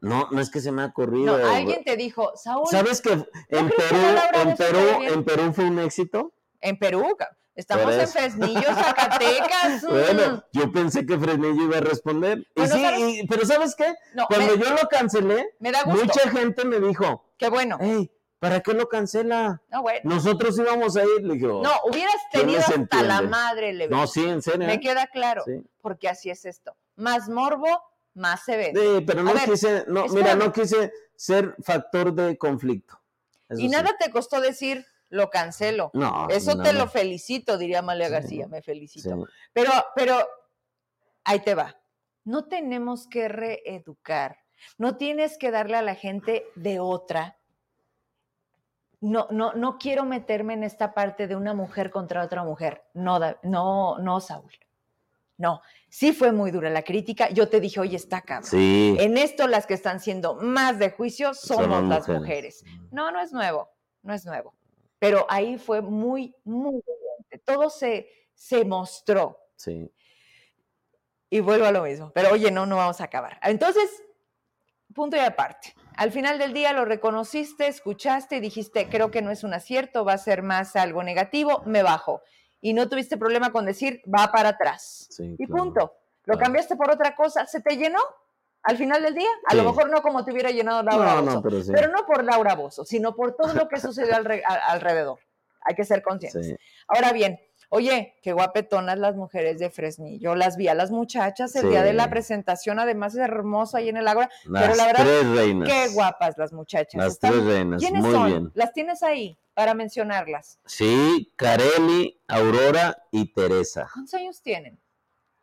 No, 0.00 0.28
no 0.30 0.40
es 0.40 0.50
que 0.50 0.60
se 0.60 0.70
me 0.72 0.82
ha 0.82 0.86
No, 0.86 0.90
ocurrido. 0.90 1.36
alguien 1.46 1.82
te 1.84 1.96
dijo, 1.96 2.32
Saúl, 2.36 2.66
¿Sabes 2.70 3.00
que 3.00 3.12
en 3.12 3.24
que 3.68 3.74
Perú, 3.76 3.96
en 4.42 4.56
Perú, 4.56 4.78
en 5.02 5.24
Perú 5.24 5.52
fue 5.52 5.64
un 5.66 5.78
éxito? 5.78 6.32
en 6.60 6.78
Perú, 6.78 7.14
estamos 7.54 7.92
en. 7.94 8.08
Fresnillo, 8.08 8.62
Zacatecas. 8.74 9.82
mm. 9.82 9.88
Bueno, 9.90 10.44
yo 10.52 10.72
pensé 10.72 11.04
que 11.06 11.18
Fresnillo 11.18 11.64
iba 11.64 11.76
a 11.78 11.80
responder. 11.80 12.46
Y 12.54 12.62
sí, 12.62 12.68
¿sabes? 12.68 13.00
y- 13.00 13.26
pero 13.26 13.44
¿sabes 13.46 13.74
qué? 13.74 13.94
no, 14.14 14.26
Cuando 14.26 14.56
me, 14.56 14.62
yo 14.62 14.70
lo 14.70 14.88
cancelé, 14.88 15.50
me 15.58 15.70
da 15.70 15.82
gusto. 15.84 16.04
mucha 16.04 16.30
gente 16.30 16.64
me 16.64 16.80
dijo, 16.80 17.26
Qué 17.38 17.48
bueno. 17.50 17.76
hey, 17.80 18.10
¿para 18.44 18.60
qué 18.60 18.74
lo 18.74 18.90
cancela? 18.90 19.62
No, 19.70 19.80
bueno. 19.80 20.00
Nosotros 20.04 20.58
íbamos 20.58 20.96
a 20.98 21.02
ir. 21.02 21.22
Le 21.22 21.34
dije, 21.34 21.46
No, 21.46 21.72
hubieras 21.84 22.14
¿quién 22.30 22.42
tenido 22.42 22.60
hasta 22.60 23.02
la 23.02 23.22
madre 23.22 23.70
evento. 23.70 23.96
no, 23.96 24.06
sí, 24.06 24.22
en 24.22 24.42
serio. 24.42 24.66
Me 24.66 24.74
¿eh? 24.74 24.80
queda 24.80 25.06
claro, 25.06 25.42
Sí. 25.46 25.62
porque 25.80 26.10
así 26.10 26.28
es 26.28 26.44
esto. 26.44 26.76
Más 26.96 27.30
morbo, 27.30 27.68
más 28.12 28.44
se 28.44 28.58
vende. 28.58 28.80
Sí, 28.98 29.04
pero 29.06 29.22
no 29.22 29.32
quise, 29.32 29.84
no, 29.88 30.06
mira, 30.08 30.34
no 30.34 30.52
quise 30.52 30.92
ser 31.16 31.56
factor 31.62 32.12
de 32.12 32.36
conflicto. 32.36 33.00
Eso 33.48 33.60
y 33.60 33.64
sí. 33.64 33.68
nada 33.70 33.96
te 33.98 34.10
costó 34.10 34.42
decir, 34.42 34.84
lo 35.08 35.30
cancelo. 35.30 35.90
No, 35.94 36.28
Eso 36.28 36.60
te 36.60 36.74
lo 36.74 36.86
felicito, 36.86 37.56
diría 37.56 37.78
Amalia 37.78 38.08
Sí, 38.08 38.12
García, 38.12 38.46
me 38.46 38.60
felicito. 38.60 39.26
Pero, 39.54 39.70
pero, 39.94 40.18
ahí 41.24 41.40
te 41.40 41.54
va. 41.54 41.74
No 42.24 42.44
tenemos 42.44 43.06
que 43.06 43.28
reeducar. 43.28 44.36
No 44.76 44.98
tienes 44.98 45.38
que 45.38 45.50
darle 45.50 45.78
a 45.78 45.82
la 45.82 45.94
gente 45.94 46.44
de 46.56 46.78
otra. 46.78 47.38
No, 49.04 49.28
no, 49.30 49.52
no 49.52 49.76
quiero 49.76 50.06
meterme 50.06 50.54
en 50.54 50.64
esta 50.64 50.94
parte 50.94 51.26
de 51.26 51.36
una 51.36 51.52
mujer 51.52 51.90
contra 51.90 52.24
otra 52.24 52.42
mujer. 52.42 52.84
No, 52.94 53.20
no, 53.42 53.98
no, 53.98 54.20
Saúl. 54.20 54.50
No, 55.36 55.60
sí 55.90 56.14
fue 56.14 56.32
muy 56.32 56.50
dura 56.50 56.70
la 56.70 56.82
crítica. 56.82 57.28
Yo 57.28 57.50
te 57.50 57.60
dije, 57.60 57.80
oye, 57.80 57.96
está 57.96 58.22
cabrón. 58.22 58.48
Sí. 58.48 58.96
En 58.98 59.18
esto 59.18 59.46
las 59.46 59.66
que 59.66 59.74
están 59.74 60.00
siendo 60.00 60.36
más 60.36 60.78
de 60.78 60.90
juicio 60.90 61.34
somos 61.34 61.84
las 61.84 62.08
mujeres. 62.08 62.62
mujeres. 62.62 62.64
No, 62.92 63.10
no 63.10 63.20
es 63.20 63.30
nuevo, 63.30 63.68
no 64.00 64.14
es 64.14 64.24
nuevo. 64.24 64.54
Pero 64.98 65.26
ahí 65.28 65.58
fue 65.58 65.82
muy, 65.82 66.34
muy 66.42 66.76
evidente. 66.76 67.38
Todo 67.44 67.68
se, 67.68 68.08
se 68.32 68.64
mostró. 68.64 69.38
Sí. 69.56 69.92
Y 71.28 71.40
vuelvo 71.40 71.66
a 71.66 71.72
lo 71.72 71.82
mismo. 71.82 72.10
Pero 72.14 72.32
oye, 72.32 72.50
no, 72.50 72.64
no 72.64 72.76
vamos 72.76 73.02
a 73.02 73.04
acabar. 73.04 73.38
Entonces, 73.42 74.02
punto 74.94 75.14
y 75.14 75.20
aparte. 75.20 75.74
Al 75.96 76.10
final 76.12 76.38
del 76.38 76.52
día 76.52 76.72
lo 76.72 76.84
reconociste, 76.84 77.66
escuchaste 77.68 78.36
y 78.36 78.40
dijiste, 78.40 78.88
creo 78.88 79.10
que 79.10 79.22
no 79.22 79.30
es 79.30 79.44
un 79.44 79.54
acierto, 79.54 80.04
va 80.04 80.14
a 80.14 80.18
ser 80.18 80.42
más 80.42 80.76
algo 80.76 81.02
negativo, 81.02 81.62
me 81.66 81.82
bajo. 81.82 82.22
Y 82.60 82.72
no 82.72 82.88
tuviste 82.88 83.16
problema 83.16 83.52
con 83.52 83.64
decir, 83.66 84.02
va 84.12 84.32
para 84.32 84.50
atrás. 84.50 85.06
Sí, 85.10 85.36
Y 85.38 85.46
claro. 85.46 85.62
punto. 85.62 85.80
Lo 86.24 86.34
claro. 86.34 86.40
cambiaste 86.40 86.76
por 86.76 86.90
otra 86.90 87.14
cosa, 87.14 87.46
¿se 87.46 87.60
te 87.60 87.76
llenó? 87.76 87.98
Al 88.62 88.78
final 88.78 89.02
del 89.02 89.14
día, 89.14 89.28
a 89.46 89.54
lo 89.54 89.62
mejor 89.64 89.90
no 89.90 90.00
como 90.00 90.24
te 90.24 90.32
hubiera 90.32 90.50
llenado 90.50 90.82
Laura 90.82 91.16
No, 91.16 91.22
Bozzo, 91.22 91.34
no, 91.36 91.42
pero 91.42 91.62
sí. 91.62 91.70
pero 91.72 91.92
no 91.92 92.06
por 92.06 92.24
Laura 92.24 92.54
Bozo, 92.54 92.84
sino 92.86 93.14
por 93.14 93.36
todo 93.36 93.52
lo 93.52 93.68
que 93.68 93.78
sucedió 93.80 94.14
alrededor. 94.16 95.18
Hay 95.66 95.74
que 95.74 95.84
ser 95.84 96.02
conscientes. 96.02 96.56
Ahora 96.88 97.12
bien, 97.12 97.38
oye, 97.70 98.14
qué 98.22 98.32
guapetonas 98.32 98.98
las 98.98 99.16
mujeres 99.16 99.58
de 99.58 99.70
Fresnillo. 99.70 100.34
Las 100.34 100.56
vi 100.56 100.68
a 100.68 100.74
las 100.74 100.90
muchachas 100.90 101.54
el 101.56 101.68
día 101.70 101.82
de 101.82 101.92
la 101.92 102.08
presentación, 102.10 102.78
además 102.78 103.14
es 103.14 103.20
hermoso 103.20 103.76
ahí 103.76 103.88
en 103.88 103.96
el 103.96 104.06
Ágora. 104.08 104.30
Las 104.46 104.76
la 104.76 104.86
verdad, 104.86 105.04
tres 105.04 105.28
reinas. 105.36 105.68
Qué 105.68 105.88
guapas 105.94 106.38
las 106.38 106.52
muchachas. 106.52 106.94
Las 106.94 107.12
Están- 107.14 107.32
tres 107.32 107.44
reinas. 107.44 107.80
¿Quiénes 107.82 108.02
Muy 108.02 108.12
son? 108.12 108.26
bien. 108.26 108.50
Las 108.54 108.72
tienes 108.72 109.02
ahí 109.02 109.38
para 109.54 109.74
mencionarlas. 109.74 110.58
Sí, 110.66 111.32
Careli, 111.36 112.20
Aurora 112.28 112.96
y 113.10 113.32
Teresa. 113.32 113.88
¿Cuántos 113.92 114.14
años 114.14 114.42
tienen? 114.42 114.78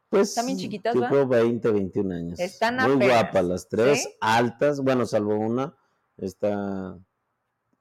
Pues 0.10 0.36
bien 0.46 0.58
chiquitas, 0.58 0.94
creo 0.94 1.26
20, 1.26 1.72
21 1.72 2.12
años. 2.14 2.38
Están 2.40 2.76
Muy 2.76 2.96
apenas, 2.96 3.08
guapas 3.08 3.46
las 3.46 3.70
tres, 3.70 4.04
¿sí? 4.04 4.10
altas, 4.20 4.82
bueno, 4.82 5.06
salvo 5.06 5.38
una, 5.38 5.74
está... 6.18 6.98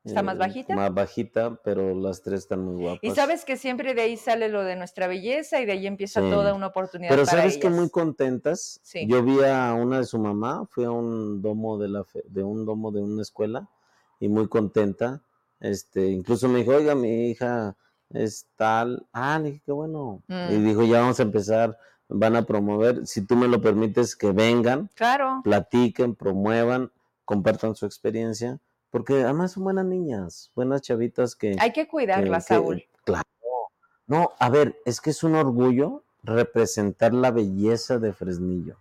¿Está 0.04 0.22
más 0.22 0.36
eh, 0.36 0.38
bajita? 0.38 0.74
Más 0.74 0.94
bajita, 0.94 1.60
pero 1.62 1.94
las 1.94 2.22
tres 2.22 2.40
están 2.40 2.64
muy 2.64 2.80
guapas. 2.80 3.00
Y 3.02 3.10
sabes 3.10 3.44
que 3.44 3.56
siempre 3.58 3.92
de 3.94 4.00
ahí 4.02 4.16
sale 4.16 4.48
lo 4.48 4.64
de 4.64 4.74
nuestra 4.76 5.06
belleza 5.06 5.60
y 5.60 5.66
de 5.66 5.72
ahí 5.72 5.86
empieza 5.86 6.22
Sí. 6.22 6.30
toda 6.30 6.54
una 6.54 6.68
oportunidad 6.68 7.10
Pero 7.10 7.24
para 7.26 7.38
sabes 7.38 7.58
que 7.58 7.68
muy 7.68 7.90
contentas. 7.90 8.80
Sí. 8.82 9.06
Yo 9.06 9.22
vi 9.22 9.42
a 9.44 9.74
una 9.74 9.98
de 9.98 10.04
su 10.04 10.18
mamá, 10.18 10.66
fui 10.70 10.84
a 10.84 10.90
un 10.90 11.42
domo 11.42 11.76
de 11.78 11.88
la 11.88 12.04
fe- 12.04 12.24
de 12.28 12.42
un 12.42 12.64
domo 12.64 12.90
de 12.92 13.02
una 13.02 13.20
escuela 13.22 13.68
y 14.18 14.28
muy 14.28 14.48
contenta. 14.48 15.22
Este, 15.60 16.06
incluso 16.08 16.48
me 16.48 16.60
dijo, 16.60 16.72
"Oiga, 16.72 16.94
mi 16.94 17.28
hija 17.30 17.76
es 18.08 18.46
tal." 18.56 19.06
Ah, 19.12 19.38
le 19.38 19.50
dije, 19.50 19.62
"Qué 19.66 19.72
bueno." 19.72 20.22
Y 20.28 20.32
Mm. 20.32 20.64
dijo, 20.64 20.82
"Ya 20.84 21.00
vamos 21.00 21.20
a 21.20 21.24
empezar, 21.24 21.76
van 22.08 22.36
a 22.36 22.42
promover, 22.46 23.06
si 23.06 23.26
tú 23.26 23.36
me 23.36 23.46
lo 23.48 23.60
permites 23.60 24.16
que 24.16 24.32
vengan, 24.32 24.88
Claro. 24.94 25.42
platiquen, 25.44 26.14
promuevan, 26.14 26.90
compartan 27.26 27.74
su 27.76 27.84
experiencia, 27.84 28.58
porque 28.90 29.22
además 29.22 29.52
son 29.52 29.64
buenas 29.64 29.84
niñas, 29.86 30.50
buenas 30.54 30.82
chavitas 30.82 31.34
que 31.36 31.56
Hay 31.60 31.72
que 31.72 31.86
cuidarla, 31.88 32.38
que- 32.38 32.42
que- 32.44 32.48
Saúl. 32.54 32.84
Claro. 33.04 33.24
No, 34.06 34.32
a 34.38 34.50
ver, 34.50 34.76
es 34.84 35.00
que 35.00 35.10
es 35.10 35.22
un 35.22 35.36
orgullo 35.36 36.02
representar 36.22 37.14
la 37.14 37.30
belleza 37.30 37.98
de 37.98 38.12
Fresnillo. 38.12 38.76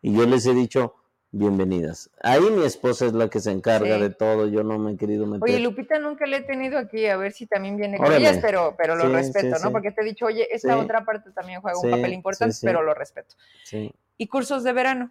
Y 0.00 0.14
yo 0.16 0.24
les 0.26 0.46
he 0.46 0.54
dicho, 0.54 0.94
bienvenidas. 1.30 2.08
Ahí 2.22 2.40
mi 2.50 2.64
esposa 2.64 3.04
es 3.04 3.12
la 3.12 3.28
que 3.28 3.40
se 3.40 3.50
encarga 3.50 3.96
Sí. 3.96 4.00
de 4.00 4.10
todo, 4.10 4.46
yo 4.46 4.64
no 4.64 4.78
me 4.78 4.92
he 4.92 4.96
querido 4.96 5.26
meter. 5.26 5.42
Oye, 5.42 5.60
Lupita 5.60 5.98
nunca 5.98 6.24
le 6.24 6.38
he 6.38 6.40
tenido 6.42 6.78
aquí, 6.78 7.06
a 7.06 7.18
ver 7.18 7.32
si 7.32 7.46
también 7.46 7.76
viene 7.76 7.98
con 7.98 8.10
ellas, 8.12 8.38
pero, 8.40 8.74
pero 8.78 8.96
lo 8.96 9.04
Sí, 9.04 9.08
respeto, 9.12 9.56
sí, 9.56 9.62
¿no? 9.62 9.70
Porque 9.70 9.90
te 9.92 10.00
he 10.00 10.04
dicho, 10.04 10.24
oye, 10.26 10.48
esta 10.50 10.78
otra 10.78 11.04
parte 11.04 11.30
también 11.32 11.60
juega 11.60 11.78
un 11.78 11.90
papel 11.90 12.14
importante, 12.14 12.56
pero 12.62 12.82
lo 12.82 12.94
respeto. 12.94 13.34
Sí. 13.64 13.92
¿Y 14.16 14.26
cursos 14.28 14.64
de 14.64 14.72
verano? 14.72 15.10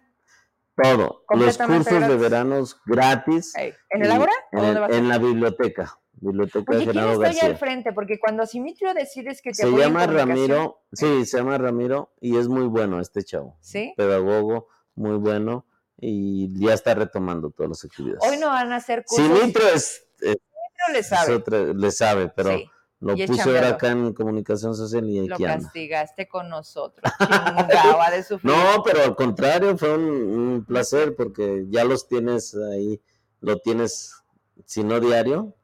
Todo. 0.82 1.24
Los 1.30 1.58
cursos 1.58 1.84
de 1.86 1.98
gratis. 1.98 2.20
veranos 2.20 2.80
gratis. 2.86 3.52
¿En 3.56 4.02
el 4.04 4.10
Ágora? 4.10 4.32
¿O 4.52 4.58
En, 4.58 4.64
el- 4.76 4.94
en 4.94 5.08
la 5.08 5.18
biblioteca. 5.18 5.98
Biblioteca 6.20 6.72
Oye, 6.72 6.86
de 6.86 6.92
¿quién 6.92 7.04
ahí 7.04 7.16
García. 7.18 7.48
al 7.48 7.56
frente? 7.56 7.92
Porque 7.92 8.18
cuando 8.18 8.44
Simitrio 8.44 8.92
decides 8.92 9.40
que 9.40 9.50
te 9.50 9.54
Se 9.56 9.70
llama 9.70 10.06
Ramiro, 10.06 10.82
sí, 10.92 11.24
se 11.24 11.38
llama 11.38 11.58
Ramiro 11.58 12.12
y 12.20 12.36
es 12.38 12.48
muy 12.48 12.64
bueno 12.66 13.00
este 13.00 13.22
chavo. 13.22 13.56
¿Sí? 13.60 13.94
Pedagogo, 13.96 14.66
muy 14.96 15.16
bueno 15.16 15.64
y 15.96 16.48
ya 16.58 16.74
está 16.74 16.94
retomando 16.94 17.50
todas 17.50 17.70
las 17.70 17.84
actividades. 17.84 18.20
Hoy 18.28 18.36
no 18.38 18.48
van 18.48 18.72
a 18.72 18.76
hacer 18.76 19.04
cursos. 19.04 19.26
Simitro 19.38 19.62
es, 19.68 20.06
es- 20.20 20.38
Simitrio 20.38 20.92
le 20.92 21.02
sabe. 21.04 21.34
otra- 21.34 21.58
le 21.72 21.90
sabe, 21.92 22.28
pero 22.34 22.50
Sí, 22.50 22.68
lo 23.00 23.16
y 23.16 23.26
puse 23.26 23.42
ahora 23.42 23.68
acá 23.70 23.90
en 23.90 24.12
comunicación 24.12 24.74
social 24.74 25.08
y 25.08 25.26
lo 25.28 25.38
castigaste 25.38 26.26
con 26.26 26.48
nosotros. 26.48 27.10
Chingaba 27.20 28.10
de 28.10 28.22
sufrir. 28.24 28.52
No, 28.52 28.82
pero 28.82 29.04
al 29.04 29.14
contrario, 29.14 29.76
fue 29.78 29.94
un, 29.94 30.02
un 30.04 30.64
placer 30.64 31.14
porque 31.16 31.64
ya 31.68 31.84
los 31.84 32.08
tienes 32.08 32.56
ahí, 32.72 33.00
lo 33.40 33.58
tienes, 33.58 34.14
si 34.64 34.82
no 34.82 34.98
diario, 35.00 35.54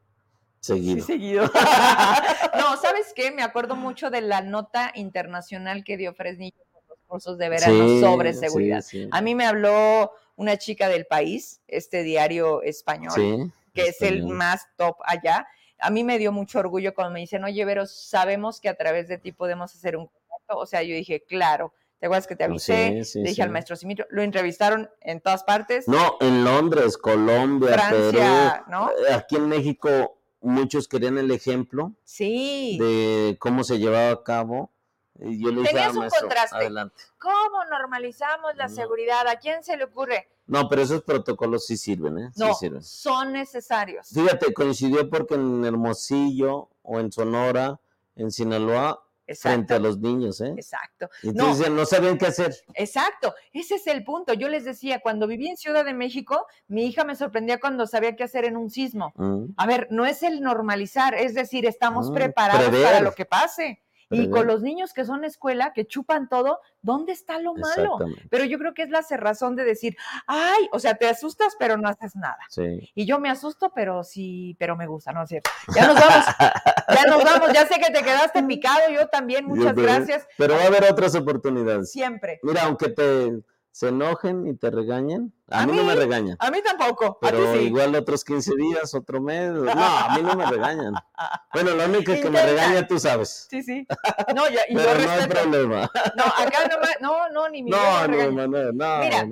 Sí, 0.61 0.73
seguido. 0.73 1.05
seguido. 1.05 1.43
no, 2.59 2.77
¿sabes 2.81 3.13
qué? 3.15 3.31
Me 3.33 3.43
acuerdo 3.43 3.77
mucho 3.77 4.09
de 4.11 4.23
la 4.23 4.41
nota 4.41 4.93
internacional 4.95 5.85
que 5.85 5.99
dio 5.99 6.15
Fresnillo 6.15 6.57
los 6.89 6.99
cursos 7.07 7.37
de 7.37 7.51
verano 7.51 7.87
Sí, 7.87 8.01
sobre 8.01 8.33
seguridad. 8.33 8.81
sí. 8.81 9.07
A 9.11 9.21
mí 9.21 9.35
me 9.35 9.45
habló 9.45 10.13
una 10.37 10.57
chica 10.57 10.89
del 10.89 11.05
país, 11.05 11.61
este 11.69 12.03
diario 12.03 12.63
español, 12.63 13.53
que 13.75 13.89
es 13.89 14.01
el 14.01 14.25
más 14.25 14.67
top 14.77 14.97
allá. 15.05 15.47
A 15.87 15.91
mí 15.91 16.03
me 16.03 16.19
dio 16.19 16.33
mucho 16.33 16.59
orgullo 16.61 16.95
cuando 16.95 17.13
me 17.13 17.21
dicen, 17.21 17.45
oye, 17.45 17.65
Vero, 17.65 17.85
sabemos 17.87 18.61
que 18.61 18.69
a 18.71 18.75
través 18.75 19.07
de 19.09 19.19
ti 19.19 19.33
podemos 19.33 19.75
hacer 19.75 19.97
un 19.97 20.07
contacto. 20.07 20.57
O 20.59 20.67
sea, 20.67 20.83
yo 20.83 20.95
dije, 20.95 21.23
claro. 21.29 21.75
¿Te 22.01 22.07
acuerdas 22.07 22.27
que 22.27 22.37
te 22.37 22.45
avisé? 22.45 23.03
Sí, 23.03 23.05
sí, 23.05 23.19
Le 23.19 23.25
dije 23.25 23.35
sí. 23.37 23.43
al 23.43 23.51
maestro 23.51 23.77
Simitro, 23.77 24.07
lo 24.11 24.23
entrevistaron 24.23 24.91
en 25.01 25.21
todas 25.21 25.43
partes. 25.45 25.89
No, 25.89 26.17
en 26.21 26.45
Londres, 26.45 26.99
Colombia, 26.99 27.73
Francia, 27.75 28.65
Perú. 28.67 28.71
¿no? 28.71 28.91
Eh, 28.91 29.13
Aquí 29.15 29.37
en 29.37 29.49
México 29.49 30.19
muchos 30.41 30.87
querían 30.89 31.17
el 31.17 31.31
ejemplo 31.31 31.93
Sí. 32.05 32.77
de 32.79 33.37
cómo 33.39 33.65
se 33.65 33.79
llevaba 33.79 34.11
a 34.11 34.23
cabo. 34.23 34.71
Yo 35.17 35.51
le 35.53 35.63
Tenías 35.63 35.87
"Ah, 35.87 35.91
un 35.91 35.99
maestro, 35.99 36.21
contraste. 36.23 36.57
adelante. 36.57 36.97
¿Cómo 37.19 37.65
normalizamos 37.71 38.57
la 38.57 38.67
No. 38.69 38.75
seguridad? 38.75 39.29
¿A 39.29 39.37
quién 39.37 39.63
se 39.63 39.77
le 39.77 39.85
ocurre? 39.85 40.29
No, 40.47 40.69
pero 40.69 40.83
esos 40.83 41.03
protocolos 41.03 41.67
sí 41.67 41.77
sirven, 41.77 42.19
¿eh? 42.19 42.31
No, 42.37 42.49
Sí 42.49 42.55
sirven. 42.61 42.83
son 42.83 43.33
necesarios. 43.33 44.09
Fíjate, 44.13 44.53
coincidió 44.53 45.09
porque 45.09 45.35
en 45.35 45.65
Hermosillo 45.65 46.69
o 46.83 46.99
en 47.01 47.11
Sonora, 47.13 47.79
en 48.17 48.31
Sinaloa, 48.31 49.01
frente 49.41 49.73
a 49.73 49.79
los 49.79 49.99
niños, 50.01 50.41
¿eh? 50.43 50.53
Exacto. 50.55 51.09
Entonces 51.23 51.71
no, 51.71 51.77
no 51.77 51.87
sabían 51.87 52.19
qué 52.19 52.27
hacer. 52.27 52.55
Exacto, 52.75 53.35
ese 53.55 53.77
es 53.77 53.87
el 53.87 54.05
punto. 54.05 54.35
Yo 54.35 54.51
les 54.51 54.65
decía, 54.67 55.01
cuando 55.01 55.27
viví 55.27 55.49
en 55.49 55.57
Ciudad 55.57 55.83
de 55.85 55.95
México, 55.95 56.47
mi 56.69 56.85
hija 56.85 57.05
me 57.05 57.17
sorprendía 57.17 57.59
cuando 57.59 57.87
sabía 57.87 58.17
qué 58.17 58.25
hacer 58.25 58.45
en 58.45 58.59
un 58.59 58.69
sismo. 58.69 59.15
Mm. 59.17 59.55
A 59.57 59.67
ver, 59.67 59.87
no 59.91 60.05
es 60.05 60.23
el 60.23 60.43
normalizar, 60.43 61.15
es 61.15 61.33
decir, 61.35 61.65
estamos 61.65 62.11
mm, 62.11 62.15
preparados 62.15 62.69
para 62.83 63.01
lo 63.01 63.15
que 63.15 63.25
pase. 63.25 63.81
Y 64.11 64.31
con 64.31 64.47
los 64.47 64.63
niños 64.63 64.93
que 64.93 65.05
son 65.05 65.25
escuela, 65.25 65.73
que 65.73 65.87
chupan 65.87 66.29
todo, 66.29 66.61
¿dónde 66.83 67.13
está 67.13 67.39
lo 67.39 67.55
malo? 67.55 67.99
Pero 68.31 68.45
yo 68.45 68.59
creo 68.59 68.75
que 68.75 68.83
es 68.83 68.91
la 68.91 69.03
cerrazón 69.03 69.57
de 69.57 69.65
decir, 69.65 69.97
ay, 70.27 70.69
o 70.73 70.79
sea, 70.79 70.95
te 70.95 71.09
asustas, 71.09 71.55
pero 71.59 71.77
no 71.77 71.89
haces 71.89 72.15
nada. 72.17 72.39
Y 72.95 73.07
yo 73.07 73.19
me 73.19 73.31
asusto, 73.31 73.73
pero 73.75 74.05
sí, 74.05 74.57
pero 74.59 74.77
me 74.77 74.87
gusta, 74.87 75.13
¿no 75.13 75.23
es 75.23 75.29
cierto? 75.29 75.51
Ya 75.75 75.87
nos 75.87 75.97
vamos, 75.97 76.25
ya 76.89 77.11
nos 77.11 77.25
vamos, 77.25 77.53
ya 77.53 77.67
sé 77.67 77.81
que 77.81 77.93
te 77.93 78.03
quedaste 78.03 78.43
picado, 78.43 78.91
yo 78.93 79.09
también, 79.09 79.45
muchas 79.47 79.75
gracias. 79.75 80.27
Pero 80.39 80.55
va 80.55 80.63
a 80.63 80.67
haber 80.67 80.85
otras 80.85 81.15
oportunidades. 81.15 81.91
Siempre. 81.91 82.41
Mira, 82.43 82.65
aunque 82.65 82.91
te 82.91 83.43
se 83.75 83.89
enojen 83.89 84.47
y 84.47 84.55
te 84.55 84.71
regañen. 84.71 85.35
A, 85.49 85.67
mí, 85.67 85.77
no 85.77 85.83
me 85.83 85.97
regañan. 85.97 86.37
A 86.39 86.49
mí 86.49 86.63
tampoco. 86.63 87.19
Pero 87.21 87.57
igual 87.61 87.93
otros 87.97 88.25
15 88.25 88.55
días, 88.55 88.95
otro 88.95 89.21
mes. 89.21 89.51
No, 89.51 89.73
a 89.73 90.15
mí 90.17 90.23
no 90.23 90.37
me 90.37 90.47
regañan. 90.47 90.95
Bueno, 91.53 91.71
lo 91.75 91.85
único 91.87 92.13
que 92.13 92.31
me 92.31 92.41
regaña 92.45 92.87
tú 92.87 92.99
sabes. 93.01 93.49
Sí, 93.51 93.63
sí. 93.63 93.87
No, 94.35 94.49
ya, 94.49 94.61
y 94.69 94.75
Pero 94.77 95.01
no 95.01 95.11
hay 95.11 95.29
problema. 95.29 95.91
No, 96.17 96.25
acá 96.25 96.69
no, 96.69 96.77
no, 97.01 97.29
no 97.31 97.49
ni 97.49 97.65
mi 97.65 97.71
No, 97.71 98.07
no, 98.07 98.31
no, 98.31 98.47
no, 98.47 98.73
no. 98.73 98.99
Mira, 99.01 99.29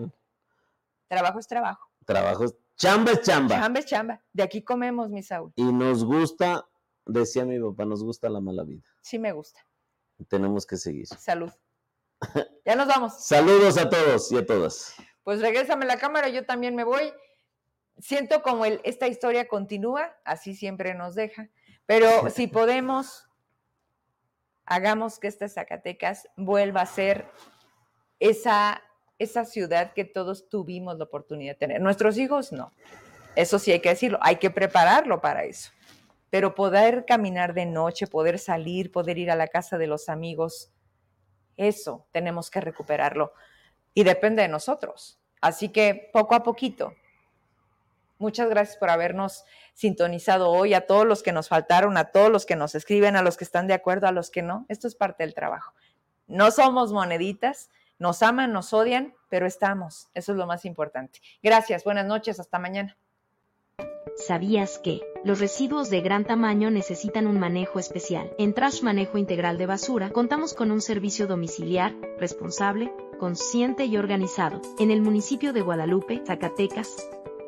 trabajo 1.06 1.39
es 1.39 1.47
trabajo. 1.47 1.89
Trabajo 2.05 2.44
es 2.44 2.56
chamba 2.77 3.12
es 3.12 3.23
chamba. 3.23 3.60
Chamba 3.60 3.78
es 3.78 3.86
chamba. 3.86 4.20
De 4.32 4.43
aquí 4.43 4.62
comemos, 4.62 5.09
mi 5.09 5.23
Saúl. 5.23 5.52
Y 5.55 5.73
nos 5.73 6.05
gusta, 6.05 6.66
decía 7.06 7.44
mi 7.44 7.60
papá, 7.60 7.85
nos 7.85 8.02
gusta 8.02 8.28
la 8.28 8.40
mala 8.40 8.64
vida. 8.64 8.82
Sí 9.02 9.20
me 9.20 9.31
gusta. 9.31 9.60
Tenemos 10.28 10.66
que 10.66 10.77
seguir. 10.77 11.06
Salud. 11.06 11.52
Ya 12.65 12.77
nos 12.77 12.86
vamos. 12.86 13.27
Saludos 13.27 13.77
a 13.77 13.89
todos 13.89 14.31
y 14.31 14.36
a 14.36 14.47
todas. 14.47 14.94
Pues 15.24 15.40
regrésame 15.40 15.86
la 15.86 15.99
cámara, 15.99 16.28
yo 16.28 16.44
también 16.44 16.74
me 16.74 16.85
voy. 16.85 17.12
Siento 17.99 18.43
como 18.43 18.65
el, 18.65 18.81
esta 18.85 19.09
historia 19.09 19.49
continúa, 19.49 20.16
así 20.24 20.55
siempre 20.55 20.94
nos 20.94 21.15
deja, 21.15 21.49
pero 21.86 22.07
si 22.31 22.47
podemos, 22.47 23.28
hagamos 24.65 25.19
que 25.19 25.28
esta 25.28 25.49
Zacatecas 25.49 26.28
vuelva 26.36 26.82
a 26.82 26.86
ser 26.86 27.27
esa, 28.19 28.82
esa 29.19 29.44
ciudad 29.44 29.93
que 29.93 30.05
todos 30.05 30.49
tuvimos 30.49 30.99
la 30.99 31.05
oportunidad 31.05 31.53
de 31.53 31.59
tener. 31.59 31.81
Nuestros 31.81 32.16
hijos 32.19 32.53
no. 32.53 32.73
Eso 33.35 33.59
sí 33.59 33.73
hay 33.73 33.81
que 33.81 33.90
decirlo, 33.90 34.19
hay 34.20 34.36
que 34.36 34.51
prepararlo 34.51 35.20
para 35.20 35.44
eso. 35.44 35.70
Pero 36.31 36.55
poder 36.55 37.05
caminar 37.07 37.55
de 37.55 37.66
noche, 37.66 38.07
poder 38.07 38.39
salir, 38.39 38.90
poder 38.90 39.19
ir 39.19 39.31
a 39.31 39.36
la 39.36 39.49
casa 39.49 39.78
de 39.78 39.86
los 39.86 40.09
amigos, 40.09 40.73
eso 41.57 42.07
tenemos 42.12 42.51
que 42.51 42.61
recuperarlo 42.61 43.33
y 43.95 44.05
depende 44.05 44.43
de 44.43 44.49
nosotros. 44.49 45.20
Así 45.41 45.70
que 45.70 46.11
poco 46.12 46.35
a 46.35 46.43
poquito. 46.43 46.95
Muchas 48.19 48.49
gracias 48.49 48.77
por 48.77 48.89
habernos 48.89 49.45
sintonizado 49.74 50.51
hoy, 50.51 50.74
a 50.74 50.87
todos 50.87 51.05
los 51.05 51.23
que 51.23 51.33
nos 51.33 51.49
faltaron, 51.49 51.97
a 51.97 52.12
todos 52.12 52.31
los 52.31 52.47
que 52.47 52.55
nos 52.55 52.77
escriben, 52.77 53.16
a 53.16 53.23
los 53.23 53.37
que 53.37 53.45
están 53.45 53.66
de 53.66 53.74
acuerdo, 53.74 54.07
a 54.07 54.12
los 54.12 54.31
que 54.31 54.43
no. 54.43 54.65
Esto 54.69 54.87
es 54.87 54.95
parte 54.95 55.24
del 55.24 55.35
trabajo. 55.35 55.74
No 56.29 56.53
somos 56.53 56.93
moneditas, 56.93 57.70
nos 57.99 58.23
aman, 58.23 58.53
nos 58.53 58.73
odian, 58.73 59.15
pero 59.29 59.47
estamos. 59.47 60.09
Eso 60.15 60.33
es 60.33 60.39
lo 60.39 60.47
más 60.47 60.65
importante. 60.65 61.20
Gracias, 61.43 61.83
buenas 61.83 62.07
noches, 62.07 62.39
hasta 62.39 62.61
mañana. 62.61 62.97
¿Sabías 64.17 64.79
que 64.79 65.01
los 65.25 65.41
residuos 65.41 65.91
de 65.91 66.01
gran 66.01 66.25
tamaño 66.25 66.71
necesitan 66.71 67.27
un 67.27 67.39
manejo 67.39 67.79
especial? 67.79 68.33
En 68.39 68.55
Trash 68.55 68.83
Manejo 68.83 69.19
Integral 69.19 69.59
de 69.59 69.67
Basura 69.67 70.11
contamos 70.11 70.55
con 70.55 70.71
un 70.71 70.81
servicio 70.81 71.27
domiciliar, 71.27 71.95
responsable, 72.19 72.93
consciente 73.19 73.87
y 73.87 73.97
organizado. 73.97 74.61
En 74.79 74.91
el 74.91 75.01
municipio 75.01 75.53
de 75.53 75.63
Guadalupe, 75.63 76.23
Zacatecas, 76.27 77.09